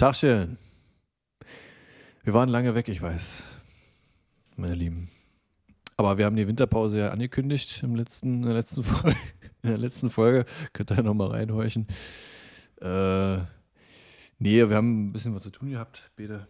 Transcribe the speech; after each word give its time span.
Tachchen. 0.00 0.56
Wir 2.22 2.32
waren 2.32 2.48
lange 2.48 2.74
weg, 2.74 2.88
ich 2.88 3.02
weiß. 3.02 3.50
Meine 4.56 4.72
Lieben. 4.72 5.10
Aber 5.98 6.16
wir 6.16 6.24
haben 6.24 6.36
die 6.36 6.48
Winterpause 6.48 7.00
ja 7.00 7.10
angekündigt 7.10 7.82
im 7.82 7.94
letzten, 7.96 8.36
in, 8.36 8.42
der 8.44 8.54
letzten 8.54 8.82
Folge, 8.82 9.18
in 9.62 9.68
der 9.68 9.76
letzten 9.76 10.08
Folge. 10.08 10.46
Könnt 10.72 10.90
ihr 10.90 10.96
ja 10.96 11.02
nochmal 11.02 11.32
reinhorchen. 11.32 11.86
Äh, 12.80 13.40
nee, 14.38 14.66
wir 14.66 14.74
haben 14.74 15.08
ein 15.08 15.12
bisschen 15.12 15.34
was 15.34 15.42
zu 15.42 15.50
tun 15.50 15.68
gehabt, 15.68 16.10
Bede. 16.16 16.48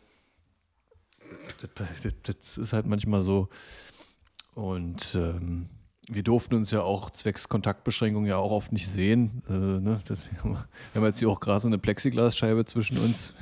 Das, 1.61 2.03
das, 2.05 2.15
das 2.23 2.57
ist 2.57 2.73
halt 2.73 2.87
manchmal 2.87 3.23
so. 3.23 3.49
Und 4.55 5.17
ähm, 5.17 5.71
wir 6.11 6.23
durften 6.23 6.57
uns 6.57 6.71
ja 6.71 6.83
auch 6.83 7.11
zwecks 7.11 7.49
Kontaktbeschränkung 7.49 8.27
ja 8.27 8.37
auch 8.37 8.51
oft 8.51 8.73
nicht 8.73 8.89
sehen. 8.89 9.43
Äh, 9.49 9.53
ne? 9.53 10.01
Deswegen 10.09 10.39
haben 10.39 10.51
wir, 10.53 10.69
wir 10.93 11.01
haben 11.01 11.07
jetzt 11.07 11.19
hier 11.19 11.31
auch 11.31 11.41
gerade 11.41 11.61
so 11.61 11.69
eine 11.69 11.79
Plexiglasscheibe 11.79 12.65
zwischen 12.65 12.99
uns. 12.99 13.35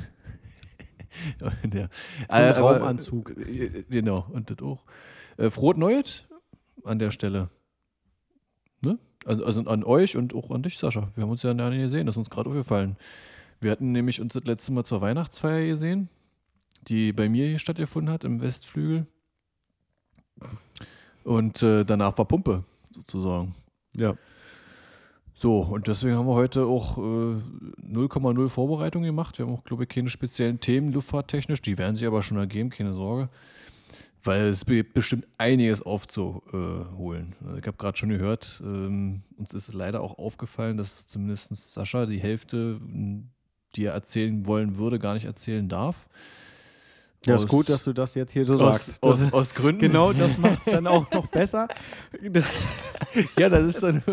ja. 1.72 1.88
Ein 2.28 2.44
äh, 2.44 2.50
Raumanzug. 2.50 3.36
Äh, 3.38 3.84
genau, 3.88 4.27
und 4.30 4.50
das 4.50 4.58
auch. 4.62 4.84
Äh, 5.36 5.50
frohes 5.50 5.78
Neues 5.78 6.24
an 6.84 6.98
der 6.98 7.10
Stelle. 7.10 7.48
Ne? 8.82 8.98
Also, 9.24 9.44
also, 9.44 9.60
an 9.62 9.84
euch 9.84 10.16
und 10.16 10.34
auch 10.34 10.50
an 10.50 10.62
dich, 10.62 10.78
Sascha. 10.78 11.10
Wir 11.14 11.22
haben 11.22 11.30
uns 11.30 11.42
ja 11.42 11.55
nicht 11.55 11.80
gesehen, 11.80 12.06
das 12.06 12.14
ist 12.14 12.19
uns 12.19 12.30
gerade 12.30 12.50
aufgefallen. 12.50 12.96
Wir 13.60 13.70
hatten 13.70 13.92
nämlich 13.92 14.20
uns 14.20 14.34
das 14.34 14.44
letzte 14.44 14.72
Mal 14.72 14.84
zur 14.84 15.00
Weihnachtsfeier 15.00 15.66
gesehen, 15.66 16.08
die 16.86 17.12
bei 17.12 17.28
mir 17.28 17.48
hier 17.48 17.58
stattgefunden 17.58 18.12
hat, 18.12 18.24
im 18.24 18.41
Westflügel. 18.41 19.06
Und 21.28 21.62
äh, 21.62 21.84
danach 21.84 22.16
war 22.16 22.24
Pumpe, 22.24 22.64
sozusagen. 22.91 23.55
Ja. 23.94 24.14
So, 25.34 25.61
und 25.61 25.86
deswegen 25.86 26.16
haben 26.16 26.27
wir 26.27 26.34
heute 26.34 26.64
auch 26.64 26.97
0,0 26.97 28.47
äh, 28.47 28.48
Vorbereitung 28.48 29.02
gemacht. 29.02 29.36
Wir 29.36 29.47
haben 29.47 29.52
auch, 29.52 29.62
glaube 29.62 29.83
ich, 29.83 29.91
keine 29.91 30.08
speziellen 30.08 30.58
Themen 30.58 30.91
luftfahrttechnisch. 30.91 31.61
Die 31.61 31.77
werden 31.77 31.97
sich 31.97 32.06
aber 32.06 32.22
schon 32.22 32.39
ergeben, 32.39 32.70
keine 32.70 32.94
Sorge. 32.94 33.28
Weil 34.25 34.47
es 34.47 34.64
gibt 34.64 34.94
bestimmt 34.94 35.27
einiges 35.36 35.83
aufzuholen. 35.83 37.36
Ich 37.58 37.67
habe 37.67 37.77
gerade 37.77 37.98
schon 37.98 38.08
gehört, 38.08 38.62
ähm, 38.64 39.22
uns 39.36 39.52
ist 39.52 39.74
leider 39.74 40.00
auch 40.00 40.17
aufgefallen, 40.17 40.78
dass 40.78 41.06
zumindest 41.06 41.55
Sascha 41.55 42.06
die 42.06 42.20
Hälfte, 42.20 42.80
die 43.77 43.84
er 43.84 43.92
erzählen 43.92 44.47
wollen 44.47 44.78
würde, 44.78 44.98
gar 44.98 45.12
nicht 45.12 45.27
erzählen 45.27 45.69
darf. 45.69 46.08
Ja, 47.27 47.36
ist 47.36 47.48
gut, 47.48 47.69
dass 47.69 47.84
du 47.84 47.92
das 47.92 48.14
jetzt 48.14 48.33
hier 48.33 48.44
so 48.44 48.55
aus, 48.55 48.61
sagst. 48.61 49.02
Aus, 49.02 49.22
aus, 49.22 49.33
aus, 49.33 49.55
Gründen. 49.55 49.80
Genau, 49.80 50.12
das 50.12 50.38
macht 50.38 50.61
es 50.61 50.64
dann 50.66 50.86
auch 50.86 51.11
noch 51.11 51.27
besser. 51.27 51.69
ja, 53.38 53.48
das 53.48 53.64
ist 53.64 53.83
dann. 53.83 54.02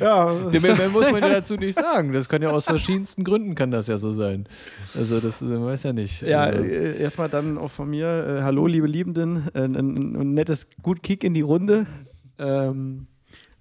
ja, 0.00 0.34
das 0.50 0.62
mehr, 0.62 0.76
mehr, 0.76 0.88
muss 0.88 1.10
man 1.10 1.22
ja 1.22 1.28
dazu 1.28 1.54
nicht 1.54 1.78
sagen. 1.78 2.12
Das 2.12 2.28
kann 2.28 2.42
ja 2.42 2.50
aus 2.50 2.64
verschiedensten 2.66 3.22
Gründen 3.22 3.54
kann 3.54 3.70
das 3.70 3.86
ja 3.86 3.98
so 3.98 4.12
sein. 4.12 4.48
Also 4.94 5.20
das 5.20 5.40
man 5.40 5.64
weiß 5.64 5.84
ja 5.84 5.92
nicht. 5.92 6.22
Ja, 6.22 6.40
also. 6.42 6.64
Äh, 6.64 7.00
erstmal 7.00 7.28
dann 7.28 7.56
auch 7.56 7.70
von 7.70 7.88
mir. 7.88 8.38
Äh, 8.38 8.42
hallo, 8.42 8.66
liebe 8.66 8.88
Liebenden. 8.88 9.48
Äh, 9.54 9.60
ein, 9.60 9.76
ein, 9.76 10.16
ein, 10.16 10.34
nettes 10.34 10.66
gut 10.82 11.02
Kick 11.02 11.22
in 11.22 11.32
die 11.32 11.42
Runde. 11.42 11.86
Ähm, 12.38 13.06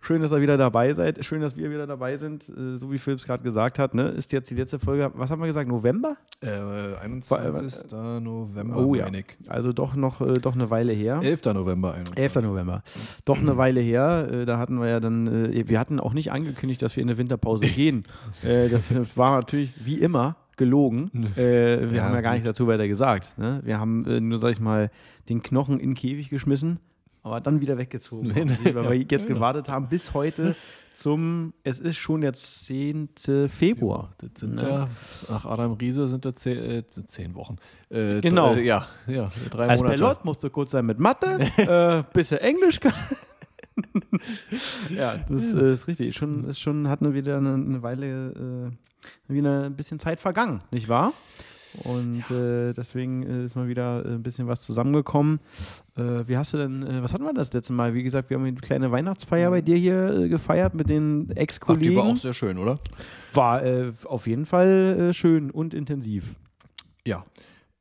Schön, 0.06 0.22
dass 0.22 0.32
ihr 0.32 0.40
wieder 0.40 0.56
dabei 0.56 0.94
seid. 0.94 1.26
Schön, 1.26 1.42
dass 1.42 1.58
wir 1.58 1.72
wieder 1.72 1.88
dabei 1.88 2.16
sind. 2.18 2.48
Äh, 2.48 2.76
so 2.76 2.92
wie 2.92 3.00
Philips 3.00 3.26
gerade 3.26 3.42
gesagt 3.42 3.80
hat, 3.80 3.96
ne? 3.96 4.10
ist 4.10 4.32
jetzt 4.34 4.52
die 4.52 4.54
letzte 4.54 4.78
Folge, 4.78 5.10
was 5.16 5.32
haben 5.32 5.42
wir 5.42 5.48
gesagt, 5.48 5.68
November? 5.68 6.16
Äh, 6.44 6.96
21. 7.02 7.92
Äh, 7.92 8.20
November, 8.20 8.78
oh, 8.78 8.94
ja. 8.94 9.08
Also 9.48 9.74
doch 9.74 9.96
noch 9.96 10.22
äh, 10.22 10.34
doch 10.36 10.54
eine 10.54 10.70
Weile 10.70 10.94
her. 10.94 11.22
11. 11.24 11.46
November 11.46 11.96
21. 11.96 12.24
11. 12.24 12.46
November. 12.48 12.84
Doch 13.26 13.40
eine 13.40 13.58
Weile 13.58 13.82
her. 13.82 14.28
Äh, 14.32 14.46
da 14.46 14.60
hatten 14.60 14.80
wir 14.80 14.90
ja 14.90 15.00
dann, 15.00 15.52
wir 15.52 15.80
hatten 15.80 16.00
auch 16.00 16.14
nicht 16.14 16.32
angekündigt, 16.32 16.84
dass 16.84 16.96
wir 16.96 17.02
in 17.02 17.10
eine 17.10 17.18
Winterpause 17.18 17.66
gehen. 17.76 18.04
das 18.44 18.94
war 19.18 19.38
natürlich 19.38 19.74
wie 19.84 19.96
immer 19.96 20.36
gelogen. 20.56 21.10
wir 21.34 21.92
ja, 21.92 22.04
haben 22.04 22.14
ja 22.14 22.22
gar 22.22 22.34
nicht 22.36 22.46
dazu 22.46 22.68
weiter 22.68 22.88
gesagt. 22.88 23.40
Ne? 23.40 23.62
Wir 23.64 23.80
haben 23.80 24.04
nur, 24.28 24.38
sag 24.38 24.52
ich 24.52 24.60
mal, 24.60 24.92
den 25.30 25.42
Knochen 25.42 25.80
in 25.80 25.90
den 25.90 25.96
Käfig 25.96 26.30
geschmissen 26.30 26.80
aber 27.26 27.42
dann 27.42 27.60
wieder 27.60 27.76
weggezogen, 27.78 28.36
weil 28.36 28.90
wir 28.90 28.98
jetzt 28.98 29.28
gewartet 29.28 29.68
haben 29.68 29.90
bis 29.90 30.14
heute 30.14 30.56
zum, 30.94 31.54
es 31.64 31.80
ist 31.80 31.98
schon 31.98 32.22
der 32.22 32.34
10. 32.34 33.10
Februar. 33.50 34.14
Das 34.20 34.30
sind 34.42 34.62
ja, 34.62 34.70
ja 34.70 34.90
nach 35.28 35.46
Adam 35.46 35.74
Riese 35.74 36.08
sind 36.08 36.24
das 36.24 36.36
zehn, 36.36 36.58
äh, 36.58 36.84
zehn 37.08 37.36
Wochen. 37.36 37.56
Äh, 37.90 38.22
genau. 38.22 38.54
Äh, 38.54 38.64
ja, 38.64 38.88
ja, 39.08 39.32
drei 39.50 39.68
Als 39.68 39.82
Monate. 39.82 39.98
Pilot 39.98 40.24
musst 40.24 40.44
du 40.44 40.52
kurz 40.52 40.72
sein 40.72 40.86
mit 40.86 41.00
Mathe, 41.00 41.40
äh, 41.58 42.04
bisschen 42.14 42.38
Englisch 42.38 42.80
kann. 42.80 42.94
ja, 44.96 45.18
das 45.28 45.52
ja. 45.52 45.74
ist 45.74 45.88
richtig. 45.88 46.16
Schon, 46.16 46.48
ist 46.48 46.60
schon, 46.60 46.88
hat 46.88 47.02
wieder 47.02 47.38
eine, 47.38 47.56
eine 47.56 47.82
Weile, 47.82 48.70
äh, 49.28 49.34
wieder 49.34 49.64
ein 49.64 49.76
bisschen 49.76 50.00
Zeit 50.00 50.20
vergangen, 50.20 50.62
nicht 50.72 50.88
wahr? 50.90 51.12
Und 51.84 52.24
ja. 52.30 52.70
äh, 52.70 52.74
deswegen 52.74 53.24
ist 53.24 53.56
mal 53.56 53.68
wieder 53.68 54.04
ein 54.06 54.24
bisschen 54.24 54.48
was 54.48 54.62
zusammengekommen. 54.62 55.40
Äh, 55.98 56.28
wie 56.28 56.38
hast 56.38 56.54
du 56.54 56.58
denn, 56.58 56.84
äh, 56.84 57.04
was 57.04 57.14
hatten 57.14 57.24
wir 57.24 57.34
das 57.34 57.52
letzte 57.54 57.74
Mal? 57.74 57.94
Wie 57.94 58.04
gesagt, 58.04 58.30
wir 58.30 58.38
haben 58.38 58.46
eine 58.46 58.56
kleine 58.56 58.92
Weihnachtsfeier 58.92 59.50
bei 59.50 59.62
dir 59.62 59.78
hier 59.78 60.24
äh, 60.24 60.30
gefeiert 60.30 60.74
mit 60.74 60.90
den 60.90 61.30
Ex-Kollegen. 61.32 61.90
Die 61.90 61.96
war 61.96 62.06
auch 62.06 62.18
sehr 62.18 62.34
schön, 62.34 62.58
oder? 62.58 62.80
War 63.34 63.64
äh, 63.64 63.92
auf 64.06 64.28
jeden 64.28 64.46
Fall 64.46 65.10
äh, 65.10 65.14
schön 65.14 65.52
und 65.52 65.74
intensiv. 65.74 66.36
Ja. 67.06 67.26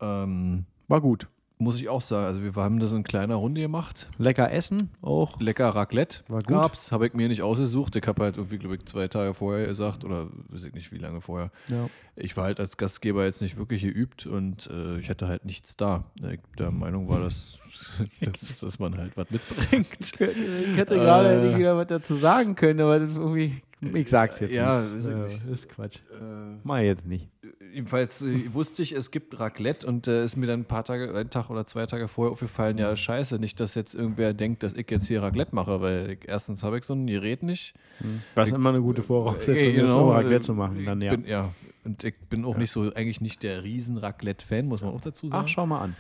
Ähm, 0.01 0.65
war 0.89 1.01
gut 1.01 1.29
muss 1.59 1.77
ich 1.77 1.89
auch 1.89 2.01
sagen. 2.01 2.27
Also 2.27 2.43
wir 2.43 2.55
haben 2.63 2.81
das 2.81 2.93
in 2.93 3.05
kleiner 3.05 3.37
Runde 3.37 3.61
gemacht. 3.61 4.09
Lecker 4.19 4.51
essen 4.53 4.91
auch. 5.03 5.41
Lecker 5.41 5.69
Raclette 5.69 6.19
War 6.29 6.41
gut. 6.41 6.49
gab's. 6.49 6.93
Habe 6.93 7.07
ich 7.07 7.15
mir 7.15 7.29
nicht 7.29 7.43
ausgesucht. 7.43 7.97
Ich 7.97 8.07
habe 8.07 8.23
halt 8.23 8.37
irgendwie, 8.37 8.59
glaube 8.59 8.77
ich, 8.77 8.85
zwei 8.87 9.09
Tage 9.09 9.35
vorher 9.35 9.67
gesagt 9.67 10.05
oder 10.05 10.29
weiß 10.49 10.65
ich 10.65 10.75
nicht, 10.75 10.93
wie 10.93 10.99
lange 10.99 11.21
vorher. 11.21 11.51
Ja. 11.69 11.89
Ich 12.17 12.37
war 12.37 12.45
halt 12.45 12.61
als 12.61 12.77
Gastgeber 12.77 13.25
jetzt 13.25 13.41
nicht 13.43 13.57
wirklich 13.57 13.83
geübt 13.83 14.27
und 14.27 14.69
äh, 14.69 14.99
ich 14.99 15.11
hatte 15.11 15.29
halt 15.29 15.45
nichts 15.45 15.77
da. 15.77 16.05
Ich 16.31 16.41
der 16.59 16.71
Meinung 16.71 17.09
war, 17.09 17.21
dass, 17.21 17.59
dass, 18.21 18.61
dass 18.61 18.79
man 18.79 18.97
halt 18.97 19.17
was 19.17 19.31
mitbringt. 19.31 19.89
Ich 20.21 20.77
hätte 20.77 20.95
gerade 20.95 21.53
äh, 21.53 21.59
wieder 21.59 21.77
was 21.77 21.87
dazu 21.87 22.17
sagen 22.17 22.55
können, 22.55 22.81
aber 22.81 23.01
das 23.01 23.17
irgendwie 23.17 23.63
ich 23.93 24.09
sag's 24.09 24.41
jetzt 24.41 24.53
ja, 24.53 24.81
nicht. 24.81 25.07
Ja, 25.07 25.23
das 25.23 25.45
ist 25.45 25.69
Quatsch. 25.69 25.97
Äh, 25.97 26.59
Mach 26.63 26.79
ich 26.79 26.85
jetzt 26.85 27.07
nicht. 27.07 27.29
Jedenfalls 27.73 28.23
äh, 28.23 28.53
wusste 28.53 28.83
ich, 28.83 28.93
es 28.93 29.11
gibt 29.11 29.39
Raclette 29.39 29.87
und 29.87 30.07
äh, 30.07 30.25
ist 30.25 30.37
mir 30.37 30.47
dann 30.47 30.61
ein 30.61 30.65
paar 30.65 30.85
Tage, 30.85 31.15
einen 31.15 31.31
Tag 31.31 31.51
oder 31.51 31.67
zwei 31.67 31.87
Tage 31.87 32.09
vorher 32.09 32.33
aufgefallen, 32.33 32.79
ja, 32.79 32.97
scheiße, 32.97 33.39
nicht, 33.39 33.59
dass 33.61 33.75
jetzt 33.75 33.95
irgendwer 33.95 34.33
denkt, 34.33 34.63
dass 34.63 34.75
ich 34.75 34.91
jetzt 34.91 35.07
hier 35.07 35.23
Raclette 35.23 35.55
mache, 35.55 35.81
weil 35.81 36.13
ich, 36.13 36.29
erstens 36.29 36.63
habe 36.63 36.79
ich 36.79 36.85
so 36.85 36.95
ein 36.95 37.07
Gerät 37.07 37.43
nicht. 37.43 37.75
Hm. 37.99 38.23
Was 38.35 38.49
ich, 38.49 38.55
immer 38.55 38.71
eine 38.71 38.81
gute 38.81 39.03
Voraussetzung 39.03 39.71
äh, 39.71 39.73
genau, 39.73 39.85
ist, 39.85 39.95
um 39.95 40.09
Raclette 40.11 40.41
zu 40.41 40.55
machen. 40.55 40.85
Dann, 40.85 41.01
ja. 41.01 41.11
Bin, 41.11 41.27
ja. 41.27 41.53
Und 41.85 42.03
ich 42.05 42.15
bin 42.31 42.45
auch 42.45 42.55
ja. 42.55 42.61
nicht 42.61 42.71
so, 42.71 42.93
eigentlich 42.95 43.21
nicht 43.21 43.43
der 43.43 43.63
riesen 43.63 43.99
Raclette-Fan, 43.99 44.67
muss 44.67 44.83
man 44.83 44.95
auch 44.95 45.01
dazu 45.01 45.29
sagen. 45.29 45.43
Ach, 45.45 45.49
schau 45.49 45.67
mal 45.67 45.81
an. 45.81 45.97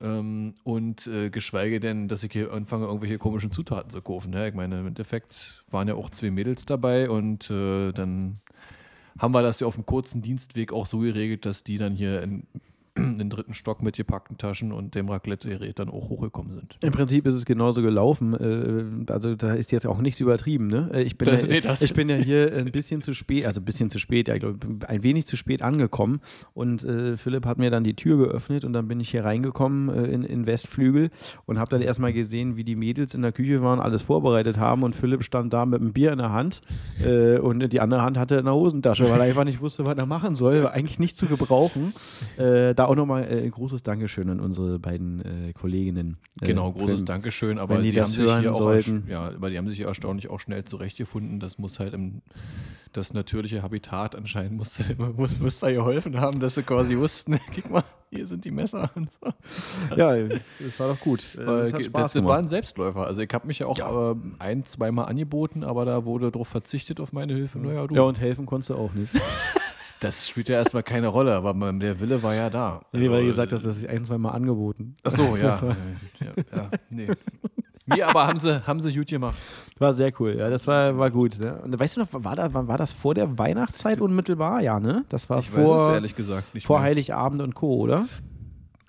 Ähm, 0.00 0.54
und 0.64 1.06
äh, 1.06 1.30
geschweige 1.30 1.78
denn, 1.78 2.08
dass 2.08 2.22
ich 2.22 2.32
hier 2.32 2.52
anfange, 2.52 2.86
irgendwelche 2.86 3.18
komischen 3.18 3.50
Zutaten 3.50 3.90
zu 3.90 4.00
kaufen. 4.00 4.32
Ja, 4.32 4.46
ich 4.46 4.54
meine, 4.54 4.80
im 4.80 4.86
Endeffekt 4.86 5.62
waren 5.70 5.88
ja 5.88 5.94
auch 5.94 6.10
zwei 6.10 6.30
Mädels 6.30 6.64
dabei 6.64 7.10
und 7.10 7.50
äh, 7.50 7.92
dann 7.92 8.40
haben 9.18 9.34
wir 9.34 9.42
das 9.42 9.60
ja 9.60 9.66
auf 9.66 9.74
dem 9.74 9.84
kurzen 9.84 10.22
Dienstweg 10.22 10.72
auch 10.72 10.86
so 10.86 11.00
geregelt, 11.00 11.44
dass 11.44 11.64
die 11.64 11.76
dann 11.76 11.94
hier 11.94 12.22
in 12.22 12.46
den 13.18 13.30
dritten 13.30 13.54
Stock 13.54 13.82
mit 13.82 13.96
gepackten 13.96 14.38
Taschen 14.38 14.72
und 14.72 14.94
dem 14.94 15.08
Raclette-Gerät 15.08 15.78
dann 15.78 15.88
auch 15.88 16.08
hochgekommen 16.08 16.52
sind. 16.52 16.76
Im 16.82 16.92
Prinzip 16.92 17.26
ist 17.26 17.34
es 17.34 17.44
genauso 17.44 17.82
gelaufen. 17.82 18.34
Äh, 19.06 19.12
also 19.12 19.34
da 19.34 19.54
ist 19.54 19.72
jetzt 19.72 19.86
auch 19.86 20.00
nichts 20.00 20.20
übertrieben. 20.20 20.66
Ne? 20.66 20.90
Äh, 20.92 21.02
ich, 21.02 21.16
bin 21.16 21.26
das, 21.26 21.46
ja, 21.46 21.48
nee, 21.48 21.62
ich 21.80 21.94
bin 21.94 22.08
ja 22.08 22.16
hier 22.16 22.52
ein 22.54 22.70
bisschen 22.70 23.02
zu 23.02 23.14
spät, 23.14 23.46
also 23.46 23.60
ein 23.60 23.64
bisschen 23.64 23.90
zu 23.90 23.98
spät, 23.98 24.28
ja, 24.28 24.34
ich 24.34 24.40
glaube, 24.40 24.58
ein 24.86 25.02
wenig 25.02 25.26
zu 25.26 25.36
spät 25.36 25.62
angekommen. 25.62 26.20
Und 26.54 26.84
äh, 26.84 27.16
Philipp 27.16 27.46
hat 27.46 27.58
mir 27.58 27.70
dann 27.70 27.84
die 27.84 27.94
Tür 27.94 28.18
geöffnet 28.18 28.64
und 28.64 28.72
dann 28.72 28.88
bin 28.88 29.00
ich 29.00 29.10
hier 29.10 29.24
reingekommen 29.24 29.88
äh, 29.88 30.06
in, 30.06 30.24
in 30.24 30.46
Westflügel 30.46 31.10
und 31.46 31.58
habe 31.58 31.70
dann 31.70 31.82
erstmal 31.82 32.12
gesehen, 32.12 32.56
wie 32.56 32.64
die 32.64 32.76
Mädels 32.76 33.14
in 33.14 33.22
der 33.22 33.32
Küche 33.32 33.62
waren, 33.62 33.80
alles 33.80 34.02
vorbereitet 34.02 34.58
haben 34.58 34.82
und 34.82 34.94
Philipp 34.94 35.24
stand 35.24 35.52
da 35.52 35.66
mit 35.66 35.80
einem 35.80 35.92
Bier 35.92 36.12
in 36.12 36.18
der 36.18 36.32
Hand 36.32 36.60
äh, 37.04 37.38
und 37.38 37.60
die 37.72 37.80
andere 37.80 38.02
Hand 38.02 38.18
hatte 38.18 38.36
in 38.36 38.44
der 38.44 38.54
Hosentasche, 38.54 39.08
weil 39.10 39.20
er 39.20 39.26
einfach 39.26 39.44
nicht 39.44 39.60
wusste, 39.60 39.84
was 39.84 39.96
er 39.96 40.06
machen 40.06 40.34
soll. 40.34 40.64
War 40.64 40.72
eigentlich 40.72 40.98
nicht 40.98 41.16
zu 41.16 41.26
gebrauchen. 41.26 41.92
Da 42.36 42.84
auch 42.90 42.96
nochmal 42.96 43.24
äh, 43.24 43.42
ein 43.42 43.50
großes 43.50 43.82
Dankeschön 43.82 44.28
an 44.30 44.40
unsere 44.40 44.78
beiden 44.78 45.48
äh, 45.48 45.52
Kolleginnen. 45.52 46.16
Äh, 46.40 46.46
genau, 46.46 46.72
großes 46.72 47.00
wenn, 47.00 47.06
Dankeschön, 47.06 47.58
aber 47.58 47.80
die, 47.80 47.92
die 47.92 48.00
haben 48.00 48.08
sich 48.08 48.38
hier 48.38 48.54
auch 48.54 48.74
ja, 49.08 49.28
aber 49.28 49.50
die 49.50 49.58
haben 49.58 49.68
sich 49.68 49.78
hier 49.78 49.86
erstaunlich 49.86 50.28
auch 50.28 50.40
schnell 50.40 50.64
zurechtgefunden. 50.64 51.38
Das 51.40 51.58
muss 51.58 51.78
halt 51.78 51.94
im 51.94 52.22
das 52.92 53.14
natürliche 53.14 53.62
Habitat 53.62 54.16
anscheinend 54.16 54.56
muss, 54.56 54.78
muss, 55.16 55.38
muss 55.38 55.60
da 55.60 55.70
geholfen 55.70 56.20
haben, 56.20 56.40
dass 56.40 56.56
sie 56.56 56.62
quasi 56.62 56.96
wussten, 56.96 57.38
guck 57.54 57.70
mal, 57.70 57.84
hier 58.10 58.26
sind 58.26 58.44
die 58.44 58.50
Messer 58.50 58.90
und 58.96 59.12
so. 59.12 59.20
Das, 59.90 59.98
ja, 59.98 60.26
das, 60.26 60.40
das, 60.58 60.80
war 60.80 60.88
doch 60.88 61.00
gut. 61.00 61.24
Das, 61.36 61.70
das, 61.70 62.12
das 62.12 62.24
war 62.24 62.38
ein 62.38 62.48
Selbstläufer. 62.48 63.06
Also 63.06 63.20
ich 63.20 63.32
habe 63.32 63.46
mich 63.46 63.60
ja 63.60 63.66
auch 63.66 63.78
ja. 63.78 64.16
ein, 64.40 64.64
zweimal 64.64 65.06
angeboten, 65.06 65.62
aber 65.62 65.84
da 65.84 66.04
wurde 66.04 66.32
darauf 66.32 66.48
verzichtet 66.48 66.98
auf 66.98 67.12
meine 67.12 67.34
Hilfe. 67.34 67.60
Naja, 67.60 67.86
du. 67.86 67.94
Ja, 67.94 68.02
und 68.02 68.18
helfen 68.18 68.46
konntest 68.46 68.70
du 68.70 68.74
auch 68.74 68.92
nicht. 68.92 69.12
Das 70.00 70.28
spielt 70.28 70.48
ja 70.48 70.56
erstmal 70.56 70.82
keine 70.82 71.08
Rolle, 71.08 71.34
aber 71.34 71.72
der 71.74 72.00
Wille 72.00 72.22
war 72.22 72.34
ja 72.34 72.48
da. 72.48 72.80
Nee, 72.92 73.00
also, 73.00 73.10
weil 73.12 73.20
du 73.20 73.26
gesagt 73.26 73.52
hast, 73.52 73.64
du 73.64 73.68
hast 73.68 73.82
dich 73.82 73.88
ein, 73.88 74.04
zwei 74.04 74.16
Mal 74.18 74.30
angeboten. 74.30 74.96
Ach 75.04 75.10
so, 75.10 75.36
ja. 75.36 75.60
ja, 76.20 76.44
ja, 76.56 76.70
nee. 76.88 77.08
Nee, 77.86 78.02
aber 78.02 78.26
haben 78.26 78.38
sie, 78.38 78.66
haben 78.66 78.80
sie 78.80 78.94
gut 78.94 79.08
gemacht. 79.08 79.36
War 79.78 79.92
sehr 79.92 80.12
cool, 80.20 80.36
ja, 80.38 80.48
das 80.48 80.66
war, 80.66 80.96
war 80.96 81.10
gut. 81.10 81.38
Ne? 81.38 81.60
Und 81.62 81.78
weißt 81.78 81.96
du 81.96 82.00
noch, 82.00 82.08
war, 82.12 82.36
da, 82.36 82.52
war 82.52 82.78
das 82.78 82.92
vor 82.92 83.14
der 83.14 83.38
Weihnachtszeit 83.38 84.00
unmittelbar? 84.00 84.60
Ja, 84.62 84.78
ne? 84.80 85.04
Das 85.08 85.28
war 85.28 85.40
Ich 85.40 85.50
vor, 85.50 85.88
es 85.88 85.94
ehrlich 85.94 86.14
gesagt 86.14 86.46
vor 86.62 86.78
mehr. 86.78 86.86
Heiligabend 86.86 87.42
und 87.42 87.54
Co., 87.54 87.76
oder? 87.76 88.06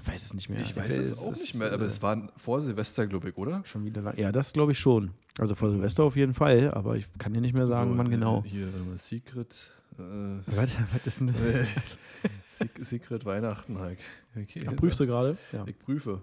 Ich 0.02 0.08
weiß 0.08 0.24
es 0.24 0.34
nicht 0.34 0.50
mehr. 0.50 0.62
Ich 0.62 0.76
weiß 0.76 0.98
es 0.98 1.20
auch 1.20 1.32
nicht 1.32 1.56
mehr, 1.56 1.72
aber 1.74 1.86
es 1.86 2.02
war 2.02 2.30
vor 2.38 2.62
Silvester, 2.62 3.06
glaube 3.06 3.30
ich, 3.30 3.38
oder? 3.38 3.62
schon 3.66 3.86
wieder 3.86 4.02
lang. 4.02 4.18
Ja, 4.18 4.32
das 4.32 4.54
glaube 4.54 4.72
ich 4.72 4.80
schon. 4.80 5.12
Also 5.40 5.56
vor 5.56 5.70
Silvester 5.72 6.04
auf 6.04 6.16
jeden 6.16 6.34
Fall, 6.34 6.72
aber 6.74 6.96
ich 6.96 7.08
kann 7.18 7.34
dir 7.34 7.42
nicht 7.42 7.54
mehr 7.54 7.68
sagen, 7.68 7.94
So, 7.94 7.98
wann 7.98 8.08
äh, 8.08 8.10
genau. 8.10 8.44
Hier, 8.46 8.68
Secret. 8.98 9.70
Äh, 10.00 10.02
Was, 10.56 10.78
was 10.94 11.08
ist 11.08 11.20
denn 11.20 11.28
das? 11.28 11.98
Sec- 12.50 12.84
Secret 12.86 13.26
Weihnachten, 13.26 13.80
Heik. 13.80 14.00
Okay, 14.36 14.62
Ach, 14.68 14.76
prüfst 14.76 15.00
du 15.00 15.08
gerade? 15.08 15.38
Ja. 15.52 15.64
Ich 15.68 15.78
prüfe. 15.80 16.22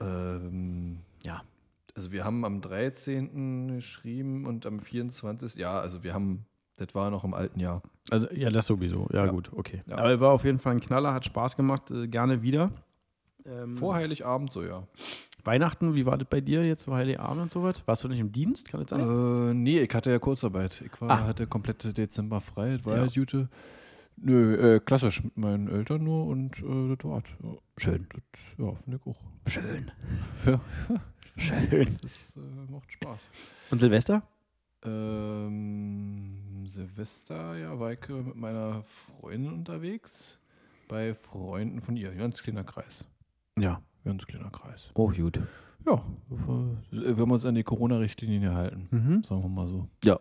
Ähm, 0.00 0.98
Ja. 1.24 1.42
Also 1.94 2.10
wir 2.10 2.24
haben 2.24 2.44
am 2.46 2.62
13. 2.62 3.68
geschrieben 3.74 4.46
und 4.46 4.64
am 4.64 4.80
24. 4.80 5.56
Ja, 5.56 5.78
also 5.78 6.02
wir 6.02 6.14
haben, 6.14 6.46
das 6.76 6.94
war 6.94 7.10
noch 7.10 7.22
im 7.24 7.34
alten 7.34 7.60
Jahr. 7.60 7.82
Also, 8.10 8.28
ja, 8.32 8.48
das 8.48 8.66
sowieso. 8.66 9.06
Ja, 9.12 9.26
Ja. 9.26 9.30
gut, 9.30 9.50
okay. 9.52 9.82
Ja. 9.86 9.98
Aber 9.98 10.08
er 10.10 10.20
war 10.20 10.30
auf 10.30 10.44
jeden 10.44 10.58
Fall 10.58 10.72
ein 10.72 10.80
Knaller, 10.80 11.12
hat 11.12 11.26
Spaß 11.26 11.54
gemacht, 11.56 11.90
äh, 11.90 12.08
gerne 12.08 12.40
wieder. 12.42 12.70
Ähm, 13.44 13.76
Vor 13.76 13.94
Heiligabend 13.94 14.50
so, 14.52 14.62
ja. 14.64 14.86
Weihnachten, 15.44 15.96
wie 15.96 16.06
war 16.06 16.16
das 16.18 16.28
bei 16.28 16.40
dir 16.40 16.64
jetzt, 16.66 16.84
vor 16.84 16.96
Heiligabend 16.96 17.42
und 17.42 17.50
so 17.50 17.62
was? 17.62 17.86
Warst 17.86 18.04
du 18.04 18.08
nicht 18.08 18.20
im 18.20 18.30
Dienst, 18.32 18.68
kann 18.68 18.80
das 18.84 18.90
sein? 18.90 19.00
Äh, 19.00 19.54
nee, 19.54 19.80
ich 19.80 19.92
hatte 19.94 20.10
ja 20.10 20.18
Kurzarbeit. 20.18 20.82
Ich 20.86 21.00
war, 21.00 21.10
Ah. 21.10 21.24
hatte 21.26 21.46
komplette 21.46 21.92
Dezember 21.92 22.40
frei. 22.40 22.76
Das 22.76 22.86
war 22.86 22.96
Ja. 22.96 23.04
Jute. 23.06 23.48
Nö, 24.16 24.54
äh, 24.76 24.78
klassisch 24.80 25.24
mit 25.24 25.36
meinen 25.36 25.68
Eltern 25.68 26.04
nur 26.04 26.26
und 26.26 26.58
äh, 26.62 26.94
das 26.96 27.04
war's. 27.10 27.24
Ja. 27.42 27.50
Schön. 27.78 28.06
Das, 28.12 28.22
ja, 28.58 28.72
finde 28.74 29.00
ich 29.02 29.06
auch. 29.10 29.20
Schön. 29.48 29.90
Ja. 30.46 30.60
Schön. 31.36 31.68
Das, 31.70 31.98
das 31.98 32.36
äh, 32.36 32.70
macht 32.70 32.92
Spaß. 32.92 33.18
Und 33.70 33.80
Silvester? 33.80 34.22
Ähm, 34.84 36.66
Silvester, 36.66 37.56
ja, 37.56 37.78
war 37.78 37.92
ich 37.92 38.08
äh, 38.08 38.12
mit 38.12 38.36
meiner 38.36 38.82
Freundin 38.84 39.52
unterwegs. 39.52 40.40
Bei 40.88 41.14
Freunden 41.14 41.80
von 41.80 41.96
ihr. 41.96 42.14
Ganz 42.14 42.42
kleiner 42.42 42.64
Kreis. 42.64 43.06
Ja. 43.58 43.80
Ganz 44.04 44.26
kleiner 44.26 44.50
Kreis. 44.50 44.90
Oh, 44.94 45.10
gut. 45.10 45.38
Ja, 45.84 46.00
wir 46.92 47.16
haben 47.16 47.30
uns 47.32 47.44
an 47.44 47.56
die 47.56 47.64
Corona-Richtlinien 47.64 48.42
gehalten. 48.42 48.86
Mhm. 48.92 49.24
Sagen 49.24 49.42
wir 49.42 49.48
mal 49.48 49.66
so. 49.66 49.88
Ja. 50.04 50.20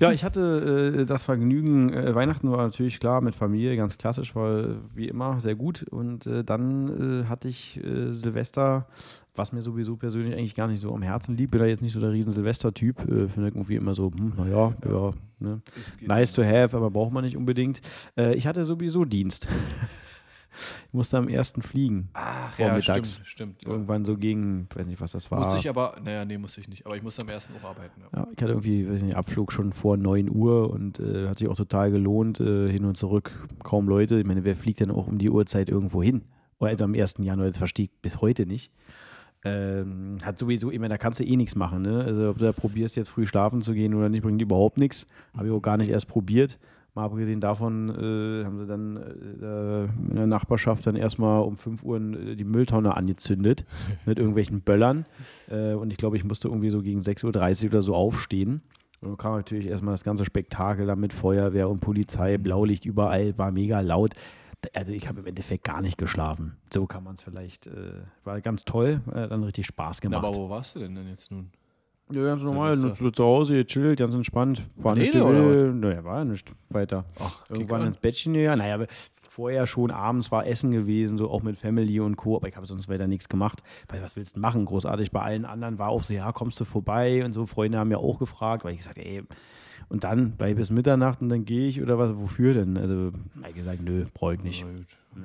Ja, 0.00 0.12
ich 0.12 0.24
hatte 0.24 0.94
äh, 1.00 1.04
das 1.04 1.22
Vergnügen, 1.24 1.92
äh, 1.92 2.14
Weihnachten 2.14 2.50
war 2.50 2.56
natürlich 2.56 3.00
klar 3.00 3.20
mit 3.20 3.34
Familie, 3.34 3.76
ganz 3.76 3.98
klassisch, 3.98 4.34
weil 4.34 4.76
wie 4.94 5.08
immer 5.08 5.40
sehr 5.40 5.56
gut. 5.56 5.82
Und 5.90 6.26
äh, 6.26 6.42
dann 6.42 7.22
äh, 7.22 7.26
hatte 7.26 7.48
ich 7.48 7.84
äh, 7.84 8.14
Silvester, 8.14 8.86
was 9.36 9.52
mir 9.52 9.60
sowieso 9.60 9.96
persönlich 9.96 10.34
eigentlich 10.34 10.54
gar 10.54 10.68
nicht 10.68 10.80
so 10.80 10.94
am 10.94 11.02
Herzen 11.02 11.36
liegt. 11.36 11.50
Bin 11.50 11.60
da 11.60 11.66
jetzt 11.66 11.82
nicht 11.82 11.92
so 11.92 12.00
der 12.00 12.12
riesen 12.12 12.32
Silvester-Typ. 12.32 13.00
Äh, 13.00 13.28
Finde 13.28 13.48
irgendwie 13.48 13.76
immer 13.76 13.94
so, 13.94 14.10
hm, 14.10 14.32
naja, 14.38 14.72
ja, 14.86 14.90
Ja. 14.90 15.12
ne? 15.38 15.60
nice 16.00 16.32
to 16.32 16.42
have, 16.42 16.74
aber 16.74 16.90
braucht 16.90 17.12
man 17.12 17.24
nicht 17.24 17.36
unbedingt. 17.36 17.82
Äh, 18.16 18.34
ich 18.36 18.46
hatte 18.46 18.64
sowieso 18.64 19.04
Dienst. 19.04 19.48
Ich 20.86 20.92
musste 20.92 21.18
am 21.18 21.28
ersten 21.28 21.62
fliegen. 21.62 22.08
Ach, 22.12 22.58
ja, 22.58 22.80
stimmt, 22.80 23.20
stimmt. 23.24 23.62
Ja. 23.62 23.70
Irgendwann 23.70 24.04
so 24.04 24.16
gegen, 24.16 24.66
ich 24.70 24.76
weiß 24.76 24.86
nicht, 24.86 25.00
was 25.00 25.12
das 25.12 25.30
war. 25.30 25.40
Musste 25.40 25.58
ich 25.58 25.68
aber, 25.68 25.96
naja, 26.02 26.24
nee, 26.24 26.38
musste 26.38 26.60
ich 26.60 26.68
nicht. 26.68 26.86
Aber 26.86 26.96
ich 26.96 27.02
musste 27.02 27.22
am 27.22 27.28
ersten 27.28 27.54
auch 27.56 27.68
arbeiten. 27.68 28.00
Ja. 28.00 28.20
Ja, 28.20 28.26
ich 28.34 28.42
hatte 28.42 28.52
irgendwie 28.52 28.88
weiß 28.88 28.96
ich 28.96 29.02
nicht, 29.04 29.16
Abflug 29.16 29.52
schon 29.52 29.72
vor 29.72 29.96
9 29.96 30.30
Uhr 30.30 30.70
und 30.70 31.00
äh, 31.00 31.28
hat 31.28 31.38
sich 31.38 31.48
auch 31.48 31.56
total 31.56 31.90
gelohnt, 31.90 32.40
äh, 32.40 32.70
hin 32.70 32.84
und 32.84 32.96
zurück. 32.96 33.32
Kaum 33.62 33.88
Leute. 33.88 34.18
Ich 34.18 34.26
meine, 34.26 34.44
wer 34.44 34.56
fliegt 34.56 34.80
denn 34.80 34.90
auch 34.90 35.06
um 35.06 35.18
die 35.18 35.30
Uhrzeit 35.30 35.68
irgendwo 35.68 36.02
hin? 36.02 36.22
Also 36.60 36.84
am 36.84 36.94
1. 36.94 37.16
Januar, 37.18 37.46
das 37.46 37.58
verstehe 37.58 37.84
ich 37.86 37.92
bis 38.02 38.20
heute 38.20 38.46
nicht. 38.46 38.72
Ähm, 39.44 40.18
hat 40.22 40.36
sowieso, 40.36 40.70
ich 40.72 40.78
meine, 40.80 40.94
da 40.94 40.98
kannst 40.98 41.20
du 41.20 41.24
eh 41.24 41.36
nichts 41.36 41.54
machen. 41.54 41.82
Ne? 41.82 42.02
Also, 42.04 42.30
ob 42.30 42.38
du 42.38 42.44
da 42.44 42.52
probierst, 42.52 42.96
jetzt 42.96 43.08
früh 43.08 43.26
schlafen 43.26 43.62
zu 43.62 43.72
gehen 43.72 43.94
oder 43.94 44.08
nicht, 44.08 44.22
bringt 44.22 44.42
überhaupt 44.42 44.78
nichts. 44.78 45.06
Habe 45.36 45.46
ich 45.46 45.52
auch 45.52 45.60
gar 45.60 45.76
nicht 45.76 45.90
erst 45.90 46.08
probiert. 46.08 46.58
Mal 46.98 47.04
abgesehen 47.04 47.40
davon 47.40 47.90
äh, 47.90 48.44
haben 48.44 48.58
sie 48.58 48.66
dann 48.66 48.96
äh, 48.96 49.84
in 50.10 50.16
der 50.16 50.26
Nachbarschaft 50.26 50.84
dann 50.84 50.96
erstmal 50.96 51.42
um 51.42 51.56
5 51.56 51.84
Uhr 51.84 52.00
äh, 52.00 52.34
die 52.34 52.42
Mülltonne 52.42 52.96
angezündet 52.96 53.64
mit 54.04 54.18
irgendwelchen 54.18 54.62
Böllern. 54.62 55.06
Äh, 55.48 55.74
und 55.74 55.92
ich 55.92 55.96
glaube, 55.96 56.16
ich 56.16 56.24
musste 56.24 56.48
irgendwie 56.48 56.70
so 56.70 56.82
gegen 56.82 57.00
6.30 57.00 57.62
Uhr 57.66 57.70
oder 57.70 57.82
so 57.82 57.94
aufstehen. 57.94 58.62
Und 59.00 59.10
dann 59.10 59.16
kam 59.16 59.36
natürlich 59.36 59.66
erstmal 59.68 59.94
das 59.94 60.02
ganze 60.02 60.24
Spektakel 60.24 60.86
da 60.86 60.96
mit 60.96 61.12
Feuerwehr 61.12 61.68
und 61.68 61.78
Polizei, 61.78 62.36
Blaulicht 62.36 62.84
überall, 62.84 63.38
war 63.38 63.52
mega 63.52 63.78
laut. 63.78 64.14
Also 64.74 64.90
ich 64.92 65.06
habe 65.06 65.20
im 65.20 65.26
Endeffekt 65.26 65.62
gar 65.62 65.80
nicht 65.82 65.98
geschlafen. 65.98 66.56
So 66.74 66.86
kann 66.86 67.04
man 67.04 67.14
es 67.14 67.22
vielleicht. 67.22 67.68
Äh, 67.68 67.92
war 68.24 68.40
ganz 68.40 68.64
toll, 68.64 69.02
äh, 69.14 69.28
dann 69.28 69.44
richtig 69.44 69.66
Spaß 69.66 70.00
Na, 70.02 70.08
gemacht. 70.08 70.24
aber 70.24 70.34
wo 70.34 70.50
warst 70.50 70.74
du 70.74 70.80
denn, 70.80 70.96
denn 70.96 71.08
jetzt 71.08 71.30
nun? 71.30 71.52
Ja, 72.12 72.22
ganz 72.24 72.42
normal, 72.42 72.74
Silvester. 72.74 73.04
zu, 73.06 73.10
zu 73.10 73.24
Hause, 73.24 73.64
gechillt, 73.64 73.98
ganz 73.98 74.14
entspannt. 74.14 74.62
War 74.76 74.94
nicht 74.94 75.14
Alleine, 75.14 75.42
oder. 75.42 75.72
Naja, 75.72 76.04
war 76.04 76.18
ja 76.18 76.24
nicht 76.24 76.52
weiter. 76.70 77.04
Ach, 77.20 77.50
Irgendwann 77.50 77.86
ins 77.86 77.98
Bettchen, 77.98 78.34
ja. 78.34 78.56
Naja, 78.56 78.86
vorher 79.22 79.66
schon 79.66 79.90
abends 79.90 80.32
war 80.32 80.46
Essen 80.46 80.70
gewesen, 80.72 81.16
so 81.16 81.30
auch 81.30 81.42
mit 81.42 81.58
Family 81.58 82.00
und 82.00 82.16
Co. 82.16 82.36
Aber 82.36 82.48
ich 82.48 82.56
habe 82.56 82.66
sonst 82.66 82.88
weiter 82.88 83.06
nichts 83.06 83.28
gemacht. 83.28 83.62
Weil 83.88 84.02
was 84.02 84.16
willst 84.16 84.36
du 84.36 84.40
machen? 84.40 84.64
Großartig. 84.64 85.12
Bei 85.12 85.20
allen 85.22 85.44
anderen 85.44 85.78
war 85.78 85.90
auch 85.90 86.02
so, 86.02 86.12
ja, 86.12 86.32
kommst 86.32 86.58
du 86.60 86.64
vorbei 86.64 87.24
und 87.24 87.32
so. 87.32 87.46
Freunde 87.46 87.78
haben 87.78 87.90
ja 87.90 87.98
auch 87.98 88.18
gefragt, 88.18 88.64
weil 88.64 88.72
ich 88.72 88.78
gesagt, 88.78 88.98
ey, 88.98 89.22
und 89.88 90.04
dann 90.04 90.36
bei 90.36 90.54
bis 90.54 90.70
Mitternacht 90.70 91.22
und 91.22 91.28
dann 91.28 91.44
gehe 91.44 91.68
ich 91.68 91.80
oder 91.80 91.98
was, 91.98 92.16
wofür 92.16 92.52
denn? 92.52 92.76
Also, 92.76 93.12
habe 93.36 93.50
ich 93.50 93.54
gesagt, 93.54 93.80
nö, 93.82 94.04
brauche 94.12 94.34
ich 94.34 94.42
nicht. 94.42 94.64
Okay. 94.64 95.24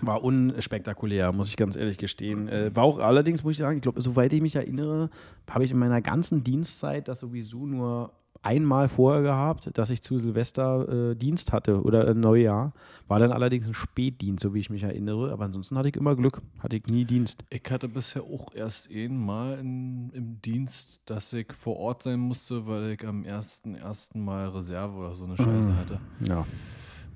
War 0.00 0.22
unspektakulär, 0.22 1.32
muss 1.32 1.48
ich 1.48 1.56
ganz 1.56 1.76
ehrlich 1.76 1.98
gestehen. 1.98 2.48
Äh, 2.48 2.74
war 2.74 2.84
auch 2.84 2.98
allerdings, 2.98 3.42
muss 3.42 3.52
ich 3.52 3.58
sagen, 3.58 3.78
ich 3.78 3.82
glaube, 3.82 4.00
soweit 4.00 4.32
ich 4.32 4.40
mich 4.40 4.54
erinnere, 4.54 5.10
habe 5.50 5.64
ich 5.64 5.70
in 5.70 5.78
meiner 5.78 6.00
ganzen 6.00 6.44
Dienstzeit 6.44 7.08
das 7.08 7.20
sowieso 7.20 7.66
nur 7.66 8.12
einmal 8.42 8.88
vorher 8.88 9.22
gehabt, 9.22 9.70
dass 9.76 9.90
ich 9.90 10.02
zu 10.02 10.18
Silvester 10.18 11.10
äh, 11.10 11.16
Dienst 11.16 11.52
hatte 11.52 11.82
oder 11.82 12.08
äh, 12.08 12.14
Neujahr. 12.14 12.72
War 13.06 13.18
dann 13.18 13.32
allerdings 13.32 13.66
ein 13.66 13.74
Spätdienst, 13.74 14.42
so 14.42 14.54
wie 14.54 14.60
ich 14.60 14.70
mich 14.70 14.82
erinnere. 14.82 15.32
Aber 15.32 15.44
ansonsten 15.44 15.76
hatte 15.76 15.88
ich 15.88 15.96
immer 15.96 16.14
Glück, 16.14 16.40
hatte 16.60 16.76
ich 16.76 16.86
nie 16.86 17.04
Dienst. 17.04 17.44
Ich 17.50 17.64
hatte 17.70 17.88
bisher 17.88 18.22
auch 18.22 18.54
erst 18.54 18.90
einmal 18.90 19.58
in, 19.58 20.10
im 20.10 20.40
Dienst, 20.42 21.02
dass 21.06 21.32
ich 21.32 21.52
vor 21.52 21.76
Ort 21.76 22.02
sein 22.02 22.20
musste, 22.20 22.66
weil 22.66 22.92
ich 22.92 23.06
am 23.06 23.24
ersten, 23.24 23.74
ersten 23.74 24.24
Mal 24.24 24.48
Reserve 24.48 24.96
oder 24.96 25.14
so 25.14 25.24
eine 25.24 25.36
Scheiße 25.36 25.76
hatte. 25.76 26.00
Ja. 26.26 26.46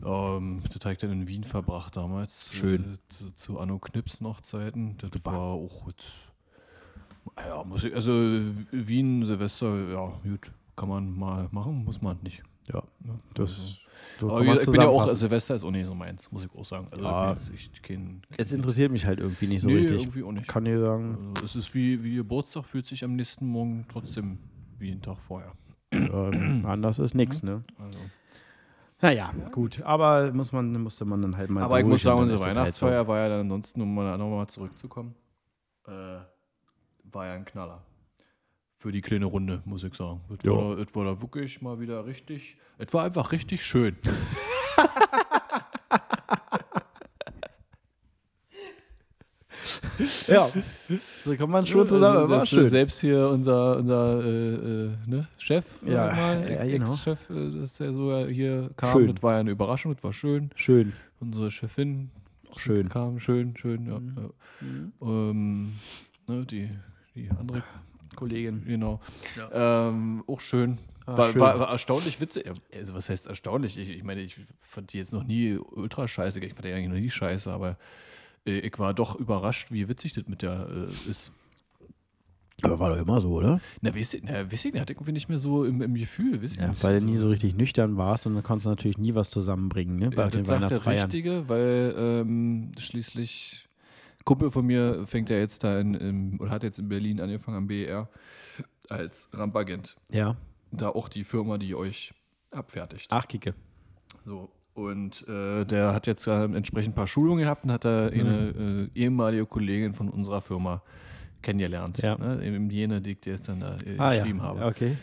Ähm, 0.05 0.63
das 0.73 0.81
habe 0.85 0.93
ich 0.95 0.99
dann 0.99 1.13
in 1.13 1.29
Wien 1.29 1.45
verbracht 1.45 1.97
damals. 1.97 2.53
Schön. 2.53 2.95
Äh, 2.95 2.99
zu, 3.15 3.31
zu 3.35 3.59
Anno 3.59 3.79
Knips 3.79 4.21
noch 4.21 4.41
Zeiten. 4.41 4.97
Das 4.99 5.11
Super. 5.13 5.33
war 5.33 5.41
auch 5.41 5.87
jetzt, 5.89 6.33
ja, 7.39 7.63
muss 7.65 7.85
ich, 7.85 7.95
also 7.95 8.11
Wien, 8.73 9.25
Silvester, 9.25 9.91
ja, 9.91 10.13
gut, 10.29 10.51
kann 10.77 10.89
man 10.89 11.17
mal 11.17 11.49
machen, 11.53 11.85
muss 11.85 12.03
man 12.03 12.19
nicht. 12.23 12.43
Ja, 12.73 12.83
Ne? 13.01 13.19
das 13.35 13.51
Also- 13.51 13.63
so 14.21 14.31
aber 14.31 14.57
ich 14.57 14.65
bin 14.67 14.75
ja 14.75 14.89
auch. 14.89 15.09
Silvester 15.15 15.55
ist 15.55 15.63
auch 15.65 15.71
nicht 15.71 15.87
so 15.87 15.95
meins, 15.95 16.31
muss 16.33 16.45
ich 16.45 16.51
auch 16.57 16.65
sagen. 16.65 16.89
Also 16.91 17.05
Ja. 17.05 17.37
ich 17.55 17.71
kein, 17.83 18.23
kein 18.29 18.37
Es 18.39 18.53
interessiert 18.53 18.91
mich 18.91 19.07
halt 19.07 19.21
irgendwie 19.21 19.47
nicht 19.47 19.63
so 19.63 19.69
nee, 19.69 19.77
richtig. 19.77 20.01
irgendwie 20.01 20.23
auch 20.25 20.33
nicht. 20.33 20.49
Kann 20.49 20.65
dir 20.65 20.81
sagen, 20.81 21.33
Also, 21.35 21.45
es 21.45 21.57
ist 21.57 21.75
wie, 21.75 22.03
wie 22.03 22.17
Geburtstag, 22.17 22.65
fühlt 22.65 22.87
sich 22.87 23.05
am 23.05 23.15
nächsten 23.15 23.47
Morgen 23.47 23.85
trotzdem 23.91 24.39
wie 24.79 24.91
ein 24.91 25.01
Tag 25.03 25.19
vorher. 25.21 25.53
ähm, 25.93 26.65
anders 26.67 26.99
ist 26.99 27.15
nichts, 27.15 27.43
ne? 27.45 27.63
Also. 27.79 27.99
Naja, 29.03 29.33
gut. 29.51 29.83
Aber 29.83 30.33
muss 30.33 30.53
man, 30.53 30.73
musste 30.81 31.05
man 31.05 31.21
dann 31.21 31.37
halt 31.37 31.51
mal. 31.51 31.65
Aber 31.65 31.81
ich 31.81 31.85
muss 31.85 32.03
sagen, 32.03 32.21
unsere 32.21 32.39
es 32.39 32.45
halt 32.45 32.55
so. 32.55 32.61
Weihnachtsfeier 32.61 33.09
war 33.09 33.19
ja 33.19 33.29
dann 33.29 33.41
ansonsten, 33.41 33.81
um 33.83 33.93
mal 33.95 34.17
nochmal 34.17 34.47
zurückzukommen, 34.47 35.15
äh, 35.89 35.91
war 37.11 37.27
ja 37.27 37.35
ein 37.35 37.45
Knaller. 37.45 37.83
Für 38.79 38.93
die 38.93 39.01
kleine 39.01 39.27
Runde, 39.27 39.61
muss 39.65 39.83
ich 39.85 39.95
sagen. 39.95 40.21
Es 40.31 40.45
Ja. 40.45 40.53
war, 40.53 40.79
es 40.79 40.95
war 40.95 41.05
da 41.05 41.21
wirklich 41.21 41.61
mal 41.61 41.81
wieder 41.81 42.07
richtig, 42.07 42.57
es 42.79 42.95
war 42.95 43.05
einfach 43.05 43.33
richtig 43.33 43.65
schön. 43.65 43.97
Ja, 50.29 50.49
so 51.25 51.37
kann 51.37 51.51
man 51.51 51.67
schon 51.67 51.87
zusammen. 51.87 52.17
Also, 52.17 52.31
war 52.31 52.41
das, 52.41 52.49
schön. 52.49 52.69
Selbst 52.69 53.01
hier 53.01 53.29
unser, 53.29 53.77
unser 53.79 54.25
äh, 54.25 54.55
äh, 54.55 54.91
ne, 55.07 55.27
Chef, 55.39 55.65
Ja, 55.85 56.13
mal, 56.13 56.51
ja, 56.51 56.65
genau. 56.65 56.93
Ex-Chef, 56.93 57.31
äh, 57.31 57.59
dass 57.61 57.77
der 57.79 57.93
so 57.93 58.11
ja 58.13 58.27
hier 58.27 58.71
kam, 58.77 58.93
Schön. 58.93 59.15
das 59.15 59.23
war 59.23 59.35
ja 59.35 59.41
eine 59.41 59.51
Überraschung, 59.51 59.95
das 59.95 60.05
war 60.05 60.13
schön. 60.13 60.51
Schön. 60.55 60.93
Unsere 61.21 61.51
Chefin 61.51 62.11
Schön. 62.57 62.89
kam, 62.89 63.19
schön, 63.21 63.57
schön, 63.57 63.87
ja. 63.87 63.99
Mhm. 63.99 64.93
ja. 65.01 65.07
Ähm, 65.09 65.73
ne, 66.27 66.47
die, 66.47 66.71
die 67.15 67.29
andere, 67.39 67.63
Kollegin. 68.17 68.63
genau. 68.67 69.01
Ähm, 69.53 70.23
auch 70.27 70.41
schön. 70.41 70.79
Ah, 71.07 71.17
war, 71.17 71.35
war, 71.35 71.59
war 71.59 71.69
erstaunlich 71.71 72.21
witzig. 72.21 72.47
Ja, 72.47 72.53
Also, 72.79 72.95
was 72.95 73.11
heißt 73.11 73.27
erstaunlich? 73.27 73.77
Ich, 73.77 73.89
ich 73.89 74.05
meine, 74.05 74.21
ich 74.21 74.39
fand 74.61 74.93
die 74.93 74.99
jetzt 74.99 75.13
noch 75.13 75.25
nie 75.25 75.57
ultra 75.57 76.07
scheiße. 76.07 76.39
Ich 76.41 76.55
fand 76.55 76.65
die 76.65 76.73
eigentlich 76.73 76.89
noch 76.89 76.95
nie 77.01 77.11
scheiße, 77.11 77.51
aber 77.51 77.77
ich 78.45 78.79
war 78.79 78.95
doch 78.95 79.17
überrascht, 79.17 79.71
wie 79.71 79.89
witzig 79.89 80.13
das 80.15 80.27
mit 80.27 80.43
der 80.43 80.69
äh, 80.69 81.11
ist. 81.11 81.31
Aber 82.65 82.79
war 82.79 82.91
doch 82.91 82.97
immer 82.97 83.21
so, 83.21 83.31
oder? 83.33 83.61
Na, 83.81 83.95
weiß 83.95 84.15
ich, 84.15 84.23
na, 84.23 84.51
weiß 84.53 84.65
ich 84.65 84.73
nicht, 84.73 84.81
hatte 84.81 84.93
ich 84.93 84.97
irgendwie 84.99 85.13
nicht 85.13 85.29
mehr 85.29 85.39
so 85.39 85.65
im, 85.65 85.83
im 85.83 85.95
Gefühl. 85.95 86.41
Ja, 86.57 86.69
nicht. 86.69 86.83
weil 86.83 87.01
du 87.01 87.07
nie 87.07 87.17
so 87.17 87.29
richtig 87.29 87.57
nüchtern 87.57 87.97
warst 87.97 88.27
und 88.27 88.35
dann 88.35 88.45
konntest 88.45 88.67
du 88.67 88.71
natürlich 88.71 88.99
nie 88.99 89.15
was 89.17 89.31
zusammenbringen, 89.31 89.97
ne? 89.97 90.11
Bei 90.11 90.25
Ja, 90.25 90.29
den 90.31 90.41
das 90.41 90.49
sagt 90.49 90.61
der 90.63 90.71
Weihnachtsfeiern. 90.71 91.03
Richtige, 91.03 91.49
weil 91.49 91.95
ähm, 91.97 92.73
schließlich 92.79 93.69
Kumpel 94.25 94.53
von 94.53 94.65
mir 94.65 95.05
fängt 95.07 95.29
ja 95.31 95.37
jetzt 95.39 95.65
da 95.65 95.81
in, 95.81 95.95
in 95.95 96.39
oder 96.39 96.51
hat 96.51 96.63
jetzt 96.63 96.79
in 96.79 96.89
Berlin 96.89 97.21
angefangen 97.21 97.57
am 97.57 97.67
BER 97.67 98.09
als 98.89 99.29
Rampagent. 99.33 99.97
Ja. 100.13 100.37
Da 100.71 100.89
auch 100.91 101.09
die 101.09 101.25
Firma, 101.25 101.59
die 101.59 101.75
euch 101.75 102.13
abfertigt. 102.53 103.09
Ach, 103.11 103.27
Kicke. 103.27 103.55
So. 104.25 104.51
Und 104.75 105.27
äh, 105.29 105.65
der 105.67 105.93
hat 105.93 106.07
jetzt 106.07 106.27
äh, 106.27 106.45
entsprechend 106.45 106.93
ein 106.93 106.97
paar 106.97 107.07
Schulungen 107.07 107.41
gehabt 107.45 107.65
und 107.65 107.73
hat 107.73 107.85
da 107.85 108.11
Mhm. 108.13 108.21
eine 108.21 108.89
äh, 108.95 108.99
ehemalige 108.99 109.45
Kollegin 109.47 109.93
von 109.93 110.09
unserer 110.09 110.41
Firma 110.41 110.83
kennengelernt. 111.43 111.99
Ja. 112.03 112.17
Ne? 112.17 112.43
Eben 112.45 112.71
jene, 112.71 113.01
die 113.01 113.13
ich 113.13 113.21
dir 113.21 113.31
jetzt 113.35 113.49
dann 113.49 113.61
da 113.61 113.77
äh, 113.85 113.99
Ah, 113.99 114.15
geschrieben 114.17 114.39
ja. 114.39 114.45
habe. 114.45 114.65
Okay. 114.65 114.97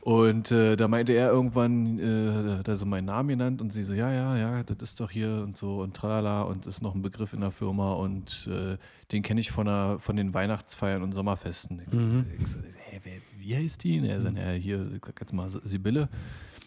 Und 0.00 0.50
äh, 0.52 0.76
da 0.76 0.86
meinte 0.86 1.12
er 1.14 1.30
irgendwann, 1.30 1.98
äh, 1.98 2.58
hat 2.58 2.68
er 2.68 2.76
so 2.76 2.84
meinen 2.84 3.06
Namen 3.06 3.30
genannt 3.30 3.62
und 3.62 3.72
sie 3.72 3.82
so, 3.84 3.94
ja, 3.94 4.12
ja, 4.12 4.36
ja, 4.36 4.62
das 4.62 4.76
ist 4.90 5.00
doch 5.00 5.10
hier 5.10 5.40
und 5.42 5.56
so 5.56 5.80
und 5.80 5.96
tralala 5.96 6.42
und 6.42 6.66
ist 6.66 6.82
noch 6.82 6.94
ein 6.94 7.00
Begriff 7.00 7.32
in 7.32 7.40
der 7.40 7.50
Firma 7.50 7.94
und 7.94 8.46
äh, 8.50 8.76
den 9.12 9.22
kenne 9.22 9.40
ich 9.40 9.50
von, 9.50 9.64
der, 9.64 9.96
von 10.00 10.16
den 10.16 10.34
Weihnachtsfeiern 10.34 11.02
und 11.02 11.12
Sommerfesten. 11.12 11.80
Ich, 11.86 11.98
so- 11.98 12.04
Mhm. 12.06 12.26
ich 12.38 12.46
so, 12.48 12.58
hä, 12.58 13.00
wer, 13.02 13.12
wie 13.38 13.56
heißt 13.56 13.82
die? 13.82 13.98
Und 13.98 14.04
er 14.04 14.20
sagt, 14.20 14.36
ja, 14.36 14.50
hier, 14.50 14.86
ich 14.94 15.02
sag 15.04 15.18
jetzt 15.20 15.32
mal 15.32 15.48
Sibylle. 15.48 16.10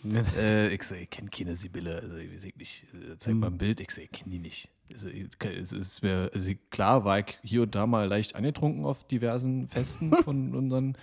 Äh, 0.37 0.73
ich 0.73 0.83
sage, 0.83 1.01
ich 1.01 1.09
kenne 1.09 1.29
keine 1.29 1.55
Sibylle. 1.55 2.01
Also, 2.01 2.17
ich 2.17 2.31
weiß 2.33 2.43
ich 2.45 2.55
nicht. 2.55 2.85
Äh, 2.93 3.17
Zeig 3.17 3.35
mal 3.35 3.47
ein 3.47 3.57
Bild. 3.57 3.79
Ich 3.79 3.91
sage, 3.91 4.03
ich 4.03 4.11
kenne 4.11 4.31
die 4.31 4.39
nicht. 4.39 4.69
Also, 4.91 5.09
es 5.09 5.73
ist 5.73 6.01
mir, 6.01 6.31
also 6.33 6.51
klar 6.69 7.03
war 7.03 7.19
ich 7.19 7.37
hier 7.43 7.63
und 7.63 7.75
da 7.75 7.85
mal 7.87 8.07
leicht 8.07 8.35
angetrunken 8.35 8.85
auf 8.85 9.03
diversen 9.05 9.67
Festen 9.67 10.13
von, 10.23 10.55
unseren, 10.55 10.97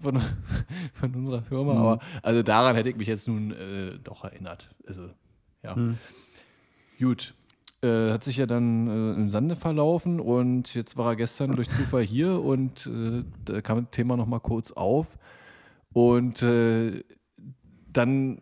von, 0.00 0.20
von 0.92 1.14
unserer 1.14 1.42
Firma. 1.42 1.74
Aber 1.74 2.00
also 2.22 2.42
daran 2.42 2.76
hätte 2.76 2.90
ich 2.90 2.96
mich 2.96 3.08
jetzt 3.08 3.28
nun 3.28 3.52
äh, 3.52 3.98
doch 4.02 4.24
erinnert. 4.24 4.74
Also, 4.86 5.10
ja. 5.62 5.76
Mhm. 5.76 5.98
Gut. 6.98 7.34
Äh, 7.82 8.10
hat 8.10 8.24
sich 8.24 8.36
ja 8.36 8.44
dann 8.44 8.88
äh, 8.88 9.14
im 9.14 9.30
Sande 9.30 9.56
verlaufen 9.56 10.20
und 10.20 10.74
jetzt 10.74 10.98
war 10.98 11.12
er 11.12 11.16
gestern 11.16 11.52
durch 11.56 11.70
Zufall 11.70 12.02
hier 12.02 12.38
und 12.42 12.86
äh, 12.86 13.24
da 13.46 13.62
kam 13.62 13.86
das 13.86 13.92
Thema 13.92 14.18
nochmal 14.18 14.40
kurz 14.40 14.70
auf. 14.72 15.18
Und 15.94 16.42
äh, 16.42 17.02
dann, 17.92 18.40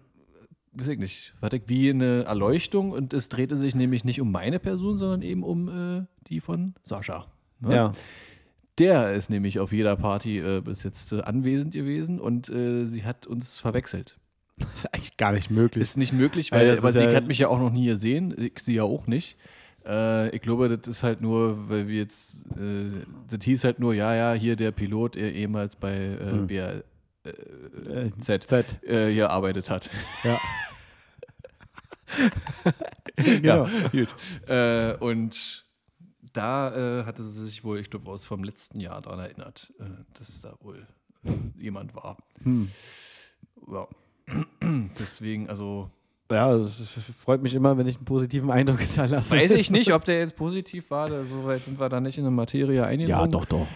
weiß 0.73 0.89
ich 0.89 0.99
nicht, 0.99 1.35
hatte 1.43 1.57
ich 1.57 1.63
wie 1.67 1.91
eine 1.91 2.25
Erleuchtung 2.25 2.93
und 2.93 3.13
es 3.13 3.29
drehte 3.29 3.57
sich 3.57 3.75
nämlich 3.75 4.05
nicht 4.05 4.21
um 4.21 4.31
meine 4.31 4.59
Person, 4.59 4.97
sondern 4.97 5.23
eben 5.23 5.43
um 5.43 5.69
äh, 5.69 6.05
die 6.29 6.41
von 6.41 6.75
Sascha. 6.83 7.27
ne? 7.61 7.75
Ja. 7.75 7.93
Der 8.79 9.13
ist 9.13 9.29
nämlich 9.29 9.59
auf 9.59 9.73
jeder 9.73 9.97
Party 9.97 10.39
äh, 10.39 10.61
bis 10.61 10.85
jetzt 10.85 11.13
äh, 11.13 11.21
anwesend 11.23 11.75
gewesen 11.75 12.21
und 12.21 12.49
äh, 12.49 12.85
sie 12.87 13.05
hat 13.05 13.27
uns 13.27 13.59
verwechselt. 13.59 14.19
Das 14.57 14.69
ist 14.75 14.95
eigentlich 14.95 15.17
gar 15.17 15.33
nicht 15.33 15.51
möglich. 15.51 15.83
Ist 15.83 15.97
nicht 15.97 16.13
möglich, 16.13 16.53
Weil 16.53 16.81
weil, 16.83 16.91
ist 16.93 16.99
sie 16.99 17.09
hat 17.09 17.27
mich 17.27 17.39
ja 17.39 17.49
auch 17.49 17.59
noch 17.59 17.73
nie 17.73 17.87
gesehen, 17.87 18.35
ich 18.39 18.61
sie 18.61 18.75
ja 18.75 18.85
auch 18.85 19.07
nicht. 19.09 19.37
Äh, 19.85 20.35
ich 20.35 20.43
glaube, 20.43 20.69
das 20.69 20.87
ist 20.87 21.03
halt 21.03 21.21
nur, 21.21 21.69
weil 21.69 21.89
wir 21.89 21.97
jetzt, 21.97 22.47
äh, 22.57 22.91
das 23.29 23.45
hieß 23.45 23.65
halt 23.65 23.81
nur, 23.81 23.95
ja, 23.95 24.15
ja, 24.15 24.33
hier 24.39 24.55
der 24.55 24.71
Pilot, 24.71 25.17
der 25.17 25.35
ehemals 25.35 25.75
bei 25.75 26.17
Hm. 26.21 26.47
BR, 26.47 26.85
Äh, 27.29 28.11
Z 28.19 28.45
Z. 28.45 28.83
äh, 28.83 29.11
hier 29.11 29.31
arbeitet 29.31 29.71
hat. 29.71 29.91
Ja. 30.25 30.39
genau. 33.17 33.69
gut. 33.93 34.15
Äh, 34.47 34.95
und 34.97 35.67
da 36.33 37.01
äh, 37.01 37.05
hatte 37.05 37.23
sie 37.23 37.45
sich 37.45 37.65
wohl, 37.65 37.79
ich 37.79 37.91
glaube, 37.91 38.11
aus 38.11 38.25
vom 38.25 38.43
letzten 38.45 38.81
Jahr 38.81 39.03
daran 39.03 39.21
erinnert, 39.21 39.73
äh, 39.79 39.85
dass 40.15 40.41
da 40.41 40.57
wohl 40.61 40.87
äh, 41.25 41.31
jemand 41.59 41.95
war. 41.95 42.17
Hm. 42.43 42.71
Ja. 43.71 43.89
Deswegen, 44.99 45.49
also 45.49 45.91
Ja, 46.31 46.55
es 46.57 46.83
freut 47.25 47.43
mich 47.43 47.55
immer, 47.55 47.79
wenn 47.79 47.87
ich 47.87 47.97
einen 47.97 48.05
positiven 48.05 48.51
Eindruck 48.51 48.81
hinterlasse. 48.81 49.35
weiß 49.35 49.51
ich 49.53 49.71
nicht, 49.71 49.93
ob 49.95 50.05
der 50.05 50.19
jetzt 50.19 50.37
positiv 50.37 50.91
war. 50.91 51.09
Da, 51.09 51.25
so 51.25 51.45
weit 51.47 51.65
sind 51.65 51.81
wir 51.81 51.89
da 51.89 52.01
nicht 52.01 52.19
in 52.19 52.25
der 52.25 52.31
Materie 52.31 52.85
eingedrungen. 52.85 53.21
Ja, 53.21 53.27
doch, 53.27 53.47
doch. 53.47 53.67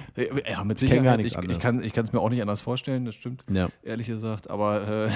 Ja, 0.46 0.62
mit 0.62 0.76
Ich 0.82 0.90
Sicherheit. 0.90 1.04
gar 1.04 1.16
nichts 1.16 1.32
ich, 1.32 1.50
ich 1.50 1.58
kann 1.60 1.82
ich 1.82 1.96
es 1.96 2.12
mir 2.12 2.20
auch 2.20 2.28
nicht 2.28 2.42
anders 2.42 2.60
vorstellen, 2.60 3.06
das 3.06 3.14
stimmt, 3.14 3.42
Ja. 3.50 3.68
ehrlich 3.82 4.06
gesagt. 4.06 4.50
Aber 4.50 5.08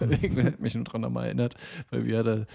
äh, 0.00 0.14
ich 0.20 0.36
hat 0.44 0.60
mich 0.60 0.74
nur 0.74 0.84
dran 0.84 1.00
nochmal 1.00 1.26
erinnert, 1.26 1.54
weil 1.90 2.04
wir 2.04 2.22
da 2.22 2.46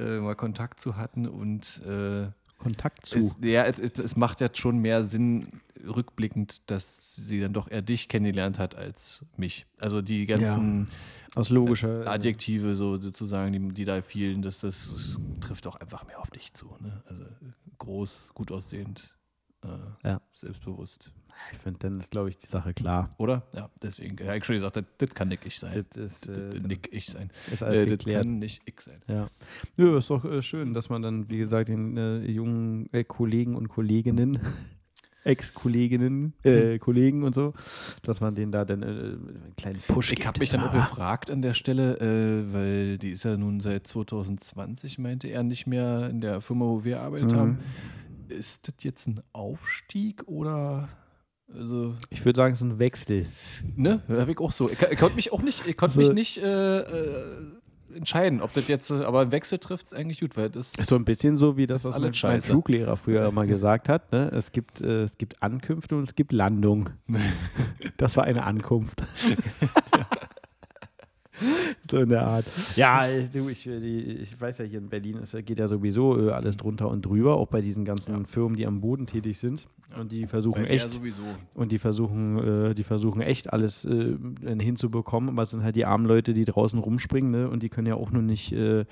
äh, 0.00 0.20
mal 0.20 0.36
Kontakt 0.36 0.78
zu 0.78 0.96
hatten 0.96 1.26
und 1.26 1.82
äh, 1.84 2.28
Kontakt 2.58 3.06
zu. 3.06 3.18
es, 3.18 3.38
ja, 3.42 3.64
es, 3.64 3.78
es- 3.80 3.98
es 3.98 4.16
macht 4.16 4.40
jetzt 4.40 4.58
schon 4.58 4.78
mehr 4.78 5.02
Sinn, 5.04 5.48
rückblickend, 5.84 6.70
dass 6.70 7.14
sie 7.16 7.40
dann 7.40 7.52
doch 7.52 7.68
eher 7.70 7.82
dich 7.82 8.08
kennengelernt 8.08 8.58
hat 8.58 8.74
als 8.76 9.24
mich. 9.36 9.66
Also 9.78 10.00
die 10.02 10.26
ganzen 10.26 10.88
Aus 11.34 11.50
logischer. 11.50 12.04
äh, 12.04 12.08
Adjektive 12.08 12.74
so 12.76 12.96
sozusagen, 12.98 13.52
die, 13.52 13.74
die 13.74 13.84
da 13.84 14.00
fielen, 14.02 14.42
das, 14.42 14.60
das 14.60 15.18
trifft 15.40 15.66
doch 15.66 15.76
einfach 15.76 16.06
mehr 16.06 16.18
auf 16.20 16.30
dich 16.30 16.52
zu. 16.54 16.74
Ne? 16.80 17.02
Also 17.06 17.24
groß, 17.78 18.32
gut 18.34 18.50
aussehend, 18.52 19.16
äh, 19.64 19.68
Ja. 20.08 20.20
selbstbewusst. 20.34 21.10
Ich 21.52 21.58
finde, 21.58 21.78
dann 21.78 22.00
ist, 22.00 22.10
glaube 22.10 22.30
ich, 22.30 22.36
die 22.38 22.48
Sache 22.48 22.74
klar. 22.74 23.14
Oder? 23.16 23.46
Ja, 23.54 23.70
deswegen. 23.80 24.16
Ja, 24.24 24.34
ich 24.34 24.44
schon 24.44 24.56
gesagt, 24.56 24.76
das, 24.76 24.84
das 24.98 25.14
kann 25.14 25.28
nicht 25.28 25.46
ich 25.46 25.60
sein. 25.60 25.72
Das 25.92 25.96
ist, 26.12 26.26
Das, 26.28 26.36
äh, 26.36 26.50
das 26.54 26.62
Nick 26.62 26.88
ich 26.92 27.06
sein. 27.06 27.30
ist 27.52 27.62
alles 27.62 27.82
Äh, 27.82 27.86
das 27.86 27.98
geklärt. 27.98 28.24
kann 28.24 28.38
nicht 28.40 28.60
ich 28.64 28.80
sein. 28.80 29.00
Ja. 29.06 29.28
Nö, 29.76 29.96
ist 29.96 30.10
doch 30.10 30.24
äh, 30.24 30.42
schön, 30.42 30.74
dass 30.74 30.88
man 30.88 31.02
dann, 31.02 31.28
wie 31.30 31.38
gesagt, 31.38 31.68
den 31.68 31.96
äh, 31.96 32.18
jungen 32.28 32.92
äh, 32.92 33.04
Kollegen 33.04 33.54
und 33.54 33.68
Kolleginnen, 33.68 34.40
Ex-Kolleginnen, 35.24 36.32
äh, 36.44 36.78
Kollegen 36.78 37.22
und 37.24 37.34
so, 37.34 37.52
dass 38.02 38.20
man 38.20 38.34
denen 38.34 38.52
da 38.52 38.64
dann 38.64 38.82
äh, 38.82 38.86
einen 38.86 39.52
kleinen 39.56 39.80
Push 39.88 40.12
Ich 40.12 40.26
habe 40.26 40.38
mich 40.40 40.50
dann 40.50 40.62
auch 40.62 40.72
gefragt 40.72 41.30
an 41.30 41.42
der 41.42 41.54
Stelle, 41.54 41.98
äh, 41.98 42.52
weil 42.54 42.98
die 42.98 43.10
ist 43.10 43.24
ja 43.24 43.36
nun 43.36 43.60
seit 43.60 43.86
2020, 43.86 44.98
meinte 44.98 45.28
er, 45.28 45.42
nicht 45.42 45.66
mehr 45.66 46.08
in 46.08 46.20
der 46.20 46.40
Firma, 46.40 46.64
wo 46.66 46.84
wir 46.84 47.00
arbeitet 47.00 47.32
Mhm. 47.32 47.36
haben. 47.36 47.58
Ist 48.28 48.68
das 48.68 48.74
jetzt 48.84 49.06
ein 49.06 49.20
Aufstieg 49.32 50.22
oder 50.26 50.88
also 51.52 51.94
Ich 52.10 52.24
würde 52.26 52.36
sagen, 52.36 52.52
es 52.52 52.60
ist 52.60 52.66
ein 52.66 52.78
Wechsel. 52.78 53.26
Ne, 53.74 54.02
habe 54.08 54.32
ich 54.32 54.38
auch 54.38 54.52
so. 54.52 54.68
Ich, 54.70 54.80
ich 54.82 54.98
konnte 54.98 55.16
mich 55.16 55.32
auch 55.32 55.40
nicht, 55.42 55.66
ich 55.66 55.76
konnte 55.78 55.98
Also- 55.98 56.12
mich 56.12 56.12
nicht 56.12 56.38
äh, 56.42 56.78
äh, 56.80 57.36
entscheiden, 57.90 58.40
ob 58.40 58.52
das 58.52 58.68
jetzt, 58.68 58.90
aber 58.90 59.20
ein 59.20 59.32
Wechsel 59.32 59.58
trifft 59.58 59.86
es 59.86 59.92
eigentlich 59.92 60.20
gut, 60.20 60.36
weil 60.36 60.50
das 60.50 60.72
Ist 60.74 60.88
so 60.88 60.96
ein 60.96 61.04
bisschen 61.04 61.36
so 61.36 61.56
wie 61.56 61.66
das, 61.66 61.84
was 61.84 61.98
mein, 61.98 62.12
mein. 62.22 62.40
Fluglehrer 62.40 62.96
früher 62.96 63.30
mal 63.32 63.46
gesagt 63.46 63.88
hat. 63.88 64.12
Ne? 64.12 64.30
Es, 64.34 64.52
gibt, 64.52 64.80
äh, 64.80 65.02
es 65.02 65.16
gibt 65.18 65.42
Ankünfte 65.42 65.96
und 65.96 66.04
es 66.04 66.14
gibt 66.14 66.32
Landung. 66.32 66.90
Das 67.96 68.16
war 68.16 68.24
eine 68.24 68.44
Ankunft. 68.44 69.02
so 71.90 71.98
in 71.98 72.08
der 72.08 72.26
Art. 72.26 72.44
Ja, 72.76 73.06
äh, 73.06 73.28
du, 73.32 73.48
ich, 73.48 73.66
äh, 73.66 73.76
ich 73.78 74.40
weiß 74.40 74.58
ja, 74.58 74.64
hier 74.64 74.78
in 74.78 74.88
Berlin 74.88 75.18
ist, 75.18 75.36
geht 75.46 75.58
ja 75.58 75.68
sowieso 75.68 76.28
äh, 76.28 76.30
alles 76.32 76.56
drunter 76.56 76.88
und 76.88 77.04
drüber, 77.04 77.36
auch 77.36 77.48
bei 77.48 77.60
diesen 77.60 77.84
ganzen 77.84 78.12
Ja. 78.12 78.24
Firmen, 78.24 78.56
die 78.56 78.66
am 78.66 78.80
Boden 78.80 79.06
tätig 79.06 79.38
sind. 79.38 79.66
Und 79.98 80.12
die 80.12 80.26
versuchen 80.26 80.66
echt, 80.66 80.90
sowieso. 80.90 81.22
und 81.54 81.72
die 81.72 81.78
versuchen, 81.78 82.36
äh, 82.68 82.74
die 82.74 82.82
versuchen 82.84 83.22
echt 83.22 83.50
alles 83.54 83.86
äh, 83.86 84.16
hinzubekommen, 84.58 85.30
aber 85.30 85.42
es 85.44 85.50
sind 85.50 85.62
halt 85.62 85.76
die 85.76 85.86
armen 85.86 86.04
Leute, 86.04 86.34
die 86.34 86.44
draußen 86.44 86.78
rumspringen, 86.78 87.30
ne? 87.30 87.48
Und 87.48 87.62
die 87.62 87.70
können 87.70 87.86
ja 87.86 87.94
auch 87.94 88.10
nur 88.10 88.20
nicht, 88.22 88.52
äh, 88.52 88.84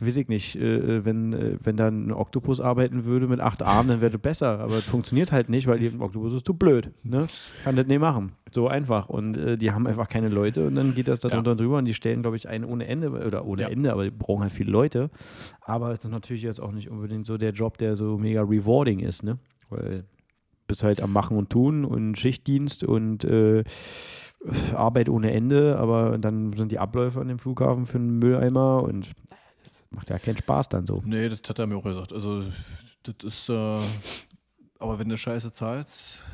weiß 0.00 0.16
ich 0.16 0.26
nicht, 0.28 0.56
äh, 0.56 1.04
wenn, 1.04 1.32
äh, 1.34 1.56
wenn 1.62 1.76
da 1.76 1.86
ein 1.86 2.10
Oktopus 2.10 2.60
arbeiten 2.60 3.04
würde 3.04 3.28
mit 3.28 3.38
acht 3.38 3.62
Armen, 3.62 3.88
dann 3.88 4.00
wäre 4.00 4.10
das 4.10 4.20
besser. 4.20 4.58
Aber 4.58 4.78
es 4.78 4.84
funktioniert 4.84 5.30
halt 5.30 5.48
nicht, 5.50 5.68
weil 5.68 5.78
die 5.78 5.92
Oktopus 5.98 6.32
ist 6.32 6.46
zu 6.46 6.54
blöd. 6.54 6.90
Ne? 7.04 7.28
Kann 7.62 7.76
das 7.76 7.86
nicht 7.86 8.00
machen. 8.00 8.32
So 8.50 8.66
einfach. 8.66 9.08
Und 9.08 9.36
äh, 9.36 9.56
die 9.56 9.70
haben 9.70 9.86
einfach 9.86 10.08
keine 10.08 10.28
Leute 10.28 10.66
und 10.66 10.74
dann 10.74 10.94
geht 10.96 11.06
das 11.08 11.20
da 11.20 11.28
Ja. 11.28 11.36
drunter 11.36 11.52
und 11.52 11.60
drüber 11.60 11.73
und 11.78 11.84
die 11.86 11.94
stellen, 11.94 12.22
glaube 12.22 12.36
ich, 12.36 12.48
einen 12.48 12.64
ohne 12.64 12.86
Ende 12.86 13.10
oder 13.10 13.44
ohne 13.44 13.62
Ja. 13.62 13.68
Ende, 13.68 13.92
aber 13.92 14.04
die 14.04 14.10
brauchen 14.10 14.42
halt 14.42 14.52
viele 14.52 14.70
Leute. 14.70 15.10
Aber 15.60 15.92
es 15.92 16.04
ist 16.04 16.10
natürlich 16.10 16.42
jetzt 16.42 16.60
auch 16.60 16.72
nicht 16.72 16.90
unbedingt 16.90 17.26
so 17.26 17.36
der 17.36 17.52
Job, 17.52 17.78
der 17.78 17.96
so 17.96 18.18
mega 18.18 18.42
rewarding 18.42 19.00
ist, 19.00 19.22
ne? 19.22 19.38
Weil 19.70 20.04
bist 20.66 20.82
halt 20.82 21.00
am 21.00 21.12
Machen 21.12 21.36
und 21.36 21.50
Tun 21.50 21.84
und 21.84 22.18
Schichtdienst 22.18 22.84
und 22.84 23.24
äh, 23.24 23.64
Arbeit 24.74 25.08
ohne 25.08 25.32
Ende, 25.32 25.78
aber 25.78 26.18
dann 26.18 26.52
sind 26.52 26.72
die 26.72 26.78
Abläufe 26.78 27.20
an 27.20 27.28
dem 27.28 27.38
Flughafen 27.38 27.86
für 27.86 27.98
einen 27.98 28.18
Mülleimer 28.18 28.82
und 28.82 29.10
das 29.62 29.84
macht 29.90 30.10
ja 30.10 30.18
keinen 30.18 30.36
Spaß 30.38 30.68
dann 30.68 30.86
so. 30.86 31.02
Nee, 31.04 31.28
das 31.28 31.40
hat 31.48 31.58
er 31.58 31.66
mir 31.66 31.76
auch 31.76 31.84
gesagt. 31.84 32.12
Also, 32.12 32.44
das 33.02 33.14
ist, 33.24 33.48
äh, 33.48 33.78
aber 34.78 34.98
wenn 34.98 35.08
du 35.08 35.16
Scheiße 35.16 35.50
zahlst, 35.52 36.24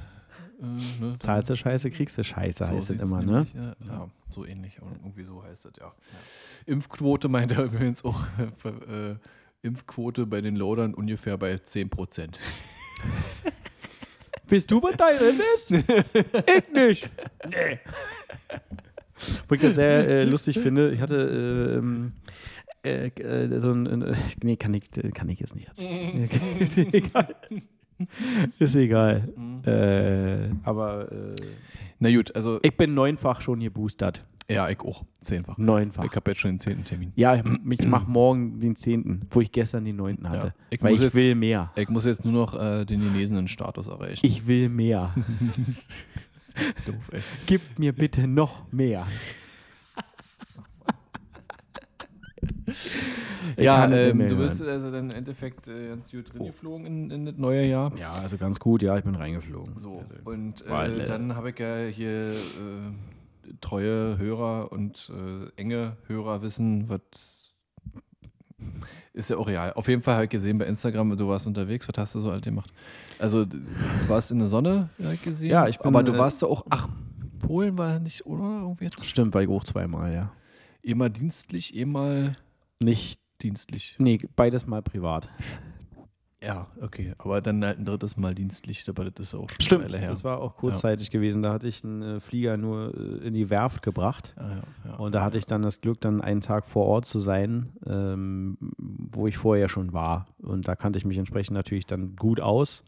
äh, 0.60 1.04
ne, 1.04 1.18
Zahlst 1.18 1.50
du 1.50 1.56
Scheiße, 1.56 1.90
kriegst 1.90 2.18
du 2.18 2.24
Scheiße, 2.24 2.64
so 2.64 2.70
heißt 2.70 2.78
es 2.78 2.86
sieht's 2.88 3.02
immer, 3.02 3.22
ne? 3.22 3.32
nämlich, 3.32 3.54
Ja, 3.54 3.74
ja, 3.86 4.08
so 4.28 4.44
ähnlich. 4.44 4.78
Irgendwie 5.02 5.24
so 5.24 5.42
heißt 5.42 5.64
das, 5.66 5.72
ja. 5.78 5.92
Impfquote 6.66 7.28
meint 7.28 7.52
er 7.52 7.64
übrigens 7.64 8.04
auch, 8.04 8.26
äh, 8.88 9.16
Impfquote 9.62 10.26
bei 10.26 10.40
den 10.40 10.56
Loadern 10.56 10.94
ungefähr 10.94 11.36
bei 11.36 11.56
10 11.58 11.90
Prozent. 11.90 12.38
Bist 14.48 14.70
du 14.70 14.80
bei 14.80 14.92
deinem 14.92 15.40
ist? 15.56 15.70
ich 15.70 16.72
nicht. 16.72 17.10
Nee. 17.48 17.78
Wo 19.48 19.54
ich 19.54 19.60
das 19.60 19.74
sehr 19.76 20.08
äh, 20.08 20.24
lustig 20.24 20.58
finde, 20.58 20.92
ich 20.92 21.00
hatte 21.00 21.14
äh, 21.14 21.78
ähm, 21.78 22.12
äh, 22.82 23.08
äh, 23.08 23.60
so 23.60 23.70
ein, 23.70 24.02
äh, 24.02 24.16
nee, 24.42 24.56
kann 24.56 24.74
ich, 24.74 24.90
kann 25.14 25.28
ich 25.28 25.40
jetzt 25.40 25.54
nicht 25.54 25.68
erzählen. 25.68 26.28
ist 28.58 28.74
egal. 28.74 29.28
Egal. 29.64 30.50
Äh, 30.52 30.68
aber 30.68 31.10
äh, 31.12 31.34
Na 31.98 32.10
gut, 32.10 32.34
also 32.34 32.58
ich 32.62 32.76
bin 32.76 32.94
neunfach 32.94 33.40
schon 33.42 33.60
geboostert. 33.60 34.24
Ja, 34.50 34.68
ich 34.68 34.80
auch. 34.80 35.04
Zehnfach. 35.20 35.56
Neunfach. 35.58 36.04
Ich 36.04 36.16
habe 36.16 36.30
jetzt 36.32 36.40
schon 36.40 36.50
den 36.52 36.58
zehnten 36.58 36.84
Termin. 36.84 37.12
Ja, 37.14 37.36
ich 37.36 37.86
mache 37.86 38.10
morgen 38.10 38.58
den 38.58 38.74
zehnten, 38.74 39.20
wo 39.30 39.40
ich 39.40 39.52
gestern 39.52 39.84
den 39.84 39.94
neunten 39.94 40.28
hatte. 40.28 40.48
Ja. 40.48 40.54
Ich 40.70 40.82
weil 40.82 40.94
ich 40.94 41.00
jetzt- 41.02 41.14
will 41.14 41.36
mehr. 41.36 41.70
Ich 41.76 41.88
muss 41.88 42.04
jetzt 42.04 42.24
nur 42.24 42.32
noch 42.34 42.54
äh, 42.60 42.84
den 42.84 42.98
genesenen 43.00 43.46
Status 43.46 43.86
erreichen. 43.86 44.26
Ich 44.26 44.48
will 44.48 44.68
mehr. 44.68 45.14
Doof, 46.86 46.96
ey. 47.12 47.20
Gib 47.46 47.78
mir 47.78 47.92
bitte 47.92 48.26
noch 48.26 48.64
mehr. 48.72 49.06
Ich 53.56 53.64
Ja, 53.64 53.90
ähm, 53.90 54.26
du 54.26 54.36
bist 54.36 54.60
also 54.62 54.90
dann 54.90 55.10
im 55.10 55.16
Endeffekt 55.16 55.68
äh, 55.68 55.88
ganz 55.88 56.10
gut 56.10 56.32
drin 56.32 56.46
geflogen 56.46 56.86
in, 56.86 57.10
in 57.10 57.26
das 57.26 57.36
neue 57.36 57.66
Jahr. 57.66 57.96
Ja, 57.96 58.12
also 58.12 58.36
ganz 58.36 58.58
gut, 58.58 58.82
ja, 58.82 58.96
ich 58.96 59.04
bin 59.04 59.14
reingeflogen. 59.14 59.78
So, 59.78 59.98
Also, 59.98 60.30
und 60.30 60.66
äh, 60.66 61.02
äh, 61.02 61.06
dann 61.06 61.36
habe 61.36 61.50
ich 61.50 61.58
ja 61.58 61.86
hier 61.86 62.32
äh, 62.32 62.34
treue 63.60 64.18
Hörer 64.18 64.72
und 64.72 65.10
äh, 65.10 65.60
enge 65.60 65.96
Hörer 66.06 66.42
wissen, 66.42 66.88
was 66.88 67.00
ist 69.12 69.30
ja 69.30 69.36
auch 69.36 69.48
real. 69.48 69.72
Auf 69.72 69.88
jeden 69.88 70.02
Fall 70.02 70.14
habe 70.14 70.24
ich 70.24 70.30
gesehen 70.30 70.58
bei 70.58 70.66
Instagram, 70.66 71.16
du 71.16 71.28
warst 71.28 71.46
unterwegs, 71.46 71.88
was 71.88 71.98
hast 71.98 72.14
du 72.14 72.20
so 72.20 72.30
alt 72.30 72.44
gemacht? 72.44 72.70
Also 73.18 73.44
du 73.44 73.58
warst 74.06 74.30
in 74.30 74.38
der 74.38 74.48
Sonne 74.48 74.90
ja, 74.98 75.12
gesehen, 75.22 75.50
Ja, 75.50 75.66
ich 75.68 75.78
bin, 75.78 75.86
aber 75.86 76.02
du 76.02 76.16
warst 76.16 76.42
ja 76.42 76.48
auch, 76.48 76.64
ach, 76.70 76.88
Polen 77.40 77.76
war 77.78 77.90
ja 77.90 77.98
nicht, 77.98 78.26
oder? 78.26 78.60
Irgendwie? 78.62 78.88
Stimmt, 79.02 79.34
war 79.34 79.42
ich 79.42 79.48
auch 79.48 79.64
zweimal, 79.64 80.12
ja. 80.12 80.32
Ehemal 80.82 81.10
dienstlich, 81.10 81.74
ehemal 81.74 82.32
Nicht, 82.82 83.20
dienstlich. 83.42 83.94
nee, 83.98 84.18
beides 84.36 84.66
mal 84.66 84.82
privat. 84.82 85.28
Ja, 86.42 86.68
okay, 86.80 87.12
aber 87.18 87.42
dann 87.42 87.62
halt 87.62 87.78
ein 87.78 87.84
drittes 87.84 88.16
Mal 88.16 88.34
dienstlich, 88.34 88.88
aber 88.88 89.04
das 89.10 89.26
ist 89.26 89.34
auch 89.34 89.46
schon 89.60 89.82
Weile 89.82 89.98
her. 89.98 90.08
das 90.08 90.24
war 90.24 90.40
auch 90.40 90.56
kurzzeitig 90.56 91.10
gewesen. 91.10 91.42
Da 91.42 91.52
hatte 91.52 91.68
ich 91.68 91.84
einen 91.84 92.02
äh, 92.02 92.20
Flieger 92.20 92.56
nur 92.56 92.94
äh, 92.94 93.26
in 93.26 93.34
die 93.34 93.50
Werft 93.50 93.82
gebracht. 93.82 94.32
Ah, 94.36 94.48
ja, 94.48 94.62
ja. 94.90 94.96
Und 94.96 95.14
da 95.14 95.22
hatte 95.22 95.36
ich 95.36 95.44
dann 95.44 95.60
das 95.60 95.82
Glück, 95.82 96.00
dann 96.00 96.22
einen 96.22 96.40
Tag 96.40 96.64
vor 96.64 96.86
Ort 96.86 97.04
zu 97.04 97.20
sein, 97.20 97.72
ähm, 97.86 98.56
wo 98.78 99.26
ich 99.26 99.36
vorher 99.36 99.68
schon 99.68 99.92
war. 99.92 100.28
Und 100.38 100.66
da 100.66 100.76
kannte 100.76 100.98
ich 100.98 101.04
mich 101.04 101.18
entsprechend 101.18 101.54
natürlich 101.54 101.84
dann 101.84 102.16
gut 102.16 102.40
aus. 102.40 102.84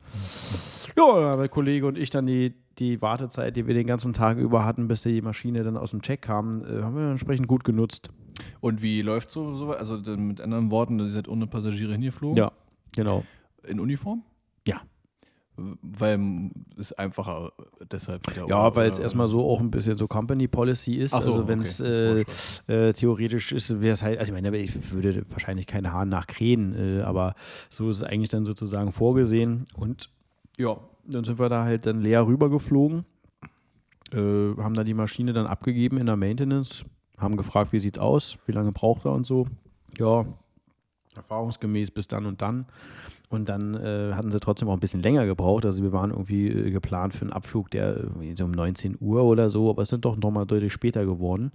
Ja, 0.96 1.14
dann 1.14 1.24
haben 1.24 1.40
der 1.40 1.48
Kollege 1.50 1.86
und 1.86 1.98
ich 1.98 2.08
dann 2.08 2.26
die, 2.26 2.54
die 2.78 3.02
Wartezeit, 3.02 3.54
die 3.56 3.66
wir 3.66 3.74
den 3.74 3.86
ganzen 3.86 4.14
Tag 4.14 4.38
über 4.38 4.64
hatten, 4.64 4.88
bis 4.88 5.02
die 5.02 5.20
Maschine 5.20 5.62
dann 5.62 5.76
aus 5.76 5.90
dem 5.90 6.00
Check 6.00 6.22
kam, 6.22 6.64
äh, 6.64 6.82
haben 6.82 6.96
wir 6.96 7.10
entsprechend 7.10 7.48
gut 7.48 7.64
genutzt. 7.64 8.08
Und 8.60 8.80
wie 8.80 9.02
läuft 9.02 9.30
so, 9.30 9.52
so 9.52 9.72
also 9.72 9.98
mit 10.16 10.40
anderen 10.40 10.70
Worten, 10.70 10.98
ihr 10.98 11.10
seid 11.10 11.28
ohne 11.28 11.46
Passagiere 11.46 11.92
hingeflogen? 11.92 12.38
Ja, 12.38 12.52
genau. 12.92 13.24
In 13.66 13.80
Uniform? 13.80 14.22
Ja. 14.66 14.82
Weil 15.56 16.50
es 16.78 16.92
einfacher 16.94 17.52
deshalb 17.90 18.28
wieder. 18.30 18.46
Ja, 18.48 18.74
weil 18.74 18.90
es 18.90 18.98
erstmal 18.98 19.28
so 19.28 19.46
auch 19.48 19.60
ein 19.60 19.70
bisschen 19.70 19.98
so 19.98 20.08
Company 20.08 20.48
Policy 20.48 20.94
ist. 20.94 21.10
So, 21.10 21.16
also 21.16 21.48
wenn 21.48 21.60
okay, 21.60 21.68
es 21.68 21.76
das 21.76 22.62
äh, 22.68 22.88
äh, 22.88 22.92
theoretisch 22.94 23.52
ist, 23.52 23.80
wäre 23.80 23.92
es 23.92 24.02
halt, 24.02 24.18
also 24.18 24.32
ich 24.32 24.42
meine, 24.42 24.56
ich 24.56 24.92
würde 24.92 25.26
wahrscheinlich 25.28 25.66
keine 25.66 25.92
Haaren 25.92 26.08
nachkrähen, 26.08 27.00
äh, 27.00 27.02
aber 27.02 27.34
so 27.68 27.90
ist 27.90 27.98
es 27.98 28.02
eigentlich 28.02 28.30
dann 28.30 28.46
sozusagen 28.46 28.92
vorgesehen. 28.92 29.66
Und 29.76 30.08
ja, 30.56 30.78
dann 31.04 31.24
sind 31.24 31.38
wir 31.38 31.50
da 31.50 31.64
halt 31.64 31.84
dann 31.84 32.00
leer 32.00 32.26
rübergeflogen, 32.26 33.04
äh, 34.12 34.16
haben 34.16 34.74
da 34.74 34.84
die 34.84 34.94
Maschine 34.94 35.34
dann 35.34 35.46
abgegeben 35.46 35.98
in 35.98 36.06
der 36.06 36.16
Maintenance, 36.16 36.84
haben 37.18 37.36
gefragt, 37.36 37.72
wie 37.74 37.78
sieht's 37.78 37.98
aus, 37.98 38.38
wie 38.46 38.52
lange 38.52 38.72
braucht 38.72 39.04
er 39.04 39.12
und 39.12 39.26
so. 39.26 39.46
Ja, 39.98 40.24
erfahrungsgemäß 41.14 41.90
bis 41.90 42.08
dann 42.08 42.24
und 42.24 42.40
dann. 42.40 42.66
Und 43.32 43.48
dann 43.48 43.72
äh, 43.74 44.12
hatten 44.12 44.30
sie 44.30 44.38
trotzdem 44.40 44.68
auch 44.68 44.74
ein 44.74 44.80
bisschen 44.80 45.00
länger 45.00 45.24
gebraucht. 45.24 45.64
Also 45.64 45.82
wir 45.82 45.90
waren 45.90 46.10
irgendwie 46.10 46.48
äh, 46.48 46.70
geplant 46.70 47.14
für 47.14 47.22
einen 47.22 47.32
Abflug, 47.32 47.70
der 47.70 47.96
irgendwie 47.96 48.36
so 48.36 48.44
um 48.44 48.50
19 48.50 48.98
Uhr 49.00 49.24
oder 49.24 49.48
so, 49.48 49.70
aber 49.70 49.80
es 49.80 49.88
sind 49.88 50.04
doch 50.04 50.18
nochmal 50.18 50.44
deutlich 50.44 50.70
später 50.70 51.06
geworden. 51.06 51.50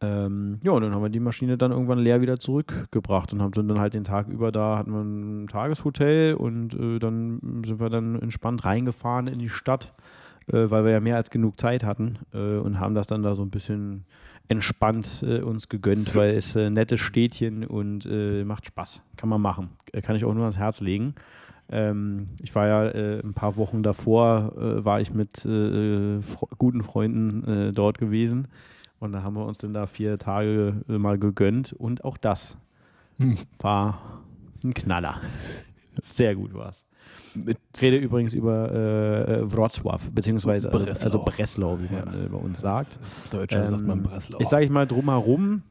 Ähm, 0.00 0.58
ja, 0.64 0.72
und 0.72 0.82
dann 0.82 0.92
haben 0.92 1.02
wir 1.02 1.10
die 1.10 1.20
Maschine 1.20 1.56
dann 1.56 1.70
irgendwann 1.70 2.00
leer 2.00 2.20
wieder 2.20 2.40
zurückgebracht 2.40 3.32
und 3.32 3.40
haben 3.40 3.52
dann 3.52 3.78
halt 3.78 3.94
den 3.94 4.02
Tag 4.02 4.26
über 4.26 4.50
da, 4.50 4.76
hatten 4.76 4.90
wir 4.90 5.02
ein 5.02 5.46
Tageshotel 5.46 6.34
und 6.34 6.74
äh, 6.74 6.98
dann 6.98 7.62
sind 7.64 7.78
wir 7.78 7.90
dann 7.90 8.20
entspannt 8.20 8.64
reingefahren 8.64 9.28
in 9.28 9.38
die 9.38 9.48
Stadt, 9.48 9.94
äh, 10.48 10.68
weil 10.68 10.84
wir 10.84 10.90
ja 10.90 11.00
mehr 11.00 11.14
als 11.14 11.30
genug 11.30 11.60
Zeit 11.60 11.84
hatten 11.84 12.18
äh, 12.32 12.56
und 12.56 12.80
haben 12.80 12.96
das 12.96 13.06
dann 13.06 13.22
da 13.22 13.36
so 13.36 13.42
ein 13.42 13.50
bisschen 13.50 14.04
entspannt 14.48 15.24
äh, 15.26 15.40
uns 15.40 15.68
gegönnt, 15.68 16.14
weil 16.14 16.34
es 16.34 16.54
äh, 16.56 16.70
nettes 16.70 17.00
Städtchen 17.00 17.64
und 17.64 18.06
äh, 18.06 18.44
macht 18.44 18.66
Spaß. 18.66 19.00
Kann 19.16 19.28
man 19.28 19.40
machen. 19.40 19.70
Äh, 19.92 20.02
kann 20.02 20.16
ich 20.16 20.24
auch 20.24 20.34
nur 20.34 20.44
ans 20.44 20.56
Herz 20.58 20.80
legen. 20.80 21.14
Ähm, 21.70 22.28
ich 22.42 22.54
war 22.54 22.66
ja 22.66 22.88
äh, 22.88 23.20
ein 23.20 23.32
paar 23.32 23.56
Wochen 23.56 23.82
davor, 23.82 24.52
äh, 24.56 24.84
war 24.84 25.00
ich 25.00 25.14
mit 25.14 25.44
äh, 25.46 26.20
fro 26.20 26.48
guten 26.58 26.82
Freunden 26.82 27.72
dort 27.74 27.98
gewesen. 27.98 28.48
Und 29.00 29.12
da 29.12 29.22
haben 29.22 29.34
wir 29.34 29.44
uns 29.44 29.58
dann 29.58 29.74
da 29.74 29.86
vier 29.86 30.18
Tage 30.18 30.82
mal 30.86 31.18
gegönnt. 31.18 31.72
Und 31.72 32.04
auch 32.04 32.16
das 32.16 32.56
Hm. 33.18 33.36
war 33.58 34.22
ein 34.62 34.74
Knaller. 34.74 35.20
Sehr 36.02 36.34
gut 36.34 36.54
war 36.54 36.70
es. 36.70 36.84
Mit 37.34 37.58
Ich 37.74 37.82
rede 37.82 37.96
übrigens 37.98 38.32
über 38.34 38.70
äh, 38.72 39.32
äh, 39.40 39.42
Wrocław, 39.52 40.00
beziehungsweise 40.12 40.70
also, 40.72 40.84
Breslau. 40.84 41.04
also 41.04 41.24
Breslau, 41.24 41.78
wie 41.80 41.94
man 41.94 42.06
Ja. 42.14 42.24
äh, 42.24 42.28
bei 42.28 42.38
uns 42.38 42.60
sagt. 42.60 42.98
Als 43.14 43.30
Deutscher 43.30 43.68
sagt 43.68 43.82
man 43.86 43.98
Ähm, 43.98 44.04
Breslau. 44.04 44.38
Ich 44.40 44.48
sage 44.48 44.64
ich 44.64 44.70
mal 44.70 44.86
drumherum 44.86 45.62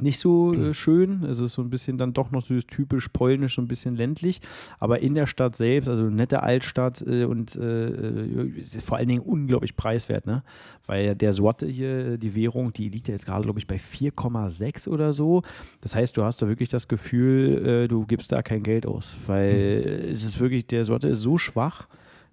nicht 0.00 0.18
so 0.18 0.54
äh, 0.54 0.74
schön. 0.74 1.24
Es 1.24 1.38
ist 1.38 1.54
so 1.54 1.62
ein 1.62 1.70
bisschen 1.70 1.98
dann 1.98 2.12
doch 2.12 2.30
noch 2.30 2.42
so 2.42 2.60
typisch 2.60 3.08
polnisch, 3.08 3.56
so 3.56 3.62
ein 3.62 3.68
bisschen 3.68 3.96
ländlich. 3.96 4.40
Aber 4.78 5.00
in 5.00 5.14
der 5.14 5.26
Stadt 5.26 5.56
selbst, 5.56 5.88
also 5.88 6.04
nette 6.04 6.42
Altstadt 6.42 7.02
äh, 7.06 7.24
und 7.24 7.56
äh, 7.56 7.88
äh, 7.88 8.62
vor 8.84 8.98
allen 8.98 9.08
Dingen 9.08 9.22
unglaublich 9.22 9.76
preiswert, 9.76 10.26
ne? 10.26 10.42
Weil 10.86 11.14
der 11.14 11.32
Sorte 11.32 11.66
hier, 11.66 12.16
die 12.16 12.34
Währung, 12.34 12.72
die 12.72 12.88
liegt 12.88 13.08
ja 13.08 13.14
jetzt 13.14 13.26
gerade, 13.26 13.44
glaube 13.44 13.58
ich, 13.58 13.66
bei 13.66 13.76
4,6 13.76 14.88
oder 14.88 15.12
so. 15.12 15.42
Das 15.80 15.94
heißt, 15.94 16.16
du 16.16 16.24
hast 16.24 16.40
da 16.40 16.48
wirklich 16.48 16.68
das 16.68 16.88
Gefühl, 16.88 17.84
äh, 17.84 17.88
du 17.88 18.06
gibst 18.06 18.32
da 18.32 18.42
kein 18.42 18.62
Geld 18.62 18.86
aus. 18.86 19.16
Weil 19.26 20.06
es 20.12 20.24
ist 20.24 20.40
wirklich, 20.40 20.66
der 20.66 20.84
Sorte 20.84 21.08
ist 21.08 21.20
so 21.20 21.38
schwach, 21.38 21.88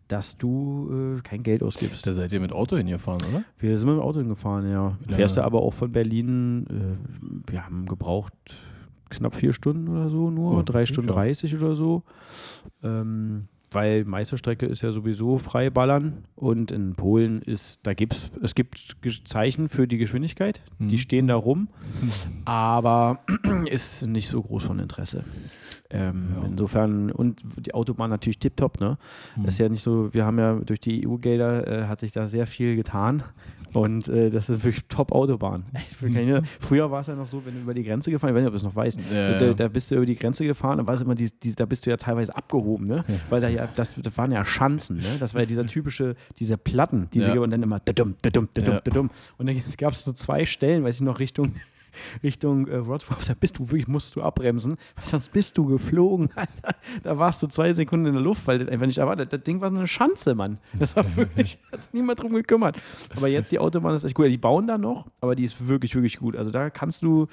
dass 0.07 0.37
du 0.37 1.17
äh, 1.17 1.21
kein 1.21 1.41
Geld 1.43 1.63
ausgibst. 1.63 2.05
da 2.05 2.13
seid 2.13 2.31
ihr 2.31 2.39
mit 2.39 2.51
Auto 2.51 2.77
hingefahren, 2.77 3.21
oder? 3.29 3.43
Wir 3.57 3.77
sind 3.77 3.89
mit 3.89 3.97
dem 3.97 4.01
Auto 4.03 4.19
hingefahren, 4.19 4.69
ja. 4.69 4.97
Ja. 5.09 5.15
Fährst 5.15 5.37
du 5.37 5.43
aber 5.43 5.61
auch 5.61 5.73
von 5.73 5.91
Berlin, 5.91 6.65
äh, 6.69 7.51
wir 7.51 7.65
haben 7.65 7.85
gebraucht 7.85 8.33
knapp 9.09 9.35
vier 9.35 9.53
Stunden 9.53 9.87
oder 9.87 10.09
so 10.09 10.29
nur, 10.29 10.57
Oh, 10.57 10.61
drei 10.63 10.85
Stunden 10.85 11.09
ja. 11.09 11.15
30 11.15 11.55
oder 11.55 11.75
so. 11.75 12.03
Ähm, 12.83 13.47
weil 13.71 14.05
Meisterstrecke 14.05 14.65
ist 14.67 14.83
ja 14.83 14.91
sowieso 14.91 15.37
freiballern 15.37 16.23
und 16.35 16.71
in 16.71 16.93
Polen 16.95 17.41
ist, 17.41 17.79
da 17.83 17.93
gibt's, 17.93 18.29
es 18.41 18.55
gibt 18.55 18.95
Zeichen 19.25 19.67
für 19.69 19.85
die 19.87 19.97
Geschwindigkeit, 19.97 20.61
die 20.79 20.95
Mhm. 20.95 20.99
stehen 20.99 21.27
da 21.27 21.35
rum, 21.35 21.67
aber 22.45 23.19
ist 23.69 24.07
nicht 24.07 24.29
so 24.29 24.41
groß 24.41 24.63
von 24.63 24.79
Interesse. 24.79 25.23
Ähm, 25.91 26.29
Ja. 26.35 26.45
Insofern, 26.47 27.11
und 27.11 27.43
die 27.57 27.73
Autobahn 27.73 28.09
natürlich 28.09 28.39
tipptopp, 28.39 28.79
ne? 28.79 28.97
Hm. 29.35 29.43
Das 29.45 29.53
ist 29.55 29.59
ja 29.59 29.69
nicht 29.69 29.83
so, 29.83 30.13
wir 30.13 30.25
haben 30.25 30.39
ja 30.39 30.55
durch 30.55 30.79
die 30.79 31.07
EU-Gelder 31.07 31.67
äh, 31.83 31.87
hat 31.87 31.99
sich 31.99 32.11
da 32.11 32.25
sehr 32.25 32.47
viel 32.47 32.75
getan 32.75 33.21
und 33.73 34.07
äh, 34.07 34.31
das 34.31 34.49
ist 34.49 34.63
wirklich 34.63 34.85
Top-Autobahn. 34.87 35.63
Keine- 36.01 36.41
Früher 36.59 36.89
war 36.89 37.01
es 37.01 37.07
ja 37.07 37.13
noch 37.15 37.27
so, 37.27 37.45
wenn 37.45 37.53
du 37.53 37.59
über 37.61 37.73
die 37.75 37.83
Grenze 37.83 38.09
gefahren, 38.09 38.31
ich 38.31 38.35
weiß 38.35 38.41
nicht, 38.41 38.47
ob 38.47 38.53
du 38.53 38.57
es 38.57 38.63
noch 38.63 38.75
weißt, 38.75 38.99
Ja, 39.13 39.37
da, 39.37 39.53
da 39.53 39.67
bist 39.67 39.91
du 39.91 39.95
über 39.95 40.05
die 40.07 40.15
Grenze 40.15 40.43
gefahren 40.45 40.85
war 40.87 40.95
es 40.95 41.01
immer 41.01 41.13
die, 41.15 41.29
die, 41.43 41.53
da 41.53 41.65
bist 41.65 41.85
du 41.85 41.91
ja 41.91 41.97
teilweise 41.97 42.35
abgehoben, 42.35 42.87
ne? 42.87 43.03
Ja. 43.07 43.15
Weil 43.29 43.41
da 43.41 43.47
ja, 43.49 43.67
das, 43.75 43.93
das 44.01 44.17
waren 44.17 44.31
ja 44.31 44.43
Schanzen, 44.43 44.97
ne? 44.97 45.17
Das 45.19 45.33
war 45.35 45.41
ja 45.41 45.45
dieser 45.45 45.67
typische, 45.67 46.15
diese 46.39 46.57
Platten, 46.57 47.09
diese 47.13 47.39
und 47.39 47.51
dann 47.51 47.61
immer 47.61 47.79
dadum, 47.79 48.15
dadum, 48.23 48.49
dadum, 48.55 48.73
Ja. 48.73 48.81
dadum. 48.81 49.09
Und 49.37 49.47
dann 49.47 49.61
gab 49.77 49.93
es 49.93 50.03
so 50.03 50.13
zwei 50.13 50.45
Stellen, 50.47 50.83
weiß 50.83 50.95
ich 50.95 51.01
noch, 51.01 51.19
Richtung 51.19 51.53
Richtung 52.23 52.67
äh, 52.67 52.77
Wrocław, 52.77 53.25
da 53.27 53.33
bist 53.33 53.57
du 53.59 53.69
wirklich, 53.69 53.87
musst 53.87 54.15
du 54.15 54.21
abbremsen, 54.21 54.77
weil 54.95 55.05
sonst 55.05 55.31
bist 55.31 55.57
du 55.57 55.65
geflogen. 55.65 56.29
Alter. 56.35 56.77
Da 57.03 57.17
warst 57.17 57.41
du 57.43 57.47
zwei 57.47 57.73
Sekunden 57.73 58.07
in 58.07 58.13
der 58.13 58.21
Luft, 58.21 58.45
weil 58.47 58.59
das 58.59 58.67
einfach 58.67 58.85
nicht 58.85 58.97
erwartet. 58.97 59.31
Das 59.33 59.43
Ding 59.43 59.61
war 59.61 59.69
so 59.69 59.77
eine 59.77 59.87
Schanze, 59.87 60.35
Mann. 60.35 60.57
Das 60.73 60.95
war 60.95 61.05
wirklich, 61.15 61.57
hat 61.71 61.81
sich 61.81 61.93
niemand 61.93 62.21
drum 62.21 62.33
gekümmert. 62.33 62.77
Aber 63.15 63.27
jetzt 63.27 63.51
die 63.51 63.59
Autobahn 63.59 63.95
ist 63.95 64.03
echt 64.03 64.15
gut. 64.15 64.25
Die 64.27 64.37
bauen 64.37 64.67
da 64.67 64.77
noch, 64.77 65.07
aber 65.21 65.35
die 65.35 65.43
ist 65.43 65.67
wirklich, 65.67 65.95
wirklich 65.95 66.17
gut. 66.17 66.35
Also 66.35 66.51
da 66.51 66.69
kannst 66.69 67.01
du, 67.01 67.27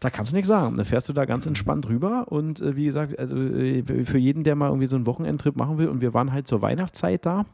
da 0.00 0.10
kannst 0.10 0.32
du 0.32 0.36
nichts 0.36 0.48
sagen. 0.48 0.76
Da 0.76 0.84
fährst 0.84 1.08
du 1.08 1.12
da 1.12 1.24
ganz 1.24 1.46
entspannt 1.46 1.88
rüber 1.88 2.26
und 2.28 2.60
äh, 2.60 2.76
wie 2.76 2.84
gesagt, 2.84 3.18
also 3.18 3.36
äh, 3.36 3.82
für 4.04 4.18
jeden, 4.18 4.44
der 4.44 4.54
mal 4.54 4.68
irgendwie 4.68 4.86
so 4.86 4.96
einen 4.96 5.06
Wochenendtrip 5.06 5.56
machen 5.56 5.78
will 5.78 5.88
und 5.88 6.00
wir 6.00 6.14
waren 6.14 6.32
halt 6.32 6.46
zur 6.46 6.62
Weihnachtszeit 6.62 7.24
da. 7.26 7.46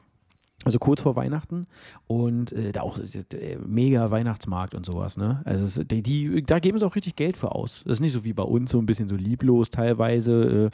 Also 0.65 0.79
kurz 0.79 1.03
vor 1.03 1.15
Weihnachten 1.17 1.67
und 2.07 2.51
äh, 2.51 2.73
da 2.73 2.81
auch 2.81 2.99
äh, 2.99 3.57
mega 3.65 4.11
Weihnachtsmarkt 4.11 4.75
und 4.75 4.87
sowas, 4.87 5.17
ne? 5.17 5.43
Also 5.45 5.65
es, 5.65 5.87
die, 5.87 6.03
die, 6.03 6.43
da 6.43 6.59
geben 6.59 6.79
sie 6.79 6.87
auch 6.87 6.97
richtig 6.97 7.15
Geld 7.15 7.37
für 7.37 7.53
aus. 7.55 7.85
Das 7.85 7.95
ist 7.95 8.01
nicht 8.01 8.13
so 8.13 8.25
wie 8.25 8.33
bei 8.33 8.43
uns, 8.43 8.71
so 8.71 8.79
ein 8.79 8.87
bisschen 8.87 9.07
so 9.07 9.17
lieblos 9.17 9.71
teilweise. 9.71 10.71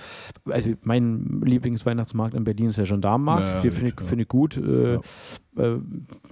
Äh, 0.47 0.51
also 0.53 0.71
mein 0.83 1.42
Lieblingsweihnachtsmarkt 1.45 2.35
in 2.35 2.45
Berlin 2.45 2.71
ist 2.71 2.79
der 2.79 2.87
Gendarmenmarkt. 2.87 3.47
Ja, 3.47 3.55
ja, 3.57 3.61
Den 3.61 3.71
finde 3.73 3.90
ich, 3.90 4.01
ja. 4.01 4.07
find 4.07 4.23
ich 4.23 4.29
gut. 4.29 4.57
Äh, 4.57 4.95
äh, 4.95 5.81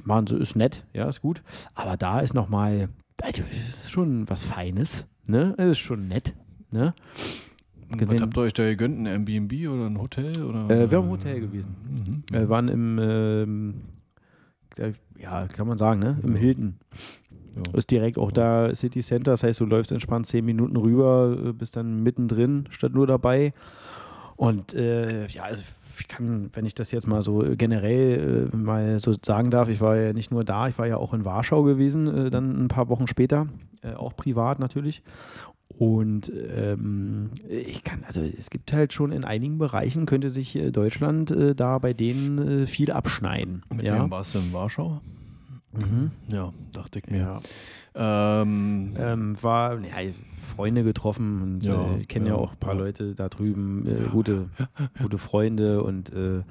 machen 0.05 0.27
sie, 0.29 0.37
ist 0.37 0.57
nett, 0.57 0.85
ja, 0.95 1.09
ist 1.09 1.21
gut. 1.21 1.43
Aber 1.75 1.97
da 1.97 2.21
ist 2.21 2.35
nochmal, 2.35 2.89
also 3.21 3.43
ist 3.51 3.91
schon 3.91 4.31
was 4.31 4.45
Feines, 4.45 5.07
ne? 5.27 5.55
Es 5.59 5.73
ist 5.73 5.79
schon 5.79 6.09
nett, 6.09 6.35
ne? 6.71 6.95
Was 7.90 7.98
gesehen- 7.98 8.22
habt 8.22 8.37
ihr 8.37 8.40
euch 8.42 8.53
da 8.53 8.64
gegönnt? 8.64 8.98
Ein 8.98 9.07
Airbnb 9.07 9.53
oder 9.68 9.87
ein 9.87 9.98
Hotel? 10.00 10.42
Oder? 10.42 10.70
Äh, 10.70 10.90
wir 10.90 10.98
haben 10.98 11.05
im 11.07 11.11
Hotel 11.11 11.40
gewesen. 11.40 11.74
Mhm. 11.88 12.22
Wir 12.31 12.48
waren 12.48 12.68
im, 12.68 12.98
ähm, 13.03 13.74
ja, 15.18 15.46
kann 15.48 15.66
man 15.66 15.76
sagen, 15.79 16.00
ne? 16.00 16.18
Im 16.22 16.35
Hilton. 16.37 16.76
Ja. 17.57 17.62
Ist 17.76 17.90
direkt 17.90 18.16
auch 18.16 18.31
da 18.31 18.72
City 18.74 19.00
Center, 19.00 19.33
das 19.33 19.42
heißt, 19.42 19.59
du 19.61 19.66
läufst 19.66 19.90
entspannt 19.90 20.26
zehn 20.26 20.44
Minuten 20.44 20.76
rüber, 20.76 21.37
äh, 21.46 21.53
bist 21.53 21.76
dann 21.76 22.03
mittendrin, 22.03 22.66
statt 22.70 22.94
nur 22.94 23.07
dabei. 23.09 23.53
Und 24.37 24.72
äh, 24.74 25.26
ja, 25.26 25.42
also 25.42 25.62
ich 25.98 26.09
kann, 26.09 26.48
wenn 26.55 26.64
ich 26.64 26.74
das 26.74 26.92
jetzt 26.92 27.07
mal 27.09 27.20
so 27.22 27.44
generell 27.59 28.48
äh, 28.53 28.57
mal 28.57 29.00
so 29.00 29.14
sagen 29.22 29.50
darf, 29.50 29.68
ich 29.68 29.81
war 29.81 29.96
ja 29.96 30.12
nicht 30.12 30.31
nur 30.31 30.44
da, 30.44 30.68
ich 30.68 30.79
war 30.79 30.87
ja 30.87 30.96
auch 30.96 31.12
in 31.12 31.24
Warschau 31.24 31.64
gewesen, 31.64 32.07
äh, 32.07 32.31
dann 32.31 32.64
ein 32.64 32.68
paar 32.68 32.88
Wochen 32.88 33.07
später, 33.09 33.48
äh, 33.83 33.92
auch 33.94 34.16
privat 34.16 34.61
natürlich. 34.61 35.03
Und 35.81 36.31
ähm, 36.55 37.31
ich 37.49 37.83
kann, 37.85 38.05
also 38.07 38.21
es 38.21 38.51
gibt 38.51 38.71
halt 38.75 38.93
schon 38.93 39.12
in 39.12 39.25
einigen 39.25 39.57
Bereichen, 39.57 40.05
könnte 40.05 40.29
sich 40.29 40.55
äh, 40.55 40.73
Deutschland 40.73 41.31
äh, 41.31 41.55
da 41.55 41.79
bei 41.79 41.95
denen 41.95 42.64
äh, 42.64 42.66
viel 42.66 42.93
abschneiden. 42.93 43.62
Mit 43.73 43.85
ja. 43.85 43.99
wem 43.99 44.11
warst 44.11 44.35
du 44.35 44.40
in 44.40 44.53
Warschau? 44.53 45.01
Mhm. 45.73 46.11
Ja, 46.31 46.53
dachte 46.75 46.99
ich 46.99 47.11
mir. 47.11 47.40
ja. 47.95 48.43
Ähm, 48.43 48.95
Ähm, 48.99 49.37
war 49.40 49.81
ja, 49.81 50.11
Freunde 50.55 50.85
getroffen 50.85 51.40
und 51.40 51.64
Ja, 51.64 51.95
äh, 51.95 52.01
ich 52.01 52.09
kenne 52.09 52.27
ja, 52.27 52.35
ja, 52.35 52.38
auch 52.38 52.53
ein 52.53 52.59
paar 52.59 52.75
ja. 52.75 52.81
Leute 52.81 53.14
da 53.14 53.31
drüben, 53.31 53.87
äh, 53.87 54.09
gute, 54.11 54.51
gute 55.01 55.16
Freunde 55.16 55.83
und 55.83 56.12
äh, 56.12 56.43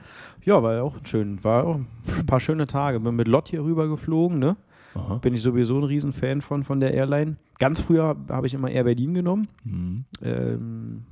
ja, 0.43 0.63
war 0.63 0.83
auch 0.83 0.95
schön, 1.03 1.43
war 1.43 1.67
auch 1.67 1.75
ein 1.75 2.25
paar 2.25 2.39
schöne 2.39 2.65
Tage. 2.65 2.99
Bin 2.99 3.15
mit 3.15 3.27
Lott 3.27 3.49
hier 3.49 3.63
rüber 3.63 3.87
geflogen, 3.87 4.39
ne? 4.39 4.55
Aha. 4.95 5.15
Bin 5.15 5.33
ich 5.33 5.41
sowieso 5.41 5.77
ein 5.77 5.83
Riesenfan 5.83 6.41
von, 6.41 6.63
von 6.63 6.79
der 6.79 6.93
Airline. 6.93 7.37
Ganz 7.57 7.81
früher 7.81 8.15
habe 8.29 8.47
ich 8.47 8.53
immer 8.53 8.69
Air 8.69 8.85
Berlin 8.85 9.13
genommen. 9.13 9.47
Mhm. 9.63 10.05
Ähm, 10.21 11.03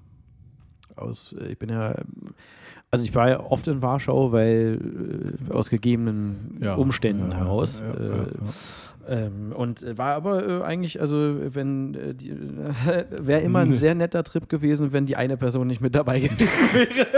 aus, 0.96 1.36
äh, 1.40 1.52
ich 1.52 1.60
bin 1.60 1.70
ja, 1.70 1.96
also 2.92 3.04
ich 3.06 3.14
war 3.14 3.30
ja 3.30 3.40
oft 3.42 3.68
in 3.68 3.82
Warschau, 3.82 4.32
weil 4.32 4.80
äh, 5.50 5.54
aus 5.54 5.70
gegebenen 5.70 6.58
Ja, 6.62 6.76
Umständen 6.76 7.32
ja, 7.32 7.38
heraus. 7.38 7.82
äh, 7.82 8.28
ähm, 9.10 9.54
und 9.56 9.84
äh, 9.84 9.98
war 9.98 10.16
aber 10.16 10.48
äh, 10.48 10.64
eigentlich, 10.64 11.00
also 11.00 11.38
wenn 11.54 11.94
äh, 11.96 12.14
die, 12.14 12.34
wäre 13.20 13.42
immer 13.42 13.60
ein 13.60 13.74
sehr 13.74 13.96
netter 13.96 14.24
Trip 14.24 14.50
gewesen, 14.50 14.92
wenn 14.94 15.06
die 15.06 15.16
eine 15.16 15.38
Person 15.38 15.68
nicht 15.68 15.82
mit 15.82 15.96
dabei 15.96 16.20
gewesen 16.20 16.48
wäre. 16.74 17.08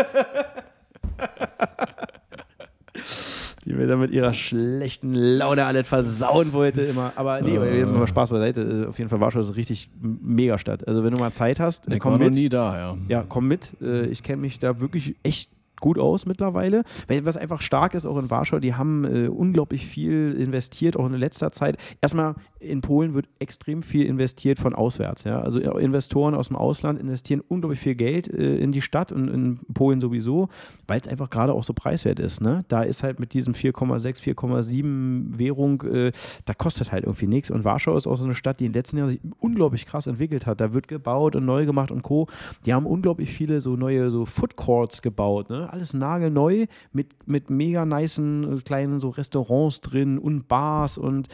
die 3.66 3.69
mir 3.80 3.88
dann 3.88 4.00
mit 4.00 4.12
ihrer 4.12 4.34
schlechten 4.34 5.14
Laune 5.14 5.66
alles 5.66 5.88
versauen 5.88 6.54
wollte 6.54 6.82
immer. 6.82 7.14
Aber 7.16 7.42
nee, 7.42 7.56
Äh. 7.56 7.86
mal 7.86 8.08
Spaß 8.08 8.30
beiseite. 8.30 8.62
Äh, 8.62 8.88
Auf 8.88 8.98
jeden 9.00 9.10
Fall 9.10 9.20
war 9.20 9.32
schon 9.32 9.44
so 9.44 9.54
richtig 9.54 9.90
mega 10.00 10.58
Stadt. 10.58 10.88
Also 10.88 11.04
wenn 11.04 11.14
du 11.14 11.20
mal 11.20 11.32
Zeit 11.32 11.60
hast, 11.60 11.92
Ich 11.92 12.00
komm 12.00 12.14
war 12.14 12.20
noch 12.20 12.30
nie 12.30 12.50
da, 12.50 12.78
ja. 12.78 12.98
Ja, 13.08 13.26
komm 13.28 13.48
mit. 13.48 13.70
Äh, 13.82 14.06
Ich 14.08 14.22
kenne 14.24 14.42
mich 14.42 14.60
da 14.60 14.80
wirklich 14.80 15.16
echt 15.24 15.50
gut 15.80 16.00
aus 16.00 16.26
mittlerweile. 16.26 16.84
Weil 17.08 17.26
was 17.26 17.38
einfach 17.38 17.62
stark 17.62 17.94
ist, 17.94 18.06
auch 18.06 18.18
in 18.18 18.30
Warschau, 18.30 18.60
die 18.60 18.76
haben 18.76 19.06
äh, 19.06 19.28
unglaublich 19.28 19.86
viel 19.86 20.36
investiert, 20.40 20.98
auch 20.98 21.06
in 21.06 21.14
letzter 21.14 21.52
Zeit. 21.52 21.78
Erstmal, 22.02 22.36
in 22.60 22.82
Polen 22.82 23.14
wird 23.14 23.28
extrem 23.40 23.82
viel 23.82 24.06
investiert 24.06 24.60
von 24.60 24.76
auswärts. 24.76 25.24
Ja? 25.24 25.40
Also 25.40 25.60
äh, 25.60 25.84
Investoren 25.84 26.36
aus 26.36 26.50
dem 26.50 26.58
Ausland 26.58 27.00
investieren 27.00 27.42
unglaublich 27.48 27.80
viel 27.80 27.96
Geld 27.96 28.28
äh, 28.28 28.58
in 28.58 28.72
die 28.72 28.82
Stadt 28.82 29.12
und 29.12 29.30
in 29.30 29.60
Polen 29.74 30.02
sowieso, 30.02 30.50
weil 30.88 31.00
es 31.00 31.08
einfach 31.08 31.30
gerade 31.30 31.54
auch 31.54 31.64
so 31.64 31.74
preiswert 31.74 32.20
ist. 32.20 32.42
Ne? 32.42 32.66
Da 32.68 32.84
ist 32.84 33.04
halt 33.04 33.20
mit 33.20 33.34
diesem 33.34 33.54
4,6, 33.54 34.22
4,7 34.36 35.40
Währung, 35.40 35.82
äh, 35.84 36.12
da 36.46 36.54
kostet 36.54 36.92
halt 36.92 37.06
irgendwie 37.06 37.28
nichts. 37.28 37.50
Und 37.50 37.64
Warschau 37.64 37.96
ist 37.96 38.08
auch 38.08 38.18
so 38.18 38.26
eine 38.26 38.36
Stadt, 38.36 38.60
die 38.60 38.66
in 38.66 38.74
den 38.74 38.80
letzten 38.80 38.98
Jahren 38.98 39.10
sich 39.10 39.22
unglaublich 39.40 39.86
krass 39.86 40.08
entwickelt 40.08 40.46
hat. 40.46 40.60
Da 40.60 40.74
wird 40.74 40.88
gebaut 40.88 41.36
und 41.36 41.46
neu 41.46 41.66
gemacht 41.66 41.92
und 41.92 42.02
Co. 42.02 42.28
Die 42.66 42.74
haben 42.74 42.86
unglaublich 42.86 43.32
viele 43.32 43.62
so 43.62 43.76
neue 43.78 44.12
so 44.12 44.26
Food 44.26 44.58
Courts 44.58 45.02
gebaut. 45.02 45.50
Ne? 45.50 45.69
Alles 45.70 45.94
nagelneu 45.94 46.66
mit, 46.92 47.28
mit 47.28 47.50
mega 47.50 47.86
nicen 47.86 48.58
äh, 48.58 48.62
kleinen 48.62 49.00
so 49.00 49.10
Restaurants 49.10 49.82
drin 49.82 50.18
und 50.18 50.48
Bars 50.48 50.98
und 50.98 51.28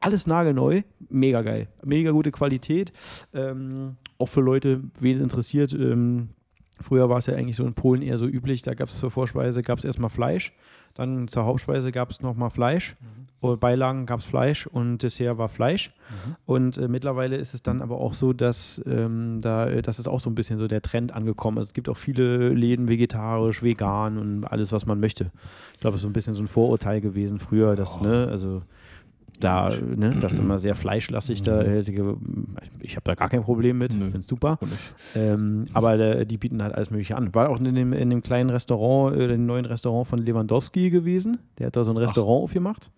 alles 0.00 0.26
nagelneu. 0.26 0.82
Mega 1.08 1.42
geil. 1.42 1.68
Mega 1.84 2.10
gute 2.10 2.30
Qualität. 2.30 2.92
Ähm, 3.32 3.96
auch 4.18 4.28
für 4.28 4.40
Leute, 4.40 4.82
wen 5.00 5.16
es 5.16 5.22
interessiert. 5.22 5.72
Ähm, 5.72 6.30
früher 6.80 7.08
war 7.08 7.18
es 7.18 7.26
ja 7.26 7.34
eigentlich 7.34 7.56
so 7.56 7.64
in 7.66 7.74
Polen 7.74 8.02
eher 8.02 8.18
so 8.18 8.26
üblich, 8.26 8.62
da 8.62 8.74
gab 8.74 8.88
es 8.88 8.98
zur 8.98 9.10
Vorspeise 9.10 9.62
gab 9.62 9.78
es 9.78 9.84
erstmal 9.84 10.10
Fleisch, 10.10 10.52
dann 11.00 11.28
zur 11.28 11.44
Hauptspeise 11.44 11.92
gab 11.92 12.10
es 12.10 12.20
nochmal 12.20 12.50
Fleisch, 12.50 12.96
oder 13.40 13.56
Beilagen 13.56 14.04
gab 14.04 14.20
es 14.20 14.26
Fleisch 14.26 14.66
und 14.66 15.02
Dessert 15.02 15.38
war 15.38 15.48
Fleisch. 15.48 15.92
Und 16.44 16.76
äh, 16.76 16.88
mittlerweile 16.88 17.36
ist 17.36 17.54
es 17.54 17.62
dann 17.62 17.80
aber 17.80 17.96
auch 17.98 18.12
so, 18.12 18.32
dass 18.34 18.82
ähm, 18.86 19.40
da, 19.40 19.66
äh, 19.66 19.80
das 19.80 19.98
ist 19.98 20.08
auch 20.08 20.20
so 20.20 20.28
ein 20.28 20.34
bisschen 20.34 20.58
so 20.58 20.68
der 20.68 20.82
Trend 20.82 21.12
angekommen. 21.12 21.56
ist. 21.58 21.68
Es 21.68 21.72
gibt 21.72 21.88
auch 21.88 21.96
viele 21.96 22.50
Läden 22.50 22.88
vegetarisch, 22.88 23.62
vegan 23.62 24.18
und 24.18 24.44
alles, 24.44 24.72
was 24.72 24.84
man 24.84 25.00
möchte. 25.00 25.30
Ich 25.72 25.80
glaube, 25.80 25.94
es 25.94 26.00
ist 26.00 26.02
so 26.02 26.08
ein 26.08 26.12
bisschen 26.12 26.34
so 26.34 26.42
ein 26.42 26.48
Vorurteil 26.48 27.00
gewesen 27.00 27.38
früher, 27.38 27.76
dass, 27.76 28.00
ne, 28.00 28.28
also 28.30 28.62
da, 29.40 29.70
ne, 29.96 30.14
das 30.20 30.34
ist 30.34 30.38
immer 30.44 30.58
sehr 30.58 30.74
fleischlastig 30.74 31.42
da. 31.42 31.60
äh, 31.62 31.80
Ich 32.80 32.96
habe 32.96 33.04
da 33.04 33.14
gar 33.14 33.28
kein 33.28 33.42
Problem 33.42 33.78
mit, 33.78 33.92
Nö. 33.92 34.04
finde 34.04 34.18
es 34.18 34.26
super. 34.26 34.58
Und 34.60 34.70
Ähm, 35.14 35.64
aber 35.72 35.98
äh, 35.98 36.26
die 36.26 36.38
bieten 36.38 36.62
halt 36.62 36.74
alles 36.74 36.90
Mögliche 36.90 37.16
an. 37.16 37.34
War 37.34 37.48
auch 37.48 37.58
in 37.60 37.74
dem, 37.74 37.92
in 37.92 38.10
dem 38.10 38.22
kleinen 38.22 38.50
Restaurant, 38.50 39.16
äh, 39.16 39.28
dem 39.28 39.46
neuen 39.46 39.64
Restaurant 39.64 40.06
von 40.06 40.18
Lewandowski 40.18 40.90
gewesen. 40.90 41.38
Der 41.58 41.66
hat 41.68 41.76
da 41.76 41.84
so 41.84 41.90
ein 41.90 41.96
Restaurant 41.96 42.44
aufgemacht. 42.44 42.90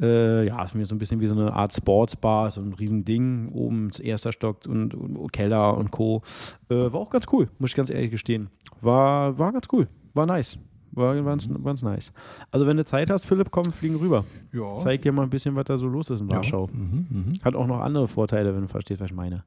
Äh, 0.00 0.46
ja, 0.46 0.62
ist 0.64 0.74
mir 0.74 0.86
so 0.86 0.94
ein 0.94 0.98
bisschen 0.98 1.20
wie 1.20 1.26
so 1.26 1.34
eine 1.34 1.52
Art 1.52 1.74
Sportsbar, 1.74 2.50
so 2.50 2.60
ein 2.60 2.72
riesen 2.72 3.04
Ding. 3.04 3.50
Oben 3.52 3.90
erster 4.00 4.32
Stock 4.32 4.58
und, 4.66 4.94
und 4.94 5.32
Keller 5.32 5.76
und 5.76 5.90
Co. 5.90 6.22
Äh, 6.68 6.74
war 6.74 6.94
auch 6.96 7.10
ganz 7.10 7.26
cool, 7.32 7.48
muss 7.58 7.70
ich 7.70 7.76
ganz 7.76 7.90
ehrlich 7.90 8.10
gestehen. 8.10 8.48
War, 8.80 9.38
war 9.38 9.52
ganz 9.52 9.66
cool. 9.72 9.88
War 10.14 10.26
nice. 10.26 10.58
War 10.92 11.14
ganz, 11.22 11.48
ganz 11.64 11.82
nice. 11.82 12.12
Also, 12.50 12.66
wenn 12.66 12.76
du 12.76 12.84
Zeit 12.84 13.10
hast, 13.10 13.24
Philipp, 13.26 13.50
komm, 13.50 13.64
fliegen 13.72 13.96
rüber. 13.96 14.24
ja. 14.52 14.76
Zeig 14.78 15.02
dir 15.02 15.12
mal 15.12 15.22
ein 15.22 15.30
bisschen, 15.30 15.54
was 15.56 15.64
da 15.64 15.76
so 15.76 15.86
los 15.88 16.10
ist 16.10 16.20
in 16.20 16.30
Warschau. 16.30 16.66
Ja. 16.66 16.72
Mhm, 16.78 17.06
mhm. 17.08 17.32
Hat 17.42 17.54
auch 17.54 17.66
noch 17.66 17.80
andere 17.80 18.06
Vorteile, 18.08 18.54
wenn 18.54 18.62
du 18.62 18.68
verstehst, 18.68 19.00
was 19.00 19.10
ich 19.10 19.16
meine. 19.16 19.42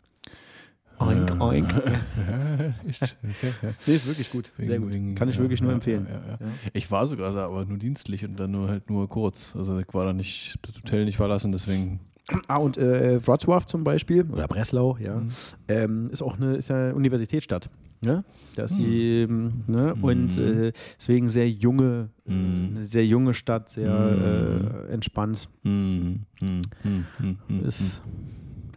Oink, 0.98 1.30
Äh, 1.30 1.40
oink. 1.44 1.74
Echt? 2.88 3.18
Okay, 3.22 3.54
ja. 3.62 3.70
Nee, 3.86 3.96
ist 3.96 4.06
wirklich 4.08 4.32
gut. 4.32 4.52
Sehr 4.58 4.80
gut. 4.80 4.92
Kann 5.16 5.28
ich 5.30 5.36
ja, 5.36 5.42
wirklich 5.42 5.62
nur 5.62 5.72
ja, 5.72 5.76
empfehlen. 5.76 6.08
Ja, 6.10 6.14
ja, 6.16 6.20
ja. 6.26 6.38
Ja. 6.40 6.52
Ich 6.74 6.90
war 6.90 7.06
sogar 7.06 7.34
da, 7.34 7.46
aber 7.48 7.66
nur 7.66 7.78
dienstlich 7.78 8.24
und 8.26 8.40
dann 8.40 8.52
nur 8.52 8.70
halt 8.70 8.90
nur 8.90 9.10
kurz. 9.10 9.54
Also 9.58 9.78
ich 9.80 9.94
war 9.94 10.06
da 10.06 10.14
nicht, 10.14 10.56
das 10.62 10.76
Hotel 10.78 11.04
nicht 11.06 11.18
verlassen, 11.18 11.52
deswegen. 11.52 12.00
Ah, 12.48 12.58
und 12.58 12.78
äh, 12.78 13.20
Wrocław 13.22 13.68
zum 13.68 13.84
Beispiel, 13.84 14.26
oder 14.32 14.48
Breslau, 14.48 14.98
ja, 15.00 15.18
Mhm. 15.18 15.28
ähm, 15.68 16.10
ist 16.12 16.22
auch 16.24 16.38
eine, 16.38 16.56
ist 16.56 16.70
ja 16.70 16.76
eine 16.78 16.96
Universitätsstadt. 16.96 17.70
Ne? 18.02 18.24
Da 18.56 18.64
ist 18.66 18.78
die, 18.78 19.22
ähm, 19.24 19.64
ne? 19.68 19.94
Mhm. 19.96 20.04
Und 20.04 20.38
äh, 20.38 20.72
deswegen 21.00 21.30
sehr 21.30 21.50
junge, 21.50 22.10
Mhm. 22.26 22.74
eine 22.76 22.84
sehr 22.86 23.06
junge 23.06 23.34
Stadt, 23.34 23.70
sehr 23.70 23.92
Mhm. 23.94 24.88
äh, 24.90 24.94
entspannt. 24.94 25.50
Hm, 25.64 26.20
hm, 26.40 26.62
hm, 26.84 27.06
hm, 27.18 27.38
hm, 27.48 27.66
Ist, 27.66 28.02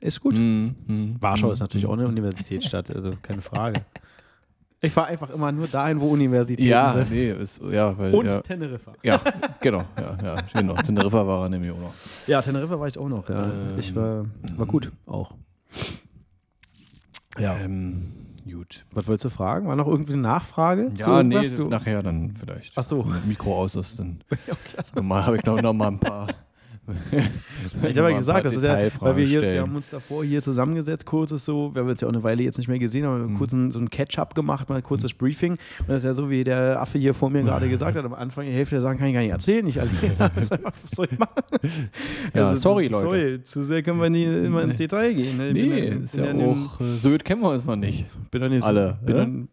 ist 0.00 0.20
gut. 0.20 0.34
Warschau 1.20 1.52
ist 1.52 1.60
natürlich 1.60 1.86
auch 1.86 1.92
eine 1.94 2.06
Universitätsstadt, 2.08 2.90
also 2.94 3.12
keine 3.20 3.42
Frage. 3.42 3.82
Ich 4.80 4.92
fahre 4.92 5.08
einfach 5.08 5.30
immer 5.30 5.50
nur 5.50 5.66
dahin, 5.66 6.00
wo 6.00 6.06
Universitäten 6.10 6.68
Ja, 6.68 6.92
sind. 6.92 7.10
nee, 7.10 7.32
ist, 7.32 7.60
ja, 7.70 7.98
weil. 7.98 8.14
Und 8.14 8.26
ja, 8.26 8.40
Teneriffa. 8.40 8.92
ja, 9.02 9.20
genau, 9.60 9.84
ja, 9.98 10.16
ja, 10.22 10.36
genau. 10.54 10.74
Teneriffa 10.76 11.26
war 11.26 11.42
er 11.46 11.48
nämlich 11.48 11.72
auch 11.72 11.80
noch. 11.80 11.94
Ja, 12.28 12.40
Teneriffa 12.40 12.78
war 12.78 12.86
ich 12.86 12.96
auch 12.96 13.08
noch. 13.08 13.28
Ja. 13.28 13.46
Ähm, 13.46 13.78
ich 13.78 13.94
war, 13.96 14.24
war 14.56 14.66
gut 14.66 14.92
auch. 15.06 15.34
Ja. 17.38 17.56
Ähm, 17.58 18.12
gut. 18.52 18.84
Was 18.92 19.06
wolltest 19.06 19.26
du 19.26 19.30
fragen? 19.30 19.66
War 19.68 19.76
noch 19.76 19.86
irgendwie 19.88 20.14
eine 20.14 20.22
Nachfrage? 20.22 20.90
Ja, 20.96 21.22
nee? 21.22 21.48
Du- 21.48 21.68
nachher 21.68 22.02
dann 22.02 22.32
vielleicht. 22.32 22.72
Ach 22.76 22.84
so. 22.84 23.04
Wenn 23.04 23.14
das 23.14 23.24
Mikro 23.24 23.56
aus 23.56 23.74
ist, 23.76 23.98
dann 23.98 24.20
Ja, 24.46 24.54
klasse. 24.64 24.92
normal 24.94 25.26
habe 25.26 25.36
ich 25.36 25.44
noch, 25.44 25.60
noch 25.60 25.72
mal 25.72 25.88
ein 25.88 25.98
paar. 25.98 26.26
Ich 27.88 27.98
habe 27.98 28.10
ja 28.10 28.18
gesagt, 28.18 28.44
das 28.46 28.54
ist 28.54 28.64
ja, 28.64 28.78
weil 29.00 29.16
wir 29.16 29.24
hier, 29.26 29.40
wir 29.42 29.60
haben 29.62 29.74
uns 29.76 29.88
davor 29.88 30.24
hier 30.24 30.40
zusammengesetzt, 30.42 31.04
kurzes 31.06 31.44
so, 31.44 31.74
wir 31.74 31.82
haben 31.82 31.88
uns 31.88 32.00
ja 32.00 32.08
auch 32.08 32.12
eine 32.12 32.22
Weile 32.22 32.42
jetzt 32.42 32.58
nicht 32.58 32.68
mehr 32.68 32.78
gesehen, 32.78 33.04
aber 33.04 33.16
wir 33.18 33.24
haben 33.24 33.32
Mhm. 33.34 33.38
kurz 33.38 33.52
ein, 33.52 33.70
so 33.70 33.78
ein 33.78 33.90
Catch-up 33.90 34.34
gemacht, 34.34 34.68
mal 34.68 34.76
ein 34.76 34.82
kurzes 34.82 35.12
Briefing. 35.14 35.52
Und 35.52 35.88
das 35.88 35.98
ist 35.98 36.04
ja 36.04 36.14
so, 36.14 36.30
wie 36.30 36.44
der 36.44 36.80
Affe 36.80 36.98
hier 36.98 37.14
vor 37.14 37.30
mir 37.30 37.42
gerade 37.42 37.68
gesagt 37.70 37.96
hat, 37.96 38.04
am 38.04 38.14
Anfang 38.14 38.46
die 38.46 38.52
Hälfte 38.52 38.76
der 38.76 38.82
Sachen 38.82 38.98
kann 38.98 39.08
ich 39.08 39.14
gar 39.14 39.20
nicht 39.20 39.30
erzählen, 39.32 39.64
nicht 39.64 39.78
alleine. 39.80 39.96
Was 40.36 40.48
soll 40.94 41.08
ich 41.10 41.18
machen? 41.18 41.32
Ja, 42.34 42.48
Also, 42.50 42.62
sorry, 42.62 42.88
Leute. 42.88 43.06
Sorry, 43.06 43.40
zu 43.44 43.62
sehr 43.64 43.82
können 43.82 44.00
wir 44.00 44.10
nie 44.10 44.24
immer 44.24 44.62
ins 44.62 44.76
Detail 44.76 45.14
gehen. 45.14 45.36
Ne? 45.36 45.52
Bin 45.52 45.68
Nee, 45.70 45.88
ja- 45.88 45.94
ist 45.96 46.14
bin 46.16 46.24
ja 46.24 46.32
dem- 46.32 46.66
auch. 46.66 46.80
äh, 46.80 46.84
So 46.98 47.10
gut 47.10 47.24
kennen 47.24 47.40
wir 47.42 47.50
uns 47.50 47.66
noch 47.66 47.76
nicht. 47.76 48.04
bin 48.30 48.40
doch 48.40 48.48
nicht, 48.48 48.64
Alle, 48.64 48.98
bin 49.04 49.16
ja? 49.16 49.22
dann 49.24 49.48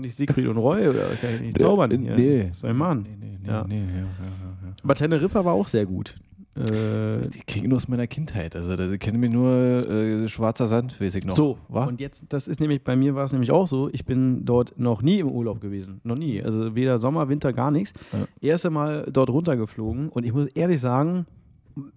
nicht 0.00 0.16
Siegfried 0.16 0.48
und 0.48 0.56
Roy 0.56 0.88
oder 0.88 1.00
kann 1.20 1.30
ich 1.36 1.40
nicht 1.40 1.58
zaubern. 1.60 1.90
Nee. 1.90 2.50
Soll 2.54 2.72
ich 2.72 2.76
machen? 2.76 3.02
Nee, 3.08 3.16
nee, 3.20 3.38
nee, 3.42 3.48
Ja. 3.48 3.64
nee, 3.68 3.76
ja, 3.76 3.80
ja, 3.82 3.90
ja, 3.96 4.00
ja. 4.00 4.74
Aber 4.82 4.94
Teneriffa 4.96 5.44
war 5.44 5.52
auch 5.52 5.68
sehr 5.68 5.86
gut. 5.86 6.14
Äh, 6.56 7.28
Die 7.28 7.40
kriegen 7.46 7.68
nur 7.68 7.76
aus 7.76 7.88
meiner 7.88 8.06
Kindheit. 8.06 8.54
Also, 8.54 8.76
da 8.76 8.96
kennen 8.96 9.18
mir 9.18 9.30
nur 9.30 9.50
äh, 9.50 10.28
schwarzer 10.28 10.66
Sand, 10.66 11.00
weiß 11.00 11.14
ich 11.16 11.24
noch. 11.24 11.34
So, 11.34 11.58
war? 11.68 11.88
und 11.88 12.00
jetzt, 12.00 12.24
das 12.28 12.46
ist 12.46 12.60
nämlich, 12.60 12.82
bei 12.84 12.94
mir 12.94 13.14
war 13.14 13.24
es 13.24 13.32
nämlich 13.32 13.50
auch 13.50 13.66
so, 13.66 13.88
ich 13.92 14.04
bin 14.04 14.44
dort 14.44 14.78
noch 14.78 15.02
nie 15.02 15.18
im 15.18 15.28
Urlaub 15.28 15.60
gewesen. 15.60 16.00
Noch 16.04 16.16
nie. 16.16 16.42
Also 16.42 16.74
weder 16.74 16.98
Sommer, 16.98 17.28
Winter, 17.28 17.52
gar 17.52 17.70
nichts. 17.70 17.92
Ja. 18.12 18.26
Erste 18.40 18.70
Mal 18.70 19.08
dort 19.12 19.30
runtergeflogen 19.30 20.08
und 20.10 20.24
ich 20.24 20.32
muss 20.32 20.46
ehrlich 20.54 20.80
sagen, 20.80 21.26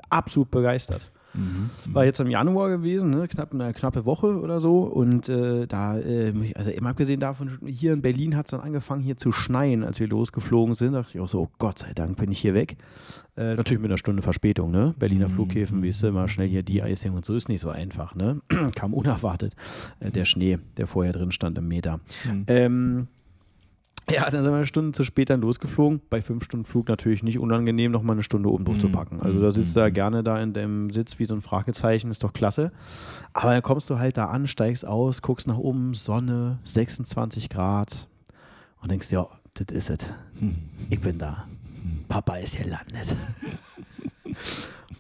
absolut 0.09 0.49
begeistert. 0.49 1.11
Mhm. 1.37 1.93
War 1.93 2.05
jetzt 2.05 2.19
im 2.19 2.29
Januar 2.29 2.69
gewesen, 2.69 3.11
ne? 3.11 3.27
knapp 3.27 3.53
eine 3.53 3.73
knappe 3.73 4.05
Woche 4.05 4.39
oder 4.41 4.59
so. 4.59 4.79
Und 4.79 5.29
äh, 5.29 5.67
da, 5.67 5.97
äh, 5.97 6.33
also 6.55 6.71
immer 6.71 6.89
abgesehen 6.89 7.19
davon, 7.19 7.59
hier 7.65 7.93
in 7.93 8.01
Berlin 8.01 8.35
hat 8.35 8.47
es 8.47 8.51
dann 8.51 8.61
angefangen 8.61 9.01
hier 9.01 9.17
zu 9.17 9.31
schneien, 9.31 9.83
als 9.83 9.99
wir 9.99 10.07
losgeflogen 10.07 10.75
sind. 10.75 10.93
Da 10.93 11.01
dachte 11.01 11.17
ich 11.17 11.21
auch 11.23 11.29
so, 11.29 11.41
oh 11.41 11.49
Gott 11.59 11.79
sei 11.79 11.93
Dank 11.93 12.17
bin 12.17 12.31
ich 12.31 12.39
hier 12.39 12.53
weg. 12.53 12.77
Äh, 13.37 13.55
natürlich 13.55 13.81
mit 13.81 13.91
einer 13.91 13.97
Stunde 13.99 14.23
Verspätung, 14.23 14.71
ne? 14.71 14.95
Berliner 14.97 15.27
Mhm. 15.29 15.33
Flughäfen, 15.33 15.83
wie 15.83 15.89
ist 15.89 16.03
immer 16.03 16.27
schnell 16.27 16.47
hier 16.47 16.63
De-Icing 16.63 17.13
und 17.13 17.23
so 17.23 17.35
ist 17.35 17.49
nicht 17.49 17.61
so 17.61 17.69
einfach, 17.69 18.15
ne? 18.15 18.41
Kam 18.75 18.95
unerwartet 18.95 19.55
äh, 19.99 20.09
der 20.09 20.25
Schnee, 20.25 20.57
der 20.77 20.87
vorher 20.87 21.13
drin 21.13 21.31
stand 21.31 21.57
im 21.59 21.67
Meter. 21.67 21.99
Mhm. 22.25 22.43
Ähm, 22.47 23.07
ja, 24.09 24.29
dann 24.29 24.43
sind 24.43 24.51
wir 24.53 24.57
eine 24.57 24.65
Stunde 24.65 24.91
zu 24.93 25.03
spät 25.03 25.29
dann 25.29 25.41
losgeflogen. 25.41 26.01
Bei 26.09 26.21
fünf 26.21 26.43
Stunden 26.45 26.65
Flug 26.65 26.87
natürlich 26.87 27.23
nicht 27.23 27.39
unangenehm, 27.39 27.91
nochmal 27.91 28.15
eine 28.15 28.23
Stunde 28.23 28.49
oben 28.49 28.63
drauf 28.65 28.77
zu 28.77 28.87
Mhm. 28.87 28.91
packen. 28.93 29.19
Also 29.21 29.41
da 29.41 29.51
sitzt 29.51 29.75
du 29.75 29.79
Mhm. 29.79 29.83
da 29.83 29.89
gerne 29.89 30.23
da 30.23 30.41
in 30.41 30.53
dem 30.53 30.89
Sitz 30.91 31.19
wie 31.19 31.25
so 31.25 31.33
ein 31.35 31.41
Fragezeichen, 31.41 32.09
ist 32.11 32.23
doch 32.23 32.33
klasse. 32.33 32.71
Aber 33.33 33.51
dann 33.51 33.61
kommst 33.61 33.89
du 33.89 33.99
halt 33.99 34.17
da 34.17 34.25
an, 34.27 34.47
steigst 34.47 34.85
aus, 34.85 35.21
guckst 35.21 35.47
nach 35.47 35.57
oben, 35.57 35.93
Sonne, 35.93 36.59
26 36.63 37.49
Grad 37.49 38.07
und 38.81 38.91
denkst, 38.91 39.11
ja, 39.11 39.27
das 39.55 39.75
ist 39.75 39.89
es. 39.89 39.99
Ich 40.89 41.01
bin 41.01 41.17
da. 41.17 41.45
Papa 42.07 42.37
ist 42.37 42.57
gelandet. 42.57 43.13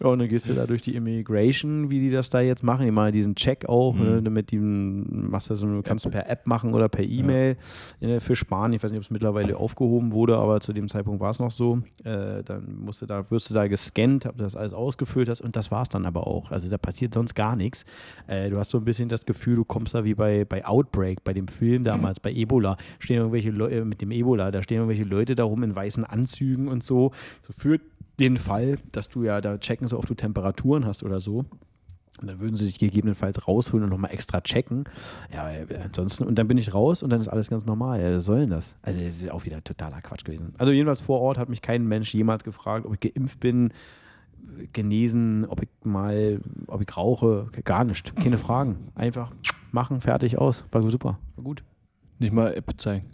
Ja, 0.01 0.07
und 0.07 0.19
dann 0.19 0.27
gehst 0.29 0.47
du 0.47 0.53
da 0.53 0.65
durch 0.67 0.81
die 0.81 0.95
Immigration, 0.95 1.89
wie 1.89 1.99
die 1.99 2.09
das 2.11 2.29
da 2.29 2.39
jetzt 2.41 2.63
machen. 2.63 2.85
Die 2.85 2.91
machen 2.91 3.11
diesen 3.11 3.35
Check 3.35 3.65
auch, 3.67 3.95
Mhm. 3.95 4.23
ne, 4.23 4.29
mit 4.29 4.51
dem, 4.51 5.29
machst 5.29 5.49
du 5.49 5.55
so, 5.55 5.65
du 5.67 5.81
kannst 5.81 6.09
per 6.11 6.29
App 6.29 6.45
machen 6.45 6.73
oder 6.73 6.87
per 6.89 7.03
E-Mail 7.03 7.57
äh, 7.99 8.19
für 8.19 8.35
Spanien. 8.35 8.73
Ich 8.77 8.83
weiß 8.83 8.91
nicht, 8.91 8.99
ob 8.99 9.03
es 9.03 9.09
mittlerweile 9.11 9.57
aufgehoben 9.57 10.11
wurde, 10.11 10.37
aber 10.37 10.59
zu 10.61 10.73
dem 10.73 10.87
Zeitpunkt 10.87 11.19
war 11.21 11.31
es 11.31 11.39
noch 11.39 11.51
so. 11.51 11.79
Äh, 12.03 12.43
dann 12.43 12.77
musst 12.83 13.01
du 13.01 13.05
da, 13.05 13.29
wirst 13.31 13.49
du 13.49 13.53
da 13.53 13.67
gescannt, 13.67 14.25
ob 14.25 14.37
du 14.37 14.43
das 14.43 14.55
alles 14.55 14.73
ausgefüllt 14.73 15.29
hast 15.29 15.41
und 15.41 15.55
das 15.55 15.71
war 15.71 15.81
es 15.83 15.89
dann 15.89 16.05
aber 16.05 16.27
auch. 16.27 16.51
Also 16.51 16.69
da 16.69 16.77
passiert 16.77 17.13
sonst 17.13 17.33
gar 17.35 17.55
nichts. 17.55 17.85
Äh, 18.27 18.49
du 18.49 18.57
hast 18.57 18.69
so 18.69 18.77
ein 18.77 18.85
bisschen 18.85 19.09
das 19.09 19.25
Gefühl, 19.25 19.55
du 19.55 19.65
kommst 19.65 19.95
da 19.95 20.03
wie 20.03 20.13
bei, 20.13 20.45
bei 20.45 20.65
Outbreak, 20.65 21.23
bei 21.23 21.33
dem 21.33 21.47
Film 21.47 21.83
damals, 21.83 22.19
bei 22.19 22.31
Ebola. 22.31 22.77
Stehen 22.99 23.17
irgendwelche 23.17 23.51
Leute, 23.51 23.83
mit 23.85 24.01
dem 24.01 24.11
Ebola, 24.11 24.51
da 24.51 24.61
stehen 24.61 24.77
irgendwelche 24.77 25.03
Leute 25.05 25.35
da 25.35 25.43
rum 25.43 25.63
in 25.63 25.75
weißen 25.75 26.03
Anzügen 26.05 26.67
und 26.67 26.83
so. 26.83 27.11
So 27.45 27.53
für 27.53 27.79
den 28.19 28.37
Fall, 28.37 28.77
dass 28.91 29.09
du 29.09 29.23
ja 29.23 29.41
da 29.41 29.57
checken 29.57 29.87
so, 29.87 29.97
ob 29.97 30.07
du 30.07 30.13
Temperaturen 30.13 30.85
hast 30.85 31.03
oder 31.03 31.19
so. 31.19 31.45
Und 32.19 32.27
dann 32.27 32.39
würden 32.39 32.55
sie 32.55 32.65
sich 32.65 32.79
gegebenenfalls 32.79 33.47
rausholen 33.47 33.83
und 33.83 33.91
nochmal 33.91 34.11
extra 34.11 34.41
checken. 34.41 34.85
Ja, 35.31 35.51
äh, 35.51 35.67
ansonsten, 35.83 36.23
und 36.23 36.35
dann 36.39 36.47
bin 36.47 36.57
ich 36.57 36.73
raus 36.73 37.03
und 37.03 37.11
dann 37.11 37.21
ist 37.21 37.27
alles 37.27 37.49
ganz 37.49 37.65
normal. 37.65 38.01
Ja, 38.01 38.15
was 38.15 38.25
soll 38.25 38.39
denn 38.39 38.49
das? 38.49 38.75
Also, 38.81 38.99
das 38.99 39.21
ist 39.21 39.29
auch 39.29 39.45
wieder 39.45 39.63
totaler 39.63 40.01
Quatsch 40.01 40.25
gewesen. 40.25 40.55
Also, 40.57 40.71
jedenfalls 40.71 41.01
vor 41.01 41.21
Ort 41.21 41.37
hat 41.37 41.47
mich 41.47 41.61
kein 41.61 41.85
Mensch 41.85 42.13
jemals 42.13 42.43
gefragt, 42.43 42.87
ob 42.87 42.93
ich 42.93 43.13
geimpft 43.13 43.39
bin, 43.39 43.71
genesen, 44.73 45.45
ob 45.45 45.61
ich 45.61 45.69
mal, 45.83 46.41
ob 46.65 46.81
ich 46.81 46.97
rauche, 46.97 47.49
gar 47.63 47.83
nicht. 47.83 48.15
Keine 48.15 48.39
Fragen. 48.39 48.91
Einfach 48.95 49.31
machen, 49.71 50.01
fertig, 50.01 50.39
aus. 50.39 50.63
War 50.71 50.81
super. 50.89 51.19
War 51.35 51.43
gut. 51.43 51.63
Nicht 52.17 52.33
mal 52.33 52.53
App 52.53 52.73
zeigen. 52.77 53.11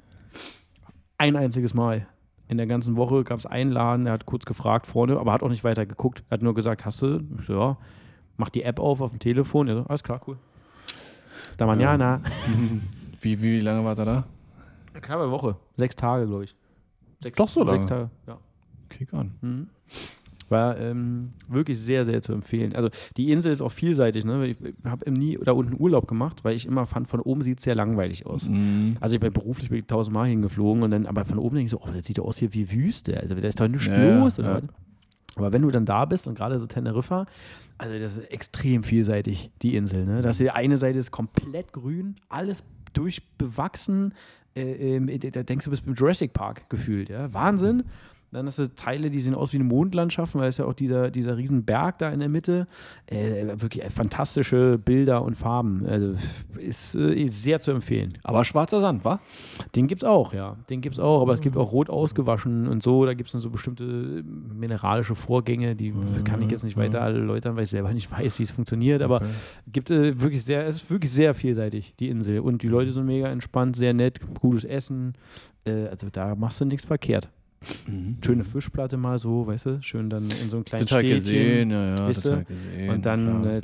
Ein 1.18 1.36
einziges 1.36 1.74
Mal. 1.74 2.08
In 2.54 2.58
der 2.58 2.68
ganzen 2.68 2.96
Woche 2.98 3.24
gab 3.24 3.40
es 3.40 3.48
einen 3.48 3.72
Laden, 3.72 4.04
der 4.06 4.14
hat 4.14 4.28
kurz 4.28 4.46
gefragt 4.46 4.86
vorne, 4.86 5.18
aber 5.18 5.34
hat 5.34 5.42
auch 5.42 5.50
nicht 5.50 5.64
weiter 5.64 5.88
geguckt. 5.88 6.24
Er 6.30 6.36
hat 6.36 6.44
nur 6.44 6.54
gesagt, 6.54 6.86
hast 6.86 7.02
du? 7.02 7.20
Ich 7.40 7.48
so, 7.48 7.54
ja. 7.60 7.78
Mach 8.38 8.52
die 8.52 8.62
App 8.62 8.80
auf 8.80 9.02
auf 9.02 9.10
dem 9.10 9.18
Telefon. 9.18 9.68
Er 9.68 9.76
so, 9.78 9.84
alles 9.88 10.04
klar, 10.04 10.22
cool. 10.28 10.38
Da 11.58 11.66
man, 11.66 11.80
ja, 11.80 11.94
Ja. 11.94 11.98
na. 11.98 12.22
Wie, 13.22 13.42
wie 13.42 13.60
lange 13.60 13.84
war 13.84 13.98
er 13.98 14.06
da? 14.06 14.24
Knappe 15.02 15.32
Woche. 15.32 15.56
Sechs 15.78 15.96
Tage, 15.96 16.28
glaube 16.28 16.44
ich. 16.44 16.56
Sechs, 17.24 17.38
Doch 17.38 17.50
so 17.50 17.64
lange? 17.64 17.80
Sechs 17.80 17.88
Tage, 17.88 18.10
ja. 18.28 18.38
Kick 18.90 19.12
an. 19.16 19.34
Mhm. 19.42 19.70
War 20.54 20.80
ähm, 20.80 21.34
wirklich 21.50 21.80
sehr, 21.80 22.06
sehr 22.06 22.22
zu 22.22 22.32
empfehlen. 22.32 22.74
Also 22.76 22.90
die 23.18 23.32
Insel 23.32 23.52
ist 23.52 23.62
auch 23.62 23.72
vielseitig. 23.72 24.24
Ne? 24.24 24.48
Ich 24.48 24.58
habe 24.86 25.12
nie 25.12 25.38
da 25.44 25.52
unten 25.52 25.76
Urlaub 25.78 26.08
gemacht, 26.08 26.44
weil 26.46 26.56
ich 26.56 26.66
immer 26.66 26.86
fand, 26.86 27.08
von 27.10 27.20
oben 27.20 27.42
sieht 27.42 27.58
es 27.58 27.64
sehr 27.66 27.76
langweilig 27.76 28.26
aus. 28.26 28.48
Mhm. 28.48 28.96
Also 29.02 29.16
ich 29.16 29.20
bin 29.22 29.34
beruflich 29.34 29.70
bin 29.70 29.80
ich 29.80 29.86
tausendmal 29.88 30.28
hingeflogen 30.28 30.84
und 30.84 30.92
dann, 30.92 31.06
aber 31.06 31.26
von 31.26 31.38
oben 31.40 31.56
denke 31.56 31.66
ich 31.66 31.72
so, 31.72 31.82
oh, 31.82 31.90
das 31.94 32.06
sieht 32.06 32.18
doch 32.20 32.26
aus 32.26 32.38
hier 32.38 32.54
wie 32.54 32.72
Wüste. 32.72 33.20
Also 33.20 33.36
da 33.36 33.48
ist 33.48 33.60
doch 33.60 33.68
nichts 33.68 33.88
Ja, 33.88 34.20
los. 34.20 34.38
ja. 34.38 34.62
Aber 35.36 35.52
wenn 35.52 35.64
du 35.64 35.72
dann 35.72 35.86
da 35.86 36.06
bist 36.06 36.28
und 36.28 36.36
gerade 36.36 36.60
so 36.60 36.68
Teneriffa, 36.68 37.26
also 37.80 37.98
das 38.00 38.18
ist 38.18 38.32
extrem 38.32 38.84
vielseitig, 38.84 39.50
die 39.64 39.76
Insel. 39.76 40.06
Ne? 40.06 40.22
Das 40.22 40.38
die 40.38 40.52
eine 40.52 40.78
Seite 40.78 41.00
ist 41.00 41.12
komplett 41.12 41.74
grün, 41.74 42.16
alles 42.30 42.64
durchbewachsen. 42.94 44.14
Äh, 44.56 44.96
ähm, 44.98 45.10
da 45.32 45.42
denkst 45.44 45.66
du, 45.66 45.72
du 45.72 45.76
bist 45.76 45.88
im 45.88 45.96
Jurassic 45.96 46.34
Park 46.34 46.70
gefühlt. 46.70 47.10
Ja? 47.10 47.34
Wahnsinn. 47.34 47.84
Dann 48.34 48.46
hast 48.48 48.60
du 48.60 48.68
Teile, 48.76 49.10
die 49.10 49.20
sehen 49.20 49.36
aus 49.36 49.54
wie 49.54 49.58
eine 49.58 49.64
Mondlandschaft, 49.66 50.36
weil 50.36 50.50
es 50.50 50.58
ja 50.58 50.66
auch 50.66 50.74
dieser, 50.74 51.12
dieser 51.12 51.38
riesen 51.38 51.64
Berg 51.64 52.00
da 52.00 52.10
in 52.10 52.20
der 52.20 52.30
Mitte. 52.30 52.68
Äh, 53.08 53.46
wirklich 53.62 53.84
fantastische 53.92 54.78
Bilder 54.78 55.24
und 55.24 55.36
Farben. 55.36 55.86
Also 55.88 56.16
ist, 56.58 56.96
äh, 56.96 57.14
ist 57.14 57.44
sehr 57.44 57.60
zu 57.60 57.72
empfehlen. 57.72 58.10
Aber 58.24 58.44
schwarzer 58.46 58.82
Sand, 58.82 59.06
wa? 59.06 59.20
Den 59.76 59.88
gibt 59.88 60.04
es 60.04 60.08
auch, 60.08 60.34
ja. 60.34 60.58
Den 60.70 60.82
gibt 60.82 60.96
es 60.96 61.00
auch, 61.00 61.22
aber 61.22 61.34
es 61.34 61.42
gibt 61.42 61.56
auch 61.58 61.72
rot 61.72 61.90
ausgewaschen 61.90 62.68
und 62.68 62.84
so. 62.84 63.06
Da 63.06 63.14
gibt 63.14 63.28
es 63.30 63.32
dann 63.32 63.42
so 63.42 63.50
bestimmte 63.50 63.84
mineralische 64.24 65.16
Vorgänge, 65.16 65.76
die 65.76 65.94
kann 66.24 66.42
ich 66.42 66.50
jetzt 66.52 66.64
nicht 66.64 66.78
weiter 66.78 67.00
erläutern, 67.00 67.56
weil 67.56 67.64
ich 67.64 67.70
selber 67.70 67.94
nicht 67.94 68.12
weiß, 68.12 68.40
wie 68.40 68.44
es 68.44 68.52
funktioniert. 68.52 69.02
Aber 69.02 69.14
Okay. 69.18 69.26
gibt 69.72 69.92
äh, 69.92 70.20
wirklich 70.20 70.44
sehr, 70.44 70.66
es 70.68 70.78
ist 70.78 70.90
wirklich 70.90 71.12
sehr 71.12 71.34
vielseitig, 71.34 71.94
die 72.00 72.10
Insel. 72.10 72.40
Und 72.40 72.64
die 72.64 72.68
Leute 72.68 72.92
sind 72.92 73.06
mega 73.06 73.28
entspannt, 73.30 73.76
sehr 73.76 73.94
nett, 73.94 74.20
gutes 74.42 74.64
Essen. 74.64 75.14
Äh, 75.66 75.88
also 75.88 76.08
da 76.12 76.36
machst 76.36 76.60
du 76.60 76.66
nichts 76.66 76.86
verkehrt. 76.86 77.30
Mhm. 77.88 78.18
Schöne 78.24 78.44
Fischplatte 78.44 78.98
mal 78.98 79.18
so, 79.18 79.48
weißt 79.48 79.66
du, 79.68 79.82
schön 79.82 80.10
dann 80.10 80.24
in 80.42 80.50
so 80.50 80.58
einem 80.58 80.66
kleinen 80.66 80.84
ich 80.84 80.90
Städtchen. 80.90 81.10
gesehen, 81.16 81.72
ja, 81.72 81.90
ja, 81.90 82.08
weißt 82.08 82.26
ich 82.26 82.48
gesehen. 82.48 82.90
Und 82.90 83.06
dann 83.06 83.46
äh, 83.46 83.62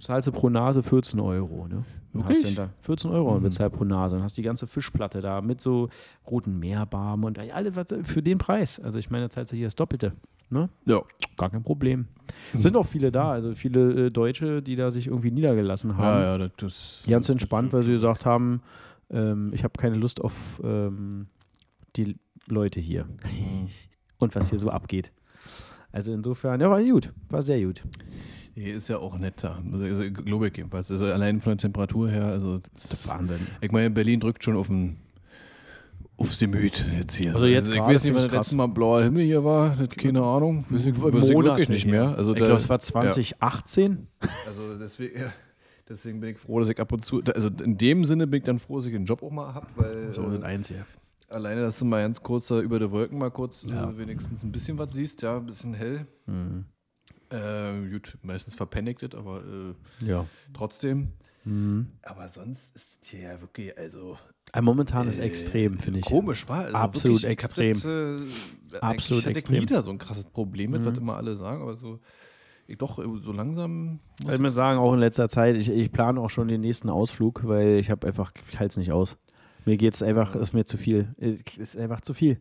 zahlst 0.00 0.28
du 0.28 0.32
pro 0.32 0.48
Nase 0.48 0.82
14 0.82 1.18
Euro. 1.20 1.66
Ne? 1.68 1.84
Wirklich? 2.12 2.38
Hast 2.44 2.50
du 2.50 2.54
da 2.54 2.70
14 2.80 3.10
Euro 3.10 3.38
Mhm. 3.38 3.42
bezahlt 3.42 3.72
pro 3.72 3.84
Nase. 3.84 4.16
Dann 4.16 4.24
hast 4.24 4.36
du 4.36 4.42
die 4.42 4.46
ganze 4.46 4.66
Fischplatte 4.66 5.20
da 5.20 5.40
mit 5.40 5.60
so 5.60 5.88
roten 6.26 6.58
Meerbarben 6.58 7.24
und 7.24 7.38
alle 7.38 7.76
was 7.76 7.86
für 8.04 8.22
den 8.22 8.38
Preis. 8.38 8.80
Also 8.80 8.98
ich 8.98 9.10
meine, 9.10 9.24
da 9.26 9.30
zahlst 9.30 9.52
du 9.52 9.56
hier 9.56 9.66
das 9.66 9.76
Doppelte. 9.76 10.12
Ne? 10.50 10.70
Ja. 10.86 11.02
Gar 11.36 11.50
kein 11.50 11.62
Problem. 11.62 12.06
Sind 12.54 12.74
auch 12.76 12.86
viele 12.86 13.12
da, 13.12 13.30
also 13.32 13.54
viele 13.54 14.06
äh, 14.06 14.10
Deutsche, 14.10 14.62
die 14.62 14.76
da 14.76 14.90
sich 14.90 15.06
irgendwie 15.08 15.30
niedergelassen 15.30 15.96
haben. 15.98 16.20
Ja, 16.22 16.22
ja, 16.22 16.38
das, 16.38 16.50
das 16.56 17.02
Ganz 17.06 17.28
entspannt, 17.28 17.72
weil 17.74 17.82
sie 17.82 17.92
gesagt 17.92 18.24
haben, 18.24 18.62
ähm, 19.10 19.50
ich 19.52 19.62
habe 19.64 19.74
keine 19.78 19.96
Lust 19.96 20.22
auf 20.22 20.34
ähm, 20.64 21.26
die 21.96 22.16
Leute 22.52 22.80
hier 22.80 23.04
Mhm. 23.04 23.68
und 24.18 24.34
was 24.34 24.50
hier 24.50 24.58
so 24.58 24.70
abgeht. 24.70 25.12
Also 25.92 26.12
insofern, 26.12 26.60
ja, 26.60 26.68
war 26.70 26.82
gut, 26.82 27.12
war 27.30 27.40
sehr 27.42 27.60
gut. 27.64 27.82
Hier 28.54 28.74
ist 28.76 28.88
ja 28.88 28.98
auch 28.98 29.16
netter. 29.18 29.62
Also, 29.72 29.84
also, 29.84 30.02
ich 30.02 30.56
jedenfalls. 30.56 30.90
Also 30.90 31.06
allein 31.06 31.40
von 31.40 31.52
der 31.52 31.58
Temperatur 31.58 32.10
her, 32.10 32.26
also 32.26 32.58
das, 32.74 33.06
Wahnsinn. 33.08 33.38
ich 33.60 33.70
meine, 33.72 33.88
Berlin 33.90 34.20
drückt 34.20 34.42
schon 34.44 34.56
auf 34.56 34.66
den 34.66 34.96
aufs 36.16 36.40
Gemüt 36.40 36.84
jetzt 36.98 37.14
hier. 37.14 37.32
Also 37.32 37.46
jetzt 37.46 37.68
ich 37.68 37.74
gerade 37.74 37.94
weiß 37.94 38.02
nicht, 38.02 38.12
wann 38.14 38.24
das 38.24 38.32
letzte 38.32 38.56
Mal 38.56 38.66
blauer 38.66 39.04
Himmel 39.04 39.24
hier 39.24 39.44
war, 39.44 39.76
keine 39.86 40.22
Ahnung. 40.22 40.66
Weiß 40.68 40.84
ich, 40.84 41.00
weiß 41.00 41.14
ich 41.14 41.36
wirklich 41.36 41.68
nicht 41.68 41.86
mehr. 41.86 42.16
Also 42.18 42.32
ich 42.32 42.40
da- 42.40 42.46
glaube, 42.46 42.60
es 42.60 42.68
war 42.68 42.80
2018. 42.80 44.08
Also 44.46 44.76
deswegen, 44.80 45.20
ja, 45.20 45.32
deswegen 45.88 46.18
bin 46.20 46.30
ich 46.30 46.38
froh, 46.38 46.58
dass 46.58 46.68
ich 46.68 46.80
ab 46.80 46.90
und 46.92 47.04
zu, 47.04 47.22
also 47.34 47.48
in 47.62 47.78
dem 47.78 48.04
Sinne 48.04 48.26
bin 48.26 48.38
ich 48.38 48.44
dann 48.44 48.58
froh, 48.58 48.78
dass 48.78 48.86
ich 48.86 48.94
einen 48.96 49.04
Job 49.06 49.22
auch 49.22 49.30
mal 49.30 49.54
habe, 49.54 49.68
So 50.12 50.22
äh, 50.22 50.34
ein 50.34 50.42
Einzige. 50.42 50.84
Alleine, 51.28 51.62
dass 51.62 51.78
du 51.78 51.84
mal 51.84 52.02
ganz 52.02 52.22
kurz 52.22 52.48
da 52.48 52.60
über 52.60 52.78
die 52.78 52.90
Wolken 52.90 53.18
mal 53.18 53.30
kurz 53.30 53.64
Ja. 53.64 53.90
äh, 53.90 53.98
wenigstens 53.98 54.42
ein 54.42 54.52
bisschen 54.52 54.78
was 54.78 54.94
siehst, 54.94 55.22
ja, 55.22 55.36
ein 55.36 55.46
bisschen 55.46 55.74
hell. 55.74 56.06
Mhm. 56.26 56.64
Äh, 57.30 57.88
gut, 57.90 58.16
meistens 58.22 58.54
verpennigt 58.54 59.02
es, 59.02 59.14
aber 59.14 59.42
äh, 59.44 60.06
Ja. 60.06 60.24
trotzdem. 60.54 61.12
Mhm. 61.44 61.88
Aber 62.02 62.28
sonst 62.28 62.74
ist 62.74 63.04
hier 63.04 63.20
ja 63.20 63.40
wirklich, 63.40 63.76
also 63.78 64.16
Aber 64.52 64.62
momentan 64.62 65.08
ist 65.08 65.18
äh, 65.18 65.22
extrem, 65.24 65.78
finde 65.78 66.00
ich. 66.00 66.06
Komisch, 66.06 66.48
war 66.48 66.64
also 66.64 66.74
Absolut 66.76 67.22
wirklich, 67.22 67.30
extrem. 67.30 67.72
Das, 67.74 67.84
äh, 67.84 68.78
Absolut 68.80 69.24
hatte 69.24 69.30
extrem. 69.32 69.54
Ich 69.56 69.60
nie 69.62 69.66
da 69.66 69.82
so 69.82 69.90
ein 69.90 69.98
krasses 69.98 70.24
Problem 70.24 70.70
mit, 70.72 70.80
Mhm. 70.82 70.86
was 70.86 70.98
immer 70.98 71.16
alle 71.16 71.34
sagen, 71.36 71.62
aber 71.62 71.76
so, 71.76 72.00
ich 72.66 72.76
doch 72.78 72.98
äh, 72.98 73.02
so 73.22 73.32
langsam. 73.32 74.00
muss 74.24 74.34
Ich 74.34 74.40
muss 74.40 74.54
sagen, 74.54 74.78
auch 74.78 74.92
in 74.94 75.00
letzter 75.00 75.28
Zeit, 75.28 75.56
ich, 75.56 75.68
ich 75.70 75.92
plane 75.92 76.20
auch 76.20 76.30
schon 76.30 76.48
den 76.48 76.60
nächsten 76.62 76.88
Ausflug, 76.90 77.46
weil 77.46 77.78
ich 77.78 77.90
habe 77.90 78.06
einfach, 78.06 78.32
ich 78.50 78.58
halte 78.58 78.72
es 78.72 78.76
nicht 78.78 78.92
aus. 78.92 79.16
Mir 79.64 79.76
geht 79.76 79.94
es 79.94 80.02
einfach, 80.02 80.34
ist 80.36 80.52
mir 80.52 80.64
zu 80.64 80.76
viel. 80.76 81.14
Ist 81.18 81.76
einfach 81.76 82.00
zu 82.00 82.14
viel. 82.14 82.38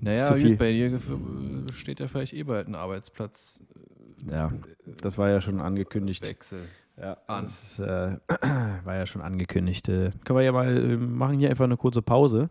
Naja, 0.00 0.26
zu 0.26 0.34
viel. 0.34 0.56
bei 0.56 0.72
dir 0.72 0.86
äh, 0.92 1.72
steht 1.72 2.00
ja 2.00 2.08
vielleicht 2.08 2.34
eh 2.34 2.42
bald 2.42 2.66
ein 2.68 2.74
Arbeitsplatz. 2.74 3.62
Ja, 4.30 4.52
das 5.00 5.16
war 5.16 5.30
ja 5.30 5.40
schon 5.40 5.60
angekündigt. 5.60 6.26
Wechsel. 6.26 6.62
Ja, 7.00 7.16
An. 7.26 7.44
das 7.44 7.78
äh, 7.78 8.16
war 8.84 8.94
ja 8.96 9.06
schon 9.06 9.22
angekündigt. 9.22 9.88
Äh, 9.88 10.10
können 10.24 10.38
wir 10.38 10.42
ja 10.42 10.52
mal 10.52 10.76
äh, 10.76 10.96
machen 10.96 11.38
hier 11.38 11.50
einfach 11.50 11.64
eine 11.64 11.76
kurze 11.76 12.02
Pause, 12.02 12.50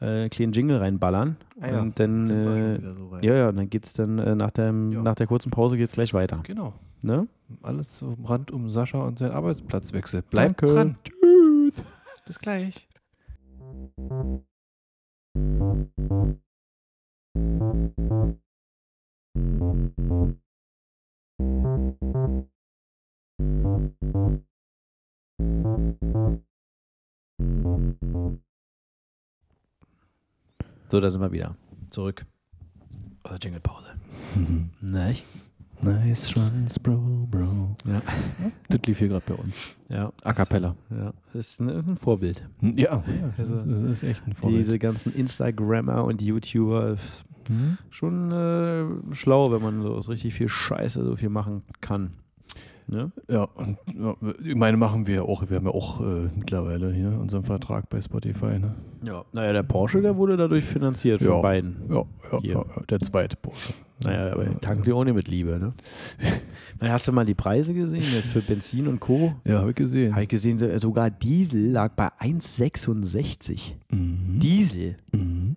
äh, 0.00 0.28
kleinen 0.30 0.52
Jingle 0.52 0.78
reinballern 0.78 1.36
Ah 1.60 1.70
ja, 1.70 1.80
und 1.80 1.98
dann 2.00 2.28
wir 2.28 2.78
äh, 2.78 2.94
so 2.94 3.18
ja 3.20 3.34
ja, 3.34 3.52
dann 3.52 3.68
geht's 3.70 3.92
dann 3.92 4.18
äh, 4.18 4.34
nach 4.34 4.50
dem 4.50 4.90
Ja. 4.92 5.02
nach 5.02 5.14
der 5.14 5.26
kurzen 5.26 5.50
Pause 5.50 5.76
geht's 5.76 5.92
gleich 5.92 6.12
weiter. 6.14 6.40
Genau. 6.42 6.74
Ne? 7.02 7.28
Alles 7.62 7.98
so 7.98 8.16
rund 8.28 8.50
um 8.50 8.68
Sascha 8.70 8.98
und 8.98 9.18
seinen 9.18 9.32
Arbeitsplatzwechsel. 9.32 10.22
Bleibt 10.22 10.60
Danke. 10.62 10.74
dran. 10.74 10.96
Tschüss. 11.04 11.84
Bis 12.26 12.38
gleich. 12.40 12.87
So, 30.90 31.00
da 31.00 31.10
sind 31.10 31.20
wir 31.20 31.32
wieder. 31.32 31.54
Zurück. 31.90 32.24
Oder 33.24 33.36
Jingle-Pause. 33.36 33.94
Mhm. 34.34 34.70
Nicht? 34.80 35.22
Nice 35.80 36.36
runs, 36.36 36.78
bro, 36.78 36.96
bro. 37.30 37.76
Ja. 37.86 38.02
Das 38.68 38.80
lief 38.86 38.98
hier 38.98 39.08
gerade 39.08 39.24
bei 39.26 39.34
uns. 39.34 39.76
Ja. 39.88 40.12
A 40.24 40.32
cappella. 40.32 40.74
Ja. 40.90 41.12
Das 41.32 41.48
ist 41.50 41.60
ein, 41.60 41.96
Vorbild. 41.96 42.48
Hm, 42.60 42.76
Ja, 42.76 43.02
Also, 43.38 43.54
das, 43.54 43.64
ist, 43.64 43.72
das 43.72 43.82
ist 43.82 44.02
echt 44.02 44.26
ein 44.26 44.34
Vorbild. 44.34 44.60
Diese 44.60 44.78
ganzen 44.78 45.14
Instagrammer 45.14 46.04
und 46.04 46.20
YouTuber, 46.20 46.96
Hm? 47.48 47.78
schon 47.90 48.30
äh, 48.32 49.14
schlau, 49.14 49.50
wenn 49.52 49.62
man 49.62 49.82
so 49.82 49.94
aus 49.94 50.08
richtig 50.10 50.34
viel 50.34 50.48
Scheiße 50.48 51.02
so 51.04 51.16
viel 51.16 51.30
machen 51.30 51.62
kann. 51.80 52.10
Ne? 52.90 53.12
Ja, 53.28 53.44
und 53.44 53.76
ja, 53.94 54.16
ich 54.42 54.54
meine, 54.54 54.78
machen 54.78 55.06
wir 55.06 55.26
auch. 55.26 55.48
Wir 55.50 55.56
haben 55.58 55.66
ja 55.66 55.72
auch 55.72 56.00
äh, 56.00 56.28
mittlerweile 56.34 56.90
hier 56.92 57.10
unseren 57.20 57.44
Vertrag 57.44 57.90
bei 57.90 58.00
Spotify. 58.00 58.58
Ne? 58.58 58.74
Ja. 59.04 59.24
Naja, 59.34 59.52
der 59.52 59.62
Porsche, 59.62 60.00
der 60.00 60.16
wurde 60.16 60.38
dadurch 60.38 60.64
finanziert 60.64 61.20
von 61.22 61.30
Ja. 61.32 61.40
beiden. 61.42 61.76
Ja, 61.90 62.04
ja, 62.32 62.38
ja, 62.42 62.64
der 62.88 63.00
zweite 63.00 63.36
Porsche. 63.36 63.74
Naja, 64.02 64.32
aber 64.32 64.58
tanken 64.60 64.84
sie 64.84 64.92
auch 64.92 65.04
nicht 65.04 65.14
mit 65.14 65.28
Liebe, 65.28 65.58
ne? 65.58 65.72
Na, 66.80 66.88
Hast 66.92 67.06
du 67.08 67.12
mal 67.12 67.26
die 67.26 67.34
Preise 67.34 67.74
gesehen 67.74 68.04
jetzt 68.14 68.28
für 68.28 68.40
Benzin 68.40 68.86
und 68.88 69.00
Co.? 69.00 69.34
Ja, 69.44 69.58
habe 69.58 69.70
ich 69.70 69.76
gesehen. 69.76 70.12
Habe 70.14 70.22
ich 70.22 70.28
gesehen, 70.28 70.56
so- 70.56 70.78
sogar 70.78 71.10
Diesel 71.10 71.72
lag 71.72 71.92
bei 71.94 72.08
1,66. 72.20 73.72
Mhm. 73.90 74.38
Diesel? 74.40 74.96
Mhm. 75.12 75.56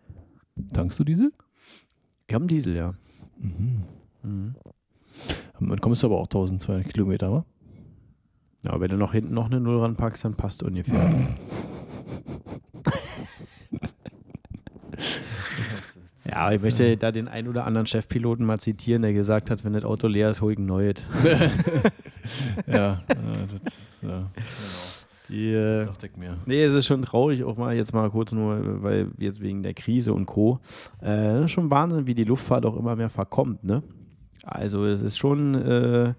Tankst 0.73 0.99
du 0.99 1.03
diese? 1.03 1.29
Wir 2.27 2.35
haben 2.35 2.47
Diesel, 2.47 2.75
ja. 2.75 2.93
Mhm. 3.39 3.83
Mhm. 4.23 4.55
Dann 5.59 5.81
kommst 5.81 6.03
du 6.03 6.07
aber 6.07 6.17
auch 6.17 6.25
1200 6.25 6.87
Kilometer, 6.91 7.31
wa? 7.31 7.45
Ja, 8.65 8.79
wenn 8.79 8.91
du 8.91 8.97
noch 8.97 9.13
hinten 9.13 9.33
noch 9.33 9.47
eine 9.47 9.59
Null 9.59 9.79
ranpackst, 9.79 10.23
dann 10.25 10.35
passt 10.35 10.61
ungefähr. 10.63 11.09
ja, 16.29 16.51
ich 16.51 16.61
möchte 16.61 16.95
da 16.97 17.11
den 17.11 17.27
ein 17.27 17.47
oder 17.47 17.65
anderen 17.65 17.87
Chefpiloten 17.87 18.45
mal 18.45 18.59
zitieren, 18.59 19.01
der 19.01 19.13
gesagt 19.13 19.49
hat, 19.49 19.65
wenn 19.65 19.73
das 19.73 19.83
Auto 19.83 20.07
leer 20.07 20.29
ist, 20.29 20.41
hol 20.41 20.51
ich 20.51 20.59
ein 20.59 20.67
neues. 20.67 20.97
ja, 22.67 23.01
das 23.07 23.99
ja, 24.01 24.29
Die, 25.29 25.53
äh, 25.53 25.85
dachte 25.85 26.07
ich 26.07 26.15
mir. 26.17 26.37
Nee, 26.45 26.63
es 26.63 26.73
ist 26.73 26.85
schon 26.85 27.01
traurig, 27.01 27.43
auch 27.43 27.57
mal 27.57 27.75
jetzt 27.75 27.93
mal 27.93 28.09
kurz 28.09 28.31
nur, 28.31 28.83
weil 28.83 29.07
jetzt 29.17 29.41
wegen 29.41 29.63
der 29.63 29.73
Krise 29.73 30.13
und 30.13 30.25
Co. 30.25 30.59
Äh, 31.01 31.33
das 31.33 31.45
ist 31.45 31.51
schon 31.51 31.69
Wahnsinn, 31.71 32.05
wie 32.07 32.15
die 32.15 32.23
Luftfahrt 32.25 32.65
auch 32.65 32.77
immer 32.77 32.95
mehr 32.95 33.09
verkommt, 33.09 33.63
ne? 33.63 33.81
Also 34.43 34.85
es 34.85 35.01
ist 35.01 35.17
schon 35.17 35.55
äh, 35.55 36.13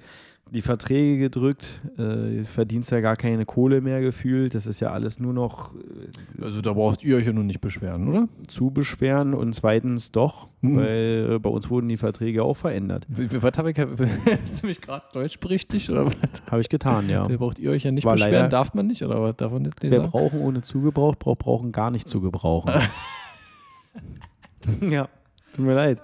die 0.50 0.60
Verträge 0.62 1.18
gedrückt, 1.18 1.80
äh, 1.98 2.44
verdienst 2.44 2.90
ja 2.90 3.00
gar 3.00 3.16
keine 3.16 3.46
Kohle 3.46 3.80
mehr 3.80 4.00
gefühlt. 4.02 4.54
Das 4.54 4.66
ist 4.66 4.80
ja 4.80 4.90
alles 4.90 5.18
nur 5.18 5.32
noch 5.32 5.72
äh, 5.74 6.44
Also 6.44 6.60
da 6.60 6.74
braucht 6.74 7.02
ihr 7.02 7.16
euch 7.16 7.26
ja 7.26 7.32
nun 7.32 7.46
nicht 7.46 7.60
beschweren, 7.62 8.06
oder? 8.08 8.28
zu 8.48 8.70
beschweren 8.70 9.32
und 9.34 9.54
zweitens 9.54 10.12
doch, 10.12 10.48
Mhm. 10.60 10.76
weil 10.76 11.28
äh, 11.32 11.38
bei 11.40 11.48
uns 11.50 11.68
wurden 11.70 11.88
die 11.88 11.96
Verträge 11.96 12.44
auch 12.44 12.56
verändert. 12.56 13.06
Was 13.08 13.58
habe 13.58 13.70
ich, 13.72 13.78
hast 13.78 13.78
du 14.62 14.66
mich 14.66 14.80
gerade 14.80 15.04
deutsch 15.12 15.40
berichtigt 15.40 15.88
oder 15.90 16.06
was? 16.06 16.14
Habe 16.50 16.60
ich 16.60 16.68
getan, 16.68 17.08
ja. 17.08 17.26
Da 17.26 17.36
braucht 17.36 17.58
ihr 17.58 17.70
euch 17.70 17.82
ja 17.84 17.90
nicht 17.90 18.04
War 18.04 18.12
beschweren, 18.14 18.32
leider- 18.34 18.48
darf 18.48 18.74
man 18.74 18.86
nicht, 18.86 19.02
oder 19.02 19.20
was 19.22 19.36
darf 19.36 19.52
man 19.52 19.62
nicht 19.62 19.82
Wer 19.82 19.90
sagen? 19.90 20.10
brauchen 20.10 20.40
ohne 20.40 20.60
zugebraucht, 20.62 21.18
braucht 21.18 21.38
brauchen 21.40 21.72
gar 21.72 21.90
nicht 21.90 22.08
zu 22.08 22.20
gebrauchen. 22.20 22.72
ja, 24.82 25.08
tut 25.56 25.64
mir 25.64 25.74
leid. 25.74 25.98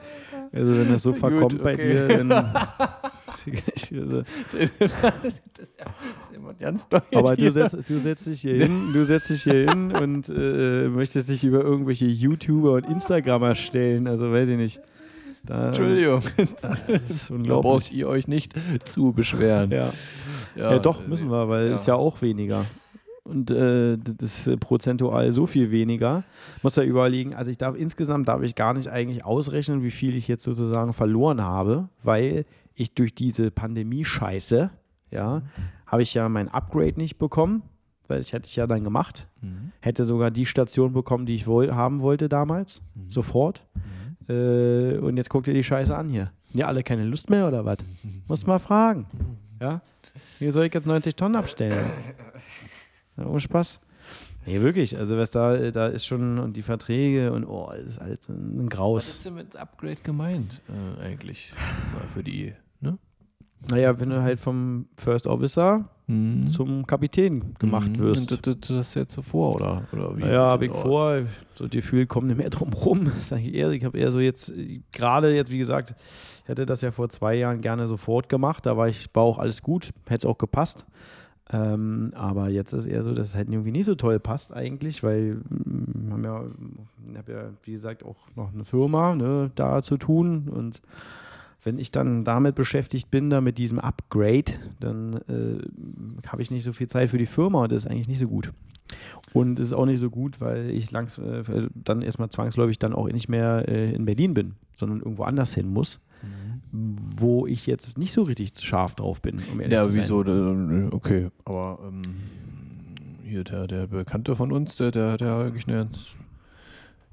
Also 0.53 0.79
wenn 0.79 0.93
das 0.93 1.03
so 1.03 1.11
Gut, 1.13 1.21
verkommt 1.21 1.63
bei 1.63 1.75
okay. 1.75 1.93
dir, 1.93 2.19
dann. 2.19 2.33
also, 2.33 4.23
das 5.23 5.35
ist 5.59 5.79
ja 5.79 5.87
immer 6.35 6.55
ganz 6.55 6.89
neu. 6.91 7.01
aber 7.15 7.37
du 7.37 7.53
setzt, 7.53 7.89
du 7.89 7.99
setzt 7.99 8.27
dich 8.27 8.41
hier 8.41 8.55
hin, 8.55 8.91
du 8.93 9.05
setzt 9.05 9.31
dich 9.31 9.43
hier 9.43 9.71
hin 9.71 9.93
und 10.03 10.29
äh, 10.29 10.89
möchtest 10.89 11.29
dich 11.29 11.45
über 11.45 11.61
irgendwelche 11.61 12.07
YouTuber 12.07 12.73
und 12.73 12.87
Instagrammer 12.87 13.55
stellen. 13.55 14.07
Also 14.07 14.33
weiß 14.33 14.49
ich 14.49 14.57
nicht. 14.57 14.81
Da, 15.45 15.69
Entschuldigung, 15.69 16.23
Das 16.37 17.11
ist 17.11 17.31
da 17.31 17.61
braucht 17.61 17.93
ihr 17.93 18.09
euch 18.09 18.29
nicht 18.29 18.55
zu 18.85 19.13
beschweren. 19.13 19.71
Ja. 19.71 19.93
Ja, 20.57 20.79
doch, 20.79 21.07
müssen 21.07 21.31
wir, 21.31 21.49
weil 21.49 21.69
ja. 21.69 21.75
ist 21.75 21.87
ja 21.87 21.95
auch 21.95 22.21
weniger. 22.21 22.65
Und 23.29 23.51
äh, 23.51 23.99
das 23.99 24.47
ist 24.47 24.61
prozentual 24.61 25.31
so 25.33 25.47
viel 25.47 25.71
weniger. 25.71 26.25
Muss 26.63 26.77
ja 26.77 26.83
überlegen, 26.83 27.35
also 27.35 27.51
ich 27.51 27.59
darf 27.59 27.77
insgesamt 27.77 28.27
darf 28.29 28.43
ich 28.43 28.55
gar 28.55 28.73
nicht 28.75 28.89
eigentlich 28.89 29.25
ausrechnen, 29.25 29.83
wie 29.83 29.91
viel 29.91 30.15
ich 30.17 30.29
jetzt 30.29 30.43
sozusagen 30.45 30.93
verloren 30.95 31.43
habe, 31.43 31.89
weil 32.03 32.47
ich 32.75 32.95
durch 32.95 33.15
diese 33.15 33.51
Pandemie-Scheiße, 33.51 34.71
ja, 35.11 35.43
habe 35.87 36.03
ich 36.03 36.15
ja 36.15 36.29
mein 36.29 36.49
Upgrade 36.49 36.95
nicht 36.97 37.19
bekommen, 37.19 37.63
weil 38.07 38.21
ich 38.21 38.33
hätte 38.33 38.47
ich 38.47 38.57
ja 38.57 38.67
dann 38.67 38.83
gemacht. 38.85 39.27
Mhm. 39.43 39.73
Hätte 39.81 40.05
sogar 40.07 40.31
die 40.31 40.47
Station 40.47 40.93
bekommen, 40.95 41.27
die 41.27 41.35
ich 41.35 41.47
woll 41.47 41.73
haben 41.75 42.01
wollte 42.01 42.29
damals, 42.31 42.81
Mhm. 42.95 43.11
sofort. 43.11 43.63
Äh, 44.29 44.99
und 44.99 45.17
jetzt 45.17 45.29
guckt 45.31 45.49
ihr 45.49 45.55
die 45.55 45.65
Scheiße 45.65 45.95
an 45.97 46.09
hier. 46.09 46.31
Ja, 46.53 46.67
alle 46.67 46.83
keine 46.83 47.05
Lust 47.05 47.29
mehr 47.31 47.47
oder 47.49 47.65
was? 47.65 47.79
Muss 48.29 48.47
mal 48.47 48.59
fragen. 48.59 49.07
Ja? 49.61 49.81
Wie 50.39 50.51
soll 50.51 50.67
ich 50.67 50.75
jetzt 50.75 50.87
90 50.87 51.15
Tonnen 51.17 51.37
abstellen? 51.37 51.87
Ja, 53.19 53.27
ohne 53.27 53.41
Spaß. 53.41 53.81
Nee, 54.47 54.61
wirklich. 54.63 54.97
Also, 54.97 55.19
was 55.19 55.31
da, 55.31 55.71
da 55.71 55.89
ist 55.89 56.07
schon, 56.07 56.39
und 56.39 56.57
die 56.57 56.63
Verträge 56.63 57.33
und 57.33 57.45
oh, 57.45 57.71
das 57.77 57.87
ist 57.95 58.01
halt 58.01 58.29
ein 58.29 58.63
Was 58.65 58.71
Graus. 58.71 59.09
ist 59.09 59.27
denn 59.27 59.35
mit 59.35 59.57
Upgrade 59.57 59.97
gemeint 60.03 60.63
äh, 60.69 61.03
eigentlich? 61.05 61.53
Mal 61.93 62.07
für 62.15 62.23
die, 62.23 62.55
ne? 62.81 62.97
Naja, 63.71 63.99
wenn 64.01 64.09
du 64.11 64.23
halt 64.23 64.41
vom 64.41 64.87
First 64.97 65.27
Officer 65.27 65.89
Mhm. 66.11 66.49
zum 66.49 66.87
Kapitän 66.87 67.55
gemacht 67.59 67.91
Mhm. 67.91 67.99
wirst. 67.99 68.31
Das, 68.31 68.41
das, 68.41 68.57
das 68.61 68.95
jetzt 68.95 69.13
so 69.13 69.21
vor, 69.21 69.57
oder? 69.57 69.83
oder 69.93 70.17
wie 70.17 70.23
Ja, 70.23 70.53
habe 70.53 70.67
das 70.67 70.75
ich 70.75 70.81
aus? 70.81 70.87
vor. 70.89 71.23
So 71.57 71.65
das 71.65 71.71
Gefühl, 71.71 72.07
kommt 72.07 72.29
nicht 72.29 72.39
mehr 72.39 72.49
drum 72.49 72.73
rum. 72.73 73.13
Sag 73.19 73.41
ich 73.41 73.53
eher. 73.53 73.71
Ich 73.73 73.85
habe 73.85 73.99
eher 73.99 74.11
so 74.11 74.19
jetzt, 74.19 74.51
gerade 74.93 75.35
jetzt, 75.35 75.51
wie 75.51 75.59
gesagt, 75.59 75.95
ich 76.45 76.49
hätte 76.49 76.65
das 76.65 76.81
ja 76.81 76.93
vor 76.93 77.11
zwei 77.11 77.35
Jahren 77.35 77.61
gerne 77.61 77.87
sofort 77.89 78.31
gemacht. 78.31 78.65
Da 78.65 78.79
war 78.79 78.89
ich, 78.89 79.11
war 79.13 79.25
auch 79.25 79.39
alles 79.39 79.61
gut, 79.61 79.91
hätte 80.09 80.15
es 80.15 80.25
auch 80.25 80.39
gepasst. 80.39 80.87
Ähm, 81.51 82.13
aber 82.15 82.51
jetzt 82.51 82.73
ist 82.73 82.87
eher 82.87 83.03
so, 83.05 83.15
dass 83.15 83.29
es 83.29 83.35
halt 83.35 83.49
irgendwie 83.49 83.73
nicht 83.73 83.87
so 83.87 83.95
toll 83.95 84.21
passt 84.21 84.53
eigentlich, 84.53 85.03
weil 85.03 85.37
mm, 85.49 86.13
haben 86.13 86.25
ja, 86.25 86.45
ich 87.11 87.29
ja, 87.29 87.51
wie 87.65 87.73
gesagt, 87.73 88.05
auch 88.05 88.17
noch 88.37 88.53
eine 88.53 88.65
Firma 88.65 89.15
ne, 89.15 89.51
da 89.55 89.83
zu 89.83 89.97
tun. 89.97 90.49
Und 90.49 90.83
wenn 91.65 91.79
ich 91.79 91.91
dann 91.91 92.25
damit 92.25 92.55
beschäftigt 92.55 93.11
bin, 93.11 93.31
da 93.31 93.41
mit 93.41 93.57
diesem 93.57 93.79
Upgrade, 93.79 94.53
dann 94.79 95.15
äh, 95.29 96.29
habe 96.29 96.43
ich 96.43 96.51
nicht 96.51 96.65
so 96.65 96.73
viel 96.73 96.87
Zeit 96.87 97.11
für 97.11 97.19
die 97.19 97.27
Firma 97.27 97.63
und 97.63 97.73
das 97.73 97.85
ist 97.85 97.91
eigentlich 97.91 98.09
nicht 98.09 98.19
so 98.21 98.29
gut. 98.29 98.53
Und 99.33 99.59
es 99.59 99.69
ist 99.69 99.73
auch 99.73 99.87
nicht 99.87 100.01
so 100.01 100.11
gut, 100.11 100.41
weil 100.41 100.71
ich 100.71 100.91
langs 100.91 101.19
äh, 101.19 101.69
dann 101.75 102.03
erstmal 102.03 102.29
zwangsläufig 102.29 102.79
dann 102.79 102.95
auch 102.95 103.07
nicht 103.09 103.29
mehr 103.29 103.67
äh, 103.69 103.93
in 103.93 104.05
Berlin 104.05 104.35
bin, 104.35 104.55
sondern 104.75 104.99
irgendwo 104.99 105.25
anders 105.25 105.55
hin 105.55 105.69
muss, 105.69 106.01
wo 106.73 107.47
ich 107.47 107.67
jetzt 107.67 107.97
nicht 107.99 108.13
so 108.13 108.23
richtig 108.23 108.53
scharf 108.61 108.95
drauf 108.95 109.23
bin, 109.23 109.41
um 109.53 109.61
ehrlich 109.61 109.77
Ja, 109.79 109.85
zu 109.85 109.93
sein. 109.93 110.03
wieso? 110.03 110.23
äh, 110.23 110.89
Okay, 110.91 111.29
aber 111.45 111.79
ähm, 111.87 112.03
hier 113.25 113.45
der, 113.45 113.67
der 113.67 113.87
Bekannte 113.87 114.37
von 114.37 114.53
uns, 114.53 114.77
der, 114.77 114.91
der, 114.91 115.13
hat 115.13 115.21
wirklich 115.21 115.67
eine 115.69 115.77
ganz, 115.79 116.15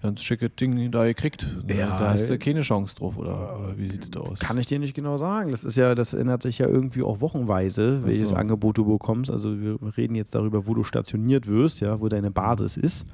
ganz 0.01 0.21
schicke 0.23 0.49
Ding 0.49 0.91
da 0.91 1.05
gekriegt. 1.05 1.47
Ja, 1.67 1.97
da 1.97 2.11
hast 2.11 2.29
du 2.29 2.37
keine 2.37 2.61
Chance 2.61 2.95
drauf, 2.97 3.17
oder, 3.17 3.59
oder 3.59 3.77
wie 3.77 3.89
sieht 3.89 4.15
das 4.15 4.21
aus? 4.21 4.39
Kann 4.39 4.57
ich 4.57 4.67
dir 4.67 4.79
nicht 4.79 4.93
genau 4.93 5.17
sagen. 5.17 5.51
Das 5.51 5.63
ist 5.63 5.77
ja, 5.77 5.95
das 5.95 6.13
ändert 6.13 6.41
sich 6.41 6.59
ja 6.59 6.67
irgendwie 6.67 7.03
auch 7.03 7.21
wochenweise, 7.21 7.99
Ach 8.01 8.05
welches 8.07 8.29
so. 8.29 8.35
Angebot 8.35 8.77
du 8.77 8.85
bekommst. 8.85 9.31
Also 9.31 9.59
wir 9.59 9.77
reden 9.97 10.15
jetzt 10.15 10.35
darüber, 10.35 10.67
wo 10.67 10.73
du 10.73 10.83
stationiert 10.83 11.47
wirst, 11.47 11.81
ja, 11.81 11.99
wo 11.99 12.07
deine 12.09 12.31
Basis 12.31 12.77
ist. 12.77 13.05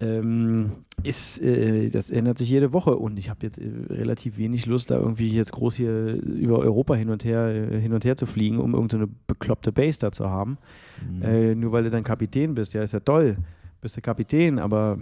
Ähm, 0.00 0.72
ist 1.02 1.40
äh, 1.42 1.90
das 1.90 2.10
ändert 2.10 2.38
sich 2.38 2.48
jede 2.48 2.72
Woche 2.72 2.96
und 2.96 3.18
ich 3.18 3.28
habe 3.28 3.40
jetzt 3.42 3.58
äh, 3.58 3.70
relativ 3.90 4.38
wenig 4.38 4.66
Lust, 4.66 4.90
da 4.90 4.96
irgendwie 4.96 5.28
jetzt 5.28 5.52
groß 5.52 5.76
hier 5.76 6.14
über 6.22 6.58
Europa 6.58 6.94
hin 6.94 7.10
und 7.10 7.24
her, 7.24 7.46
äh, 7.48 7.80
hin 7.80 7.92
und 7.92 8.04
her 8.04 8.16
zu 8.16 8.26
fliegen, 8.26 8.58
um 8.58 8.74
irgendeine 8.74 9.08
bekloppte 9.26 9.72
Base 9.72 9.98
da 9.98 10.12
zu 10.12 10.28
haben. 10.28 10.58
Mhm. 11.06 11.22
Äh, 11.22 11.54
nur 11.54 11.72
weil 11.72 11.84
du 11.84 11.90
dann 11.90 12.04
Kapitän 12.04 12.54
bist, 12.54 12.72
ja, 12.74 12.82
ist 12.82 12.92
ja 12.92 13.00
toll. 13.00 13.36
Bist 13.82 13.96
du 13.96 14.00
Kapitän, 14.02 14.58
aber 14.58 14.98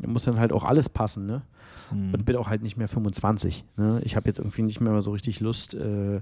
da 0.00 0.08
muss 0.08 0.24
dann 0.24 0.38
halt 0.38 0.52
auch 0.52 0.64
alles 0.64 0.88
passen, 0.88 1.26
ne? 1.26 1.42
Mhm. 1.90 2.14
und 2.14 2.24
bin 2.24 2.36
auch 2.36 2.48
halt 2.48 2.62
nicht 2.62 2.76
mehr 2.76 2.88
25. 2.88 3.64
Ne? 3.76 4.00
Ich 4.04 4.16
habe 4.16 4.26
jetzt 4.28 4.38
irgendwie 4.38 4.62
nicht 4.62 4.80
mehr 4.80 5.00
so 5.00 5.12
richtig 5.12 5.40
Lust, 5.40 5.74
äh, 5.74 6.20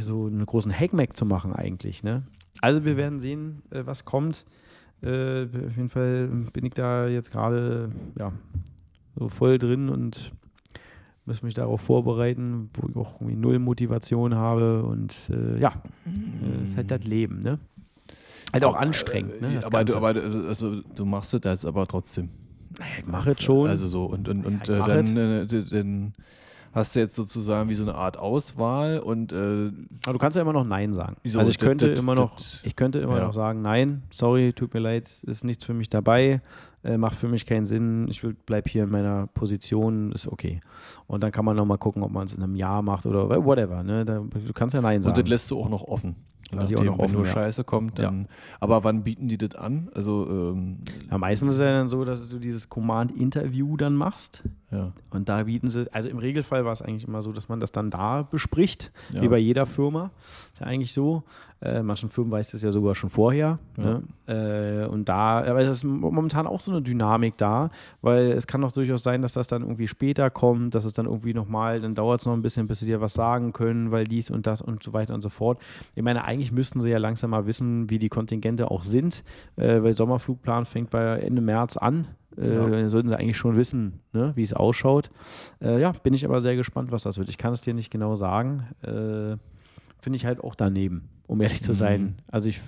so 0.00 0.26
einen 0.26 0.44
großen 0.44 0.72
Hackmack 0.72 1.16
zu 1.16 1.24
machen 1.24 1.52
eigentlich. 1.52 2.02
Ne? 2.02 2.22
Also 2.60 2.84
wir 2.84 2.96
werden 2.96 3.20
sehen, 3.20 3.62
äh, 3.70 3.86
was 3.86 4.04
kommt. 4.04 4.44
Äh, 5.02 5.44
auf 5.44 5.76
jeden 5.76 5.88
Fall 5.88 6.28
bin 6.52 6.64
ich 6.64 6.74
da 6.74 7.08
jetzt 7.08 7.32
gerade 7.32 7.90
ja, 8.18 8.32
so 9.16 9.28
voll 9.28 9.58
drin 9.58 9.88
und 9.88 10.32
muss 11.24 11.42
mich 11.42 11.54
darauf 11.54 11.80
vorbereiten, 11.80 12.70
wo 12.74 12.88
ich 12.88 12.96
auch 12.96 13.20
irgendwie 13.20 13.36
null 13.36 13.58
Motivation 13.58 14.34
habe 14.34 14.82
und 14.84 15.30
äh, 15.30 15.58
ja, 15.58 15.72
äh, 16.06 16.64
ist 16.64 16.76
halt 16.76 16.90
das 16.90 17.04
Leben, 17.04 17.40
ne? 17.40 17.58
Halt 18.52 18.64
auch 18.64 18.76
anstrengend, 18.76 19.40
ne? 19.40 19.54
das 19.54 19.64
aber 19.64 19.84
du, 19.84 19.96
aber 19.96 20.08
also, 20.08 20.82
du 20.82 21.04
machst 21.06 21.32
das 21.44 21.64
aber 21.64 21.86
trotzdem. 21.86 22.28
Naja, 22.78 22.90
ich 23.00 23.06
mache 23.06 23.30
es 23.32 23.42
schon. 23.42 23.68
Also 23.68 23.86
so 23.88 24.04
und, 24.04 24.28
und, 24.28 24.44
und 24.44 24.68
Ja, 24.68 24.86
äh, 24.86 25.02
dann, 25.02 25.16
äh, 25.16 25.46
dann 25.46 26.12
hast 26.72 26.94
du 26.96 27.00
jetzt 27.00 27.14
sozusagen 27.14 27.68
wie 27.68 27.74
so 27.74 27.82
eine 27.84 27.94
Art 27.94 28.18
Auswahl 28.18 28.98
und 28.98 29.32
äh, 29.32 29.70
Aber 30.04 30.12
du 30.12 30.18
kannst 30.18 30.36
ja 30.36 30.42
immer 30.42 30.52
noch 30.52 30.64
Nein 30.64 30.92
sagen. 30.94 31.16
Wieso? 31.22 31.38
Also 31.38 31.50
ich 31.50 31.58
könnte 31.58 31.90
das- 31.90 31.98
immer 32.00 32.14
noch, 32.14 32.34
das- 32.36 32.60
ich 32.64 32.76
könnte 32.76 32.98
immer 32.98 33.18
ja. 33.18 33.26
noch 33.26 33.34
sagen, 33.34 33.62
nein, 33.62 34.02
sorry, 34.10 34.52
tut 34.52 34.72
mir 34.74 34.80
leid, 34.80 35.06
ist 35.22 35.44
nichts 35.44 35.64
für 35.64 35.74
mich 35.74 35.88
dabei. 35.88 36.40
äh, 36.84 36.96
macht 36.98 37.14
für 37.14 37.28
mich 37.28 37.46
keinen 37.46 37.64
Sinn, 37.64 38.08
ich 38.08 38.26
bleibe 38.44 38.68
hier 38.68 38.82
in 38.82 38.90
meiner 38.90 39.28
Position, 39.28 40.10
ist 40.10 40.26
okay. 40.26 40.58
Und 41.06 41.22
dann 41.22 41.30
kann 41.30 41.44
man 41.44 41.54
nochmal 41.54 41.78
gucken, 41.78 42.02
ob 42.02 42.10
man 42.10 42.24
es 42.26 42.34
in 42.34 42.42
einem 42.42 42.56
Jahr 42.56 42.82
macht 42.82 43.06
oder 43.06 43.28
whatever. 43.44 43.84
Ne? 43.84 44.04
Da, 44.04 44.18
du 44.18 44.52
kannst 44.52 44.74
ja 44.74 44.80
Nein 44.80 45.00
sagen. 45.00 45.14
Und 45.16 45.22
das 45.22 45.28
lässt 45.30 45.48
du 45.52 45.60
auch 45.60 45.68
noch 45.68 45.84
offen. 45.84 46.16
Lass 46.50 46.70
ich 46.70 46.76
auch 46.76 46.82
noch 46.82 46.98
wenn 46.98 47.12
nur 47.12 47.24
ja. 47.24 47.30
Scheiße 47.32 47.62
kommt, 47.62 48.00
dann. 48.00 48.26
Aber 48.58 48.82
wann 48.82 49.04
bieten 49.04 49.28
die 49.28 49.38
das 49.38 49.54
an? 49.54 49.90
Also, 49.94 50.26
ähm, 50.28 50.78
Ja, 51.08 51.18
meistens 51.18 51.52
ist 51.52 51.58
es 51.58 51.62
ja 51.62 51.70
dann 51.70 51.86
so, 51.86 52.04
dass 52.04 52.28
du 52.28 52.40
dieses 52.40 52.68
Command-Interview 52.68 53.76
dann 53.76 53.94
machst. 53.94 54.42
Ja. 54.72 54.92
Und 55.10 55.28
da 55.28 55.42
bieten 55.44 55.68
sie, 55.68 55.86
also 55.94 56.08
im 56.08 56.18
Regelfall 56.18 56.64
war 56.64 56.72
es 56.72 56.82
eigentlich 56.82 57.06
immer 57.06 57.22
so, 57.22 57.30
dass 57.32 57.48
man 57.48 57.60
das 57.60 57.70
dann 57.72 57.90
da 57.90 58.22
bespricht, 58.22 58.90
Ja. 59.12 59.20
wie 59.22 59.28
bei 59.28 59.38
jeder 59.38 59.66
Firma. 59.66 60.10
Ist 60.54 60.60
ja 60.60 60.66
eigentlich 60.66 60.92
so. 60.92 61.22
Äh, 61.60 61.82
manchen 61.84 62.08
Firmen 62.08 62.32
weiß 62.32 62.50
das 62.50 62.62
ja 62.62 62.72
sogar 62.72 62.96
schon 62.96 63.08
vorher. 63.10 63.60
Ne? 63.76 64.02
Äh, 64.26 64.86
und 64.88 65.08
da, 65.08 65.44
aber 65.44 65.60
es 65.60 65.68
ist 65.68 65.84
momentan 65.84 66.48
auch 66.48 66.60
so 66.60 66.72
eine 66.72 66.82
Dynamik 66.82 67.36
da, 67.36 67.70
weil 68.00 68.32
es 68.32 68.48
kann 68.48 68.62
doch 68.62 68.72
durchaus 68.72 69.04
sein, 69.04 69.22
dass 69.22 69.34
das 69.34 69.46
dann 69.46 69.62
irgendwie 69.62 69.86
später 69.86 70.28
kommt, 70.28 70.74
dass 70.74 70.84
es 70.84 70.92
dann 70.92 71.06
irgendwie 71.06 71.34
nochmal, 71.34 71.80
dann 71.80 71.94
dauert 71.94 72.20
es 72.20 72.26
noch 72.26 72.32
ein 72.32 72.42
bisschen, 72.42 72.66
bis 72.66 72.80
sie 72.80 72.86
dir 72.86 73.00
was 73.00 73.14
sagen 73.14 73.52
können, 73.52 73.92
weil 73.92 74.04
dies 74.08 74.28
und 74.28 74.48
das 74.48 74.60
und 74.60 74.82
so 74.82 74.92
weiter 74.92 75.14
und 75.14 75.20
so 75.20 75.28
fort. 75.28 75.60
Ich 75.94 76.02
meine, 76.02 76.24
eigentlich 76.24 76.50
müssten 76.50 76.80
sie 76.80 76.90
ja 76.90 76.98
langsam 76.98 77.30
mal 77.30 77.46
wissen, 77.46 77.88
wie 77.90 78.00
die 78.00 78.08
Kontingente 78.08 78.68
auch 78.70 78.82
sind, 78.82 79.22
äh, 79.56 79.82
weil 79.84 79.92
Sommerflugplan 79.92 80.64
fängt 80.64 80.90
bei 80.90 81.20
Ende 81.20 81.42
März 81.42 81.76
an. 81.76 82.08
Äh, 82.38 82.54
Ja. 82.54 82.88
Sollten 82.88 83.08
sie 83.08 83.18
eigentlich 83.18 83.36
schon 83.36 83.56
wissen, 83.56 84.00
ne, 84.12 84.32
wie 84.34 84.42
es 84.42 84.52
ausschaut. 84.52 85.10
Äh, 85.60 85.80
ja, 85.80 85.92
bin 85.92 86.14
ich 86.14 86.24
aber 86.24 86.40
sehr 86.40 86.56
gespannt, 86.56 86.90
was 86.92 87.02
das 87.02 87.18
wird. 87.18 87.28
Ich 87.28 87.38
kann 87.38 87.52
es 87.52 87.60
dir 87.62 87.74
nicht 87.74 87.90
genau 87.90 88.16
sagen. 88.16 88.66
Äh, 88.82 89.36
finde 90.00 90.16
ich 90.16 90.26
halt 90.26 90.42
auch 90.42 90.54
daneben, 90.54 91.08
um 91.26 91.40
ehrlich 91.40 91.62
zu 91.62 91.72
sein. 91.74 92.16
Also 92.28 92.48
ich, 92.48 92.60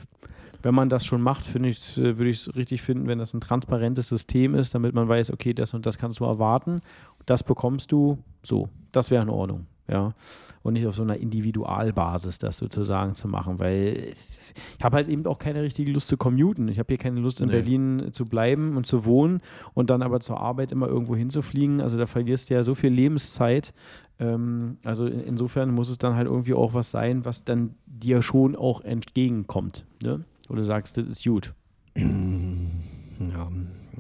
wenn 0.62 0.74
man 0.74 0.88
das 0.88 1.04
schon 1.04 1.20
macht, 1.20 1.44
finde 1.44 1.68
ich, 1.68 1.98
äh, 1.98 2.16
würde 2.18 2.30
ich 2.30 2.46
es 2.46 2.54
richtig 2.56 2.82
finden, 2.82 3.06
wenn 3.08 3.18
das 3.18 3.34
ein 3.34 3.40
transparentes 3.40 4.08
System 4.08 4.54
ist, 4.54 4.74
damit 4.74 4.94
man 4.94 5.08
weiß, 5.08 5.32
okay, 5.32 5.52
das 5.52 5.74
und 5.74 5.84
das 5.86 5.98
kannst 5.98 6.20
du 6.20 6.24
erwarten, 6.24 6.80
das 7.26 7.42
bekommst 7.42 7.90
du, 7.90 8.18
so, 8.42 8.68
das 8.92 9.10
wäre 9.10 9.22
in 9.22 9.30
Ordnung, 9.30 9.66
ja. 9.89 10.14
Und 10.62 10.72
nicht 10.74 10.87
auf 10.87 10.95
so 10.95 11.03
einer 11.03 11.18
Individualbasis 11.18 12.39
das 12.39 12.57
sozusagen 12.57 13.14
zu 13.14 13.28
machen, 13.28 13.59
weil 13.59 14.12
ich 14.12 14.82
habe 14.82 14.97
halt 14.97 15.09
eben 15.09 15.26
auch 15.26 15.39
keine 15.39 15.62
richtige 15.62 15.93
Lust 15.93 16.09
zu 16.09 16.16
commuten. 16.16 16.68
Ich 16.68 16.78
habe 16.78 16.87
hier 16.89 16.97
keine 16.97 17.20
Lust 17.20 17.41
in 17.43 17.49
Nee. 17.49 17.53
Berlin 17.53 18.09
zu 18.12 18.24
bleiben 18.24 18.76
und 18.76 18.87
zu 18.87 19.05
wohnen 19.05 19.41
und 19.74 19.91
dann 19.91 20.01
aber 20.01 20.20
zur 20.20 20.41
Arbeit 20.41 20.72
immer 20.72 20.89
irgendwo 20.89 21.14
hinzufliegen. 21.16 21.82
Also 21.82 21.99
da 21.99 22.07
verlierst 22.07 22.49
du 22.49 22.55
ja 22.55 22.62
so 22.62 22.74
viel 22.74 22.91
Lebenszeit. 22.91 23.74
Ähm, 24.18 24.78
also 24.85 25.05
in, 25.07 25.20
insofern 25.20 25.70
muss 25.74 25.91
es 25.91 25.99
dann 25.99 26.14
halt 26.14 26.28
irgendwie 26.28 26.55
auch 26.55 26.72
was 26.72 26.91
sein, 26.91 27.26
was 27.26 27.45
dann 27.45 27.74
dir 27.85 28.22
schon 28.22 28.57
auch 28.57 28.80
entgegenkommt. 28.80 29.85
Ne? 30.03 30.24
Du 30.49 30.62
sagst, 30.62 30.97
das 30.97 31.05
ist 31.07 31.24
gut. 31.24 31.53
Ja, 33.20 33.49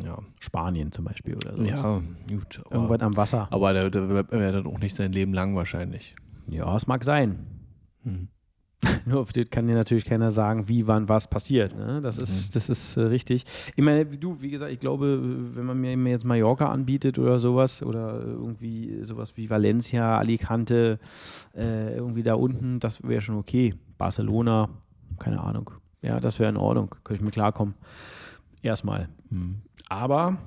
ja. 0.02 0.18
Spanien 0.40 0.92
zum 0.92 1.04
Beispiel 1.04 1.36
oder 1.36 1.56
so. 1.56 1.62
Ja, 1.64 2.02
gut. 2.28 2.62
Irgendwas 2.70 3.00
am 3.00 3.16
Wasser. 3.16 3.48
aber 3.50 3.72
der, 3.72 3.90
der 3.90 4.24
ja 4.32 4.52
dann 4.52 4.66
auch 4.66 4.78
nicht 4.78 4.96
sein 4.96 5.12
Leben 5.12 5.32
lang 5.32 5.54
wahrscheinlich. 5.54 6.14
Ja, 6.48 6.74
es 6.76 6.86
mag 6.86 7.04
sein. 7.04 7.46
Hm. 8.02 8.28
Nur 9.06 9.20
auf 9.20 9.32
das 9.32 9.50
kann 9.50 9.66
dir 9.66 9.74
natürlich 9.74 10.04
keiner 10.04 10.30
sagen, 10.30 10.68
wie, 10.68 10.86
wann, 10.86 11.08
was 11.08 11.28
passiert. 11.28 11.76
Ne? 11.76 12.00
Das 12.02 12.18
ist, 12.18 12.54
das 12.54 12.68
ist 12.68 12.96
äh, 12.96 13.02
richtig. 13.02 13.44
Ich 13.76 13.84
meine, 13.84 14.04
du, 14.04 14.40
wie 14.40 14.50
gesagt, 14.50 14.72
ich 14.72 14.78
glaube, 14.78 15.20
wenn 15.54 15.64
man 15.64 15.78
mir 15.78 16.10
jetzt 16.10 16.24
Mallorca 16.24 16.70
anbietet 16.70 17.18
oder 17.18 17.38
sowas 17.38 17.82
oder 17.82 18.20
irgendwie 18.20 19.04
sowas 19.04 19.36
wie 19.36 19.50
Valencia, 19.50 20.18
Alicante, 20.18 20.98
äh, 21.54 21.94
irgendwie 21.94 22.22
da 22.22 22.34
unten, 22.34 22.80
das 22.80 23.02
wäre 23.02 23.20
schon 23.20 23.36
okay. 23.36 23.74
Barcelona, 23.98 24.68
keine 25.18 25.40
Ahnung. 25.40 25.70
Ja, 26.02 26.20
das 26.20 26.38
wäre 26.38 26.50
in 26.50 26.56
Ordnung. 26.56 26.94
Könnte 27.04 27.22
ich 27.22 27.24
mir 27.24 27.30
klarkommen. 27.30 27.74
Erstmal. 28.62 29.08
Hm. 29.30 29.62
Aber, 29.88 30.38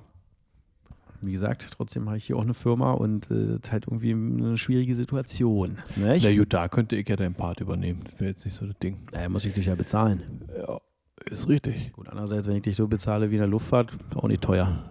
wie 1.21 1.31
gesagt, 1.31 1.67
trotzdem 1.71 2.07
habe 2.07 2.17
ich 2.17 2.25
hier 2.25 2.37
auch 2.37 2.41
eine 2.41 2.53
Firma 2.53 2.91
und 2.93 3.29
äh, 3.31 3.45
das 3.47 3.49
ist 3.49 3.71
halt 3.71 3.85
irgendwie 3.87 4.11
eine 4.11 4.57
schwierige 4.57 4.95
Situation. 4.95 5.77
Ne? 5.95 6.17
Na 6.21 6.35
gut, 6.35 6.53
da 6.53 6.67
könnte 6.67 6.95
ich 6.95 7.07
ja 7.07 7.15
deinen 7.15 7.35
Part 7.35 7.61
übernehmen. 7.61 8.01
Das 8.03 8.19
wäre 8.19 8.31
jetzt 8.31 8.45
nicht 8.45 8.57
so 8.57 8.65
das 8.65 8.77
Ding. 8.79 8.99
Naja, 9.11 9.29
muss 9.29 9.45
ich 9.45 9.53
dich 9.53 9.65
ja 9.67 9.75
bezahlen. 9.75 10.43
Ja, 10.55 10.79
ist 11.25 11.47
richtig. 11.47 11.93
Gut, 11.93 12.09
andererseits, 12.09 12.47
wenn 12.47 12.57
ich 12.57 12.63
dich 12.63 12.75
so 12.75 12.87
bezahle 12.87 13.29
wie 13.31 13.35
in 13.35 13.41
der 13.41 13.47
Luftfahrt, 13.47 13.91
auch 14.15 14.27
nicht 14.27 14.41
teuer. 14.41 14.89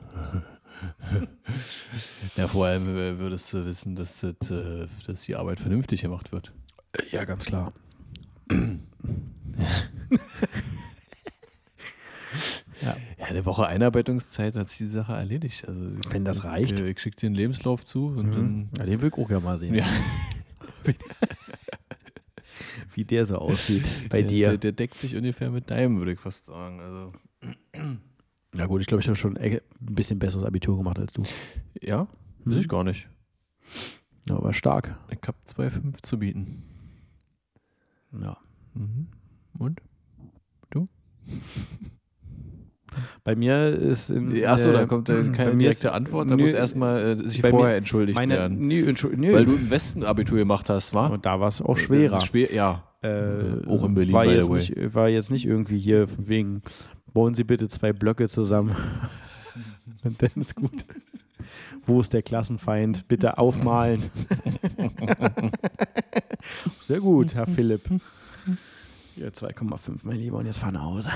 Ja, 2.36 2.48
vor 2.48 2.66
allem 2.66 2.88
äh, 2.96 3.18
würdest 3.18 3.50
du 3.52 3.64
wissen, 3.64 3.96
dass, 3.96 4.20
das, 4.20 4.50
äh, 4.50 4.86
dass 5.06 5.22
die 5.22 5.34
Arbeit 5.36 5.58
vernünftig 5.60 6.02
gemacht 6.02 6.32
wird. 6.32 6.52
Ja, 7.10 7.24
ganz 7.24 7.46
klar. 7.46 7.72
ja. 12.82 12.96
Ja, 13.18 13.24
eine 13.26 13.44
Woche 13.46 13.66
Einarbeitungszeit 13.66 14.56
hat 14.56 14.68
sich 14.68 14.78
die 14.78 14.86
Sache 14.86 15.12
erledigt. 15.14 15.66
Also, 15.66 15.80
Wenn 16.10 16.24
das 16.24 16.44
reicht. 16.44 16.78
Ich, 16.80 16.86
ich 16.86 17.00
schicke 17.00 17.16
dir 17.16 17.26
einen 17.26 17.34
Lebenslauf 17.34 17.84
zu 17.84 18.06
und 18.08 18.34
dann. 18.34 18.68
ja, 18.78 18.84
den 18.84 19.00
will 19.00 19.10
ich 19.14 19.18
auch 19.18 19.30
ja 19.30 19.40
mal 19.40 19.58
sehen. 19.58 19.74
Ja, 19.74 19.86
Wie 22.94 23.04
der 23.04 23.26
so 23.26 23.36
aussieht 23.36 23.90
bei 24.08 24.22
der, 24.22 24.28
dir. 24.28 24.48
Der, 24.50 24.58
der 24.58 24.72
deckt 24.72 24.94
sich 24.94 25.14
ungefähr 25.16 25.50
mit 25.50 25.70
deinem, 25.70 25.98
würde 25.98 26.12
ich 26.12 26.20
fast 26.20 26.46
sagen. 26.46 26.80
Also, 26.80 27.12
Na 28.52 28.66
gut, 28.66 28.80
ich 28.80 28.86
glaube, 28.86 29.02
ich 29.02 29.08
habe 29.08 29.16
schon 29.16 29.36
ein 29.36 29.60
bisschen 29.80 30.18
besseres 30.18 30.44
Abitur 30.44 30.76
gemacht 30.78 30.98
als 30.98 31.12
du. 31.12 31.24
ja, 31.82 32.08
weiß 32.44 32.56
ich 32.56 32.68
gar 32.68 32.84
nicht. 32.84 33.08
Ja, 34.26 34.36
aber 34.36 34.52
stark. 34.54 34.98
Ich 35.10 35.18
habe 35.26 35.36
2,5 35.46 36.02
zu 36.02 36.18
bieten. 36.18 36.62
Ja. 38.20 38.38
Mhm. 38.74 39.08
Und? 39.58 39.80
Bei 43.24 43.36
mir 43.36 43.68
ist 43.68 44.10
in. 44.10 44.44
Achso, 44.44 44.72
da 44.72 44.82
äh, 44.82 44.86
kommt 44.86 45.08
äh, 45.08 45.22
keine 45.32 45.56
direkte 45.56 45.92
Antwort. 45.92 46.30
Da 46.30 46.36
nö, 46.36 46.42
muss 46.42 46.52
erstmal 46.52 47.20
äh, 47.20 47.28
sich 47.28 47.42
mir- 47.42 47.50
vorher 47.50 47.76
entschuldigt 47.76 48.16
meine, 48.16 48.34
werden. 48.34 48.66
nö, 48.66 48.86
Entschuldigung, 48.88 49.26
nö. 49.26 49.34
Weil 49.34 49.44
du 49.44 49.54
im 49.54 49.70
Westen 49.70 50.02
Abitur 50.04 50.38
gemacht 50.38 50.68
hast, 50.70 50.94
war? 50.94 51.10
Und 51.10 51.26
da 51.26 51.40
war 51.40 51.48
es 51.48 51.60
auch 51.60 51.76
schwerer. 51.76 52.14
Das 52.14 52.24
ist 52.24 52.28
schwer, 52.30 52.52
ja. 52.52 52.82
Äh, 53.02 53.66
Auch 53.68 53.84
in 53.84 53.94
Berlin, 53.94 54.14
war 54.14 54.24
jetzt, 54.26 54.48
nicht, 54.50 54.94
war 54.94 55.08
jetzt 55.08 55.30
nicht 55.30 55.46
irgendwie 55.46 55.78
hier 55.78 56.08
von 56.08 56.26
wegen, 56.28 56.62
bauen 57.12 57.34
Sie 57.34 57.44
bitte 57.44 57.68
zwei 57.68 57.92
Blöcke 57.92 58.28
zusammen. 58.28 58.74
Und 60.04 60.20
dann 60.22 60.30
ist 60.36 60.54
gut. 60.56 60.84
Wo 61.86 62.00
ist 62.00 62.12
der 62.12 62.22
Klassenfeind? 62.22 63.06
Bitte 63.06 63.38
aufmalen. 63.38 64.02
Sehr 66.80 67.00
gut, 67.00 67.34
Herr 67.34 67.46
Philipp. 67.46 67.82
Ja, 69.16 69.28
2,5, 69.28 70.00
mein 70.02 70.16
Lieber, 70.16 70.38
und 70.38 70.46
jetzt 70.46 70.58
fahr 70.58 70.72
nach 70.72 70.82
Hause. 70.82 71.08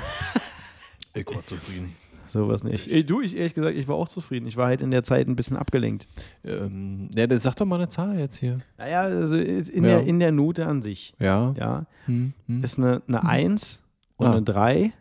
Ich 1.29 1.35
war 1.35 1.45
zufrieden. 1.47 1.93
Sowas 2.33 2.63
nicht. 2.63 2.87
Ey, 2.89 3.03
du, 3.05 3.21
ich 3.21 3.37
ehrlich 3.37 3.55
gesagt, 3.55 3.77
ich 3.77 3.89
war 3.89 3.97
auch 3.97 4.09
zufrieden. 4.09 4.47
Ich 4.47 4.57
war 4.57 4.67
halt 4.69 4.81
in 4.83 4.93
der 4.93 5.03
Zeit 5.03 5.27
ein 5.27 5.35
bisschen 5.35 5.57
abgelenkt. 5.57 6.07
Ähm, 6.45 7.11
ja, 7.15 7.27
dann 7.27 7.39
sag 7.41 7.57
doch 7.57 7.67
mal 7.67 7.75
eine 7.77 7.89
Zahl 7.89 8.19
jetzt 8.21 8.37
hier. 8.37 8.61
Naja, 8.79 9.01
also 9.03 9.35
in, 9.37 9.83
Ja. 9.85 9.99
der, 9.99 10.07
in 10.07 10.21
der 10.21 10.31
Note 10.31 10.67
an 10.67 10.81
sich, 10.81 11.13
Ja. 11.19 11.53
ja, 11.59 11.87
Hm, 12.07 12.33
hm. 12.47 12.63
ist 12.63 12.79
eine, 12.79 13.03
eine 13.09 13.25
1 13.27 13.81
und 14.17 14.27
Ah. 14.29 14.33
eine 14.33 14.43
3. 14.43 14.93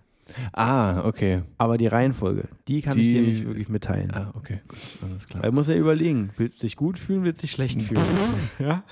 Ah, 0.54 1.06
okay. 1.06 1.44
Aber 1.60 1.78
die 1.78 1.88
Reihenfolge, 1.88 2.46
die 2.68 2.82
kann 2.82 2.98
ich 2.98 3.08
Die- 3.08 3.14
dir 3.14 3.22
nicht 3.22 3.46
wirklich 3.46 3.70
mitteilen. 3.70 4.12
Ah, 4.12 4.32
okay. 4.36 4.62
Gut, 4.68 4.80
alles 5.04 5.28
klar. 5.28 5.44
Weil 5.44 5.52
muss 5.52 5.68
ja 5.68 5.76
überlegen, 5.76 6.32
willst 6.38 6.62
du 6.64 6.68
dich 6.68 6.76
gut 6.76 6.98
fühlen, 7.00 7.24
willst 7.24 7.42
du 7.42 7.46
dich 7.46 7.52
schlecht 7.52 7.82
fühlen? 7.84 8.02
ja? 8.60 8.84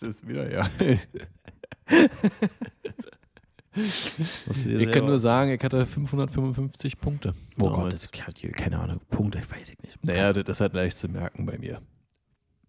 Das 0.00 0.10
ist 0.10 0.26
wieder, 0.28 0.50
ja. 0.50 0.68
Du 3.76 4.78
Ich 4.78 4.90
kann 4.90 5.04
nur 5.06 5.18
sagen, 5.18 5.50
ich 5.50 5.62
hatte 5.62 5.84
555 5.86 6.98
Punkte. 6.98 7.34
Oh 7.60 7.68
Gott, 7.70 7.92
das 7.92 8.10
hat 8.26 8.38
hier 8.38 8.50
keine 8.50 8.78
Ahnung. 8.78 9.00
Punkte, 9.10 9.38
weiß 9.38 9.70
ich 9.70 9.82
nicht. 9.82 10.02
Naja, 10.04 10.32
das 10.32 10.44
ist 10.56 10.60
halt 10.60 10.74
leicht 10.74 10.96
zu 10.96 11.08
merken 11.08 11.46
bei 11.46 11.58
mir. 11.58 11.80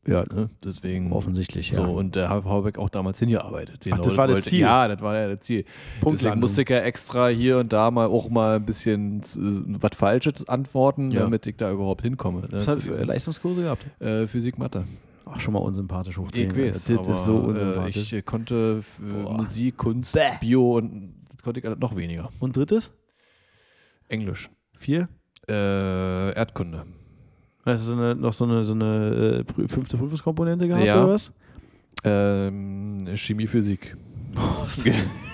Ja, 0.05 0.23
Ne? 0.33 0.49
Deswegen. 0.63 1.11
offensichtlich, 1.11 1.71
ja. 1.71 1.77
So, 1.77 1.83
und 1.91 2.15
der 2.15 2.29
Herr 2.29 2.45
Habeck 2.45 2.77
auch 2.77 2.87
damals 2.87 3.19
hingearbeitet. 3.19 3.85
Ach, 3.91 3.99
das 3.99 4.15
war 4.15 4.27
das 4.27 4.45
Ziel? 4.45 4.59
Ja, 4.61 4.87
das 4.87 5.01
war 5.01 5.15
ja 5.17 5.27
das 5.27 5.41
Ziel. 5.41 5.63
Deswegen 5.63 5.99
Punktlandung. 6.01 6.39
musste 6.39 6.61
ich 6.61 6.69
ja 6.69 6.79
extra 6.79 7.27
hier 7.27 7.57
und 7.57 7.73
da 7.73 7.91
mal 7.91 8.07
auch 8.07 8.29
mal 8.29 8.55
ein 8.55 8.65
bisschen 8.65 9.19
was 9.81 9.91
Falsches 9.97 10.47
antworten, 10.47 11.11
Ja. 11.11 11.21
damit 11.23 11.45
ich 11.45 11.57
da 11.57 11.69
überhaupt 11.71 12.03
hinkomme. 12.03 12.41
Ne? 12.43 12.47
Was 12.51 12.67
hat 12.69 12.79
Zu 12.79 12.93
für 12.93 13.03
Leistungskurse 13.03 13.63
gehabt? 13.63 13.85
äh, 14.01 14.27
Physik, 14.27 14.57
Mathe. 14.57 14.85
Ach, 15.33 15.39
schon 15.39 15.53
mal 15.53 15.59
unsympathisch 15.59 16.17
hochziehen. 16.17 16.51
Ich 16.51 16.57
weiß, 16.57 16.83
das 16.85 17.07
ist 17.07 17.25
so 17.25 17.37
Äh, 17.37 17.45
unsympathisch. 17.47 18.13
ich 18.13 18.25
konnte 18.25 18.83
äh, 18.99 19.11
Boah. 19.23 19.33
Musik, 19.37 19.77
Kunst, 19.77 20.13
Bäh. 20.13 20.21
Bio 20.39 20.77
und 20.77 21.13
das 21.31 21.41
konnte 21.43 21.59
ich 21.59 21.79
noch 21.79 21.95
weniger. 21.95 22.29
Und 22.39 22.55
drittes? 22.55 22.91
Englisch. 24.07 24.49
Vier? 24.77 25.09
Äh, 25.49 26.33
Erdkunde. 26.33 26.85
Hast 27.65 27.81
du 27.87 27.91
so 27.91 27.93
eine, 27.97 28.15
noch 28.15 28.33
so 28.33 28.45
eine, 28.45 28.63
so 28.63 28.73
eine 28.73 29.45
äh, 29.57 29.67
fünfte 29.67 29.97
Prüfungskomponente 29.97 30.67
gehabt 30.67 30.85
Ja. 30.85 31.03
oder 31.03 31.13
was? 31.13 31.33
Ähm, 32.03 32.99
Chemie, 33.15 33.47
Physik. 33.47 33.95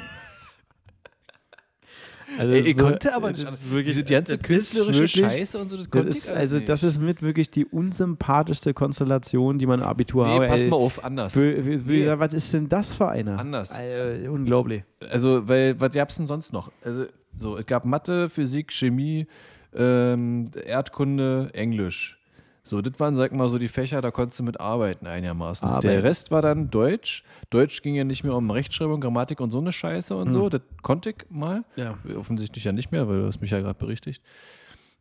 Also 2.38 2.54
das 2.56 2.66
ich 2.66 2.76
so- 2.78 2.84
konnte 2.84 3.16
aber 3.16 3.32
nicht. 3.32 3.46
das 3.48 3.70
wirklich, 3.70 3.96
Diese 3.96 4.04
ganze 4.06 4.38
das 4.38 4.42
ist 4.42 4.48
künstlerische 4.48 5.00
wirklich- 5.00 5.12
Scheiße 5.34 5.58
und 5.60 5.70
so, 5.70 5.76
das 5.78 5.86
Das 5.86 5.92
konnte 5.92 6.10
ist, 6.10 6.30
ich 6.30 6.36
also 6.36 6.56
nicht. 6.58 6.70
das 6.70 6.84
ist 6.84 7.00
mit 7.02 7.22
wirklich 7.22 7.50
die 7.52 7.66
unsympathischste 7.66 8.74
Konstellation, 8.74 9.58
die 9.60 9.66
man 9.66 9.80
im 9.82 9.86
Abitur 9.86 10.28
Nee, 10.28 10.40
hat. 10.40 10.48
pass 10.50 10.66
mal 10.66 10.76
auf, 10.78 11.04
anders. 11.04 11.34
Für, 11.34 11.62
für, 11.64 11.80
für, 11.80 11.92
Nee. 11.92 12.14
Was 12.18 12.34
ist 12.34 12.54
denn 12.54 12.68
das 12.70 12.96
für 12.96 13.08
einer? 13.10 13.40
Anders. 13.40 13.72
Alter, 13.78 14.32
unglaublich. 14.32 14.84
Also, 15.10 15.48
weil, 15.48 15.80
was 15.80 15.92
gab's 15.94 16.18
denn 16.18 16.26
sonst 16.28 16.54
noch? 16.54 16.72
Also, 16.84 17.06
so, 17.38 17.58
es 17.58 17.66
gab 17.66 17.86
Mathe, 17.86 18.30
Physik, 18.30 18.72
Chemie, 18.72 19.28
ähm, 19.76 20.52
Erdkunde, 20.66 21.50
Englisch. 21.54 22.20
So, 22.66 22.82
das 22.82 22.98
waren, 23.00 23.14
sag 23.14 23.34
mal, 23.34 23.50
so 23.50 23.58
die 23.58 23.68
Fächer, 23.68 24.02
da 24.02 24.10
konntest 24.10 24.40
du 24.40 24.44
mit 24.44 24.62
arbeiten 24.62 25.06
einigermaßen. 25.06 25.68
Arbeiten. 25.68 25.88
Der 25.88 26.04
Rest 26.04 26.32
war 26.32 26.42
dann 26.42 26.70
Deutsch. 26.70 27.26
Deutsch 27.50 27.82
ging 27.82 27.94
ja 27.94 28.06
nicht 28.06 28.24
mehr 28.24 28.34
um 28.34 28.50
Rechtschreibung, 28.50 29.02
Grammatik 29.02 29.42
und 29.42 29.52
so 29.52 29.60
eine 29.60 29.74
Scheiße 29.74 30.16
und 30.16 30.32
so. 30.32 30.48
Das 30.48 30.62
konnte 30.82 31.10
ich 31.10 31.16
mal. 31.30 31.66
Ja. 31.76 31.98
Offensichtlich 32.18 32.64
ja 32.64 32.72
nicht 32.72 32.92
mehr, 32.92 33.10
weil 33.10 33.20
du 33.20 33.28
hast 33.28 33.42
mich 33.42 33.52
ja 33.52 33.60
gerade 33.60 33.78
berichtigt. 33.78 34.24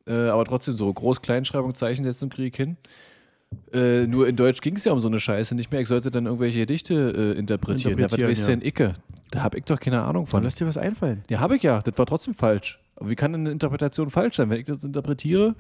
Äh, 0.09 0.29
aber 0.29 0.45
trotzdem 0.45 0.75
so 0.75 0.91
Groß-, 0.91 1.23
Kleinschreibung, 1.23 1.75
Zeichensetzung 1.75 2.31
kriege 2.31 2.49
ich 2.49 2.57
hin. 2.57 2.77
Äh, 3.73 4.07
nur 4.09 4.27
in 4.27 4.35
Deutsch 4.35 4.61
ging 4.61 4.77
es 4.77 4.85
ja 4.85 4.93
um 4.93 5.01
so 5.01 5.07
eine 5.07 5.21
Scheiße 5.21 5.55
nicht 5.55 5.71
mehr. 5.71 5.81
Ich 5.81 5.89
sollte 5.89 6.11
dann 6.11 6.27
irgendwelche 6.27 6.59
Gedichte 6.59 7.35
äh, 7.35 7.39
interpretieren. 7.39 7.99
Ja, 7.99 8.07
was 8.07 8.13
Interpretieren, 8.13 8.31
weißt 8.31 8.47
du 8.47 8.51
ja. 8.51 8.57
denn 8.57 8.67
Icke? 8.67 8.95
Da 9.31 9.43
habe 9.43 9.59
ich 9.59 9.65
doch 9.65 9.79
keine 9.79 10.03
Ahnung 10.03 10.25
Dann 10.25 10.31
von. 10.31 10.43
lass 10.43 10.57
dir 10.57 10.67
was 10.67 10.77
einfallen. 10.77 11.23
Ja, 11.31 11.39
habe 11.39 11.57
ich 11.57 11.63
ja. 11.63 11.81
Das 11.81 11.97
war 11.97 12.07
trotzdem 12.07 12.35
falsch. 12.35 12.81
Aber 12.97 13.11
wie 13.11 13.15
kann 13.15 13.33
denn 13.33 13.43
eine 13.43 13.51
Interpretation 13.51 14.11
falsch 14.11 14.37
sein? 14.37 14.51
Wenn 14.51 14.59
ich 14.59 14.67
das 14.67 14.83
interpretiere, 14.83 15.55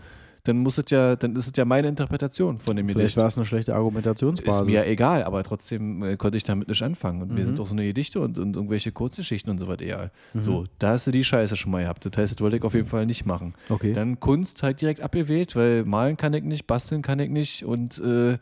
dann 0.44 0.58
muss 0.58 0.76
es 0.78 0.86
ja, 0.90 1.14
dann 1.14 1.36
ist 1.36 1.46
es 1.46 1.52
ja 1.56 1.64
meine 1.64 1.86
Interpretation 1.88 2.58
von 2.58 2.74
dem 2.76 2.86
Vielleicht 2.88 2.98
Gedicht. 2.98 3.16
war 3.16 3.28
es 3.28 3.36
eine 3.36 3.46
schlechte 3.46 3.70
Ist 3.72 3.76
Argumentationsbasis. 3.76 4.66
mir 4.66 4.72
ja 4.74 4.84
egal, 4.84 5.22
aber 5.22 5.42
trotzdem 5.44 6.02
äh, 6.02 6.16
konnte 6.16 6.36
ich 6.36 6.42
damit 6.42 6.66
nicht 6.68 6.82
anfangen. 6.82 7.22
Und 7.22 7.28
Mhm. 7.28 7.34
mir 7.36 7.44
sind 7.44 7.60
auch 7.60 7.66
so 7.68 7.74
eine 7.74 7.84
Gedichte 7.84 8.20
und, 8.20 8.38
und 8.38 8.56
irgendwelche 8.56 8.90
Kurzgeschichten 8.90 9.50
und 9.52 9.58
so 9.58 9.68
was 9.68 9.78
egal. 9.80 10.10
So, 10.34 10.64
da 10.80 10.90
hast 10.90 11.06
du 11.06 11.12
die 11.12 11.22
Scheiße 11.22 11.54
schon 11.56 11.70
mal 11.70 11.82
gehabt. 11.82 12.04
Das 12.04 12.12
heißt, 12.16 12.32
das 12.34 12.40
wollte 12.40 12.56
ich 12.56 12.62
auf 12.64 12.74
jeden 12.74 12.88
Fall 12.88 13.06
nicht 13.06 13.24
machen. 13.24 13.54
Okay. 13.68 13.92
Dann 13.92 14.18
Kunst 14.18 14.62
halt 14.64 14.80
direkt 14.80 15.00
abgewählt, 15.00 15.54
weil 15.54 15.84
malen 15.84 16.16
kann 16.16 16.34
ich 16.34 16.42
nicht, 16.42 16.66
basteln 16.66 17.02
kann 17.02 17.18
ich 17.20 17.30
nicht 17.30 17.64
und 17.64 17.98
äh, 18.04 18.38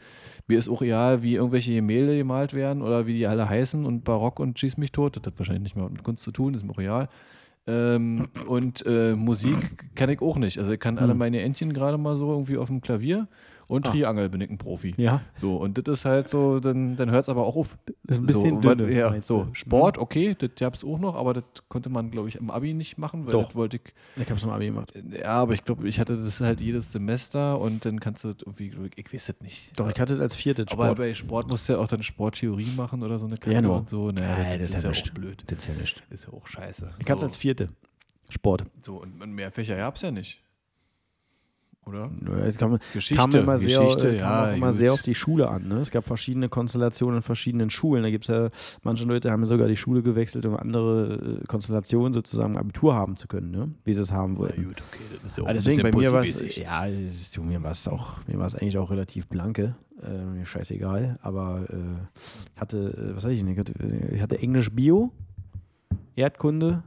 mir 0.47 0.59
ist 0.59 0.69
auch 0.69 0.83
egal, 0.83 1.23
wie 1.23 1.35
irgendwelche 1.35 1.73
Gemälde 1.75 2.17
gemalt 2.17 2.55
werden 2.55 2.83
oder 2.83 3.07
wie 3.07 3.13
die 3.13 3.27
alle 3.27 3.49
heißen 3.49 3.85
und 3.85 4.05
Barock 4.05 4.41
und 4.41 4.59
Schieß 4.59 4.79
mich 4.79 4.91
tot. 4.91 5.17
Das 5.17 5.23
hat 5.25 5.39
wahrscheinlich 5.39 5.63
nicht 5.65 5.77
mehr 5.77 5.89
mit 5.89 6.03
Kunst 6.03 6.25
zu 6.25 6.33
tun, 6.33 6.55
ist 6.55 6.65
mir 6.65 6.73
auch 6.73 6.79
egal. 6.79 7.09
Ähm, 7.67 8.29
und 8.47 8.85
äh, 8.87 9.15
Musik 9.15 9.95
kann 9.95 10.11
ich 10.11 10.21
auch 10.21 10.39
nicht. 10.39 10.59
Also 10.59 10.73
ich 10.73 10.81
kann 10.81 10.99
alle 10.99 11.15
meine 11.15 11.41
Entchen 11.41 11.73
gerade 11.73 11.99
mal 11.99 12.17
so 12.17 12.31
irgendwie 12.31 12.57
auf 12.57 12.69
dem 12.69 12.81
Klavier 12.81 13.29
und 13.71 13.87
Triangel 13.87 14.29
bin 14.29 14.41
ich 14.41 14.51
ein 14.51 14.59
Profi. 14.59 14.95
ja, 14.99 15.23
So, 15.35 15.57
und 15.57 15.79
das 15.79 16.01
ist 16.01 16.05
halt 16.05 16.29
so, 16.29 16.61
dann, 16.61 16.97
dann 16.97 17.11
hört 17.11 17.25
es 17.25 17.29
aber 17.29 17.47
auch 17.47 17.57
auf. 17.57 17.79
ist 18.07 18.19
ein 18.19 18.27
bisschen 18.27 18.61
so, 18.63 18.69
dünne, 18.75 18.89
was- 18.89 18.95
ja, 18.95 19.21
so. 19.21 19.49
Sport, 19.53 19.99
okay, 19.99 20.35
das 20.39 20.51
gab 20.59 20.75
es 20.75 20.85
auch 20.85 20.99
noch, 20.99 21.15
aber 21.15 21.35
das 21.35 21.45
konnte 21.69 21.89
man, 21.89 22.11
glaube 22.11 22.29
ich, 22.29 22.37
im 22.37 22.51
Abi 22.51 22.75
nicht 22.75 22.99
machen, 22.99 23.25
weil 23.27 23.33
Doch. 23.33 23.47
das 23.47 23.55
wollte 23.55 23.77
ich 23.79 23.95
Ich 24.23 24.31
hab's 24.31 24.43
im 24.45 24.51
Abi 24.51 24.67
gemacht. 24.67 24.93
ja, 25.19 25.29
aber 25.29 25.55
ich 25.55 25.65
glaube, 25.65 25.89
ich 25.89 25.99
hatte 26.01 26.17
das 26.17 26.41
halt 26.41 26.61
jedes 26.61 26.93
Semester 26.93 27.59
und 27.61 27.85
dann 27.85 28.01
kannst 28.01 28.25
du 28.25 28.29
das 28.33 28.43
irgendwie, 28.43 28.73
ich 28.97 29.13
weiß 29.13 29.29
es 29.31 29.41
nicht. 29.41 29.79
Doch, 29.79 29.89
ich 29.91 29.99
hatte 30.01 30.13
es 30.15 30.21
als 30.21 30.35
viertes 30.35 30.67
aber 30.73 30.85
Sport. 30.87 30.99
bei 30.99 31.15
Sport 31.15 31.49
musst 31.49 31.69
du 31.69 31.75
ja 31.75 31.79
auch 31.79 31.89
dann 31.89 32.03
Sporttheorie 32.03 32.73
machen 32.77 33.03
oder 33.03 33.19
so 33.19 33.27
eine 33.27 33.37
Kacke 33.37 33.55
Ja, 33.63 33.69
und 33.69 33.89
so. 33.89 34.11
Naja, 34.11 34.37
Nein, 34.39 34.59
das, 34.59 34.71
das 34.73 34.79
ist 34.85 35.01
ja 35.03 35.11
auch 35.11 35.15
blöd. 35.15 35.45
Das 35.47 35.59
ist 35.59 35.69
ja 35.69 35.75
nicht. 35.75 36.03
Ist 36.11 36.27
ja 36.27 36.33
auch 36.33 36.47
scheiße. 36.47 36.91
Ich 36.99 37.05
hatte 37.07 37.15
es 37.15 37.21
so, 37.21 37.27
als 37.27 37.37
vierte. 37.37 37.69
Sport. 38.29 38.65
so, 38.81 38.97
und 39.03 39.21
und 39.23 39.33
mehr 39.33 39.51
Fächer 39.51 39.77
gab 39.77 39.97
es 39.97 40.03
ja 40.03 40.11
nicht. 40.11 40.43
Oder? 41.91 42.11
Ja, 42.39 42.45
Es 42.47 42.57
kam, 42.57 42.79
Geschichte, 42.93 43.15
kam 43.15 43.31
immer, 43.33 43.59
sehr, 43.59 43.81
Geschichte, 43.81 44.09
kam 44.17 44.17
ja, 44.19 44.51
auch 44.51 44.57
immer 44.57 44.73
sehr 44.73 44.93
auf 44.93 45.03
die 45.03 45.15
Schule 45.15 45.49
an. 45.49 45.69
Ne? 45.69 45.77
Es 45.81 45.91
gab 45.91 46.05
verschiedene 46.05 46.49
Konstellationen 46.49 47.17
in 47.17 47.23
verschiedenen 47.23 47.69
Schulen. 47.71 48.03
Da 48.03 48.11
gibt 48.11 48.25
es 48.25 48.29
ja, 48.29 48.49
manche 48.83 49.05
Leute 49.05 49.31
haben 49.31 49.41
ja 49.41 49.47
sogar 49.47 49.69
die 49.69 49.77
Schule 49.77 50.03
gewechselt, 50.03 50.47
um 50.47 50.57
andere 50.57 51.41
äh, 51.43 51.47
Konstellationen 51.47 52.13
sozusagen 52.13 52.57
Abitur 52.57 52.95
haben 52.95 53.17
zu 53.17 53.27
können, 53.29 53.51
ne? 53.51 53.69
wie 53.85 53.93
sie 53.93 54.03
es 54.03 54.13
haben 54.13 54.35
Na 54.35 54.39
wollten. 54.41 54.65
gut, 54.65 54.83
okay, 54.93 55.03
das 55.15 55.25
ist 55.33 55.39
ja 55.39 55.45
auch 55.45 55.49
ein 55.49 55.55
deswegen, 55.55 55.83
bei 55.83 55.91
mir 55.93 56.13
war 56.13 56.23
es, 56.23 56.57
ja, 56.57 56.87
ist- 56.87 57.37
du, 57.37 57.43
mir 57.43 57.63
war 57.63 57.73
es 57.73 57.87
auch, 57.89 58.25
mir 58.27 58.39
war 58.39 58.47
es 58.47 58.55
eigentlich 58.55 58.79
auch 58.79 58.91
relativ 58.91 59.27
blanke. 59.27 59.75
Äh, 60.03 60.25
mir 60.25 60.47
scheißegal. 60.47 61.19
Aber 61.21 61.67
äh, 61.69 61.77
ich 62.55 62.61
hatte, 62.61 62.79
äh, 63.13 63.17
was 63.17 63.25
hatte 63.25 63.35
ich 63.35 63.41
denn? 63.41 63.49
Ich 63.49 63.59
hatte, 63.59 63.75
ich 64.15 64.23
hatte 64.23 64.39
Englisch 64.39 64.71
Bio, 64.71 65.13
Erdkunde, 66.17 66.83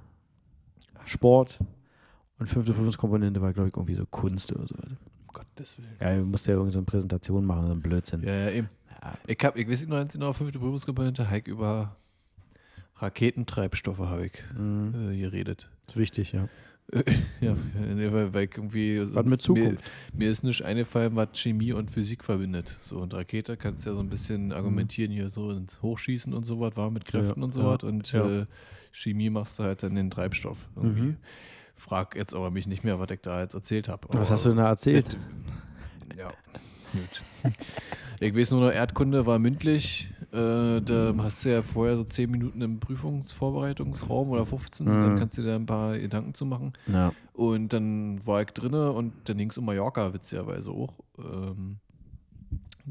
Sport 1.06 1.60
und 2.40 2.48
fünfte 2.48 2.74
Prüfungskomponente 2.74 3.42
war, 3.42 3.54
glaube 3.54 3.70
ich, 3.70 3.76
irgendwie 3.76 3.96
so 3.96 4.06
Kunst 4.06 4.52
oder 4.54 4.68
so. 4.68 4.76
Um 4.76 4.98
Gottes 5.28 5.78
Willen. 5.78 5.96
Ja, 6.00 6.16
du 6.18 6.26
musst 6.26 6.46
ja 6.48 6.54
irgendwie 6.54 6.72
so 6.72 6.80
eine 6.80 6.86
Präsentation 6.86 7.46
machen, 7.46 7.68
so 7.68 7.74
ein 7.74 7.82
Blödsinn. 7.82 8.22
Ja, 8.24 8.34
ja, 8.36 8.50
eben. 8.52 8.70
Ja. 9.02 9.14
Ich 9.28 9.38
habe, 9.44 9.60
ich 9.60 9.68
weiß 9.70 9.80
nicht, 9.82 9.90
noch 9.90 9.98
eins 9.98 10.14
genau, 10.14 10.34
fünfte 10.34 10.60
Prüfungskomponente, 10.60 11.30
Hike 11.30 11.50
über 11.52 11.96
Raketentreibstoffe 12.98 14.00
habe 14.00 14.28
ich 14.28 14.34
Mhm. 14.58 15.12
äh, 15.12 15.18
geredet. 15.20 15.70
ist 15.88 15.98
wichtig, 15.98 16.32
ja. 16.34 16.48
Ja, 17.42 17.56
weil, 17.82 18.34
weil 18.34 18.44
irgendwie. 18.44 19.02
Was 19.16 19.26
mit 19.26 19.42
Zukunft. 19.42 19.84
Mir, 20.14 20.26
mir 20.26 20.32
ist 20.32 20.44
nicht 20.44 20.64
eingefallen, 20.64 21.16
was 21.16 21.30
Chemie 21.34 21.72
und 21.74 21.90
Physik 21.90 22.24
verbindet. 22.24 22.78
So, 22.82 23.00
und 23.00 23.14
Rakete 23.14 23.58
kannst 23.58 23.86
du 23.86 23.90
ja 23.90 23.96
so 23.96 24.02
ein 24.02 24.10
bisschen 24.10 24.52
argumentieren, 24.52 25.12
hier 25.12 25.30
so 25.30 25.52
ins 25.52 25.82
Hochschießen 25.82 26.34
und 26.34 26.44
so 26.44 26.60
was, 26.60 26.76
war 26.76 26.92
mit 26.92 27.06
Kräften 27.06 27.40
Ja, 27.40 27.46
und 27.46 27.52
so 27.54 27.62
ja, 27.62 27.66
was. 27.68 27.84
Und 27.84 28.12
ja. 28.12 28.42
äh, 28.42 28.46
Chemie 28.92 29.30
machst 29.30 29.58
du 29.60 29.64
halt 29.64 29.82
dann 29.82 29.96
den 29.96 30.12
Treibstoff 30.12 30.58
irgendwie. 30.76 31.02
Mhm. 31.02 31.18
Frag 31.84 32.16
jetzt 32.16 32.34
aber 32.34 32.50
mich 32.50 32.66
nicht 32.68 32.84
mehr, 32.84 33.00
was 33.00 33.12
ich 33.12 33.22
da 33.22 33.42
jetzt 33.42 33.54
erzählt 33.54 33.90
habe. 33.90 34.08
Was 34.12 34.32
hast 34.32 34.46
du 34.46 34.50
denn 34.50 34.58
da 34.60 34.70
erzählt? 34.70 35.18
Das- 36.10 36.18
Ja, 36.18 36.32
gut. 36.94 37.54
Ich 38.20 38.34
weiß 38.36 38.52
nur 38.52 38.62
noch, 38.62 38.72
Erdkunde 38.72 39.26
war 39.26 39.38
mündlich. 39.40 40.10
Äh, 40.32 40.80
da 40.82 41.14
hast 41.18 41.44
du 41.44 41.50
ja 41.52 41.62
vorher 41.62 41.98
so 41.98 42.04
10 42.04 42.32
Minuten 42.32 42.62
im 42.62 42.80
Prüfungsvorbereitungsraum 42.80 44.30
oder 44.30 44.46
15. 44.46 44.88
Mhm. 44.88 45.02
Dann 45.02 45.20
kannst 45.20 45.38
du 45.38 45.42
dir 45.42 45.50
da 45.50 45.56
ein 45.56 45.66
paar 45.66 45.98
Gedanken 45.98 46.34
zu 46.34 46.46
machen. 46.46 46.74
Ja. 46.88 47.12
Und 47.34 47.74
dann 47.74 48.26
war 48.26 48.42
ich 48.42 48.48
drinne 48.52 48.92
und 48.92 49.14
dann 49.26 49.38
ging 49.38 49.50
es 49.50 49.58
um 49.58 49.66
Mallorca, 49.66 50.14
witzigerweise 50.14 50.72
auch. 50.72 50.94
Ähm, 51.18 51.78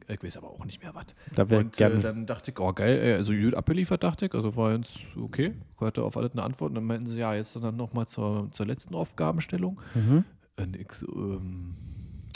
ich 0.08 0.22
weiß 0.22 0.38
aber 0.38 0.50
auch 0.50 0.64
nicht 0.64 0.82
mehr 0.82 0.94
was. 0.94 1.06
Da 1.34 1.42
Und 1.42 1.78
äh, 1.80 2.00
dann 2.00 2.26
dachte 2.26 2.50
ich, 2.50 2.58
oh 2.58 2.72
geil, 2.72 3.16
also 3.16 3.32
gut 3.34 3.54
abgeliefert, 3.54 4.02
dachte 4.02 4.26
ich. 4.26 4.34
Also 4.34 4.56
war 4.56 4.72
jetzt 4.74 5.00
okay. 5.16 5.54
Ich 5.74 5.80
hatte 5.80 6.02
auf 6.02 6.16
alles 6.16 6.32
eine 6.32 6.42
Antwort. 6.42 6.70
Und 6.70 6.76
dann 6.76 6.84
meinten 6.84 7.06
sie, 7.06 7.18
ja, 7.18 7.34
jetzt 7.34 7.54
dann 7.56 7.76
nochmal 7.76 8.06
zur, 8.06 8.50
zur 8.52 8.66
letzten 8.66 8.94
Aufgabenstellung. 8.94 9.80
mhm. 9.94 10.24
Und 10.58 10.76
ich 10.76 10.92
so, 10.92 11.06
ähm, 11.06 11.74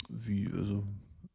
wie, 0.09 0.49
also, 0.51 0.83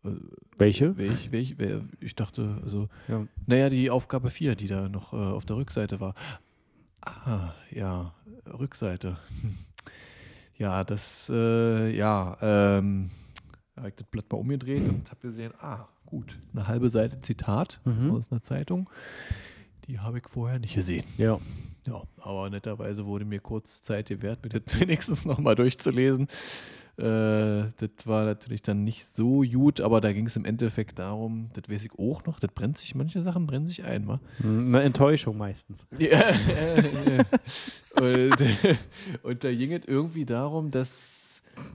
äh, 0.04 0.10
Welche? 0.56 0.96
welch, 0.96 1.30
welch, 1.30 1.54
wer, 1.58 1.82
ich 2.00 2.14
dachte, 2.16 2.58
also, 2.62 2.88
Ja. 3.08 3.26
naja, 3.46 3.68
die 3.70 3.88
Aufgabe 3.90 4.30
4, 4.30 4.56
die 4.56 4.66
da 4.66 4.88
noch 4.88 5.12
äh, 5.12 5.16
auf 5.16 5.44
der 5.44 5.56
Rückseite 5.56 6.00
war. 6.00 6.14
Ah, 7.04 7.52
ja, 7.70 8.14
Rückseite. 8.46 9.18
Ja, 10.58 10.84
das, 10.84 11.28
äh, 11.34 11.90
ja, 11.96 12.36
ähm, 12.40 13.10
habe 13.76 13.88
ich 13.88 13.94
das 13.96 14.06
Blatt 14.06 14.30
mal 14.30 14.38
umgedreht 14.38 14.86
und 14.88 15.10
habe 15.10 15.20
gesehen, 15.20 15.52
ah, 15.60 15.88
gut, 16.12 16.38
eine 16.52 16.68
halbe 16.68 16.90
Seite 16.90 17.20
Zitat 17.22 17.80
Mhm. 17.86 18.10
aus 18.12 18.30
einer 18.30 18.42
Zeitung. 18.42 18.90
Die 19.88 19.98
habe 19.98 20.18
ich 20.18 20.28
vorher 20.28 20.58
nicht 20.58 20.74
gesehen. 20.74 21.04
Ja. 21.16 21.38
Ja, 21.86 22.02
aber 22.20 22.48
netterweise 22.50 23.06
wurde 23.06 23.24
mir 23.24 23.40
kurz 23.40 23.80
Zeit 23.82 24.08
gewährt, 24.08 24.44
mir 24.44 24.50
das 24.50 24.62
wenigstens 24.80 25.24
nochmal 25.24 25.54
durchzulesen. 25.56 26.28
Äh, 26.98 27.72
das 27.78 28.04
war 28.06 28.24
natürlich 28.26 28.60
dann 28.62 28.84
nicht 28.84 29.06
so 29.12 29.40
gut, 29.40 29.80
aber 29.80 30.02
da 30.02 30.12
ging 30.12 30.26
es 30.26 30.36
im 30.36 30.44
Endeffekt 30.44 30.98
darum, 30.98 31.48
das 31.54 31.64
weiß 31.68 31.84
ich 31.86 31.98
auch 31.98 32.24
noch, 32.26 32.38
das 32.38 32.50
brennt 32.54 32.76
sich, 32.76 32.94
manche 32.94 33.22
Sachen 33.22 33.46
brennen 33.46 33.66
sich 33.66 33.82
ein, 33.84 34.06
wa? 34.06 34.20
Eine 34.44 34.82
Enttäuschung 34.82 35.38
meistens. 35.38 35.86
Ja, 35.98 36.08
ja, 36.10 37.16
ja. 37.16 37.24
Und, 38.00 38.36
und 39.24 39.42
da 39.44 39.52
ging 39.54 39.72
es 39.72 39.84
irgendwie 39.86 40.26
darum, 40.26 40.70
dass 40.70 41.21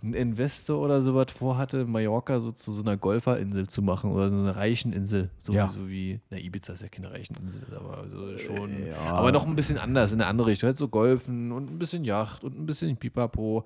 ein 0.04 0.14
Investor 0.14 0.80
oder 0.80 1.02
sowas 1.02 1.28
vorhatte, 1.32 1.86
Mallorca 1.86 2.40
so 2.40 2.52
zu 2.52 2.72
so 2.72 2.82
einer 2.82 2.98
Golferinsel 2.98 3.68
zu 3.68 3.82
machen 3.82 4.12
oder 4.12 4.30
so 4.30 4.36
einer 4.38 4.56
reichen 4.56 4.94
Insel. 4.94 5.30
So, 5.40 5.54
Ja. 5.54 5.70
so 5.70 5.88
wie, 5.88 6.20
na, 6.30 6.38
Ibiza 6.38 6.74
ist 6.74 6.82
ja 6.82 6.88
keine 6.90 7.12
reichen 7.12 7.36
Insel, 7.38 7.64
aber 7.76 8.08
so 8.10 8.38
schon. 8.38 8.72
ja. 8.88 8.98
Aber 9.14 9.32
noch 9.32 9.46
ein 9.46 9.56
bisschen 9.56 9.78
anders, 9.78 10.12
in 10.12 10.22
eine 10.22 10.30
andere 10.30 10.48
Richtung. 10.50 10.68
Halt 10.68 10.78
so 10.78 10.88
Golfen 10.88 11.52
und 11.52 11.70
ein 11.72 11.80
bisschen 11.80 12.04
Yacht 12.04 12.44
und 12.44 12.58
ein 12.60 12.66
bisschen 12.66 12.96
Pipapo. 12.98 13.66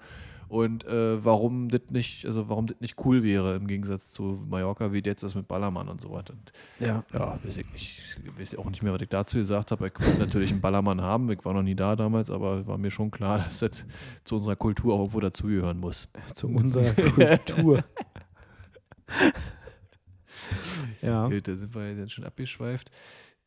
Und 0.52 0.84
äh, 0.84 1.24
warum 1.24 1.70
das 1.70 1.84
nicht, 1.92 2.26
also 2.26 2.50
warum 2.50 2.68
das 2.68 2.78
nicht 2.82 2.98
cool 3.06 3.24
wäre 3.24 3.56
im 3.56 3.68
Gegensatz 3.68 4.12
zu 4.12 4.44
Mallorca, 4.50 4.92
wie 4.92 5.02
jetzt 5.02 5.24
das 5.24 5.34
mit 5.34 5.48
Ballermann 5.48 5.88
und 5.88 6.02
so 6.02 6.12
was. 6.12 6.30
Und 6.30 6.52
Ja. 6.78 7.06
ja, 7.14 7.40
weiß 7.42 7.56
ich 7.56 7.72
nicht. 7.72 8.02
Ich 8.22 8.38
weiß 8.38 8.56
auch 8.58 8.70
nicht 8.70 8.84
mehr, 8.84 8.92
was 8.92 9.02
ich 9.02 9.08
dazu 9.08 9.38
gesagt 9.38 9.72
habe. 9.72 9.88
Ich 9.88 9.98
wollte 10.06 10.20
natürlich 10.20 10.52
einen 10.52 10.60
Ballermann 10.60 11.00
haben. 11.00 11.32
Ich 11.32 11.46
war 11.46 11.54
noch 11.54 11.64
nie 11.64 11.76
da 11.76 11.96
damals, 11.96 12.30
aber 12.30 12.68
war 12.68 12.78
mir 12.78 12.92
schon 12.92 13.12
klar, 13.12 13.38
dass 13.46 13.60
das 13.60 13.86
zu 14.26 14.36
unserer 14.36 14.58
Kultur 14.58 14.94
auch 14.96 15.00
irgendwo 15.00 15.22
dazugehören 15.22 15.80
muss. 15.80 16.10
Zu 16.36 16.50
unserer 16.50 16.92
Kultur. 16.96 17.86
ja. 21.02 21.30
Da 21.30 21.56
sind 21.56 21.74
wir 21.74 21.96
jetzt 21.96 22.12
schon 22.12 22.26
abgeschweift. 22.26 22.92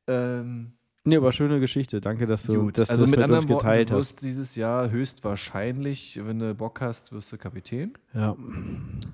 Ähm, 0.06 0.72
Nee, 1.06 1.16
aber 1.18 1.32
schöne 1.32 1.60
Geschichte. 1.60 2.00
Danke, 2.00 2.26
dass 2.26 2.44
du, 2.44 2.62
gut. 2.62 2.78
dass 2.78 2.88
also 2.88 3.04
du 3.04 3.10
das 3.10 3.10
mit 3.10 3.20
mit 3.20 3.28
uns 3.28 3.36
anderen 3.38 3.48
Worten, 3.54 3.66
geteilt 3.66 3.90
du 3.90 3.94
hast. 3.94 3.98
wirst 4.14 4.22
dieses 4.22 4.54
Jahr 4.56 4.90
höchstwahrscheinlich, 4.90 6.18
wenn 6.24 6.38
du 6.38 6.54
Bock 6.54 6.80
hast, 6.80 7.12
wirst 7.12 7.30
du 7.30 7.36
Kapitän. 7.36 7.92
Ja. 8.14 8.34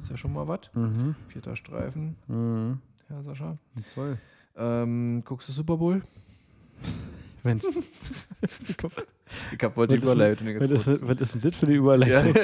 Ist 0.00 0.08
ja 0.10 0.16
schon 0.16 0.32
mal 0.32 0.46
was. 0.46 0.60
Mhm. 0.74 1.16
Vierter 1.28 1.56
Streifen, 1.56 2.14
Mhm. 2.28 2.78
Herr 3.08 3.22
Sascha. 3.24 3.58
Toll. 3.94 4.18
Ähm, 4.56 5.22
guckst 5.24 5.48
du 5.48 5.52
Super 5.52 5.76
Bowl? 5.76 6.02
Wenn's, 7.42 7.66
Ich 9.52 9.62
habe 9.64 9.74
heute 9.76 9.94
die 9.96 10.02
Überleitung 10.02 10.46
was, 10.60 10.86
ist, 10.86 11.06
was 11.08 11.20
ist 11.20 11.34
denn 11.34 11.40
das 11.40 11.56
für 11.56 11.66
Ja. 11.66 11.72
Überleitung? 11.72 12.34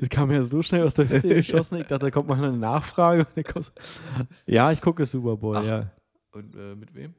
Das 0.00 0.08
kam 0.08 0.30
ja 0.30 0.42
so 0.42 0.62
schnell 0.62 0.84
aus 0.84 0.94
der 0.94 1.08
Hütte 1.08 1.28
geschossen. 1.28 1.78
Ich 1.78 1.86
dachte, 1.86 2.06
da 2.06 2.10
kommt 2.10 2.28
mal 2.28 2.36
eine 2.42 2.52
Nachfrage. 2.56 3.26
Ja, 4.46 4.70
ich 4.72 4.80
gucke 4.80 5.04
Super 5.06 5.36
Bowl, 5.36 5.56
Ach. 5.56 5.64
ja. 5.64 5.90
Und 6.32 6.56
äh, 6.56 6.74
mit 6.74 6.94
wem? 6.94 7.14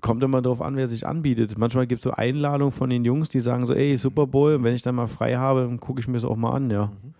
kommt 0.00 0.22
immer 0.22 0.42
darauf 0.42 0.62
an, 0.62 0.76
wer 0.76 0.88
sich 0.88 1.06
anbietet. 1.06 1.58
Manchmal 1.58 1.86
gibt 1.86 1.98
es 1.98 2.04
so 2.04 2.10
Einladungen 2.10 2.72
von 2.72 2.90
den 2.90 3.04
Jungs, 3.04 3.28
die 3.28 3.40
sagen 3.40 3.66
so, 3.66 3.74
ey, 3.74 3.96
Super 3.96 4.26
Bowl, 4.26 4.54
und 4.54 4.64
wenn 4.64 4.74
ich 4.74 4.82
dann 4.82 4.94
mal 4.94 5.06
frei 5.06 5.36
habe, 5.36 5.60
dann 5.60 5.78
gucke 5.78 6.00
ich 6.00 6.08
mir 6.08 6.14
das 6.14 6.24
auch 6.24 6.36
mal 6.36 6.52
an, 6.52 6.70
ja. 6.70 6.86
Mhm. 6.86 7.14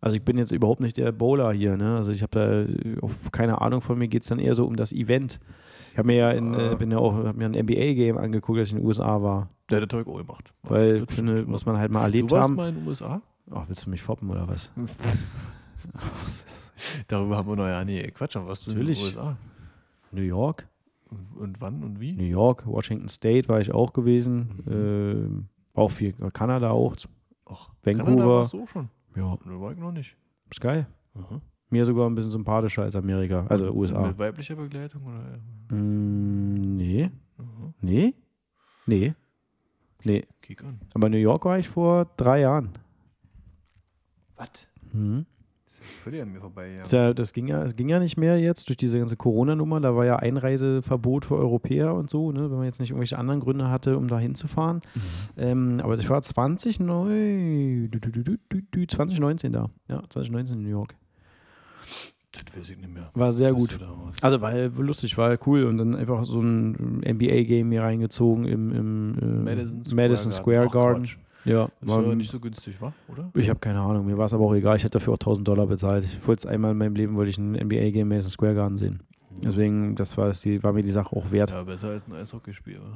Also 0.00 0.16
ich 0.16 0.24
bin 0.24 0.36
jetzt 0.36 0.50
überhaupt 0.50 0.80
nicht 0.80 0.96
der 0.96 1.12
Bowler 1.12 1.52
hier, 1.52 1.76
ne? 1.76 1.96
Also 1.96 2.10
ich 2.10 2.22
habe 2.22 2.66
da 3.22 3.30
keine 3.30 3.60
Ahnung 3.60 3.82
von 3.82 3.96
mir, 3.96 4.08
geht 4.08 4.22
es 4.22 4.28
dann 4.28 4.40
eher 4.40 4.56
so 4.56 4.66
um 4.66 4.74
das 4.74 4.92
Event. 4.92 5.38
Ich 5.92 5.98
habe 5.98 6.06
mir 6.06 6.16
ja 6.16 6.30
in, 6.32 6.54
äh, 6.54 6.74
bin 6.76 6.90
ja 6.90 6.98
auch, 6.98 7.14
hab 7.24 7.36
mir 7.36 7.44
ein 7.44 7.54
NBA-Game 7.54 8.18
angeguckt, 8.18 8.58
als 8.58 8.68
ich 8.68 8.72
in 8.72 8.80
den 8.80 8.86
USA 8.86 9.22
war. 9.22 9.48
Der 9.70 9.88
Zeug 9.88 10.08
auch 10.08 10.18
gemacht. 10.18 10.52
Weil 10.64 11.04
finde, 11.08 11.44
muss 11.44 11.66
man 11.66 11.78
halt 11.78 11.92
mal 11.92 12.00
Du 12.00 12.04
erlebt 12.06 12.30
warst 12.32 12.48
haben. 12.48 12.56
mal 12.56 12.70
in 12.70 12.74
den 12.76 12.88
USA? 12.88 13.22
Ach, 13.52 13.64
willst 13.68 13.86
du 13.86 13.90
mich 13.90 14.02
foppen 14.02 14.28
oder 14.28 14.48
was? 14.48 14.72
Darüber 17.06 17.36
haben 17.36 17.48
wir 17.48 17.56
noch 17.56 17.68
ja 17.68 17.84
nie 17.84 18.02
Quatsch. 18.10 18.34
Aber 18.34 18.48
warst 18.48 18.66
du 18.66 18.72
Natürlich. 18.72 19.00
in 19.00 19.10
den 19.10 19.18
USA? 19.18 19.36
New 20.12 20.22
York? 20.22 20.68
Und, 21.10 21.36
und 21.36 21.60
wann 21.60 21.82
und 21.82 22.00
wie? 22.00 22.12
New 22.12 22.24
York, 22.24 22.66
Washington 22.66 23.08
State 23.08 23.48
war 23.48 23.60
ich 23.60 23.72
auch 23.72 23.92
gewesen. 23.92 24.62
Ähm, 24.70 25.48
auch 25.74 25.90
viel, 25.90 26.12
Kanada 26.32 26.70
auch. 26.70 26.96
Ach, 27.46 27.70
Vancouver. 27.82 28.04
Kanada 28.10 28.26
warst 28.28 28.52
du 28.52 28.62
auch 28.62 28.68
schon. 28.68 28.88
Ja, 29.16 29.38
Ne, 29.44 29.60
war 29.60 29.72
ich 29.72 29.78
noch 29.78 29.92
nicht. 29.92 30.16
ist 30.50 30.60
geil. 30.60 30.86
Aha. 31.14 31.40
Mir 31.68 31.84
sogar 31.84 32.08
ein 32.08 32.14
bisschen 32.14 32.30
sympathischer 32.30 32.82
als 32.82 32.96
Amerika, 32.96 33.46
also 33.48 33.70
USA. 33.72 34.06
Mit 34.06 34.18
weiblicher 34.18 34.56
Begleitung 34.56 35.04
oder? 35.06 35.76
Mm, 35.76 36.60
nee, 36.76 37.10
Aha. 37.38 37.74
nee, 37.80 38.14
nee, 38.86 39.14
nee. 40.04 40.24
Aber 40.94 41.08
New 41.08 41.16
York 41.18 41.44
war 41.46 41.58
ich 41.58 41.68
vor 41.68 42.06
drei 42.16 42.40
Jahren. 42.40 42.70
Was? 44.36 44.68
Mhm. 44.92 45.24
Das 45.82 45.90
völlig 46.02 46.22
an 46.22 46.32
mir 46.32 46.40
vorbei. 46.40 46.76
Ja. 46.76 47.06
Ja, 47.06 47.14
das 47.14 47.32
ging 47.32 47.48
ja, 47.48 47.64
es 47.64 47.74
ging 47.74 47.88
ja 47.88 47.98
nicht 47.98 48.16
mehr 48.16 48.38
jetzt 48.38 48.68
durch 48.68 48.76
diese 48.76 48.98
ganze 48.98 49.16
Corona-Nummer. 49.16 49.80
Da 49.80 49.96
war 49.96 50.04
ja 50.04 50.16
Einreiseverbot 50.16 51.24
für 51.24 51.36
Europäer 51.36 51.94
und 51.94 52.08
so, 52.08 52.30
ne, 52.30 52.50
wenn 52.50 52.56
man 52.56 52.66
jetzt 52.66 52.78
nicht 52.78 52.90
irgendwelche 52.90 53.18
anderen 53.18 53.40
Gründe 53.40 53.68
hatte, 53.68 53.96
um 53.96 54.06
da 54.06 54.18
hinzufahren. 54.18 54.80
Mhm. 54.94 55.00
Ähm, 55.36 55.76
aber 55.82 55.96
ich 55.96 56.08
war 56.08 56.22
20 56.22 56.80
neu, 56.80 57.88
du, 57.88 57.98
du, 57.98 58.10
du, 58.10 58.22
du, 58.22 58.36
du, 58.48 58.60
du, 58.70 58.86
2019 58.86 59.52
da. 59.52 59.70
Ja, 59.88 60.02
2019 60.08 60.58
in 60.58 60.62
New 60.62 60.70
York. 60.70 60.94
Das 62.32 62.44
weiß 62.56 62.70
ich 62.70 62.78
nicht 62.78 62.92
mehr. 62.92 63.10
War 63.14 63.32
sehr 63.32 63.50
Das 63.50 63.58
gut. 63.58 63.78
Also 64.22 64.40
war 64.40 64.54
lustig, 64.54 65.18
war 65.18 65.36
cool 65.46 65.64
und 65.64 65.78
dann 65.78 65.94
einfach 65.94 66.24
so 66.24 66.40
ein 66.40 67.00
NBA-Game 67.00 67.70
hier 67.72 67.82
reingezogen 67.82 68.46
im, 68.46 68.72
im 68.72 69.18
äh, 69.18 69.24
Madison 69.24 69.84
Square 69.84 69.96
Madison 69.96 70.32
Square 70.32 70.66
Ach, 70.68 70.72
Garden. 70.72 71.08
Ja, 71.44 71.68
Das 71.80 71.88
war, 71.88 72.02
ja 72.06 72.14
nicht 72.14 72.30
so 72.30 72.38
günstig, 72.38 72.80
war? 72.80 72.92
Oder? 73.08 73.30
ich 73.34 73.48
habe 73.48 73.58
keine 73.58 73.80
Ahnung, 73.80 74.06
mir 74.06 74.16
war 74.16 74.26
es 74.26 74.34
aber 74.34 74.44
auch 74.44 74.54
egal. 74.54 74.76
Ich 74.76 74.84
hätte 74.84 74.98
dafür 74.98 75.14
auch 75.14 75.18
1000 75.18 75.46
Dollar 75.48 75.66
bezahlt. 75.66 76.04
Ich 76.04 76.26
wollte 76.26 76.40
es 76.40 76.46
einmal 76.46 76.72
in 76.72 76.78
meinem 76.78 76.94
Leben, 76.94 77.16
wollte 77.16 77.30
ich 77.30 77.38
ein 77.38 77.52
NBA-Game 77.52 78.08
Madison 78.08 78.30
Square 78.30 78.54
Garden 78.54 78.78
sehen. 78.78 79.00
Deswegen, 79.42 79.94
das 79.96 80.16
war, 80.16 80.30
die, 80.32 80.62
war 80.62 80.72
mir 80.72 80.82
die 80.82 80.90
Sache 80.92 81.16
auch 81.16 81.30
wert. 81.32 81.50
Ja, 81.50 81.64
besser 81.64 81.88
als 81.88 82.06
ein 82.06 82.14
Eishockeyspiel. 82.14 82.80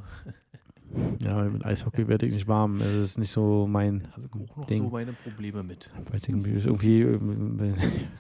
Ja, 1.23 1.43
mit 1.43 1.65
Eishockey 1.65 2.07
werde 2.09 2.27
ich 2.27 2.33
nicht 2.33 2.49
warm. 2.49 2.81
Also 2.81 3.01
das 3.01 3.11
ist 3.11 3.19
nicht 3.19 3.31
so 3.33 3.67
mein 3.67 4.09
Habe 4.13 4.27
ich 4.27 4.51
auch 4.51 4.57
noch 4.57 4.67
Ding. 4.67 4.85
so 4.85 4.89
meine 4.91 5.13
Probleme 5.13 5.63
mit. 5.63 5.91
Weiß 6.11 6.23
ich 6.23 6.29
irgendwie, 6.29 6.51
irgendwie 6.51 7.01
äh, 7.03 7.75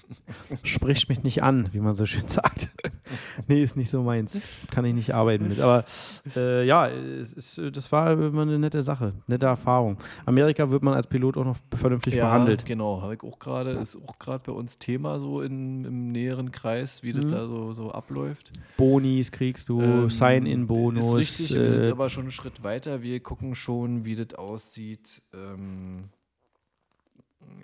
spricht 0.64 1.08
mich 1.08 1.22
nicht 1.22 1.42
an, 1.42 1.68
wie 1.72 1.80
man 1.80 1.94
so 1.94 2.06
schön 2.06 2.26
sagt. 2.26 2.68
nee, 3.48 3.62
ist 3.62 3.76
nicht 3.76 3.90
so 3.90 4.02
meins. 4.02 4.42
Kann 4.70 4.84
ich 4.84 4.94
nicht 4.94 5.14
arbeiten 5.14 5.48
mit. 5.48 5.60
Aber 5.60 5.84
äh, 6.36 6.64
ja, 6.66 6.88
es 6.88 7.32
ist, 7.32 7.60
das 7.76 7.90
war 7.92 8.12
immer 8.12 8.42
eine 8.42 8.58
nette 8.58 8.82
Sache, 8.82 9.12
nette 9.26 9.46
Erfahrung. 9.46 9.98
Amerika 10.24 10.70
wird 10.70 10.82
man 10.82 10.94
als 10.94 11.06
Pilot 11.06 11.36
auch 11.36 11.44
noch 11.44 11.56
vernünftig 11.74 12.14
behandelt. 12.14 12.64
genau. 12.66 13.02
Habe 13.02 13.14
ich 13.14 13.22
auch 13.22 13.38
gerade, 13.38 13.70
ist 13.70 13.96
auch 13.96 14.18
gerade 14.18 14.42
bei 14.46 14.52
uns 14.52 14.78
Thema 14.78 15.18
so 15.18 15.40
in, 15.42 15.84
im 15.84 16.12
näheren 16.12 16.52
Kreis, 16.52 17.02
wie 17.02 17.12
das 17.12 17.24
Mhm. 17.26 17.30
da 17.30 17.46
so, 17.46 17.72
so 17.72 17.90
abläuft. 17.90 18.50
Bonis 18.76 19.30
kriegst 19.32 19.68
du, 19.68 19.80
Ähm, 19.80 20.10
Sign-in-Bonus. 20.10 21.04
Ist 21.04 21.14
richtig, 21.14 21.54
wir 21.54 21.70
sind 21.70 21.86
Äh, 21.86 21.90
aber 21.90 22.10
schon 22.10 22.22
einen 22.24 22.32
Schritt 22.32 22.62
weiter. 22.62 23.02
Wir 23.02 23.20
gucken 23.20 23.54
schon, 23.54 24.04
wie 24.04 24.14
das 24.16 24.34
aussieht. 24.38 25.22
Ähm, 25.34 26.04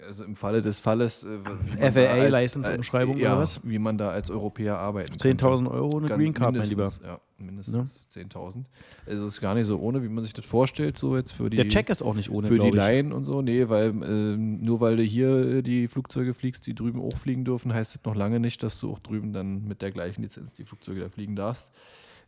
also 0.06 0.24
im 0.24 0.34
Falle 0.36 0.62
des 0.62 0.80
Falles. 0.80 1.24
Äh, 1.24 1.38
wie 1.44 1.70
man 1.70 1.80
da 1.80 1.90
FAA, 1.92 2.10
als- 2.22 2.30
Leistungsumschreibung 2.30 3.16
äh, 3.18 3.22
ja, 3.22 3.32
oder 3.34 3.42
was? 3.42 3.60
Wie 3.64 3.78
man 3.78 3.98
da 3.98 4.08
als 4.08 4.30
Europäer 4.30 4.78
arbeiten 4.78 5.14
10.000 5.14 5.70
Euro 5.70 5.98
eine 5.98 6.08
Green 6.08 6.34
Card, 6.34 6.56
mein 6.56 6.66
Lieber. 6.68 6.82
mindestens, 6.82 7.06
Ja, 7.06 7.20
mindestens 7.38 8.08
10.000. 8.12 8.64
Also 9.06 9.26
es 9.26 9.34
ist 9.34 9.40
gar 9.40 9.54
nicht 9.54 9.66
so 9.66 9.78
ohne, 9.78 10.02
wie 10.02 10.08
man 10.08 10.24
sich 10.24 10.32
das 10.32 10.44
vorstellt, 10.44 10.98
so 10.98 11.16
jetzt 11.16 11.32
für 11.32 11.50
die, 11.50 11.56
Der 11.56 11.68
Check 11.68 11.88
ist 11.88 12.02
auch 12.02 12.14
nicht 12.14 12.30
ohne, 12.30 12.48
für 12.48 12.58
die. 12.58 12.70
Laien 12.70 13.12
und 13.12 13.24
so. 13.24 13.42
Nee, 13.42 13.68
weil 13.68 13.88
ähm, 13.90 14.60
nur 14.62 14.80
weil 14.80 14.96
du 14.96 15.02
hier 15.02 15.28
äh, 15.58 15.62
die 15.62 15.88
Flugzeuge 15.88 16.34
fliegst, 16.34 16.66
die 16.66 16.74
drüben 16.74 17.00
auch 17.00 17.16
fliegen 17.16 17.44
dürfen, 17.44 17.72
heißt 17.72 17.94
das 17.96 18.04
noch 18.04 18.14
lange 18.14 18.40
nicht, 18.40 18.62
dass 18.62 18.80
du 18.80 18.90
auch 18.90 18.98
drüben 18.98 19.32
dann 19.32 19.64
mit 19.64 19.82
der 19.82 19.90
gleichen 19.92 20.22
Lizenz 20.22 20.52
die 20.54 20.64
Flugzeuge 20.64 21.00
da 21.00 21.08
fliegen 21.08 21.36
darfst. 21.36 21.72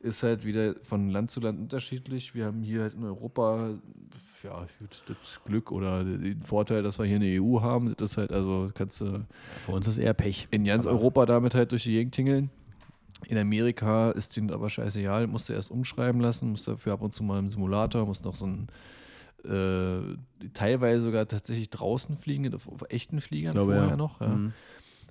Ist 0.01 0.23
halt 0.23 0.45
wieder 0.45 0.75
von 0.83 1.09
Land 1.09 1.31
zu 1.31 1.41
Land 1.41 1.59
unterschiedlich. 1.59 2.35
Wir 2.35 2.45
haben 2.45 2.63
hier 2.63 2.83
halt 2.83 2.95
in 2.95 3.05
Europa 3.05 3.71
ja, 4.45 4.67
gut, 4.79 5.03
das 5.07 5.41
Glück 5.45 5.73
oder 5.73 6.05
den 6.05 6.43
Vorteil, 6.43 6.83
dass 6.83 6.99
wir 6.99 7.07
hier 7.07 7.17
eine 7.17 7.41
EU 7.41 7.61
haben. 7.61 7.95
Das 7.97 8.13
ist 8.13 8.17
halt, 8.19 8.33
also 8.33 8.71
kannst 8.75 9.01
du 9.01 9.27
Für 9.65 9.73
uns 9.73 9.87
ist 9.89 9.99
eher 9.99 10.15
Pech. 10.15 10.49
in 10.51 10.65
ganz 10.65 10.87
Aber- 10.87 10.97
Europa 10.97 11.27
damit 11.27 11.55
halt 11.55 11.73
durch 11.73 11.85
die 11.85 11.93
Gegend 11.93 12.15
tingeln. 12.15 12.51
In 13.27 13.39
Amerika 13.39 14.11
ist 14.11 14.37
denen 14.37 14.51
aber 14.51 14.69
scheißegal, 14.69 15.27
musst 15.27 15.49
du 15.49 15.55
erst 15.55 15.71
umschreiben 15.71 16.21
lassen, 16.21 16.51
musst 16.51 16.69
dafür 16.69 16.93
ab 16.93 17.01
und 17.01 17.15
zu 17.15 17.25
mal 17.25 17.39
im 17.39 17.49
Simulator, 17.49 18.05
musst 18.05 18.25
noch 18.25 18.37
so 18.37 18.47
ein 18.47 18.69
äh, 19.45 20.17
teilweise 20.53 21.03
sogar 21.03 21.27
tatsächlich 21.29 21.71
draußen 21.71 22.17
fliegen, 22.17 22.55
auf, 22.55 22.69
auf 22.69 22.83
echten 22.89 23.21
Fliegern 23.21 23.53
glaube, 23.53 23.73
vorher 23.73 23.91
ja. 23.91 23.97
noch. 23.97 24.21
Ja. 24.21 24.29
Mhm. 24.29 24.53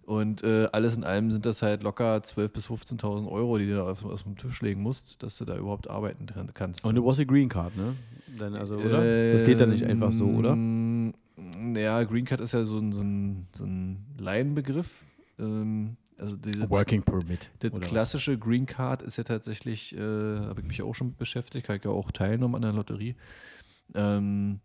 Und 0.05 0.43
äh, 0.43 0.67
alles 0.73 0.97
in 0.97 1.03
allem 1.03 1.31
sind 1.31 1.45
das 1.45 1.61
halt 1.61 1.81
locker 1.83 2.17
12.000 2.17 2.47
bis 2.49 2.69
15.000 2.69 3.29
Euro, 3.31 3.57
die 3.57 3.67
du 3.67 3.75
da 3.75 3.89
auf, 3.89 4.03
auf 4.03 4.23
den 4.23 4.35
Tisch 4.35 4.61
legen 4.61 4.81
musst, 4.81 5.23
dass 5.23 5.37
du 5.37 5.45
da 5.45 5.55
überhaupt 5.57 5.89
arbeiten 5.89 6.25
kann- 6.25 6.53
kannst. 6.53 6.83
Und 6.85 6.95
du 6.95 7.03
brauchst 7.03 7.19
die 7.19 7.27
Green 7.27 7.47
Card, 7.49 7.75
ne? 7.77 7.95
Dann 8.37 8.55
also, 8.55 8.75
oder? 8.77 9.31
das 9.31 9.43
geht 9.43 9.61
dann 9.61 9.69
nicht 9.69 9.85
einfach 9.85 10.11
so, 10.11 10.25
oder? 10.25 10.51
Ähm, 10.51 11.13
Ja, 11.75 12.03
Green 12.03 12.25
Card 12.25 12.41
ist 12.41 12.53
ja 12.53 12.65
so 12.65 12.77
ein, 12.79 12.91
so 12.91 13.01
ein, 13.01 13.47
so 13.53 13.63
ein 13.63 14.05
Laienbegriff. 14.17 15.05
Ähm, 15.39 15.95
also 16.17 16.35
diese, 16.35 16.69
Working 16.69 17.03
Permit. 17.03 17.51
das 17.59 17.71
oder 17.71 17.81
was? 17.81 17.89
klassische 17.89 18.37
Green 18.37 18.65
Card 18.65 19.01
ist 19.01 19.17
ja 19.17 19.23
tatsächlich, 19.23 19.95
äh, 19.95 19.99
habe 19.99 20.61
ich 20.61 20.67
mich 20.67 20.81
auch 20.81 20.93
schon 20.93 21.07
mit 21.07 21.17
beschäftigt, 21.17 21.69
habe 21.69 21.77
ich 21.77 21.85
ja 21.85 21.91
auch 21.91 22.11
teilgenommen 22.11 22.55
an 22.55 22.61
der 22.61 22.73
Lotterie. 22.73 23.15
Ähm, 23.95 24.59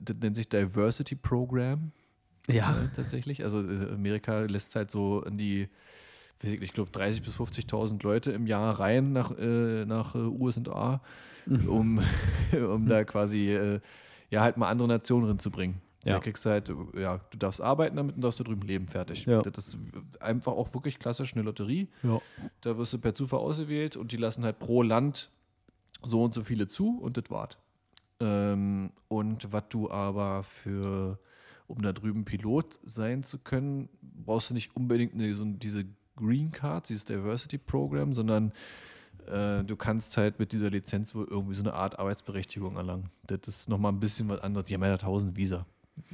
das 0.00 0.16
nennt 0.20 0.34
sich 0.36 0.48
Diversity 0.48 1.14
Program 1.14 1.92
Ja. 2.50 2.82
äh, 2.84 2.88
tatsächlich. 2.94 3.42
Also 3.44 3.60
äh, 3.60 3.92
Amerika 3.92 4.40
lässt 4.40 4.74
halt 4.76 4.90
so 4.90 5.22
in 5.24 5.38
die, 5.38 5.68
ich 6.42 6.72
glaube 6.72 6.90
30.000 6.90 7.24
bis 7.24 7.36
50.000 7.38 8.02
Leute 8.02 8.32
im 8.32 8.46
Jahr 8.46 8.78
rein 8.80 9.12
nach, 9.12 9.30
äh, 9.38 9.84
nach 9.84 10.14
äh, 10.14 10.18
USA, 10.18 11.00
Mhm. 11.46 11.68
um, 11.68 12.00
um 12.74 12.86
da 12.86 13.04
quasi 13.04 13.50
äh, 13.54 13.80
ja 14.30 14.42
halt 14.42 14.58
mal 14.58 14.68
andere 14.68 14.86
Nationen 14.88 15.26
reinzubringen. 15.28 15.80
Ja. 16.04 16.14
Da 16.14 16.20
kriegst 16.20 16.44
du 16.44 16.50
halt, 16.50 16.70
ja, 16.94 17.18
du 17.30 17.38
darfst 17.38 17.60
arbeiten 17.62 17.96
damit 17.96 18.16
und 18.16 18.22
darfst 18.22 18.38
du 18.38 18.44
drüben 18.44 18.66
leben, 18.66 18.86
fertig. 18.86 19.24
Ja. 19.26 19.40
Das 19.42 19.68
ist 19.68 19.78
einfach 20.20 20.52
auch 20.52 20.72
wirklich 20.74 20.98
klassisch 20.98 21.34
eine 21.34 21.42
Lotterie. 21.42 21.88
Ja. 22.02 22.20
Da 22.60 22.76
wirst 22.78 22.92
du 22.92 22.98
per 22.98 23.14
Zufall 23.14 23.40
ausgewählt 23.40 23.96
und 23.96 24.12
die 24.12 24.16
lassen 24.18 24.44
halt 24.44 24.58
pro 24.58 24.82
Land 24.82 25.30
so 26.02 26.22
und 26.22 26.32
so 26.34 26.42
viele 26.42 26.68
zu 26.68 26.98
und 27.00 27.16
das 27.16 27.24
war's. 27.30 27.56
Ähm, 28.20 28.90
und 29.08 29.50
was 29.52 29.64
du 29.70 29.90
aber 29.90 30.42
für, 30.44 31.18
um 31.68 31.82
da 31.82 31.92
drüben 31.92 32.24
Pilot 32.24 32.80
sein 32.82 33.22
zu 33.22 33.38
können, 33.38 33.88
brauchst 34.02 34.50
du 34.50 34.54
nicht 34.54 34.74
unbedingt 34.74 35.14
eine, 35.14 35.32
so 35.34 35.44
diese 35.44 35.84
Green 36.16 36.50
Card, 36.50 36.88
dieses 36.88 37.04
Diversity 37.04 37.58
Program, 37.58 38.12
sondern 38.12 38.52
äh, 39.26 39.62
du 39.62 39.76
kannst 39.76 40.16
halt 40.16 40.38
mit 40.38 40.52
dieser 40.52 40.70
Lizenz 40.70 41.14
wohl 41.14 41.26
irgendwie 41.30 41.54
so 41.54 41.62
eine 41.62 41.74
Art 41.74 41.98
Arbeitsberechtigung 41.98 42.76
erlangen. 42.76 43.10
Das 43.26 43.40
ist 43.46 43.68
nochmal 43.68 43.92
ein 43.92 44.00
bisschen 44.00 44.28
was 44.28 44.40
anderes. 44.40 44.66
Die 44.66 44.74
haben 44.74 44.82
ja 44.82 44.92
1000 44.92 45.36
Visa. 45.36 45.66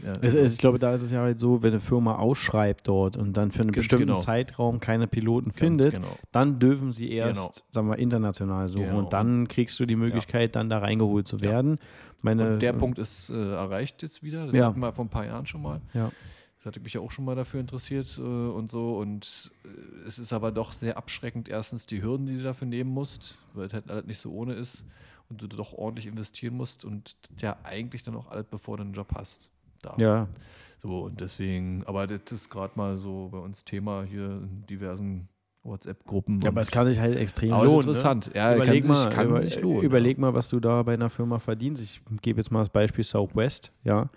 Ja, 0.02 0.12
also- 0.14 0.38
es, 0.38 0.52
ich 0.54 0.58
glaube, 0.58 0.78
da 0.78 0.94
ist 0.94 1.02
es 1.02 1.10
ja 1.12 1.20
halt 1.20 1.38
so, 1.38 1.62
wenn 1.62 1.72
eine 1.72 1.80
Firma 1.80 2.16
ausschreibt 2.16 2.86
dort 2.88 3.16
und 3.16 3.36
dann 3.36 3.50
für 3.52 3.62
einen 3.62 3.72
bestimmten 3.72 4.06
genau. 4.08 4.18
Zeitraum 4.20 4.80
keine 4.80 5.06
Piloten 5.06 5.50
ganz 5.50 5.58
findet, 5.58 5.94
Genau. 5.94 6.16
dann 6.32 6.58
dürfen 6.58 6.92
sie 6.92 7.10
erst, 7.12 7.40
Genau. 7.40 7.52
sagen 7.70 7.88
wir, 7.88 7.98
international 7.98 8.68
suchen. 8.68 8.86
Genau. 8.86 8.98
Und 8.98 9.12
dann 9.12 9.48
kriegst 9.48 9.78
du 9.80 9.86
die 9.86 9.96
Möglichkeit, 9.96 10.56
dann 10.56 10.68
da 10.68 10.78
reingeholt 10.78 11.26
zu 11.26 11.40
werden. 11.40 11.76
Meine, 12.22 12.54
Und 12.54 12.62
der 12.62 12.72
Punkt 12.72 12.98
ist 12.98 13.28
äh, 13.30 13.52
erreicht 13.52 14.02
jetzt 14.02 14.22
wieder. 14.22 14.46
Das 14.46 14.54
Ja. 14.54 14.66
hatten 14.68 14.80
wir 14.80 14.92
vor 14.92 15.04
ein 15.04 15.10
paar 15.10 15.26
Jahren 15.26 15.46
schon 15.46 15.60
mal. 15.62 15.80
Ja. 15.92 16.10
Das 16.56 16.66
hatte 16.66 16.80
mich 16.80 16.94
ja 16.94 17.02
auch 17.02 17.10
schon 17.10 17.26
mal 17.26 17.34
dafür 17.36 17.60
interessiert 17.60 18.16
äh, 18.18 18.22
und 18.22 18.70
so. 18.70 18.96
Und 18.96 19.52
äh, 19.64 20.06
es 20.06 20.18
ist 20.18 20.32
aber 20.32 20.50
doch 20.50 20.72
sehr 20.72 20.96
abschreckend, 20.96 21.48
erstens 21.50 21.84
die 21.84 22.02
Hürden, 22.02 22.24
die 22.26 22.38
du 22.38 22.42
dafür 22.42 22.66
nehmen 22.66 22.90
musst, 22.90 23.38
weil 23.52 23.66
es 23.66 23.74
halt 23.74 24.06
nicht 24.06 24.18
so 24.18 24.32
ohne 24.32 24.54
ist 24.54 24.84
und 25.28 25.42
du 25.42 25.46
doch 25.46 25.74
ordentlich 25.74 26.06
investieren 26.06 26.54
musst 26.54 26.86
und 26.86 27.16
ja 27.38 27.56
eigentlich 27.64 28.02
dann 28.02 28.14
auch 28.16 28.28
alles, 28.30 28.46
bevor 28.50 28.78
du 28.78 28.84
einen 28.84 28.94
Job 28.94 29.08
hast. 29.14 29.50
Da. 29.84 29.94
Ja, 29.98 30.28
So, 30.78 31.00
und 31.04 31.20
deswegen, 31.20 31.82
aber 31.86 32.06
das 32.06 32.20
ist 32.32 32.50
gerade 32.50 32.72
mal 32.76 32.96
so 32.96 33.28
bei 33.30 33.38
uns 33.38 33.64
Thema 33.64 34.02
hier 34.04 34.26
in 34.42 34.64
diversen 34.68 35.28
WhatsApp-Gruppen. 35.62 36.40
ja, 36.42 36.50
aber 36.50 36.60
es 36.60 36.70
kann 36.70 36.84
sich 36.84 37.00
halt 37.00 37.16
extrem 37.16 37.52
aber 37.52 37.64
lohnen. 37.64 37.80
interessant. 37.80 38.30
Ja, 38.34 38.50
Ne? 38.50 38.56
Überleg, 38.56 38.82
kann 38.82 38.88
mal, 38.92 39.04
sich, 39.06 39.14
kann 39.14 39.26
über, 39.28 39.40
sich 39.40 39.60
lohnen. 39.62 39.82
überleg 39.82 40.18
mal, 40.18 40.34
was 40.34 40.50
du 40.50 40.60
da 40.60 40.82
bei 40.82 40.92
einer 40.94 41.08
Firma 41.08 41.38
verdienst. 41.38 41.82
Ich 41.82 42.02
gebe 42.20 42.38
jetzt 42.38 42.50
mal 42.50 42.60
das 42.60 42.68
Beispiel 42.68 43.02
Southwest, 43.02 43.72
ja, 43.82 44.04
Mhm. 44.04 44.08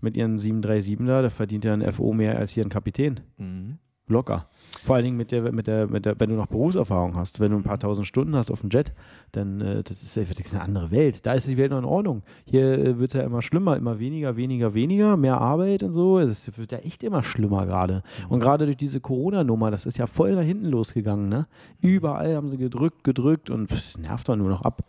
mit 0.00 0.16
ihren 0.16 0.38
737 0.38 1.06
da, 1.06 1.22
da 1.22 1.30
verdient 1.30 1.64
ja 1.64 1.72
ein 1.74 1.92
FO 1.92 2.12
mehr 2.12 2.38
als 2.38 2.52
hier 2.52 2.64
ein 2.64 2.68
Kapitän. 2.68 3.20
Ja. 3.38 3.44
Mhm. 3.44 3.78
Locker. 4.08 4.48
Vor 4.82 4.96
allen 4.96 5.04
Dingen 5.04 5.16
mit 5.16 5.30
der, 5.30 5.52
mit 5.52 5.66
der, 5.66 5.88
mit 5.88 6.04
der, 6.04 6.18
wenn 6.18 6.28
du 6.28 6.36
noch 6.36 6.48
Berufserfahrung 6.48 7.14
hast, 7.16 7.38
wenn 7.38 7.52
du 7.52 7.56
ein 7.56 7.62
paar 7.62 7.78
tausend 7.78 8.06
Stunden 8.06 8.34
hast 8.34 8.50
auf 8.50 8.60
dem 8.60 8.70
Jet, 8.70 8.92
dann 9.30 9.60
äh, 9.60 9.82
das 9.82 10.02
ist 10.02 10.18
einfach 10.18 10.34
eine 10.52 10.60
andere 10.60 10.90
Welt. 10.90 11.24
Da 11.24 11.34
ist 11.34 11.46
die 11.46 11.56
Welt 11.56 11.70
noch 11.70 11.78
in 11.78 11.84
Ordnung. 11.84 12.22
Hier 12.44 12.78
äh, 12.78 12.98
wird 12.98 13.10
es 13.10 13.14
ja 13.14 13.22
immer 13.22 13.42
schlimmer, 13.42 13.76
immer 13.76 14.00
weniger, 14.00 14.36
weniger, 14.36 14.74
weniger, 14.74 15.16
mehr 15.16 15.40
Arbeit 15.40 15.82
und 15.84 15.92
so. 15.92 16.18
Es 16.18 16.56
wird 16.58 16.72
ja 16.72 16.78
echt 16.78 17.04
immer 17.04 17.22
schlimmer 17.22 17.64
gerade. 17.64 18.02
Und 18.28 18.40
gerade 18.40 18.66
durch 18.66 18.76
diese 18.76 19.00
Corona-Nummer, 19.00 19.70
das 19.70 19.86
ist 19.86 19.98
ja 19.98 20.06
voll 20.06 20.34
nach 20.34 20.42
hinten 20.42 20.66
losgegangen. 20.66 21.28
Ne? 21.28 21.46
Überall 21.80 22.34
haben 22.34 22.48
sie 22.48 22.58
gedrückt, 22.58 23.04
gedrückt 23.04 23.50
und 23.50 23.70
es 23.70 23.98
nervt 23.98 24.28
doch 24.28 24.36
nur 24.36 24.48
noch 24.48 24.62
ab. 24.62 24.84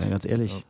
Ja, 0.00 0.08
ganz 0.08 0.24
ehrlich. 0.24 0.52
Ja. 0.52 0.62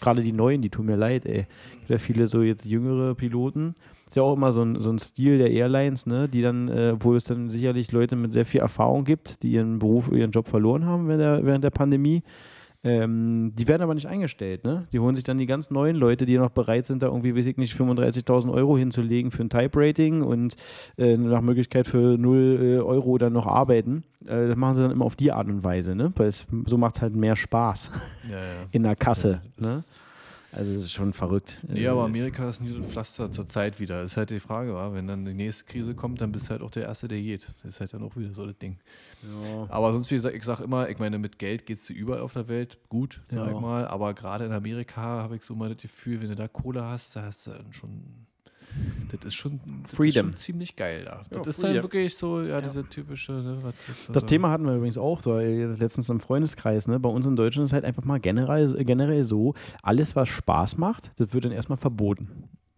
Gerade 0.00 0.22
die 0.22 0.32
Neuen, 0.32 0.62
die 0.62 0.70
tun 0.70 0.86
mir 0.86 0.96
leid, 0.96 1.26
ey. 1.26 1.46
Gibt 1.80 1.90
ja 1.90 1.98
viele 1.98 2.26
so 2.26 2.42
jetzt 2.42 2.64
jüngere 2.64 3.14
Piloten. 3.14 3.74
Ist 4.10 4.16
ja 4.16 4.24
auch 4.24 4.34
immer 4.34 4.52
so 4.52 4.62
ein, 4.62 4.80
so 4.80 4.90
ein 4.90 4.98
Stil 4.98 5.38
der 5.38 5.52
Airlines, 5.52 6.04
ne? 6.04 6.28
die 6.28 6.42
dann, 6.42 6.66
äh, 6.66 6.96
wo 6.98 7.14
es 7.14 7.22
dann 7.22 7.48
sicherlich 7.48 7.92
Leute 7.92 8.16
mit 8.16 8.32
sehr 8.32 8.44
viel 8.44 8.60
Erfahrung 8.60 9.04
gibt, 9.04 9.44
die 9.44 9.52
ihren 9.52 9.78
Beruf, 9.78 10.10
ihren 10.10 10.32
Job 10.32 10.48
verloren 10.48 10.84
haben 10.84 11.06
während 11.06 11.22
der, 11.22 11.46
während 11.46 11.62
der 11.62 11.70
Pandemie. 11.70 12.24
Ähm, 12.82 13.52
die 13.54 13.68
werden 13.68 13.82
aber 13.82 13.94
nicht 13.94 14.08
eingestellt, 14.08 14.64
ne? 14.64 14.88
Die 14.92 14.98
holen 14.98 15.14
sich 15.14 15.22
dann 15.22 15.38
die 15.38 15.46
ganz 15.46 15.70
neuen 15.70 15.94
Leute, 15.94 16.26
die 16.26 16.38
noch 16.38 16.50
bereit 16.50 16.86
sind, 16.86 17.04
da 17.04 17.06
irgendwie, 17.06 17.36
weiß 17.36 17.46
ich 17.46 17.56
nicht, 17.56 17.78
35.000 17.78 18.52
Euro 18.52 18.76
hinzulegen 18.76 19.30
für 19.30 19.44
ein 19.44 19.48
Type-Rating 19.48 20.22
und 20.22 20.56
äh, 20.98 21.16
nach 21.16 21.40
Möglichkeit 21.40 21.86
für 21.86 22.18
0 22.18 22.58
äh, 22.60 22.78
Euro 22.78 23.16
dann 23.16 23.32
noch 23.32 23.46
arbeiten. 23.46 24.02
Äh, 24.26 24.48
das 24.48 24.56
machen 24.56 24.74
sie 24.74 24.82
dann 24.82 24.90
immer 24.90 25.04
auf 25.04 25.14
die 25.14 25.30
Art 25.30 25.46
und 25.46 25.62
Weise, 25.62 25.94
ne? 25.94 26.12
Weil 26.16 26.26
es, 26.26 26.46
so 26.66 26.76
macht 26.78 26.96
es 26.96 27.02
halt 27.02 27.14
mehr 27.14 27.36
Spaß 27.36 27.92
Ja, 28.28 28.36
ja. 28.38 28.42
in 28.72 28.82
der 28.82 28.96
Kasse, 28.96 29.40
Ja, 29.60 29.66
ne? 29.68 29.84
Also 30.52 30.74
das 30.74 30.82
ist 30.84 30.92
schon 30.92 31.12
verrückt. 31.12 31.60
Nee, 31.68 31.86
aber 31.86 32.02
Äh, 32.02 32.04
Amerika 32.06 32.48
ist 32.48 32.60
nie 32.60 32.70
so 32.70 32.76
ein 32.76 32.84
Pflaster 32.84 33.30
zur 33.30 33.46
Zeit 33.46 33.78
wieder. 33.78 34.02
Ist 34.02 34.16
halt 34.16 34.30
die 34.30 34.40
Frage, 34.40 34.74
wa? 34.74 34.92
wenn 34.92 35.06
dann 35.06 35.24
die 35.24 35.32
nächste 35.34 35.64
Krise 35.64 35.94
kommt, 35.94 36.20
dann 36.20 36.32
bist 36.32 36.46
du 36.46 36.50
halt 36.50 36.62
auch 36.62 36.70
der 36.72 36.84
Erste, 36.84 37.06
der 37.06 37.20
geht. 37.20 37.54
Das 37.62 37.74
ist 37.74 37.80
halt 37.80 37.94
dann 37.94 38.02
auch 38.02 38.16
wieder 38.16 38.34
so 38.34 38.44
das 38.46 38.58
Ding. 38.58 38.78
ja. 39.22 39.66
Aber 39.68 39.92
sonst, 39.92 40.10
wie 40.10 40.16
gesagt, 40.16 40.34
ich 40.34 40.42
sag 40.44 40.58
immer, 40.60 40.88
ich 40.88 40.98
meine, 40.98 41.18
mit 41.18 41.38
Geld 41.38 41.66
geht 41.66 41.78
es 41.78 41.88
überall 41.90 42.20
auf 42.20 42.32
der 42.32 42.48
Welt 42.48 42.78
gut, 42.88 43.20
sag 43.28 43.46
Ja. 43.46 43.52
ich 43.54 43.60
mal. 43.60 43.86
Aber 43.86 44.12
gerade 44.14 44.44
in 44.44 44.52
Amerika 44.52 45.00
habe 45.02 45.36
ich 45.36 45.42
so 45.44 45.54
mal 45.54 45.68
das 45.72 45.82
Gefühl, 45.82 46.20
wenn 46.20 46.28
du 46.28 46.34
da 46.34 46.48
Kohle 46.48 46.84
hast, 46.84 47.14
da 47.14 47.22
hast 47.22 47.46
du 47.46 47.52
dann 47.52 47.72
schon. 47.72 48.26
Das 49.10 49.24
ist 49.26 49.34
schon, 49.34 49.58
das 49.82 49.94
Freedom. 49.94 50.08
Ist 50.30 50.32
schon 50.32 50.34
ziemlich 50.34 50.76
geil 50.76 51.02
da. 51.04 51.22
Ja, 51.30 51.38
Das 51.38 51.46
ist 51.48 51.56
Freedom. 51.60 51.74
dann 51.74 51.82
wirklich 51.84 52.16
so, 52.16 52.42
ja, 52.42 52.60
diese 52.60 52.84
typische. 52.88 53.32
Ne, 53.32 53.58
was, 53.62 53.74
was, 53.88 54.12
Das 54.12 54.24
Thema 54.26 54.50
hatten 54.50 54.64
wir 54.64 54.74
übrigens 54.76 54.98
auch 54.98 55.20
so 55.20 55.38
äh, 55.38 55.64
letztens 55.66 56.08
im 56.08 56.20
Freundeskreis. 56.20 56.86
Ne? 56.88 57.00
Bei 57.00 57.08
uns 57.08 57.26
in 57.26 57.36
Deutschland 57.36 57.66
ist 57.66 57.72
halt 57.72 57.84
einfach 57.84 58.04
mal 58.04 58.20
generell, 58.20 58.72
generell 58.84 59.24
so, 59.24 59.54
alles, 59.82 60.14
was 60.16 60.28
Spaß 60.28 60.78
macht, 60.78 61.12
das 61.16 61.32
wird 61.32 61.44
dann 61.44 61.52
erstmal 61.52 61.78
verboten. 61.78 62.28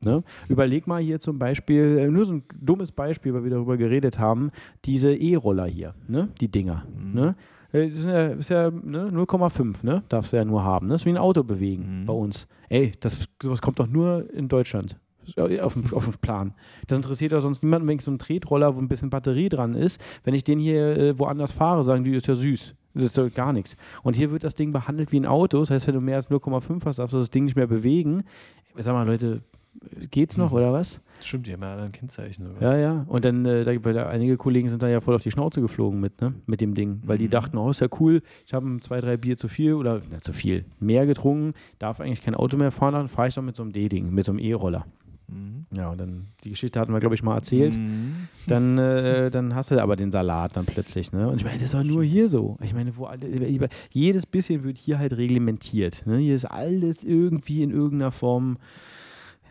Ne? 0.05 0.25
Überleg 0.49 0.87
mal 0.87 1.01
hier 1.01 1.21
zum 1.21 1.39
Beispiel, 1.39 1.99
äh, 1.99 2.09
nur 2.09 2.25
so 2.25 2.35
ein 2.35 2.43
dummes 2.61 2.91
Beispiel, 2.91 3.35
weil 3.35 3.45
wir 3.45 3.51
darüber 3.51 3.77
geredet 3.77 4.19
haben, 4.19 4.51
diese 4.85 5.15
E-Roller 5.15 5.67
hier, 5.67 5.95
ne? 6.09 6.29
die 6.41 6.51
Dinger. 6.51 6.85
Mhm. 6.99 7.13
Ne? 7.15 7.37
Äh, 7.73 7.89
Das 7.89 7.99
ist 7.99 8.05
ja, 8.07 8.27
ist 8.29 8.49
ja 8.49 8.71
ne? 8.71 9.11
0,5, 9.13 9.77
ne? 9.85 10.03
darfst 10.09 10.33
du 10.33 10.39
ja 10.39 10.45
nur 10.45 10.65
haben. 10.65 10.87
Ne? 10.89 10.95
Das 10.95 11.03
ist 11.03 11.07
wie 11.07 11.11
ein 11.11 11.19
Auto 11.19 11.45
bewegen 11.45 12.01
Mhm. 12.03 12.07
bei 12.07 12.13
uns. 12.15 12.49
Ey, 12.69 12.93
das, 13.01 13.29
sowas 13.41 13.61
kommt 13.63 13.79
doch 13.79 13.87
nur 13.87 14.29
in 14.33 14.49
Deutschland. 14.49 14.99
Auf 15.37 15.75
dem, 15.75 15.93
auf 15.93 16.05
dem 16.05 16.15
Plan. 16.21 16.55
Das 16.87 16.97
interessiert 16.99 17.33
doch 17.33 17.41
sonst 17.41 17.63
niemanden, 17.63 17.87
wenn 17.89 17.97
ich 17.97 18.03
so 18.05 18.11
einen 18.11 18.19
Tretroller, 18.19 18.75
wo 18.77 18.81
ein 18.81 18.89
bisschen 18.89 19.11
Batterie 19.11 19.49
dran 19.49 19.75
ist, 19.75 20.01
wenn 20.25 20.35
ich 20.35 20.45
den 20.45 20.59
hier 20.59 20.97
äh, 20.97 21.19
woanders 21.19 21.53
fahre, 21.53 21.85
sagen 21.85 22.05
die, 22.05 22.15
ist 22.15 22.27
ja 22.27 22.35
süß. 22.35 22.75
Das 22.95 23.05
ist 23.05 23.17
doch 23.19 23.33
gar 23.33 23.53
nichts. 23.53 23.77
Und 24.03 24.17
hier 24.17 24.31
wird 24.33 24.45
das 24.45 24.55
Ding 24.55 24.71
behandelt 24.73 25.13
wie 25.13 25.21
ein 25.21 25.27
Auto. 25.27 25.61
Das 25.61 25.71
heißt, 25.71 25.87
wenn 25.87 25.95
du 25.95 26.01
mehr 26.01 26.17
als 26.17 26.31
0,5 26.31 26.85
hast, 26.85 26.99
darfst 26.99 27.15
du 27.15 27.19
das 27.19 27.31
Ding 27.31 27.45
nicht 27.45 27.57
mehr 27.57 27.67
bewegen. 27.67 28.25
Sag 28.77 28.93
mal, 28.93 29.07
Leute, 29.07 29.41
geht's 30.11 30.37
noch 30.37 30.53
oder 30.53 30.73
was? 30.73 31.01
Stimmt, 31.21 31.47
die 31.47 31.53
haben 31.53 31.63
ja 31.63 31.73
alle 31.73 31.83
ein 31.85 31.93
Kennzeichen 31.93 32.43
sogar. 32.43 32.61
Ja, 32.61 32.77
ja. 32.77 33.05
Und 33.09 33.25
dann, 33.25 33.47
äh, 33.47 33.65
da, 33.65 34.09
einige 34.09 34.37
Kollegen 34.37 34.69
sind 34.69 34.83
da 34.83 34.89
ja 34.89 35.01
voll 35.01 35.15
auf 35.15 35.23
die 35.23 35.31
Schnauze 35.31 35.61
geflogen 35.61 36.01
mit, 36.01 36.21
ne? 36.21 36.35
Mit 36.47 36.61
dem 36.61 36.75
Ding. 36.75 37.01
Weil 37.07 37.17
die 37.17 37.27
Mhm. 37.27 37.31
dachten, 37.31 37.57
oh, 37.59 37.71
ist 37.71 37.81
ja 37.81 37.87
cool, 38.01 38.23
ich 38.45 38.53
habe 38.53 38.67
zwei, 38.81 39.01
drei 39.01 39.17
Bier 39.17 39.37
zu 39.37 39.49
viel 39.49 39.75
oder 39.75 40.01
nicht 40.11 40.25
zu 40.25 40.33
viel, 40.33 40.65
mehr 40.81 41.07
getrunken, 41.07 41.55
darf 41.79 42.01
eigentlich 42.01 42.23
kein 42.23 42.35
Auto 42.35 42.57
mehr 42.57 42.73
fahren, 42.73 42.95
dann 42.95 43.09
fahre 43.09 43.29
ich 43.29 43.35
doch 43.35 43.43
mit 43.43 43.57
so 43.57 43.63
einem 43.63 43.73
D-Ding, 43.73 44.11
mit 44.11 44.25
so 44.25 44.33
einem 44.33 44.41
E-Roller. 44.41 44.85
Mhm. 45.33 45.67
Ja, 45.77 45.91
und 45.91 45.99
dann, 46.01 46.27
die 46.45 46.51
Geschichte 46.51 46.79
hatten 46.79 46.93
wir, 46.93 47.01
glaube 47.01 47.15
ich, 47.15 47.23
mal 47.23 47.35
erzählt. 47.35 47.77
Mhm. 47.77 48.29
Dann, 48.47 48.77
äh, 48.79 49.31
dann 49.31 49.55
hast 49.55 49.71
du 49.71 49.83
aber 49.83 49.97
den 49.97 50.11
Salat 50.11 50.57
dann 50.57 50.67
plötzlich, 50.67 51.13
ne? 51.13 51.29
Und 51.29 51.37
ich 51.39 51.45
meine, 51.45 51.59
das 51.59 51.67
ist 51.67 51.75
doch 51.75 51.85
nur 51.85 52.05
hier 52.05 52.29
so. 52.29 52.57
Ich 52.63 52.75
meine, 52.75 52.97
wo 52.97 53.07
alle, 53.07 53.27
jedes 53.91 54.27
bisschen 54.27 54.65
wird 54.65 54.79
hier 54.79 54.99
halt 54.99 55.17
reglementiert. 55.17 56.07
Ne? 56.07 56.19
Hier 56.19 56.35
ist 56.35 56.45
alles 56.45 57.03
irgendwie 57.05 57.63
in 57.63 57.71
irgendeiner 57.71 58.11
Form. 58.11 58.59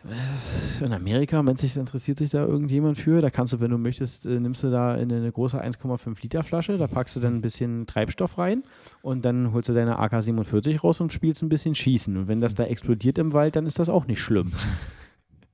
äh, 0.04 0.84
In 0.84 0.92
Amerika, 0.92 1.44
wenn 1.46 1.56
sich 1.56 1.76
interessiert 1.76 2.18
sich 2.18 2.30
da 2.30 2.44
irgendjemand 2.44 2.98
für, 2.98 3.20
da 3.20 3.30
kannst 3.30 3.52
du, 3.52 3.60
wenn 3.60 3.70
du 3.70 3.78
möchtest, 3.78 4.26
äh, 4.26 4.40
nimmst 4.40 4.62
du 4.62 4.70
da 4.70 4.94
in 4.96 5.12
eine 5.12 5.30
große 5.30 5.62
1,5 5.62 6.20
Liter 6.22 6.42
Flasche, 6.42 6.76
da 6.76 6.86
packst 6.88 7.16
du 7.16 7.20
dann 7.20 7.36
ein 7.36 7.40
bisschen 7.40 7.86
Treibstoff 7.86 8.36
rein 8.38 8.62
und 9.02 9.24
dann 9.24 9.52
holst 9.52 9.68
du 9.68 9.72
deine 9.74 9.98
AK-47 9.98 10.80
raus 10.80 11.00
und 11.00 11.12
spielst 11.12 11.42
ein 11.42 11.48
bisschen 11.48 11.74
Schießen. 11.74 12.16
Und 12.16 12.28
wenn 12.28 12.40
das 12.40 12.54
da 12.54 12.64
explodiert 12.64 13.18
im 13.18 13.32
Wald, 13.32 13.56
dann 13.56 13.66
ist 13.66 13.78
das 13.78 13.88
auch 13.88 14.06
nicht 14.06 14.20
schlimm. 14.20 14.52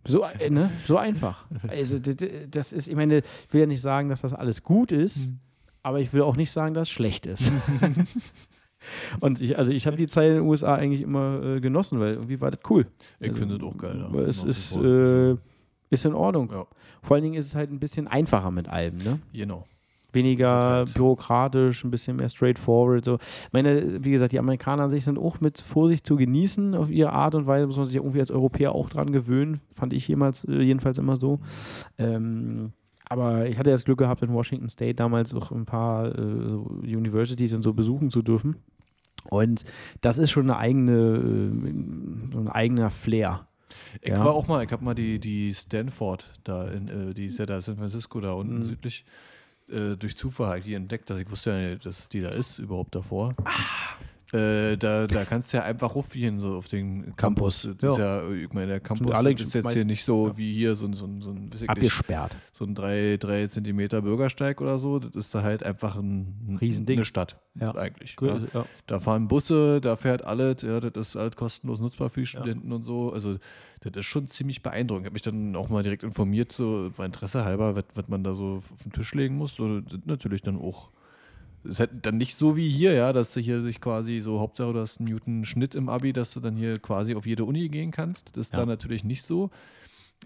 So, 0.08 0.24
äh, 0.24 0.50
ne? 0.50 0.70
so 0.86 0.96
einfach. 0.96 1.46
Also, 1.68 1.98
das 2.50 2.72
ist, 2.72 2.88
ich 2.88 2.96
meine, 2.96 3.18
ich 3.18 3.52
will 3.52 3.60
ja 3.60 3.66
nicht 3.66 3.80
sagen, 3.80 4.08
dass 4.08 4.22
das 4.22 4.32
alles 4.32 4.62
gut 4.62 4.90
ist, 4.92 5.28
aber 5.82 6.00
ich 6.00 6.12
will 6.12 6.22
auch 6.22 6.36
nicht 6.36 6.50
sagen, 6.50 6.74
dass 6.74 6.84
es 6.88 6.90
schlecht 6.90 7.26
ist. 7.26 7.52
Und 9.20 9.40
ich, 9.40 9.58
also 9.58 9.72
ich 9.72 9.86
habe 9.86 9.96
die 9.96 10.06
Zeit 10.06 10.28
in 10.30 10.34
den 10.36 10.44
USA 10.46 10.76
eigentlich 10.76 11.02
immer 11.02 11.42
äh, 11.42 11.60
genossen, 11.60 11.98
weil 11.98 12.14
irgendwie 12.14 12.40
war 12.40 12.50
das 12.50 12.60
cool. 12.70 12.86
Ich 13.18 13.28
Also, 13.30 13.40
finde 13.40 13.58
das 13.58 13.66
auch 13.68 13.76
geil. 13.76 14.08
ja. 14.12 14.20
Es 14.20 14.44
ist, 14.44 14.76
äh, 14.76 15.36
ist 15.90 16.04
in 16.04 16.14
Ordnung. 16.14 16.50
Ja. 16.52 16.66
Vor 17.02 17.14
allen 17.16 17.24
Dingen 17.24 17.34
ist 17.34 17.46
es 17.46 17.54
halt 17.54 17.70
ein 17.72 17.80
bisschen 17.80 18.06
einfacher 18.06 18.50
mit 18.50 18.68
allem, 18.68 18.96
ne? 18.98 19.18
genau. 19.32 19.66
Weniger 20.12 20.48
halt- 20.62 20.94
bürokratisch, 20.94 21.84
ein 21.84 21.90
bisschen 21.90 22.16
mehr 22.16 22.28
straightforward. 22.30 23.04
So. 23.04 23.16
Ich 23.16 23.52
meine, 23.52 24.02
wie 24.04 24.10
gesagt, 24.10 24.32
die 24.32 24.38
Amerikaner 24.38 24.84
an 24.84 24.90
sich 24.90 25.04
sind 25.04 25.18
auch 25.18 25.40
mit 25.40 25.60
Vorsicht 25.60 26.06
zu 26.06 26.16
genießen 26.16 26.74
auf 26.74 26.90
ihre 26.90 27.12
Art 27.12 27.34
und 27.34 27.46
Weise, 27.46 27.66
muss 27.66 27.76
man 27.76 27.86
sich 27.86 27.94
ja 27.96 28.00
irgendwie 28.00 28.20
als 28.20 28.30
Europäer 28.30 28.72
auch 28.74 28.88
dran 28.88 29.12
gewöhnen, 29.12 29.60
fand 29.74 29.92
ich 29.92 30.08
jemals, 30.08 30.44
äh, 30.44 30.62
jedenfalls 30.62 30.96
immer 30.98 31.16
so. 31.16 31.40
Ähm, 31.98 32.72
aber 33.10 33.46
ich 33.48 33.58
hatte 33.58 33.70
das 33.70 33.84
Glück 33.84 33.98
gehabt, 33.98 34.22
in 34.22 34.32
Washington 34.32 34.68
State 34.68 34.94
damals 34.94 35.34
auch 35.34 35.50
ein 35.50 35.64
paar 35.66 36.06
äh, 36.18 36.48
so 36.50 36.62
Universities 36.82 37.52
und 37.54 37.62
so 37.62 37.72
besuchen 37.74 38.10
zu 38.10 38.22
dürfen. 38.22 38.56
Und 39.30 39.64
das 40.00 40.16
ist 40.18 40.30
schon 40.30 40.44
eine 40.44 40.58
eigene, 40.58 40.92
äh, 40.92 42.32
so 42.32 42.38
ein 42.38 42.48
eigener 42.48 42.90
Flair. 42.90 43.46
Ich 44.00 44.10
Ja. 44.10 44.24
war 44.24 44.32
auch 44.32 44.48
mal, 44.48 44.64
ich 44.64 44.72
habe 44.72 44.84
mal 44.84 44.94
die, 44.94 45.18
die 45.18 45.52
Stanford 45.52 46.32
da, 46.44 46.66
in, 46.68 46.88
äh, 46.88 47.14
die 47.14 47.26
ist 47.26 47.38
ja 47.38 47.44
da 47.46 47.60
San 47.60 47.76
Francisco, 47.76 48.20
da 48.20 48.32
unten 48.32 48.58
Mhm. 48.58 48.62
südlich, 48.62 49.04
äh, 49.70 49.96
durch 49.96 50.16
Zufall 50.16 50.48
halt 50.48 50.64
die 50.64 50.74
entdeckt, 50.74 51.10
dass 51.10 51.18
ich 51.18 51.30
wusste 51.30 51.50
ja 51.50 51.70
nicht, 51.70 51.86
dass 51.86 52.08
die 52.08 52.20
da 52.20 52.30
ist 52.30 52.58
überhaupt 52.58 52.94
davor. 52.94 53.34
Ah. 53.44 53.52
Äh, 54.32 54.76
da, 54.76 55.06
da 55.06 55.24
kannst 55.24 55.52
du 55.52 55.56
ja 55.56 55.62
einfach 55.62 55.94
rufen 55.94 56.38
so 56.38 56.56
auf 56.56 56.68
den 56.68 57.16
Campus. 57.16 57.66
Das 57.78 57.92
ist 57.92 57.98
ja, 57.98 58.28
ich 58.30 58.52
meine, 58.52 58.66
der 58.66 58.80
Campus 58.80 59.14
alle 59.14 59.32
ist 59.32 59.54
jetzt 59.54 59.70
hier 59.70 59.86
nicht 59.86 60.04
so 60.04 60.36
wie 60.36 60.52
hier 60.54 60.76
so 60.76 60.86
ein, 60.86 60.92
so 60.92 61.06
ein, 61.06 61.20
so 61.22 61.30
ein, 61.30 61.50
Abgesperrt. 61.66 62.36
so 62.52 62.66
ein 62.66 62.74
3, 62.74 63.16
drei 63.18 63.46
Zentimeter 63.46 64.02
Bürgersteig 64.02 64.60
oder 64.60 64.78
so. 64.78 64.98
Das 64.98 65.14
ist 65.14 65.34
da 65.34 65.42
halt 65.42 65.62
einfach 65.62 65.96
ein, 65.96 66.58
Riesending. 66.60 66.98
eine 66.98 67.04
Stadt 67.06 67.40
Ja. 67.54 67.74
eigentlich. 67.74 68.16
Cool, 68.20 68.48
Ja. 68.52 68.60
ja. 68.60 68.66
Da 68.86 69.00
fahren 69.00 69.28
Busse, 69.28 69.80
da 69.80 69.96
fährt 69.96 70.24
alles, 70.24 70.60
ja, 70.60 70.78
das 70.80 71.08
ist 71.08 71.16
alles 71.16 71.34
kostenlos 71.34 71.80
nutzbar 71.80 72.10
für 72.10 72.20
die 72.20 72.26
Studenten 72.26 72.70
und 72.72 72.82
so. 72.82 73.10
Also 73.12 73.38
das 73.80 73.92
ist 73.96 74.06
schon 74.06 74.26
ziemlich 74.26 74.62
beeindruckend. 74.62 75.04
Ich 75.04 75.06
habe 75.06 75.14
mich 75.14 75.22
dann 75.22 75.56
auch 75.56 75.70
mal 75.70 75.82
direkt 75.82 76.02
informiert, 76.02 76.52
so 76.52 76.90
war 76.98 77.06
Interesse 77.06 77.44
halber, 77.44 77.76
was, 77.94 78.08
man 78.08 78.24
da 78.24 78.34
so 78.34 78.56
auf 78.56 78.82
den 78.82 78.92
Tisch 78.92 79.14
legen 79.14 79.36
muss. 79.36 79.54
So, 79.54 79.80
natürlich 80.04 80.42
dann 80.42 80.58
auch. 80.58 80.90
Ist 81.64 81.80
halt 81.80 81.90
dann 82.02 82.16
nicht 82.18 82.34
so 82.34 82.56
wie 82.56 82.68
hier, 82.68 82.92
ja, 82.94 83.12
dass 83.12 83.32
du 83.34 83.40
hier 83.40 83.60
sich 83.60 83.80
quasi 83.80 84.20
so, 84.20 84.40
Hauptsache 84.40 84.72
du 84.72 84.80
hast 84.80 85.00
einen 85.00 85.08
Newton 85.10 85.44
Schnitt 85.44 85.74
im 85.74 85.88
Abi, 85.88 86.12
dass 86.12 86.32
du 86.34 86.40
dann 86.40 86.56
hier 86.56 86.74
quasi 86.74 87.14
auf 87.14 87.26
jede 87.26 87.44
Uni 87.44 87.68
gehen 87.68 87.90
kannst. 87.90 88.36
Das 88.36 88.46
ist 88.46 88.54
Ja. 88.54 88.60
da 88.60 88.66
natürlich 88.66 89.04
nicht 89.04 89.22
so. 89.22 89.50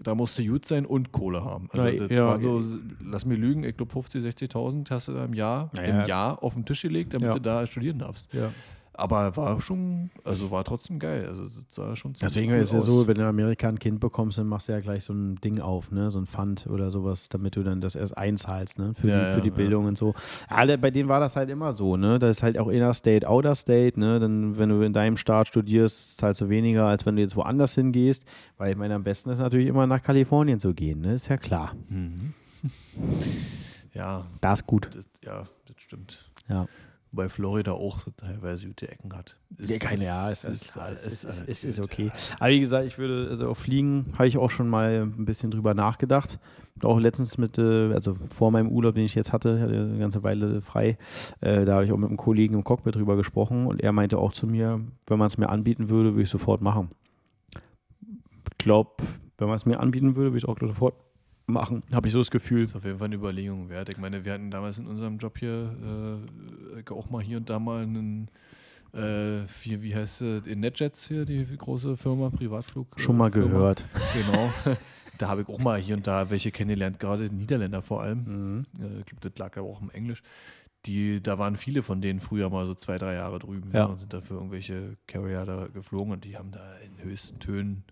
Da 0.01 0.15
musst 0.15 0.39
du 0.39 0.43
gut 0.45 0.65
sein 0.65 0.87
und 0.87 1.11
Kohle 1.11 1.43
haben. 1.45 1.69
Also 1.71 2.07
das 2.07 2.17
ja, 2.17 2.25
war 2.25 2.41
so, 2.41 2.63
lass 2.99 3.25
mir 3.25 3.35
lügen, 3.35 3.63
ich 3.63 3.77
glaube 3.77 3.91
50, 3.91 4.23
60.000 4.23 4.89
hast 4.89 5.07
du 5.07 5.13
da 5.13 5.23
im 5.25 5.33
Jahr, 5.35 5.69
Naja. 5.73 6.01
im 6.03 6.07
Jahr 6.09 6.41
auf 6.43 6.55
den 6.55 6.65
Tisch 6.65 6.81
gelegt, 6.81 7.13
damit 7.13 7.27
Ja. 7.27 7.33
du 7.35 7.39
da 7.41 7.67
studieren 7.67 7.99
darfst. 7.99 8.33
Ja. 8.33 8.51
Aber 8.95 9.35
war 9.35 9.59
schon, 9.59 10.11
also 10.23 10.51
war 10.51 10.63
trotzdem 10.63 10.99
geil. 10.99 11.25
Also 11.27 11.45
sah 11.69 11.95
schon 11.95 12.13
Deswegen 12.21 12.51
cool 12.51 12.59
ist 12.59 12.67
es 12.67 12.73
ja 12.73 12.81
so, 12.81 13.07
wenn 13.07 13.15
du 13.15 13.21
in 13.21 13.27
Amerika 13.27 13.67
ein 13.67 13.79
Kind 13.79 13.99
bekommst, 13.99 14.37
dann 14.37 14.45
machst 14.47 14.67
du 14.67 14.73
ja 14.73 14.79
gleich 14.81 15.03
so 15.03 15.13
ein 15.13 15.35
Ding 15.37 15.59
auf, 15.59 15.91
ne? 15.91 16.11
so 16.11 16.19
ein 16.19 16.27
Pfand 16.27 16.67
oder 16.67 16.91
sowas, 16.91 17.27
damit 17.29 17.55
du 17.55 17.63
dann 17.63 17.81
das 17.81 17.95
erst 17.95 18.15
einzahlst 18.17 18.77
ne? 18.77 18.93
für, 18.93 19.07
Ja, 19.07 19.15
die, 19.19 19.25
ja, 19.29 19.33
für 19.35 19.41
die 19.41 19.49
ja. 19.49 19.55
Bildung 19.55 19.85
und 19.85 19.97
so. 19.97 20.13
Alle, 20.47 20.77
bei 20.77 20.91
denen 20.91 21.09
war 21.09 21.19
das 21.19 21.35
halt 21.35 21.49
immer 21.49 21.73
so, 21.73 21.97
ne? 21.97 22.19
Das 22.19 22.37
ist 22.37 22.43
halt 22.43 22.59
auch 22.59 22.67
Inner 22.67 22.93
State, 22.93 23.27
Outer 23.27 23.55
State, 23.55 23.99
ne? 23.99 24.19
Dann, 24.19 24.57
wenn 24.59 24.69
du 24.69 24.81
in 24.81 24.93
deinem 24.93 25.17
Staat 25.17 25.47
studierst, 25.47 26.17
zahlst 26.17 26.41
du 26.41 26.49
weniger, 26.49 26.85
als 26.85 27.05
wenn 27.07 27.15
du 27.15 27.21
jetzt 27.23 27.35
woanders 27.35 27.73
hingehst. 27.73 28.25
Weil 28.57 28.73
ich 28.73 28.77
meine, 28.77 28.93
am 28.93 29.03
besten 29.03 29.31
ist 29.31 29.39
natürlich 29.39 29.67
immer 29.67 29.87
nach 29.87 30.03
Kalifornien 30.03 30.59
zu 30.59 30.73
gehen, 30.75 31.01
ne? 31.01 31.13
Ist 31.15 31.29
ja 31.29 31.37
klar. 31.37 31.73
Mhm. 31.89 32.33
Ja, 33.93 34.25
Das 34.41 34.61
ist 34.61 34.67
gut. 34.67 34.89
das, 34.95 35.07
ja, 35.23 35.43
das 35.67 35.75
stimmt. 35.77 36.31
Ja. 36.49 36.65
Wobei 37.13 37.29
Florida 37.29 37.73
auch 37.73 37.99
so 37.99 38.09
teilweise 38.09 38.65
gute 38.65 38.89
Ecken 38.89 39.15
hat. 39.15 39.37
Ist, 39.57 39.69
ja, 39.69 39.77
keine, 39.77 40.03
ja, 40.03 40.31
es 40.31 40.43
ist, 40.45 40.63
ist, 40.63 40.77
alles, 40.79 41.05
ist, 41.05 41.07
es 41.07 41.23
ist, 41.23 41.25
alles 41.25 41.47
es 41.47 41.63
ist 41.63 41.75
gut. 41.75 41.85
okay. 41.85 42.11
Aber 42.39 42.49
wie 42.49 42.59
gesagt, 42.59 42.87
ich 42.87 42.97
würde, 42.97 43.27
also 43.29 43.49
auf 43.49 43.59
Fliegen 43.59 44.07
habe 44.13 44.27
ich 44.27 44.35
auch 44.39 44.49
schon 44.49 44.67
mal 44.67 45.03
ein 45.03 45.23
bisschen 45.23 45.51
drüber 45.51 45.75
nachgedacht. 45.75 46.39
Auch 46.81 46.99
letztens 46.99 47.37
mit, 47.37 47.59
äh, 47.59 47.93
also 47.93 48.15
vor 48.33 48.49
meinem 48.49 48.67
Urlaub, 48.67 48.95
den 48.95 49.05
ich 49.05 49.13
jetzt 49.13 49.31
hatte, 49.31 49.61
hatte 49.61 49.73
eine 49.73 49.99
ganze 49.99 50.23
Weile 50.23 50.63
frei, 50.63 50.97
äh, 51.41 51.65
da 51.65 51.75
habe 51.75 51.85
ich 51.85 51.91
auch 51.91 51.97
mit 51.97 52.09
einem 52.09 52.17
Kollegen 52.17 52.55
im 52.55 52.63
Cockpit 52.63 52.95
drüber 52.95 53.15
gesprochen 53.15 53.67
und 53.67 53.79
er 53.83 53.91
meinte 53.91 54.17
auch 54.17 54.31
zu 54.31 54.47
mir, 54.47 54.81
wenn 55.05 55.19
man 55.19 55.27
es 55.27 55.37
mir 55.37 55.49
anbieten 55.49 55.89
würde, 55.89 56.13
würde 56.13 56.23
ich 56.23 56.29
sofort 56.31 56.61
machen. 56.61 56.89
Ich 57.51 58.57
glaube, 58.57 59.03
wenn 59.37 59.47
man 59.47 59.57
es 59.57 59.67
mir 59.67 59.79
anbieten 59.79 60.15
würde, 60.15 60.31
würde 60.31 60.37
ich 60.39 60.45
es 60.45 60.49
auch 60.49 60.57
sofort 60.59 60.95
machen. 61.45 61.83
Habe 61.93 62.07
ich 62.07 62.13
so 62.13 62.19
das 62.19 62.31
Gefühl. 62.31 62.61
Das 62.61 62.69
ist 62.69 62.75
auf 62.75 62.85
jeden 62.85 62.97
Fall 62.97 63.05
eine 63.05 63.15
Überlegung 63.15 63.69
wert. 63.69 63.89
Ich 63.89 63.97
meine, 63.97 64.25
wir 64.25 64.33
hatten 64.33 64.51
damals 64.51 64.79
in 64.79 64.87
unserem 64.87 65.17
Job 65.17 65.37
hier 65.37 65.75
äh, 66.91 66.93
auch 66.93 67.09
mal 67.09 67.21
hier 67.21 67.37
und 67.37 67.49
da 67.49 67.59
mal 67.59 67.83
einen, 67.83 68.29
äh, 68.93 69.41
wie, 69.63 69.81
wie 69.81 69.95
heißt 69.95 70.21
es, 70.21 70.47
in 70.47 70.59
NetJets 70.59 71.07
hier, 71.07 71.25
die 71.25 71.45
große 71.57 71.97
Firma, 71.97 72.29
Privatflug. 72.29 72.99
Schon 72.99 73.17
mal 73.17 73.31
Firma. 73.31 73.47
gehört. 73.47 73.85
Genau. 74.13 74.49
da 75.17 75.27
habe 75.29 75.41
ich 75.41 75.47
auch 75.47 75.59
mal 75.59 75.79
hier 75.79 75.95
und 75.95 76.07
da 76.07 76.29
welche 76.29 76.51
kennengelernt, 76.51 76.99
gerade 76.99 77.25
Niederländer 77.33 77.81
vor 77.81 78.01
allem. 78.03 78.23
Mhm. 78.25 78.65
Äh, 78.79 78.99
ich 78.99 79.05
glaube, 79.05 79.29
das 79.29 79.37
lag 79.37 79.57
aber 79.57 79.67
auch 79.67 79.81
im 79.81 79.89
Englisch. 79.91 80.21
Die, 80.85 81.23
da 81.23 81.39
waren 81.39 81.55
viele 81.55 81.81
von 81.81 82.01
denen 82.01 82.19
früher 82.19 82.49
mal 82.49 82.65
so 82.65 82.73
zwei, 82.73 82.97
drei 82.97 83.13
Jahre 83.13 83.39
drüben 83.39 83.71
Ja. 83.73 83.85
und 83.85 83.97
sind 83.99 84.13
dafür 84.13 84.35
irgendwelche 84.37 84.97
Carrier 85.07 85.45
da 85.45 85.67
geflogen 85.67 86.11
und 86.11 86.25
die 86.25 86.35
haben 86.37 86.51
da 86.51 86.75
in 86.79 87.01
höchsten 87.01 87.39
Tönen, 87.39 87.85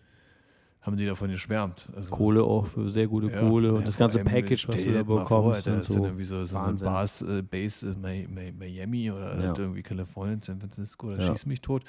haben 0.82 0.98
die 0.98 1.06
davon 1.06 1.30
geschwärmt. 1.30 1.90
Also, 1.96 2.16
Kohle 2.16 2.44
auch 2.44 2.66
für 2.66 2.90
sehr 2.90 3.08
gute 3.08 3.32
ja, 3.32 3.40
Kohle 3.40 3.74
und 3.74 3.88
das 3.88 3.96
vor 3.96 4.08
ganze 4.08 4.24
Package, 4.24 4.68
was 4.68 4.84
du 4.84 4.94
da 4.94 5.04
vor, 5.06 5.20
bekommst. 5.20 5.68
Alter, 5.68 5.76
und 5.76 5.84
so. 5.84 6.04
irgendwie 6.06 6.24
so, 6.24 6.44
so 6.46 6.58
eine. 6.58 6.74
Bars, 6.74 7.22
äh, 7.22 7.42
Base 7.44 7.86
in 7.88 8.02
Mi- 8.02 8.28
Mi- 8.28 8.52
Miami 8.52 9.12
oder 9.12 9.38
Ja. 9.40 9.48
halt 9.48 9.60
irgendwie 9.60 9.84
Kalifornien, 9.84 10.42
San 10.42 10.60
Francisco, 10.60 11.10
da 11.10 11.18
Ja. 11.18 11.32
schieß 11.32 11.46
mich 11.46 11.62
tot. 11.62 11.84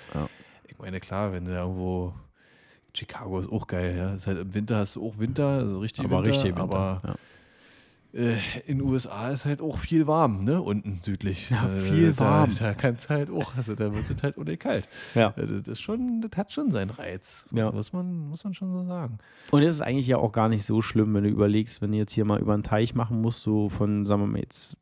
Ich 0.69 0.79
meine, 0.79 1.01
klar, 1.01 1.33
wenn 1.33 1.45
du 1.45 1.53
da 1.53 1.63
irgendwo 1.63 2.15
Chicago 2.95 3.39
ist 3.41 3.51
auch 3.51 3.67
geil, 3.67 3.97
ja. 3.97 4.15
Ist 4.15 4.27
halt 4.27 4.39
Im 4.39 4.53
Winter 4.55 4.77
hast 4.77 4.97
du 4.97 5.07
auch 5.07 5.19
Winter, 5.19 5.47
also 5.47 5.79
richtig 5.81 6.05
aber 6.05 6.19
Winter, 6.19 6.29
richtig, 6.29 6.51
Winter, 6.51 6.63
aber 6.63 7.01
ja. 7.05 7.15
Äh, 8.13 8.35
in 8.67 8.79
den 8.79 8.83
USA 8.83 9.31
ist 9.31 9.45
halt 9.45 9.61
auch 9.63 9.79
viel 9.79 10.07
warm, 10.07 10.45
ne? 10.45 10.61
Unten 10.61 10.99
südlich. 11.03 11.51
Ja, 11.51 11.67
Äh, 11.67 11.81
viel 11.81 12.19
warm. 12.19 12.51
Da, 12.59 12.67
da 12.67 12.75
kannst 12.75 13.09
halt 13.11 13.31
auch, 13.31 13.57
also 13.57 13.75
da 13.75 13.95
wird 13.95 14.05
es 14.11 14.23
halt 14.23 14.37
ohne 14.39 14.57
kalt. 14.57 14.89
Ja. 15.15 15.35
Äh, 15.37 15.47
Das, 15.47 15.69
ist 15.69 15.81
schon, 15.81 16.21
das 16.21 16.37
hat 16.37 16.53
schon 16.53 16.71
seinen 16.71 16.91
Reiz. 16.91 17.47
Ja. 17.53 17.71
Muss, 17.73 17.93
man, 17.93 18.29
muss 18.29 18.45
man 18.45 18.55
schon 18.55 18.73
so 18.73 18.85
sagen. 18.85 19.19
Und 19.51 19.63
es 19.63 19.75
ist 19.75 19.81
eigentlich 19.81 20.07
ja 20.07 20.19
auch 20.19 20.33
gar 20.33 20.49
nicht 20.49 20.65
so 20.65 20.83
schlimm, 20.83 21.15
wenn 21.15 21.25
du 21.25 21.31
überlegst, 21.31 21.81
wenn 21.83 21.93
du 21.93 21.99
jetzt 21.99 22.13
hier 22.13 22.25
mal 22.25 22.41
über 22.41 22.55
einen 22.55 22.63
Teich 22.63 22.95
machen 22.95 23.21
musst, 23.21 23.43
so 23.43 23.69
von, 23.69 24.05
sagen 24.07 24.23
wir 24.23 24.27
mal 24.27 24.39
jetzt, 24.41 24.77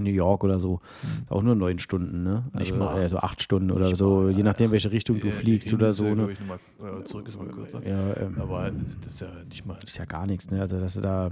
New 0.00 0.10
York 0.10 0.42
oder 0.42 0.58
so, 0.58 0.80
auch 1.28 1.42
nur 1.44 1.54
neun 1.54 1.78
Stunden, 1.78 2.24
ne? 2.24 2.44
Nicht 2.54 2.72
also, 2.72 2.84
mal. 2.84 3.02
Äh, 3.02 3.08
so 3.08 3.18
acht 3.18 3.40
Stunden 3.40 3.70
oder 3.70 3.86
Nicht 3.86 3.98
so, 3.98 4.22
mal, 4.22 4.30
je 4.36 4.42
nachdem, 4.42 4.72
welche 4.72 4.90
Richtung 4.90 5.20
du 5.20 5.28
Äh, 5.28 5.30
fliegst 5.30 5.68
hin 5.68 5.78
oder 5.78 5.92
so. 5.92 6.06
äh, 6.06 6.14
Ne? 6.16 6.32
ich, 6.32 6.40
mal, 6.44 6.58
äh, 7.00 7.04
zurück 7.04 7.28
ist 7.28 7.38
mal 7.38 7.46
kürzer. 7.46 7.86
Ja, 7.86 8.16
ähm, 8.16 8.34
Aber 8.40 8.68
das 8.72 8.96
ist 9.06 9.20
ja 9.20 9.28
nicht 9.48 9.64
mal. 9.64 9.78
ist 9.84 9.96
ja 9.96 10.04
gar 10.04 10.26
nichts, 10.26 10.50
ne? 10.50 10.60
Also, 10.60 10.80
dass 10.80 10.94
du 10.94 11.02
da 11.02 11.30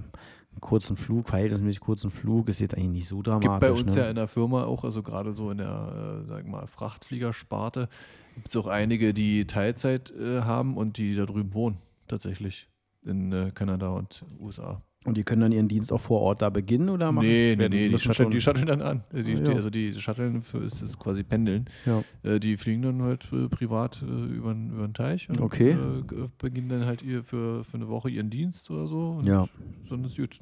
kurzen 0.60 0.96
Flug, 0.96 1.28
verhältnismäßig 1.28 1.80
kurzen 1.80 2.10
Flug, 2.10 2.48
ist 2.48 2.60
jetzt 2.60 2.74
eigentlich 2.74 2.90
nicht 2.90 3.08
so 3.08 3.22
dramatisch. 3.22 3.50
gibt 3.50 3.60
bei 3.60 3.72
uns 3.72 3.94
ne? 3.94 4.02
ja 4.02 4.10
in 4.10 4.16
der 4.16 4.28
Firma 4.28 4.64
auch, 4.64 4.84
also 4.84 5.02
gerade 5.02 5.32
so 5.32 5.50
in 5.50 5.58
der, 5.58 6.20
äh, 6.22 6.26
sag 6.26 6.46
mal, 6.46 6.66
Frachtfliegersparte, 6.66 7.88
gibt 8.34 8.48
es 8.48 8.56
auch 8.56 8.66
einige, 8.66 9.14
die 9.14 9.46
Teilzeit 9.46 10.12
äh, 10.12 10.42
haben 10.42 10.76
und 10.76 10.96
die 10.96 11.14
da 11.14 11.26
drüben 11.26 11.54
wohnen, 11.54 11.78
tatsächlich. 12.08 12.68
In 13.04 13.32
äh, 13.32 13.50
Kanada 13.54 13.90
und 13.90 14.24
USA. 14.40 14.80
Und 15.04 15.18
die 15.18 15.22
können 15.22 15.42
dann 15.42 15.52
ihren 15.52 15.68
Dienst 15.68 15.92
auch 15.92 16.00
vor 16.00 16.20
Ort 16.22 16.40
da 16.40 16.48
beginnen 16.48 16.88
oder 16.88 17.12
machen? 17.12 17.26
Nee, 17.26 17.54
nee, 17.58 17.68
nee, 17.68 17.88
die 17.90 17.98
shutteln, 17.98 18.30
die 18.30 18.40
shutteln 18.40 18.66
dann 18.66 18.80
an. 18.80 19.04
Die, 19.12 19.18
Ah, 19.18 19.22
die, 19.22 19.32
ja. 19.50 19.52
also 19.54 19.68
die 19.68 19.92
shutteln 20.00 20.40
für 20.40 20.58
ist 20.58 20.80
es 20.80 20.98
quasi 20.98 21.22
Pendeln. 21.22 21.66
Ja. 21.84 22.02
Äh, 22.22 22.40
die 22.40 22.56
fliegen 22.56 22.80
dann 22.82 23.02
halt 23.02 23.28
äh, 23.32 23.48
privat 23.48 24.02
äh, 24.02 24.06
über 24.06 24.54
den 24.54 24.94
Teich 24.94 25.28
und 25.28 25.40
Okay. 25.40 25.72
äh, 25.72 26.02
beginnen 26.38 26.70
dann 26.70 26.86
halt 26.86 27.02
ihr 27.02 27.22
für, 27.22 27.64
für 27.64 27.76
eine 27.76 27.88
Woche 27.88 28.08
ihren 28.08 28.30
Dienst 28.30 28.70
oder 28.70 28.86
so. 28.86 29.16
Und 29.18 29.26
Ja. 29.26 29.46
Dann 29.90 30.04
ist 30.04 30.16
gut. 30.16 30.40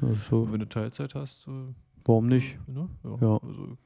Dann, 0.00 0.12
ist 0.12 0.26
so, 0.26 0.50
wenn 0.52 0.60
du 0.60 0.68
Teilzeit 0.68 1.16
hast, 1.16 1.48
äh, 1.48 1.50
warum 2.04 2.28
nicht? 2.28 2.56
Ne? 2.68 2.88
Ja. 3.02 3.16
Ja. 3.20 3.32
Also, 3.42 3.76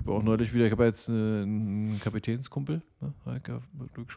habe 0.00 0.12
auch 0.12 0.22
neulich 0.22 0.52
wieder, 0.52 0.66
ich 0.66 0.72
habe 0.72 0.84
jetzt 0.84 1.08
äh, 1.08 1.12
einen 1.12 2.00
Kapitänskumpel, 2.02 2.82
ne? 3.00 3.12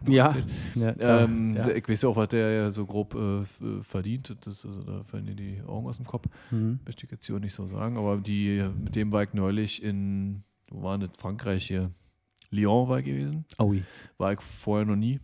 Ich 0.07 0.13
Ja. 0.13 0.27
erzählt. 0.27 0.45
Ja, 0.75 1.23
Ähm, 1.23 1.55
ja. 1.55 1.67
ich 1.69 1.87
weiß 1.87 2.01
ja 2.03 2.09
auch, 2.09 2.15
was 2.15 2.29
der 2.29 2.51
ja 2.51 2.69
so 2.71 2.85
grob 2.85 3.15
äh, 3.15 3.41
äh, 3.41 3.45
verdient. 3.83 4.35
Das, 4.45 4.65
also, 4.65 4.83
da 4.83 5.03
fallen 5.03 5.25
dir 5.25 5.35
die 5.35 5.61
Augen 5.65 5.87
aus 5.87 5.97
dem 5.97 6.05
Kopf. 6.05 6.27
Mhm. 6.51 6.79
Möchte 6.85 7.05
ich 7.05 7.11
jetzt 7.11 7.25
hier 7.25 7.35
auch 7.35 7.39
nicht 7.39 7.53
so 7.53 7.67
sagen. 7.67 7.97
Aber 7.97 8.17
die, 8.17 8.67
mit 8.83 8.95
dem 8.95 9.11
war 9.11 9.23
ich 9.23 9.33
neulich 9.33 9.83
in, 9.83 10.43
wo 10.69 10.83
war 10.83 10.97
das? 10.97 11.09
Frankreich 11.17 11.67
hier. 11.67 11.91
Lyon 12.49 12.89
war 12.89 12.99
ich 12.99 13.05
gewesen. 13.05 13.45
Aui. 13.57 13.83
War 14.17 14.33
ich 14.33 14.41
vorher 14.41 14.85
noch 14.85 14.95
nie. 14.97 15.19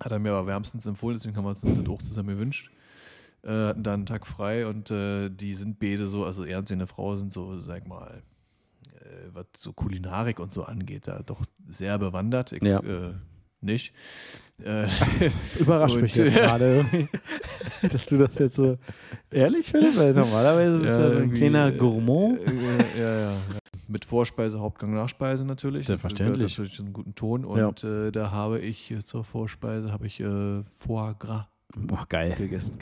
Hat 0.00 0.10
er 0.10 0.18
mir 0.18 0.32
aber 0.32 0.46
wärmstens 0.48 0.86
empfohlen, 0.86 1.16
deswegen 1.16 1.36
haben 1.36 1.44
wir 1.44 1.50
uns 1.50 1.60
das 1.60 1.86
auch 1.88 2.02
zusammen 2.02 2.30
gewünscht. 2.30 2.72
Äh, 3.44 3.50
hatten 3.50 3.82
da 3.84 3.94
einen 3.94 4.06
Tag 4.06 4.26
frei 4.26 4.66
und 4.66 4.90
äh, 4.90 5.28
die 5.30 5.54
sind 5.54 5.78
beide 5.78 6.06
so, 6.06 6.24
also 6.24 6.44
er 6.44 6.58
und 6.58 6.66
seine 6.68 6.86
Frau 6.88 7.16
sind 7.16 7.32
so, 7.32 7.58
sag 7.60 7.86
mal, 7.86 8.22
was 9.32 9.46
so 9.56 9.72
Kulinarik 9.72 10.38
und 10.40 10.52
so 10.52 10.64
angeht, 10.64 11.08
da 11.08 11.20
doch 11.22 11.42
sehr 11.68 11.98
bewandert. 11.98 12.52
Ich 12.52 12.62
Ja. 12.62 12.78
äh, 12.80 13.12
nicht. 13.60 13.92
Äh, 14.64 14.86
Überrascht 15.58 15.94
Und- 15.96 16.02
mich 16.02 16.14
jetzt 16.14 16.34
gerade, 16.34 17.08
dass 17.90 18.06
du 18.06 18.18
das 18.18 18.34
jetzt 18.36 18.56
so 18.56 18.76
ehrlich 19.30 19.70
findest, 19.70 19.98
weil 19.98 20.12
normalerweise 20.14 20.78
bist 20.78 20.94
du 20.94 21.00
ja 21.00 21.10
so 21.10 21.18
ein 21.18 21.32
kleiner 21.32 21.68
äh, 21.68 21.76
Gourmand. 21.76 22.40
Äh, 22.40 23.00
ja, 23.00 23.14
ja, 23.14 23.20
ja. 23.32 23.36
Mit 23.88 24.04
Vorspeise, 24.04 24.58
Hauptgang, 24.60 24.94
Nachspeise 24.94 25.44
natürlich. 25.44 25.86
Selbstverständlich. 25.86 26.54
Das 26.54 26.58
natürlich 26.58 26.80
einen 26.80 26.92
guten 26.92 27.14
Ton. 27.14 27.42
Ja. 27.56 27.66
Und 27.66 27.84
äh, 27.84 28.10
da 28.10 28.30
habe 28.30 28.58
ich 28.60 28.90
äh, 28.90 29.00
zur 29.00 29.22
Vorspeise 29.24 29.92
habe 29.92 30.06
ich 30.06 30.20
äh, 30.20 30.62
Foie 30.78 31.14
Gras 31.18 31.46
Boah, 31.76 32.04
geil. 32.08 32.34
gegessen. 32.36 32.72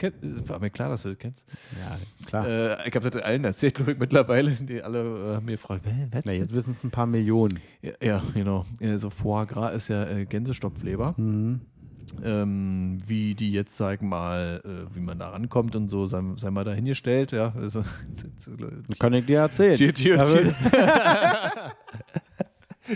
War 0.47 0.59
mir 0.59 0.69
klar, 0.69 0.89
dass 0.89 1.03
du 1.03 1.09
das 1.09 1.17
kennst. 1.17 1.45
Ja, 1.79 1.97
klar. 2.27 2.47
Äh, 2.47 2.87
ich 2.89 2.95
habe 2.95 3.09
das 3.09 3.21
allen 3.21 3.43
erzählt, 3.45 3.75
glaube 3.75 3.93
ich, 3.93 3.97
mittlerweile. 3.99 4.51
Die 4.51 4.81
alle 4.81 4.99
äh, 4.99 5.35
haben 5.35 5.45
mir 5.45 5.53
gefragt, 5.53 5.85
"Hä, 5.85 6.07
was? 6.11 6.25
Na, 6.25 6.33
jetzt 6.33 6.53
wissen 6.53 6.71
es 6.77 6.83
ein 6.83 6.91
paar 6.91 7.05
Millionen. 7.07 7.59
Ja, 7.81 7.91
ja, 8.03 8.23
genau. 8.33 8.65
Äh, 8.79 8.97
so 8.97 9.09
Foie 9.09 9.45
Gras 9.45 9.73
ist 9.75 9.87
ja 9.87 10.03
äh, 10.07 10.25
Gänsestopfleber. 10.25 11.13
Mhm. 11.17 11.61
Ähm, 12.23 12.99
wie 13.05 13.35
die 13.35 13.53
jetzt, 13.53 13.77
sag 13.77 14.01
mal, 14.01 14.61
äh, 14.65 14.93
wie 14.95 14.99
man 14.99 15.17
da 15.19 15.29
rankommt 15.29 15.75
und 15.77 15.87
so, 15.87 16.05
sei, 16.07 16.21
sei 16.35 16.51
mal 16.51 16.65
dahingestellt. 16.65 17.31
Ja, 17.31 17.53
also, 17.55 17.83
Kann 18.99 19.13
ich 19.13 19.25
dir 19.25 19.39
erzählen. 19.39 19.77
Tier, 19.77 19.93
Tier, 19.93 20.25
Tier. 20.25 20.55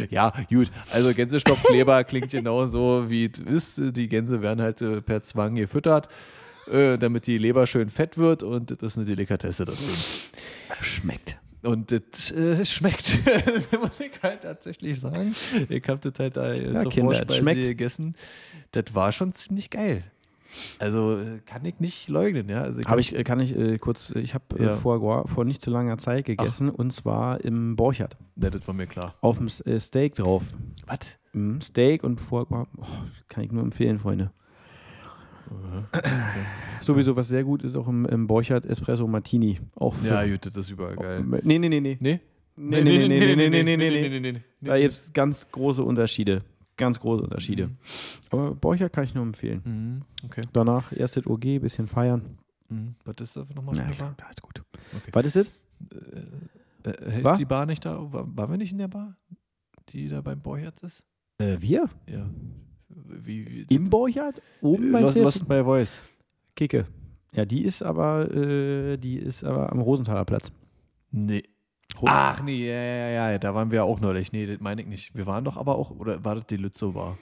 Ja, 0.09 0.33
gut. 0.49 0.71
Also 0.91 1.13
Gänsestopfleber 1.13 2.03
klingt 2.05 2.31
genauso 2.31 3.09
wie 3.09 3.25
es 3.25 3.39
ist. 3.39 3.95
Die 3.95 4.07
Gänse 4.07 4.41
werden 4.41 4.61
halt 4.61 4.81
äh, 4.81 5.01
per 5.01 5.23
Zwang 5.23 5.55
gefüttert, 5.55 6.09
äh, 6.71 6.97
damit 6.97 7.27
die 7.27 7.37
Leber 7.37 7.67
schön 7.67 7.89
fett 7.89 8.17
wird 8.17 8.43
und 8.43 8.71
das 8.71 8.93
ist 8.93 8.97
eine 8.97 9.05
Delikatesse 9.05 9.65
drin. 9.65 9.77
Schmeckt. 10.81 11.37
Und 11.65 11.91
das 11.91 12.31
äh, 12.31 12.63
schmeckt, 12.63 13.17
muss 13.81 13.99
ich 13.99 14.11
halt 14.21 14.41
tatsächlich 14.41 14.99
sagen. 14.99 15.35
Ich 15.69 15.83
habe 15.87 15.99
das 15.99 16.19
halt 16.19 16.37
da 16.37 16.53
äh, 16.53 16.73
Ja, 16.73 16.79
zur 16.81 16.91
Vorspeise 16.91 17.69
gegessen. 17.69 18.15
Das 18.71 18.93
war 18.93 19.11
schon 19.11 19.33
ziemlich 19.33 19.71
geil. 19.71 20.03
Also 20.79 21.17
äh, 21.17 21.39
kann 21.45 21.65
ich 21.65 21.79
nicht 21.79 22.07
leugnen, 22.09 22.49
ja. 22.49 22.61
Also 22.61 22.81
Habe 22.87 23.01
ich, 23.01 23.15
äh, 23.15 23.23
kann 23.23 23.39
ich 23.39 23.55
äh, 23.57 23.77
kurz, 23.77 24.11
äh, 24.15 24.19
ich 24.19 24.33
habe 24.33 24.43
äh, 24.59 24.63
Ja. 24.65 24.75
vor, 24.75 25.27
vor 25.27 25.45
nicht 25.45 25.61
zu 25.61 25.69
langer 25.71 25.97
Zeit 25.97 26.25
gegessen 26.25 26.69
und 26.69 26.91
zwar 26.91 27.41
im 27.43 27.75
Borchert. 27.75 28.17
Ja, 28.35 28.49
das 28.49 28.67
war 28.67 28.73
mir 28.73 28.87
klar. 28.87 29.15
Auf 29.21 29.37
dem 29.37 29.47
äh, 29.65 29.79
Steak 29.79 30.15
drauf. 30.15 30.43
Was? 30.87 31.19
Mhm, 31.33 31.61
Steak 31.61 32.03
und 32.03 32.19
Gras. 32.29 32.47
Oh, 32.51 32.85
kann 33.27 33.43
ich 33.43 33.51
nur 33.51 33.63
empfehlen, 33.63 33.99
Freunde. 33.99 34.31
Sowieso, 36.81 37.15
was 37.15 37.27
sehr 37.27 37.43
gut 37.43 37.63
ist, 37.63 37.75
auch 37.75 37.87
im, 37.87 38.05
im 38.05 38.27
Borchert 38.27 38.65
Espresso 38.65 39.07
Martini. 39.07 39.59
Auch 39.75 39.95
Ja, 40.03 40.25
gut, 40.25 40.45
das 40.45 40.55
ist 40.57 40.71
überall 40.71 40.95
geil. 40.95 41.23
Nee, 41.43 41.59
nee, 41.59 41.69
nee, 41.69 41.79
nee. 41.79 41.97
Nee? 41.99 42.19
Nee, 42.57 42.83
nee, 42.83 42.83
nee, 42.83 43.07
nee, 43.07 43.35
nee, 43.35 43.35
nee, 43.35 43.63
nee, 43.63 43.75
nee, 43.75 44.09
nee. 44.09 44.19
nee, 44.19 44.31
nee. 44.31 44.41
Da 44.61 44.79
gibt 44.79 44.93
es 44.93 45.11
ganz 45.13 45.49
große 45.51 45.83
Unterschiede. 45.83 46.43
Ganz 46.77 46.99
große 46.99 47.23
Unterschiede. 47.23 47.67
Mhm. 47.67 47.77
Aber 48.31 48.55
Borchert 48.55 48.91
kann 48.93 49.03
ich 49.05 49.13
nur 49.13 49.23
empfehlen. 49.23 49.61
Mhm, 49.63 50.01
Okay. 50.25 50.41
Danach 50.53 50.91
erst 50.91 51.15
das 51.17 51.25
OG, 51.25 51.59
bisschen 51.61 51.87
feiern. 51.87 52.21
Mhm. 52.69 52.95
Was 53.05 53.15
ist 53.21 53.37
das 53.37 53.47
nochmal 53.55 53.75
Ja, 53.77 53.89
klar, 53.89 54.15
ist 54.29 54.41
gut. 54.41 54.61
Okay. 54.95 55.11
Was 55.13 55.25
ist 55.27 55.35
das? 55.35 55.51
Äh, 56.83 56.89
äh, 56.89 57.11
heißt 57.11 57.23
War? 57.23 57.37
die 57.37 57.45
Bar 57.45 57.65
nicht 57.65 57.85
da? 57.85 58.11
War, 58.11 58.25
waren 58.35 58.51
wir 58.51 58.57
nicht 58.57 58.71
in 58.71 58.77
der 58.79 58.87
Bar? 58.87 59.15
Die 59.89 60.09
da 60.09 60.21
beim 60.21 60.41
Borchertz 60.41 60.83
ist? 60.83 61.03
Äh, 61.37 61.57
wir? 61.59 61.89
Ja. 62.09 62.29
Wie, 62.87 63.65
wie, 63.69 63.75
Im 63.75 63.89
Borchert? 63.89 64.41
Oben 64.61 64.91
meinst 64.91 65.15
Lost, 65.15 65.15
du 65.15 65.19
jetzt? 65.19 65.35
Lost 65.35 65.47
by 65.47 65.63
Voice. 65.63 66.01
Kicke. 66.55 66.87
Ja, 67.33 67.45
die 67.45 67.63
ist 67.63 67.83
aber, 67.83 68.31
äh, 68.33 68.97
die 68.97 69.17
ist 69.17 69.43
aber 69.43 69.71
am 69.71 69.79
Rosenthaler 69.81 70.25
Platz. 70.25 70.51
Nee. 71.11 71.43
Ach 72.03 72.41
nee, 72.41 72.67
ja, 72.67 72.75
ja, 72.75 73.31
ja, 73.31 73.39
da 73.39 73.55
waren 73.55 73.71
wir 73.71 73.83
auch 73.83 73.99
neulich. 73.99 74.31
Nee, 74.31 74.45
das 74.45 74.59
meine 74.59 74.81
ich 74.81 74.87
nicht. 74.87 75.15
Wir 75.15 75.25
waren 75.25 75.45
doch 75.45 75.57
aber 75.57 75.77
auch, 75.77 75.91
oder 75.91 76.23
war 76.23 76.35
das 76.35 76.45
die 76.47 76.57
Lützow 76.57 76.93
Bar? 76.93 77.17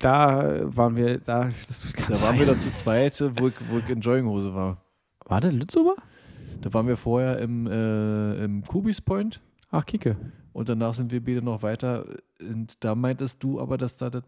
Da 0.00 0.60
waren 0.76 0.96
wir, 0.96 1.18
da, 1.18 1.50
Da 2.08 2.20
waren 2.22 2.38
wir 2.38 2.46
da 2.46 2.58
zu 2.58 2.72
zweit, 2.72 3.20
wo 3.38 3.48
ich, 3.48 3.54
wo 3.68 3.78
ich 3.78 3.88
in 3.88 4.00
Jogginghose 4.00 4.54
war. 4.54 4.78
War 5.26 5.40
das 5.40 5.52
Lützower? 5.52 5.96
Da 6.60 6.72
waren 6.72 6.86
wir 6.86 6.96
vorher 6.96 7.38
im, 7.38 7.66
äh, 7.66 8.44
im 8.44 8.62
Kubis 8.64 9.00
Point 9.00 9.40
Ach, 9.70 9.86
Kicke. 9.86 10.16
Und 10.52 10.68
danach 10.68 10.94
sind 10.94 11.10
wir 11.10 11.24
beide 11.24 11.42
noch 11.42 11.62
weiter. 11.62 12.04
Und 12.40 12.84
da 12.84 12.94
meintest 12.94 13.42
du 13.42 13.58
aber, 13.58 13.78
dass 13.78 13.96
da 13.96 14.10
das, 14.10 14.22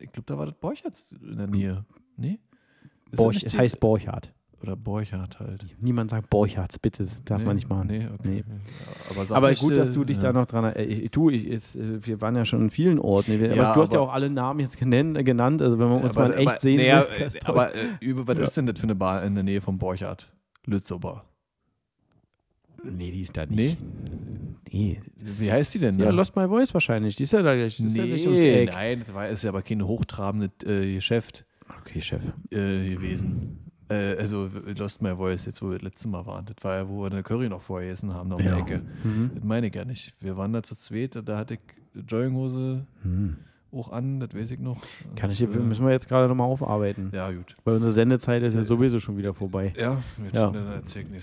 ich 0.00 0.10
glaube, 0.10 0.26
da 0.26 0.38
war 0.38 0.46
das 0.46 0.54
Borchertz 0.54 1.12
in 1.12 1.36
der 1.36 1.46
Nähe. 1.46 1.84
Nee? 2.16 2.40
Borch, 3.14 3.44
es 3.44 3.56
heißt 3.56 3.78
Borchardt. 3.78 4.32
Oder 4.62 4.74
Borchardt 4.74 5.38
halt. 5.38 5.64
Niemand 5.80 6.10
sagt 6.10 6.30
Borchardt, 6.30 6.80
bitte, 6.80 7.04
das 7.04 7.22
darf 7.24 7.42
man 7.44 7.56
nicht 7.56 7.68
machen. 7.68 7.88
Nee, 7.88 8.06
okay. 8.12 8.28
Nee. 8.28 8.38
Ja, 8.38 8.44
aber 9.20 9.36
Aber 9.36 9.50
nicht, 9.50 9.60
gut, 9.60 9.72
äh, 9.74 9.76
dass 9.76 9.92
du 9.92 10.02
dich 10.04 10.16
ja. 10.16 10.22
da 10.24 10.32
noch 10.32 10.46
dran 10.46 10.64
erinnerst. 10.64 11.02
Ich, 11.02 11.10
du, 11.10 11.28
ich, 11.28 11.46
ist, 11.46 11.76
äh, 11.76 12.04
wir 12.06 12.20
waren 12.22 12.34
ja 12.36 12.44
schon 12.46 12.62
in 12.62 12.70
vielen 12.70 12.98
Orten. 12.98 13.38
Wir- 13.38 13.54
Ja, 13.54 13.64
aber 13.64 13.74
du 13.74 13.80
hast 13.82 13.92
ja 13.92 13.98
aber- 14.00 14.08
auch 14.08 14.14
alle 14.14 14.30
Namen 14.30 14.60
jetzt 14.60 14.78
genannt. 14.78 15.60
Also 15.62 15.78
wenn 15.78 15.88
man 15.90 16.02
uns 16.02 16.16
aber, 16.16 16.28
mal 16.28 16.38
echt 16.38 16.48
aber, 16.48 16.60
sehen 16.60 16.78
naja, 16.78 17.06
will. 17.18 17.26
äh, 17.26 17.30
aber 17.44 17.74
äh, 17.74 17.78
über, 18.00 18.26
was 18.26 18.38
Ja. 18.38 18.44
ist 18.44 18.56
denn 18.56 18.66
das 18.66 18.78
für 18.80 18.84
eine 18.84 18.94
Bar 18.94 19.22
in 19.24 19.34
der 19.34 19.44
Nähe 19.44 19.60
von 19.60 19.76
Borchardt? 19.76 20.32
Lützober. 20.64 21.24
nee, 22.82 23.10
die 23.10 23.20
ist 23.20 23.36
da 23.36 23.44
Nee? 23.46 23.54
nicht. 23.54 23.78
Nee. 24.72 25.00
Wie 25.22 25.52
heißt 25.52 25.74
die 25.74 25.78
denn? 25.78 25.98
Ja, 25.98 26.06
da? 26.06 26.10
Lost 26.12 26.34
My 26.36 26.48
Voice 26.48 26.72
wahrscheinlich. 26.74 27.14
Die 27.16 27.22
ist 27.24 27.32
ja 27.32 27.42
da 27.42 27.54
gleich, 27.54 27.78
ist 27.80 27.94
ja 27.96 28.02
nee, 28.02 28.08
gleich 28.08 28.26
ums 28.26 28.42
Eck. 28.42 28.70
nein, 28.72 29.00
das 29.00 29.14
war, 29.14 29.28
ist 29.28 29.42
ja 29.44 29.50
aber 29.50 29.62
kein 29.62 29.86
hochtrabendes 29.86 30.50
äh, 30.64 30.94
Geschäft 30.94 31.44
Okay, 31.82 32.00
Chef. 32.00 32.22
äh, 32.50 32.90
gewesen. 32.90 33.58
Äh, 33.88 34.16
also 34.18 34.50
Lost 34.76 35.00
My 35.02 35.14
Voice, 35.14 35.46
jetzt 35.46 35.62
wo 35.62 35.66
wir 35.70 35.74
das 35.78 35.82
letzte 35.82 36.08
Mal 36.08 36.26
waren. 36.26 36.44
Das 36.46 36.56
war 36.62 36.76
ja, 36.76 36.88
wo 36.88 37.02
wir 37.02 37.10
eine 37.10 37.22
Curry 37.22 37.48
noch 37.48 37.62
vorher 37.62 37.86
gegessen 37.88 38.12
haben, 38.12 38.28
noch 38.28 38.38
um 38.38 38.44
Ja. 38.44 38.54
die 38.56 38.60
Ecke. 38.60 38.82
Mhm. 39.04 39.30
Das 39.34 39.44
meine 39.44 39.66
ich 39.68 39.74
ja 39.74 39.84
nicht. 39.84 40.14
Wir 40.20 40.36
waren 40.36 40.52
da 40.52 40.62
zu 40.62 40.74
zweit, 40.76 41.20
da 41.24 41.36
hatte 41.38 41.54
ich 41.54 41.60
Jogginghose 42.08 42.84
Mhm. 43.04 43.36
Auch 43.72 43.92
an, 43.92 44.20
das 44.20 44.34
weiß 44.34 44.50
ich 44.52 44.58
noch. 44.60 44.78
Kann 45.16 45.30
ich, 45.30 45.42
Äh, 45.42 45.46
müssen 45.46 45.84
wir 45.84 45.92
jetzt 45.92 46.08
gerade 46.08 46.28
nochmal 46.28 46.46
aufarbeiten. 46.46 47.10
Ja, 47.12 47.30
gut. 47.30 47.56
Weil 47.64 47.74
unsere 47.74 47.92
Sendezeit 47.92 48.42
ist 48.42 48.54
ja 48.54 48.62
sowieso 48.62 49.00
schon 49.00 49.16
wieder 49.18 49.34
vorbei. 49.34 49.72
Ja, 49.78 49.98
jetzt 50.24 50.34
Ja. 50.34 50.52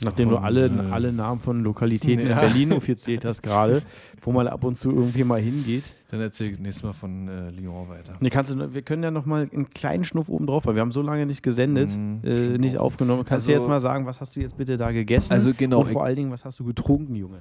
Nachdem 0.04 0.30
Mal 0.30 0.36
du 0.36 0.44
alle, 0.44 0.66
äh, 0.68 0.92
alle 0.92 1.12
Namen 1.14 1.40
von 1.42 1.64
Lokalitäten 1.64 2.28
Ja. 2.28 2.42
in 2.42 2.48
Berlin 2.48 2.74
aufgezählt 2.74 3.26
hast 3.26 3.42
gerade, 3.42 3.82
wo 4.22 4.32
man 4.32 4.48
ab 4.48 4.64
und 4.64 4.76
zu 4.76 4.92
irgendwie 4.92 5.24
mal 5.24 5.40
hingeht. 5.42 5.94
Dann 6.12 6.22
erzähl 6.22 6.52
ich 6.52 6.60
nächstes 6.60 6.84
Mal 6.84 6.94
von 6.94 7.28
äh, 7.28 7.50
Lyon 7.50 7.90
weiter. 7.90 8.14
Nee, 8.20 8.30
kannst 8.30 8.52
du, 8.52 8.74
wir 8.74 8.82
können 8.84 9.02
ja 9.02 9.10
noch 9.10 9.26
mal 9.26 9.50
einen 9.52 9.70
kleinen 9.72 10.04
Schnuff 10.04 10.30
oben 10.30 10.46
drauf, 10.46 10.66
weil 10.68 10.76
wir 10.76 10.82
haben 10.82 10.92
so 10.92 11.02
lange 11.02 11.26
nicht 11.26 11.42
gesendet, 11.42 11.90
Mhm, 11.98 12.20
äh, 12.24 12.58
nicht 12.60 12.78
aufgenommen. 12.78 13.24
Kannst 13.26 13.48
du 13.48 13.52
Also- 13.54 13.64
jetzt 13.64 13.68
mal 13.70 13.80
sagen, 13.80 14.06
was 14.06 14.22
hast 14.22 14.36
du 14.36 14.42
jetzt 14.42 14.58
bitte 14.58 14.78
da 14.78 14.92
gegessen? 14.92 15.34
Also 15.34 15.54
genau, 15.58 15.80
Und 15.82 15.88
vor 15.90 16.04
allen 16.04 16.16
Dingen, 16.18 16.30
was 16.32 16.46
hast 16.46 16.60
du 16.60 16.66
getrunken, 16.66 17.16
Junge? 17.16 17.40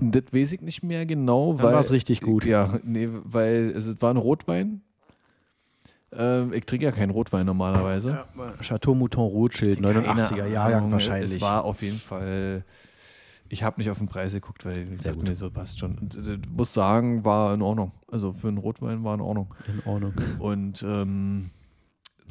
Das 0.00 0.24
weiß 0.32 0.52
ich 0.52 0.60
nicht 0.60 0.82
mehr 0.82 1.06
genau, 1.06 1.54
Dann 1.54 1.66
weil. 1.66 1.74
war's 1.74 1.90
richtig 1.90 2.20
gut. 2.20 2.44
Ja, 2.44 2.78
nee, 2.84 3.08
weil 3.10 3.70
es 3.70 4.00
war 4.00 4.10
ein 4.12 4.16
Rotwein. 4.16 4.82
Ähm, 6.12 6.52
ich 6.52 6.64
trinke 6.64 6.84
ja 6.86 6.92
keinen 6.92 7.10
Rotwein 7.10 7.46
normalerweise. 7.46 8.24
Chateau 8.62 8.94
Mouton 8.94 9.26
Rothschild, 9.26 9.80
89er 9.80 10.28
Keine 10.28 10.48
Jahrgang 10.50 10.92
wahrscheinlich. 10.92 11.36
Es 11.36 11.40
war 11.40 11.64
auf 11.64 11.82
jeden 11.82 11.98
Fall. 11.98 12.64
Ich 13.48 13.62
habe 13.62 13.80
nicht 13.80 13.90
auf 13.90 13.98
den 13.98 14.08
Preis 14.08 14.32
geguckt, 14.32 14.64
weil 14.64 14.94
ich 14.94 15.02
dachte 15.02 15.20
mir 15.20 15.34
so 15.34 15.50
passt 15.50 15.78
schon. 15.78 15.98
Und 15.98 16.16
äh, 16.16 16.38
muss 16.50 16.74
sagen, 16.74 17.24
war 17.24 17.54
in 17.54 17.62
Ordnung. 17.62 17.92
Also 18.10 18.32
für 18.32 18.48
einen 18.48 18.58
Rotwein 18.58 19.04
war 19.04 19.14
in 19.14 19.20
Ordnung. 19.20 19.54
in 19.68 19.88
Ordnung. 19.88 20.14
Und 20.40 20.82
ähm, 20.82 21.50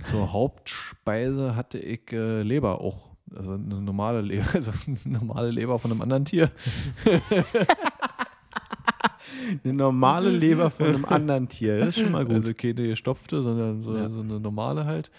zur 0.02 0.34
Hauptspeise 0.34 1.56
hatte 1.56 1.78
ich 1.78 2.12
äh, 2.12 2.42
Leber 2.42 2.82
auch. 2.82 3.15
Also 3.36 3.54
eine 3.54 3.82
normale 3.82 4.22
Leber, 4.22 4.46
also 4.54 4.72
eine 4.88 5.18
normale 5.18 5.52
Leber 5.52 5.80
von 5.80 5.92
einem 5.92 6.02
anderen 6.02 6.26
Tier. 6.26 6.52
Eine 9.64 9.74
normale 9.74 10.30
Leber 10.30 10.72
von 10.72 10.88
einem 10.88 11.06
anderen 11.06 11.48
Tier, 11.50 11.78
das 11.78 11.90
ist 11.90 12.00
schon 12.00 12.12
mal 12.12 12.26
gut. 12.26 12.36
Also 12.36 12.54
keine 12.54 12.88
gestopfte, 12.88 13.42
sondern 13.42 13.82
so, 13.82 13.96
Ja. 13.96 14.10
so 14.10 14.22
eine 14.22 14.40
normale 14.40 14.86
halt. 14.86 15.12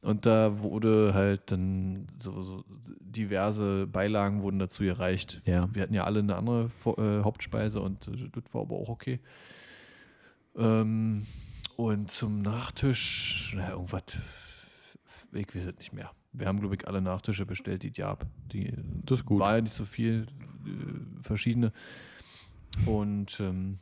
Und 0.00 0.26
da 0.26 0.60
wurde 0.60 1.12
halt 1.14 1.50
dann 1.52 2.06
so, 2.18 2.42
so 2.42 2.64
diverse 3.00 3.86
Beilagen 3.86 4.42
wurden 4.42 4.58
dazu 4.58 4.84
gereicht. 4.84 5.42
Ja. 5.44 5.68
Wir 5.72 5.82
hatten 5.82 5.94
ja 5.94 6.04
alle 6.04 6.20
eine 6.20 6.36
andere 6.36 6.70
äh, 6.86 7.22
Hauptspeise 7.24 7.80
und 7.80 8.08
äh, 8.08 8.28
das 8.32 8.52
war 8.54 8.62
aber 8.62 8.76
auch 8.76 8.88
okay. 8.88 9.20
Ähm, 10.56 11.26
und 11.76 12.10
zum 12.10 12.42
Nachtisch, 12.42 13.52
naja, 13.56 13.72
irgendwas, 13.72 14.02
ich 15.32 15.54
weiß 15.54 15.66
es 15.66 15.78
nicht 15.78 15.92
mehr. 15.92 16.10
Wir 16.32 16.46
haben, 16.46 16.60
glaube 16.60 16.74
ich, 16.76 16.86
alle 16.86 17.00
Nachtische 17.00 17.46
bestellt, 17.46 17.82
die 17.82 17.92
gab. 17.92 18.26
Die 18.52 18.72
Das 19.04 19.20
ist 19.20 19.24
gut. 19.26 19.40
war 19.40 19.56
ja 19.56 19.62
nicht 19.62 19.72
so 19.72 19.84
viel, 19.84 20.26
äh, 20.66 21.22
verschiedene. 21.22 21.72
Und 22.86 23.40
ähm, 23.40 23.78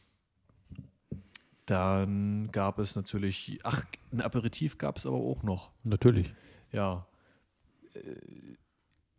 dann 1.66 2.50
gab 2.52 2.78
es 2.78 2.94
natürlich, 2.94 3.58
ach, 3.64 3.84
ein 4.12 4.20
Aperitif 4.20 4.78
gab 4.78 4.98
es 4.98 5.06
aber 5.06 5.16
auch 5.16 5.42
noch. 5.42 5.72
Natürlich. 5.82 6.32
Ja. 6.72 7.06
Äh, 7.94 8.00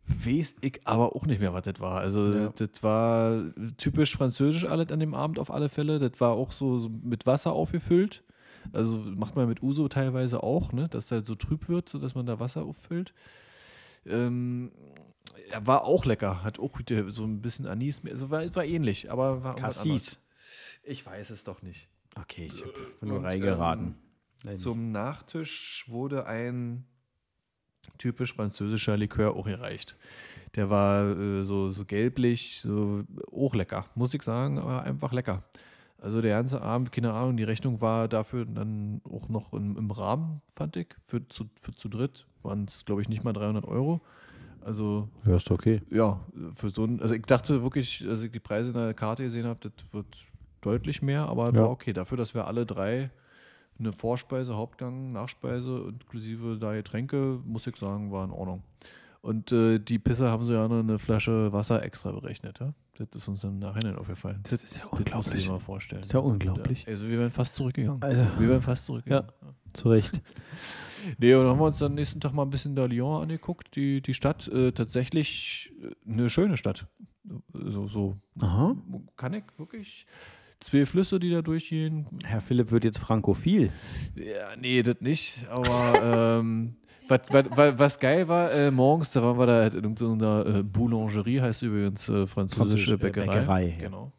weiß 0.06 0.54
ich 0.62 0.80
aber 0.86 1.14
auch 1.14 1.26
nicht 1.26 1.40
mehr, 1.40 1.52
was 1.52 1.62
das 1.62 1.80
war. 1.80 1.98
Also, 2.00 2.32
Ja. 2.34 2.48
das 2.56 2.82
war 2.82 3.42
typisch 3.76 4.16
französisch 4.16 4.64
alles 4.64 4.90
an 4.90 5.00
dem 5.00 5.12
Abend 5.12 5.38
auf 5.38 5.50
alle 5.50 5.68
Fälle. 5.68 5.98
Das 5.98 6.18
war 6.20 6.30
auch 6.30 6.52
so, 6.52 6.78
so 6.78 6.88
mit 6.88 7.26
Wasser 7.26 7.52
aufgefüllt. 7.52 8.24
Also 8.72 8.98
macht 8.98 9.36
man 9.36 9.48
mit 9.48 9.62
Uso 9.62 9.88
teilweise 9.88 10.42
auch, 10.42 10.72
ne? 10.72 10.88
dass 10.88 11.08
das 11.08 11.26
so 11.26 11.34
trüb 11.34 11.68
wird, 11.68 11.88
sodass 11.88 12.14
man 12.14 12.26
da 12.26 12.40
Wasser 12.40 12.64
auffüllt. 12.64 13.14
Ähm, 14.06 14.72
er 15.50 15.66
war 15.66 15.84
auch 15.84 16.04
lecker, 16.04 16.42
hat 16.42 16.58
auch 16.58 16.78
so 17.08 17.24
ein 17.24 17.40
bisschen 17.42 17.66
Anis, 17.66 18.02
also 18.04 18.30
war, 18.30 18.54
war 18.54 18.64
ähnlich, 18.64 19.10
aber 19.10 19.42
war. 19.42 19.56
Cassis. 19.56 20.18
Ich 20.82 21.04
weiß 21.04 21.30
es 21.30 21.44
doch 21.44 21.62
nicht. 21.62 21.88
Okay, 22.16 22.46
ich 22.46 22.64
habe 22.64 22.72
nur 23.00 23.18
Und, 23.18 23.24
reingeraten. 23.24 23.94
ähm, 24.46 24.56
Zum 24.56 24.90
Nachtisch 24.92 25.84
wurde 25.88 26.26
ein 26.26 26.84
typisch 27.98 28.34
französischer 28.34 28.96
Likör 28.96 29.36
auch 29.36 29.44
gereicht. 29.44 29.96
Der 30.54 30.70
war 30.70 31.16
äh, 31.16 31.42
so, 31.44 31.70
so 31.70 31.84
gelblich, 31.84 32.60
so 32.62 33.04
auch 33.30 33.54
lecker, 33.54 33.86
muss 33.94 34.14
ich 34.14 34.22
sagen, 34.22 34.58
aber 34.58 34.82
einfach 34.82 35.12
lecker. 35.12 35.44
Also 36.00 36.20
der 36.20 36.36
ganze 36.36 36.62
Abend, 36.62 36.92
keine 36.92 37.12
Ahnung, 37.12 37.36
die 37.36 37.42
Rechnung 37.44 37.80
war 37.80 38.06
dafür 38.08 38.44
dann 38.46 39.00
auch 39.10 39.28
noch 39.28 39.52
im, 39.52 39.76
im 39.76 39.90
Rahmen, 39.90 40.40
fand 40.52 40.76
ich. 40.76 40.88
Für 41.02 41.26
zu, 41.28 41.46
für 41.60 41.74
zu 41.74 41.88
dritt 41.88 42.26
waren 42.42 42.66
es, 42.66 42.84
glaube 42.84 43.02
ich, 43.02 43.08
nicht 43.08 43.24
mal 43.24 43.32
300 43.32 43.64
Euro. 43.66 44.00
Also 44.60 45.08
Ja, 45.26 45.36
ist 45.36 45.50
okay. 45.50 45.82
ja, 45.90 46.20
für 46.54 46.70
so 46.70 46.84
ein, 46.84 47.00
also 47.00 47.14
ich 47.14 47.22
dachte 47.26 47.62
wirklich, 47.62 48.06
als 48.08 48.22
ich 48.22 48.30
die 48.30 48.38
Preise 48.40 48.68
in 48.68 48.74
der 48.74 48.94
Karte 48.94 49.24
gesehen 49.24 49.46
habe, 49.46 49.58
das 49.60 49.72
wird 49.92 50.06
deutlich 50.60 51.02
mehr, 51.02 51.28
aber 51.28 51.46
Ja. 51.46 51.62
war 51.62 51.70
okay. 51.70 51.92
Dafür, 51.92 52.16
dass 52.18 52.34
wir 52.34 52.46
alle 52.46 52.64
drei 52.66 53.10
eine 53.78 53.92
Vorspeise, 53.92 54.56
Hauptgang, 54.56 55.12
Nachspeise 55.12 55.84
inklusive 55.88 56.58
da 56.58 56.74
Getränke, 56.74 57.40
muss 57.44 57.66
ich 57.66 57.76
sagen, 57.76 58.10
war 58.12 58.24
in 58.24 58.30
Ordnung. 58.32 58.62
Und 59.20 59.50
äh, 59.52 59.78
die 59.78 59.98
Pisse 59.98 60.30
haben 60.30 60.44
sie 60.44 60.52
ja 60.52 60.66
noch 60.68 60.78
eine 60.80 60.98
Flasche 60.98 61.52
Wasser 61.52 61.82
extra 61.82 62.12
berechnet, 62.12 62.60
ja? 62.60 62.72
Das 62.98 63.22
ist 63.22 63.28
uns 63.28 63.44
im 63.44 63.58
Nachhinein 63.58 63.96
aufgefallen. 63.96 64.40
Das 64.42 64.62
ist 64.64 64.76
ja 64.76 64.82
Das 64.82 64.90
musst 64.90 64.92
du 64.92 64.96
unglaublich. 64.98 65.44
dir 65.44 65.50
mal 65.52 65.58
vorstellen. 65.60 66.00
Das 66.02 66.08
ist 66.08 66.12
ja 66.14 66.18
unglaublich. 66.20 66.82
Ja, 66.82 66.88
also 66.88 67.08
wir 67.08 67.18
wären 67.18 67.30
fast 67.30 67.54
zurückgegangen. 67.54 68.02
Also, 68.02 68.22
wir 68.38 68.48
wären 68.48 68.62
fast 68.62 68.84
zurückgegangen. 68.86 69.30
zu 69.72 69.88
Recht. 69.90 70.20
Nee, 71.18 71.32
und 71.34 71.42
dann 71.44 71.52
haben 71.52 71.60
wir 71.60 71.66
uns 71.66 71.78
dann 71.78 71.94
nächsten 71.94 72.20
Tag 72.20 72.32
mal 72.32 72.42
ein 72.42 72.50
bisschen 72.50 72.74
da 72.74 72.84
Lyon 72.84 73.22
angeguckt. 73.22 73.76
Die, 73.76 74.02
die 74.02 74.14
Stadt, 74.14 74.48
äh, 74.48 74.72
tatsächlich 74.72 75.72
äh, 75.80 76.10
eine 76.12 76.28
schöne 76.28 76.56
Stadt. 76.56 76.88
So, 77.52 77.86
so 77.86 78.16
Aha. 78.40 78.76
kann 79.16 79.32
ich 79.32 79.44
wirklich. 79.58 80.06
Zwei 80.58 80.84
Flüsse, 80.86 81.20
die 81.20 81.30
da 81.30 81.40
durchgehen. 81.40 82.06
Herr 82.24 82.40
Philipp 82.40 82.72
wird 82.72 82.82
jetzt 82.82 82.98
frankophil. 82.98 83.70
Ja, 84.16 84.56
nee, 84.56 84.82
das 84.82 85.00
nicht. 85.00 85.46
Aber 85.48 86.38
ähm, 86.40 86.74
was, 87.08 87.20
was, 87.30 87.78
was, 87.78 87.98
geil 87.98 88.28
war, 88.28 88.52
äh, 88.52 88.70
morgens, 88.70 89.12
da 89.12 89.22
waren 89.22 89.38
wir 89.38 89.46
da 89.46 89.66
in 89.66 89.74
irgendeiner 89.74 90.46
äh, 90.46 90.62
Boulangerie, 90.62 91.40
heißt 91.40 91.62
übrigens 91.62 92.08
äh, 92.08 92.26
französische 92.26 92.56
Französisch, 92.56 92.88
äh, 92.88 92.96
Bäckerei. 92.96 93.26
Bäckerei, 93.26 93.68
ja. 93.68 93.88
Genau. 93.88 94.12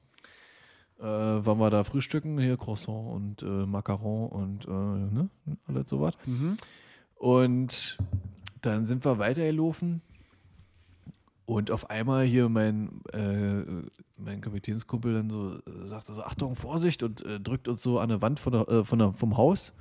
Äh, 0.99 1.03
waren 1.03 1.59
wir 1.59 1.69
da 1.69 1.83
frühstücken, 1.83 2.39
hier 2.39 2.57
Croissant 2.57 3.13
und 3.13 3.41
äh, 3.41 3.45
Macaron 3.45 4.29
und 4.29 4.67
ne, 4.67 5.29
alles 5.67 5.89
sowas. 5.89 6.13
Und 7.15 7.97
dann 8.61 8.85
sind 8.85 9.05
wir 9.05 9.19
weitergelaufen. 9.19 10.01
Und 11.45 11.71
auf 11.71 11.89
einmal 11.89 12.25
hier 12.25 12.47
mein, 12.47 13.01
äh, 13.11 13.63
mein 14.17 14.39
Kapitänskumpel 14.39 15.15
dann 15.15 15.31
so 15.31 15.55
äh, 15.55 15.87
sagte 15.87 16.13
so, 16.13 16.21
Achtung, 16.21 16.55
Vorsicht 16.55 17.01
und 17.01 17.25
äh, 17.25 17.39
drückt 17.39 17.67
uns 17.67 17.81
so 17.81 17.99
an 17.99 18.09
der 18.09 18.21
Wand 18.21 18.39
von 18.39 18.53
der, 18.53 18.85
von 18.85 18.99
der, 18.99 19.13
vom 19.13 19.35
Haus. 19.35 19.73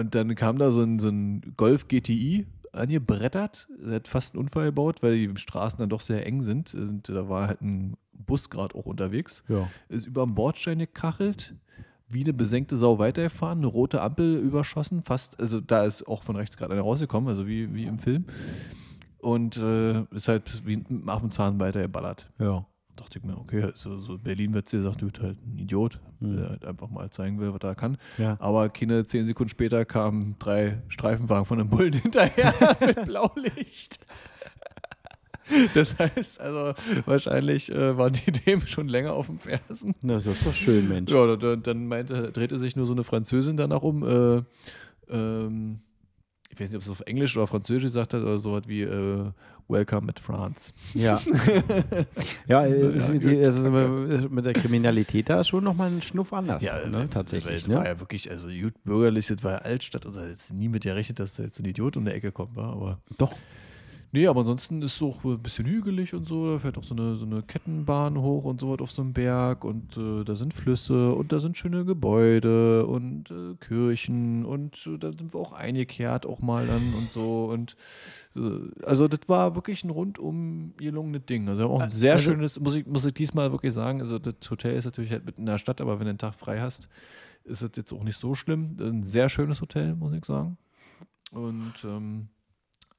Und 0.00 0.14
dann 0.14 0.34
kam 0.34 0.58
da 0.58 0.70
so 0.70 0.82
ein, 0.82 0.98
so 0.98 1.08
ein 1.08 1.54
Golf 1.56 1.86
GTI 1.88 2.46
angebrettert. 2.72 3.68
Er 3.84 3.96
hat 3.96 4.08
fast 4.08 4.34
einen 4.34 4.42
Unfall 4.42 4.66
gebaut, 4.66 5.02
weil 5.02 5.14
die 5.14 5.36
Straßen 5.36 5.78
dann 5.78 5.88
doch 5.88 6.00
sehr 6.00 6.26
eng 6.26 6.42
sind. 6.42 6.74
Und 6.74 7.08
da 7.08 7.28
war 7.28 7.48
halt 7.48 7.60
ein 7.60 7.96
Bus 8.12 8.50
gerade 8.50 8.74
auch 8.74 8.86
unterwegs 8.86 9.42
Ja. 9.48 9.68
ist 9.88 10.06
über 10.06 10.24
den 10.24 10.34
Bordstein 10.34 10.78
gekachelt, 10.78 11.54
wie 12.08 12.22
eine 12.22 12.32
besenkte 12.32 12.76
Sau 12.76 12.98
weitergefahren, 12.98 13.58
eine 13.58 13.66
rote 13.66 14.02
Ampel 14.02 14.36
überschossen, 14.38 15.02
fast, 15.02 15.40
also 15.40 15.60
da 15.60 15.84
ist 15.84 16.06
auch 16.06 16.22
von 16.22 16.36
rechts 16.36 16.56
gerade 16.56 16.72
einer 16.72 16.82
rausgekommen, 16.82 17.28
also 17.28 17.46
wie, 17.46 17.72
wie 17.74 17.84
im 17.84 17.98
Film. 17.98 18.24
Und 19.18 19.56
äh, 19.58 20.02
ist 20.14 20.28
halt 20.28 20.66
wie 20.66 20.76
ein 20.76 21.08
Affenzahn 21.08 21.60
weitergeballert. 21.60 22.30
Ja. 22.38 22.66
Dachte 23.00 23.18
ich 23.18 23.24
mir, 23.24 23.36
okay, 23.38 23.70
so, 23.74 23.98
so 23.98 24.18
Berlin 24.18 24.52
wird 24.52 24.68
sie 24.68 24.76
gesagt, 24.76 25.00
du 25.00 25.06
bist 25.06 25.20
halt 25.22 25.38
ein 25.46 25.58
Idiot, 25.58 25.98
Mhm. 26.20 26.36
der 26.36 26.48
halt 26.50 26.64
einfach 26.66 26.90
mal 26.90 27.08
zeigen 27.08 27.40
will, 27.40 27.50
was 27.54 27.60
er 27.62 27.74
kann. 27.74 27.96
Ja. 28.18 28.36
Aber 28.40 28.68
keine 28.68 29.06
zehn 29.06 29.24
Sekunden 29.24 29.48
später 29.48 29.86
kamen 29.86 30.36
drei 30.38 30.82
Streifenwagen 30.88 31.46
von 31.46 31.58
einem 31.60 31.70
Bullen 31.70 31.92
hinterher 32.02 32.52
mit 32.84 33.06
Blaulicht. 33.06 33.96
Das 35.74 35.98
heißt, 35.98 36.40
also 36.40 36.74
wahrscheinlich 37.06 37.72
äh, 37.72 37.98
waren 37.98 38.12
die 38.12 38.30
dem 38.46 38.60
schon 38.68 38.86
länger 38.86 39.14
auf 39.14 39.26
dem 39.26 39.40
Fersen. 39.40 39.96
Na, 40.00 40.14
das 40.14 40.26
ist 40.26 40.46
doch 40.46 40.54
schön, 40.54 40.86
Mensch. 40.88 41.10
Ja, 41.10 41.34
dann, 41.36 41.62
dann 41.64 41.86
meinte, 41.88 42.30
drehte 42.30 42.56
sich 42.56 42.76
nur 42.76 42.86
so 42.86 42.92
eine 42.92 43.02
Französin 43.02 43.56
danach 43.56 43.82
um. 43.82 44.04
Äh, 44.04 44.42
ähm, 45.08 45.80
ich 46.50 46.60
weiß 46.60 46.68
nicht, 46.68 46.76
ob 46.76 46.82
es 46.82 46.90
auf 46.90 47.00
Englisch 47.00 47.36
oder 47.36 47.48
Französisch 47.48 47.82
gesagt 47.82 48.14
hat, 48.14 48.22
oder 48.22 48.38
so 48.38 48.52
was 48.52 48.68
wie 48.68 48.82
äh, 48.82 49.32
Welcome 49.70 50.08
at 50.10 50.18
France. 50.20 50.72
Ja. 50.94 51.20
ja, 52.48 52.66
äh, 52.66 52.98
Ja, 52.98 53.10
die, 53.12 53.36
es 53.38 53.56
ist 53.56 53.68
mit 54.30 54.44
der 54.44 54.52
Kriminalität 54.52 55.28
da 55.28 55.44
schon 55.44 55.64
nochmal 55.64 55.90
ein 55.92 56.02
Schnuff 56.02 56.32
anders. 56.32 56.62
ne, 56.86 57.08
tatsächlich. 57.08 57.62
Das 57.62 57.68
Ne? 57.68 57.74
war 57.76 57.86
ja 57.86 58.00
wirklich, 58.00 58.30
also 58.30 58.48
gut 58.48 58.74
bürgerlich, 58.84 59.26
das 59.28 59.42
war 59.44 59.52
ja 59.52 59.58
Altstadt. 59.58 60.06
Also 60.06 60.20
jetzt 60.20 60.52
nie 60.52 60.68
mit 60.68 60.82
gerechnet, 60.82 61.20
dass 61.20 61.34
da 61.36 61.42
jetzt 61.44 61.58
ein 61.60 61.64
Idiot 61.64 61.96
um 61.96 62.04
die 62.04 62.10
Ecke 62.12 62.32
kommt, 62.32 62.56
war, 62.56 62.72
aber. 62.72 62.98
Doch. 63.18 63.32
Nee, 64.12 64.26
aber 64.26 64.40
ansonsten 64.40 64.82
ist 64.82 64.96
es 64.96 65.02
auch 65.02 65.22
ein 65.24 65.40
bisschen 65.40 65.66
hügelig 65.66 66.14
und 66.14 66.26
so. 66.26 66.50
Da 66.50 66.58
fährt 66.58 66.76
auch 66.76 66.82
so 66.82 66.94
eine, 66.94 67.14
so 67.14 67.24
eine 67.24 67.42
Kettenbahn 67.42 68.20
hoch 68.20 68.44
und 68.44 68.60
so 68.60 68.70
was 68.70 68.80
auf 68.80 68.90
so 68.90 69.02
einem 69.02 69.12
Berg. 69.12 69.64
Und 69.64 69.96
äh, 69.96 70.24
da 70.24 70.34
sind 70.34 70.52
Flüsse 70.52 71.14
und 71.14 71.30
da 71.30 71.38
sind 71.38 71.56
schöne 71.56 71.84
Gebäude 71.84 72.86
und 72.86 73.30
äh, 73.30 73.54
Kirchen. 73.60 74.44
Und 74.44 74.84
äh, 74.86 74.98
da 74.98 75.12
sind 75.12 75.32
wir 75.32 75.38
auch 75.38 75.52
eingekehrt 75.52 76.26
auch 76.26 76.40
mal 76.40 76.66
dann 76.66 76.92
und 76.94 77.10
so. 77.12 77.44
Und 77.44 77.76
äh, 78.34 78.84
also 78.84 79.06
das 79.06 79.20
war 79.28 79.54
wirklich 79.54 79.84
ein 79.84 79.90
rundum 79.90 80.74
gelungenes 80.76 81.26
Ding. 81.26 81.48
Also 81.48 81.68
auch 81.68 81.80
ein 81.80 81.90
sehr 81.90 82.14
also- 82.14 82.32
schönes, 82.32 82.58
muss 82.58 82.74
ich, 82.74 82.86
muss 82.86 83.04
ich 83.04 83.14
diesmal 83.14 83.52
wirklich 83.52 83.72
sagen. 83.72 84.00
Also 84.00 84.18
das 84.18 84.50
Hotel 84.50 84.74
ist 84.74 84.86
natürlich 84.86 85.12
halt 85.12 85.24
mitten 85.24 85.42
in 85.42 85.46
der 85.46 85.58
Stadt, 85.58 85.80
aber 85.80 86.00
wenn 86.00 86.06
du 86.06 86.10
einen 86.10 86.18
Tag 86.18 86.34
frei 86.34 86.60
hast, 86.60 86.88
ist 87.44 87.62
es 87.62 87.70
jetzt 87.76 87.92
auch 87.92 88.02
nicht 88.02 88.18
so 88.18 88.34
schlimm. 88.34 88.76
Ein 88.80 89.04
sehr 89.04 89.28
schönes 89.28 89.60
Hotel, 89.60 89.94
muss 89.94 90.12
ich 90.14 90.24
sagen. 90.24 90.58
Und 91.30 91.74
ähm, 91.84 92.28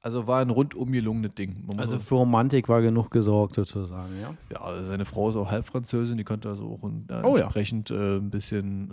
also 0.02 0.26
war 0.26 0.40
ein 0.40 0.50
rundum 0.50 0.90
gelungenes 0.90 1.34
Ding. 1.34 1.64
Also 1.76 1.98
für 2.00 2.16
Romantik 2.16 2.68
war 2.68 2.82
genug 2.82 3.10
gesorgt, 3.10 3.54
sozusagen, 3.54 4.20
ja. 4.20 4.34
ja, 4.50 4.60
also 4.60 4.84
seine 4.86 5.04
Frau 5.04 5.30
ist 5.30 5.36
auch 5.36 5.50
Halbfranzösin, 5.50 6.16
die 6.18 6.24
konnte 6.24 6.48
also 6.48 6.68
auch 6.68 6.82
in, 6.82 7.06
äh, 7.08 7.22
Oh 7.22 7.36
ja. 7.36 7.44
entsprechend 7.44 7.90
äh, 7.92 8.16
ein 8.16 8.30
bisschen 8.30 8.90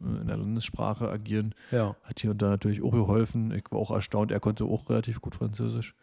äh, 0.00 0.20
in 0.22 0.26
der 0.26 0.38
Landessprache 0.38 1.10
agieren. 1.10 1.54
Ja. 1.70 1.94
Hat 2.02 2.20
hier 2.20 2.30
und 2.30 2.40
da 2.40 2.48
natürlich 2.48 2.82
auch 2.82 2.92
geholfen. 2.92 3.52
Ich 3.52 3.70
war 3.70 3.78
auch 3.78 3.90
erstaunt, 3.90 4.32
er 4.32 4.40
konnte 4.40 4.64
auch 4.64 4.88
relativ 4.88 5.20
gut 5.20 5.34
Französisch. 5.34 5.94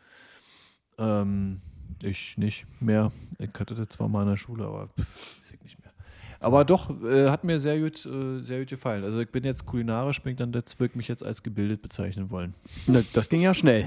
Ähm, 0.99 1.61
ich 2.03 2.37
nicht 2.37 2.65
mehr. 2.79 3.11
Ich 3.39 3.53
hatte 3.59 3.73
das 3.73 3.89
zwar 3.89 4.07
mal 4.07 4.21
in 4.21 4.29
der 4.29 4.37
Schule, 4.37 4.65
aber 4.65 4.87
pff, 4.87 5.41
ich 5.51 5.61
nicht 5.63 5.79
mehr. 5.79 5.82
Aber 6.43 6.65
doch, 6.65 6.89
äh, 7.03 7.29
hat 7.29 7.43
mir 7.43 7.59
sehr 7.59 7.79
gut, 7.79 8.05
äh, 8.05 8.39
sehr 8.41 8.59
gut 8.59 8.69
gefallen. 8.69 9.03
Also 9.03 9.19
ich 9.19 9.29
bin 9.29 9.43
jetzt 9.43 9.65
kulinarisch, 9.65 10.21
bin 10.21 10.33
ich 10.33 10.37
dann 10.37 10.51
jetzt 10.53 10.79
wirklich 10.79 10.95
mich 10.97 11.07
jetzt 11.07 11.23
als 11.23 11.41
gebildet 11.41 11.81
bezeichnen 11.81 12.29
wollen. 12.29 12.53
Ne, 12.87 13.03
Das 13.13 13.29
ging 13.29 13.41
ja 13.41 13.53
schnell. 13.53 13.85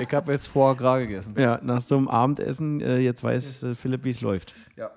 Ich 0.00 0.12
habe 0.14 0.32
jetzt 0.32 0.46
vorher 0.48 0.76
gerade 0.76 1.06
gegessen. 1.06 1.34
Ja, 1.38 1.60
nach 1.62 1.80
so 1.80 1.96
einem 1.96 2.08
Abendessen, 2.08 2.80
äh, 2.80 2.98
jetzt 2.98 3.22
weiß 3.22 3.62
äh, 3.62 3.74
Philipp, 3.74 4.04
wie 4.04 4.10
es 4.10 4.20
läuft. 4.20 4.54
Ja. 4.76 4.90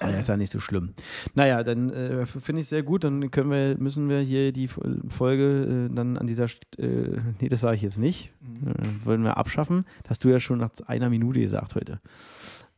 Ja, 0.00 0.08
ist 0.08 0.28
ja 0.30 0.38
nicht 0.38 0.50
so 0.52 0.58
schlimm. 0.58 0.94
Naja, 1.34 1.62
dann 1.62 1.90
äh, 1.90 2.24
finde 2.24 2.62
ich 2.62 2.68
sehr 2.68 2.82
gut. 2.82 3.04
Dann 3.04 3.30
können 3.30 3.50
wir, 3.50 3.76
müssen 3.78 4.08
wir 4.08 4.20
hier 4.20 4.50
die 4.52 4.68
Fol- 4.68 5.02
Folge 5.10 5.88
äh, 5.90 5.94
dann 5.94 6.16
an 6.16 6.26
dieser, 6.26 6.48
St 6.48 6.62
äh, 6.78 7.18
nee, 7.40 7.48
das 7.48 7.60
sage 7.60 7.76
ich 7.76 7.82
jetzt 7.82 7.98
nicht, 7.98 8.30
äh, 8.64 9.04
wollen 9.06 9.22
wir 9.22 9.36
abschaffen. 9.36 9.84
Das 10.04 10.12
hast 10.12 10.24
du 10.24 10.30
ja 10.30 10.40
schon 10.40 10.58
nach 10.58 10.70
einer 10.86 11.10
Minute 11.10 11.40
gesagt 11.40 11.74
heute. 11.74 12.00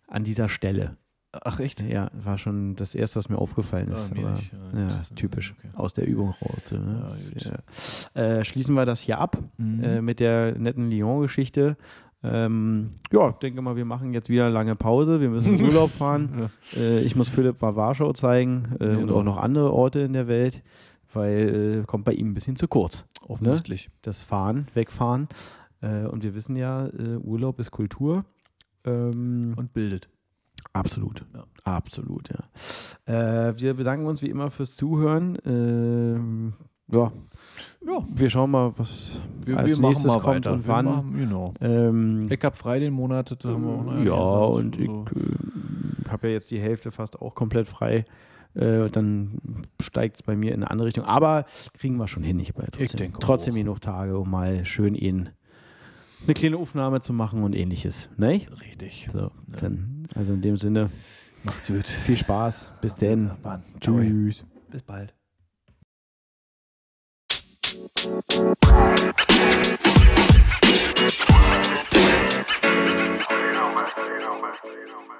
An 0.08 0.24
dieser 0.24 0.48
Stelle. 0.48 0.96
Ach 1.32 1.60
echt? 1.60 1.82
Ja, 1.82 2.10
war 2.14 2.38
schon 2.38 2.74
das 2.74 2.94
Erste, 2.94 3.18
was 3.18 3.28
mir 3.28 3.36
aufgefallen 3.38 3.88
ist. 3.88 4.10
Ah, 4.10 4.14
mir 4.14 4.26
aber, 4.28 4.36
nicht. 4.36 4.52
Ja, 4.74 4.80
ja, 4.80 5.00
ist 5.00 5.14
typisch. 5.16 5.54
Okay. 5.58 5.68
Aus 5.74 5.92
der 5.92 6.06
Übung 6.06 6.30
raus. 6.30 6.72
Ne? 6.72 7.06
Ja, 7.36 7.52
ja. 8.14 8.22
Äh, 8.38 8.44
schließen 8.44 8.74
wir 8.74 8.86
das 8.86 9.00
hier 9.02 9.18
ab 9.18 9.36
Mhm. 9.58 9.84
äh, 9.84 10.00
mit 10.00 10.20
der 10.20 10.58
netten 10.58 10.90
Lyon-Geschichte. 10.90 11.76
Ähm, 12.22 12.90
ja, 13.12 13.28
ich 13.28 13.36
denke 13.36 13.60
mal, 13.62 13.76
wir 13.76 13.84
machen 13.84 14.12
jetzt 14.14 14.28
wieder 14.30 14.46
eine 14.46 14.54
lange 14.54 14.74
Pause. 14.74 15.20
Wir 15.20 15.28
müssen 15.28 15.54
in 15.58 15.64
Urlaub 15.66 15.90
fahren. 15.90 16.50
Äh, 16.74 17.00
ich 17.02 17.14
muss 17.14 17.28
Philipp 17.28 17.60
mal 17.60 17.76
Warschau 17.76 18.12
zeigen 18.14 18.76
äh, 18.80 18.84
und 18.88 18.96
Genau. 19.00 19.16
auch 19.18 19.22
noch 19.22 19.36
andere 19.36 19.72
Orte 19.72 20.00
in 20.00 20.14
der 20.14 20.28
Welt, 20.28 20.62
weil 21.12 21.80
äh, 21.82 21.86
kommt 21.86 22.06
bei 22.06 22.12
ihm 22.14 22.30
ein 22.30 22.34
bisschen 22.34 22.56
zu 22.56 22.66
kurz. 22.68 23.04
Offensichtlich. 23.26 23.90
Das 24.02 24.22
Fahren, 24.22 24.66
Wegfahren. 24.74 25.28
Äh, 25.82 26.06
und 26.06 26.22
wir 26.22 26.34
wissen 26.34 26.56
ja, 26.56 26.88
Urlaub 27.22 27.60
ist 27.60 27.70
Kultur. 27.70 28.24
Ähm, 28.84 29.52
Und 29.56 29.72
bildet. 29.74 30.08
Absolut. 30.78 31.24
Ja. 31.34 31.44
Absolut, 31.64 32.30
ja. 32.30 33.48
Äh, 33.48 33.58
wir 33.60 33.74
bedanken 33.74 34.06
uns 34.06 34.22
wie 34.22 34.30
immer 34.30 34.50
fürs 34.50 34.74
Zuhören. 34.76 35.36
Ähm, 35.44 36.52
ja. 36.90 37.12
Ja. 37.86 38.02
Wir 38.14 38.30
schauen 38.30 38.50
mal, 38.50 38.72
was 38.76 39.20
Wir, 39.44 39.58
als 39.58 39.66
wir 39.66 39.76
machen 39.76 39.90
nächstes 39.90 40.12
kommt 40.12 40.24
weiter. 40.24 40.52
und 40.52 40.66
wir 40.66 40.72
wann. 40.72 40.84
Machen, 40.86 41.16
genau. 41.18 41.54
Ähm, 41.60 42.28
Ich 42.30 42.42
habe 42.44 42.56
frei 42.56 42.78
den 42.80 42.94
Monat, 42.94 43.30
das 43.30 43.52
haben 43.52 43.64
wir 43.64 43.72
auch 43.72 43.84
noch 43.84 43.92
ja, 43.98 44.04
gesagt, 44.04 44.52
und 44.54 44.78
ich 44.80 44.86
so. 44.86 45.04
äh, 45.20 46.08
habe 46.10 46.28
ja 46.28 46.32
jetzt 46.34 46.50
die 46.50 46.58
Hälfte 46.60 46.90
fast 46.90 47.20
auch 47.20 47.34
komplett 47.34 47.68
frei. 47.68 48.04
Äh, 48.54 48.78
und 48.80 48.96
dann 48.96 49.38
steigt 49.80 50.16
es 50.16 50.22
bei 50.22 50.34
mir 50.34 50.54
in 50.54 50.62
eine 50.62 50.70
andere 50.70 50.86
Richtung. 50.86 51.04
Aber 51.04 51.44
kriegen 51.74 51.96
wir 51.96 52.08
schon 52.08 52.22
hin. 52.22 52.38
Ich, 52.40 52.48
ja 52.48 52.54
trotzdem, 52.70 52.98
denke 52.98 53.18
trotzdem 53.20 53.54
auch. 53.54 53.58
genug 53.58 53.80
Tage, 53.82 54.18
um 54.18 54.30
mal 54.30 54.64
schön 54.64 54.94
in 54.94 55.28
eine 56.24 56.34
kleine 56.34 56.56
Aufnahme 56.56 57.00
zu 57.00 57.12
machen 57.12 57.42
und 57.42 57.54
ähnliches. 57.54 58.08
Ne? 58.16 58.40
Richtig. 58.62 59.08
So, 59.12 59.30
dann, 59.46 59.97
also 60.14 60.32
in 60.32 60.42
dem 60.42 60.56
Sinne. 60.56 60.90
Macht's 61.44 61.68
gut. 61.68 61.88
Viel 61.88 62.16
Spaß. 62.16 62.72
Bis 62.80 62.94
denn. 62.94 63.30
Tschüss. 63.80 64.44
Bis 64.70 64.82
bald. 64.82 65.14
You 68.04 68.54
know, 73.52 73.68
man. 73.74 73.86
You 73.96 74.18
know, 74.18 74.40
man. 74.40 74.54
You 74.64 74.86
know, 74.86 75.02
man. 75.06 75.18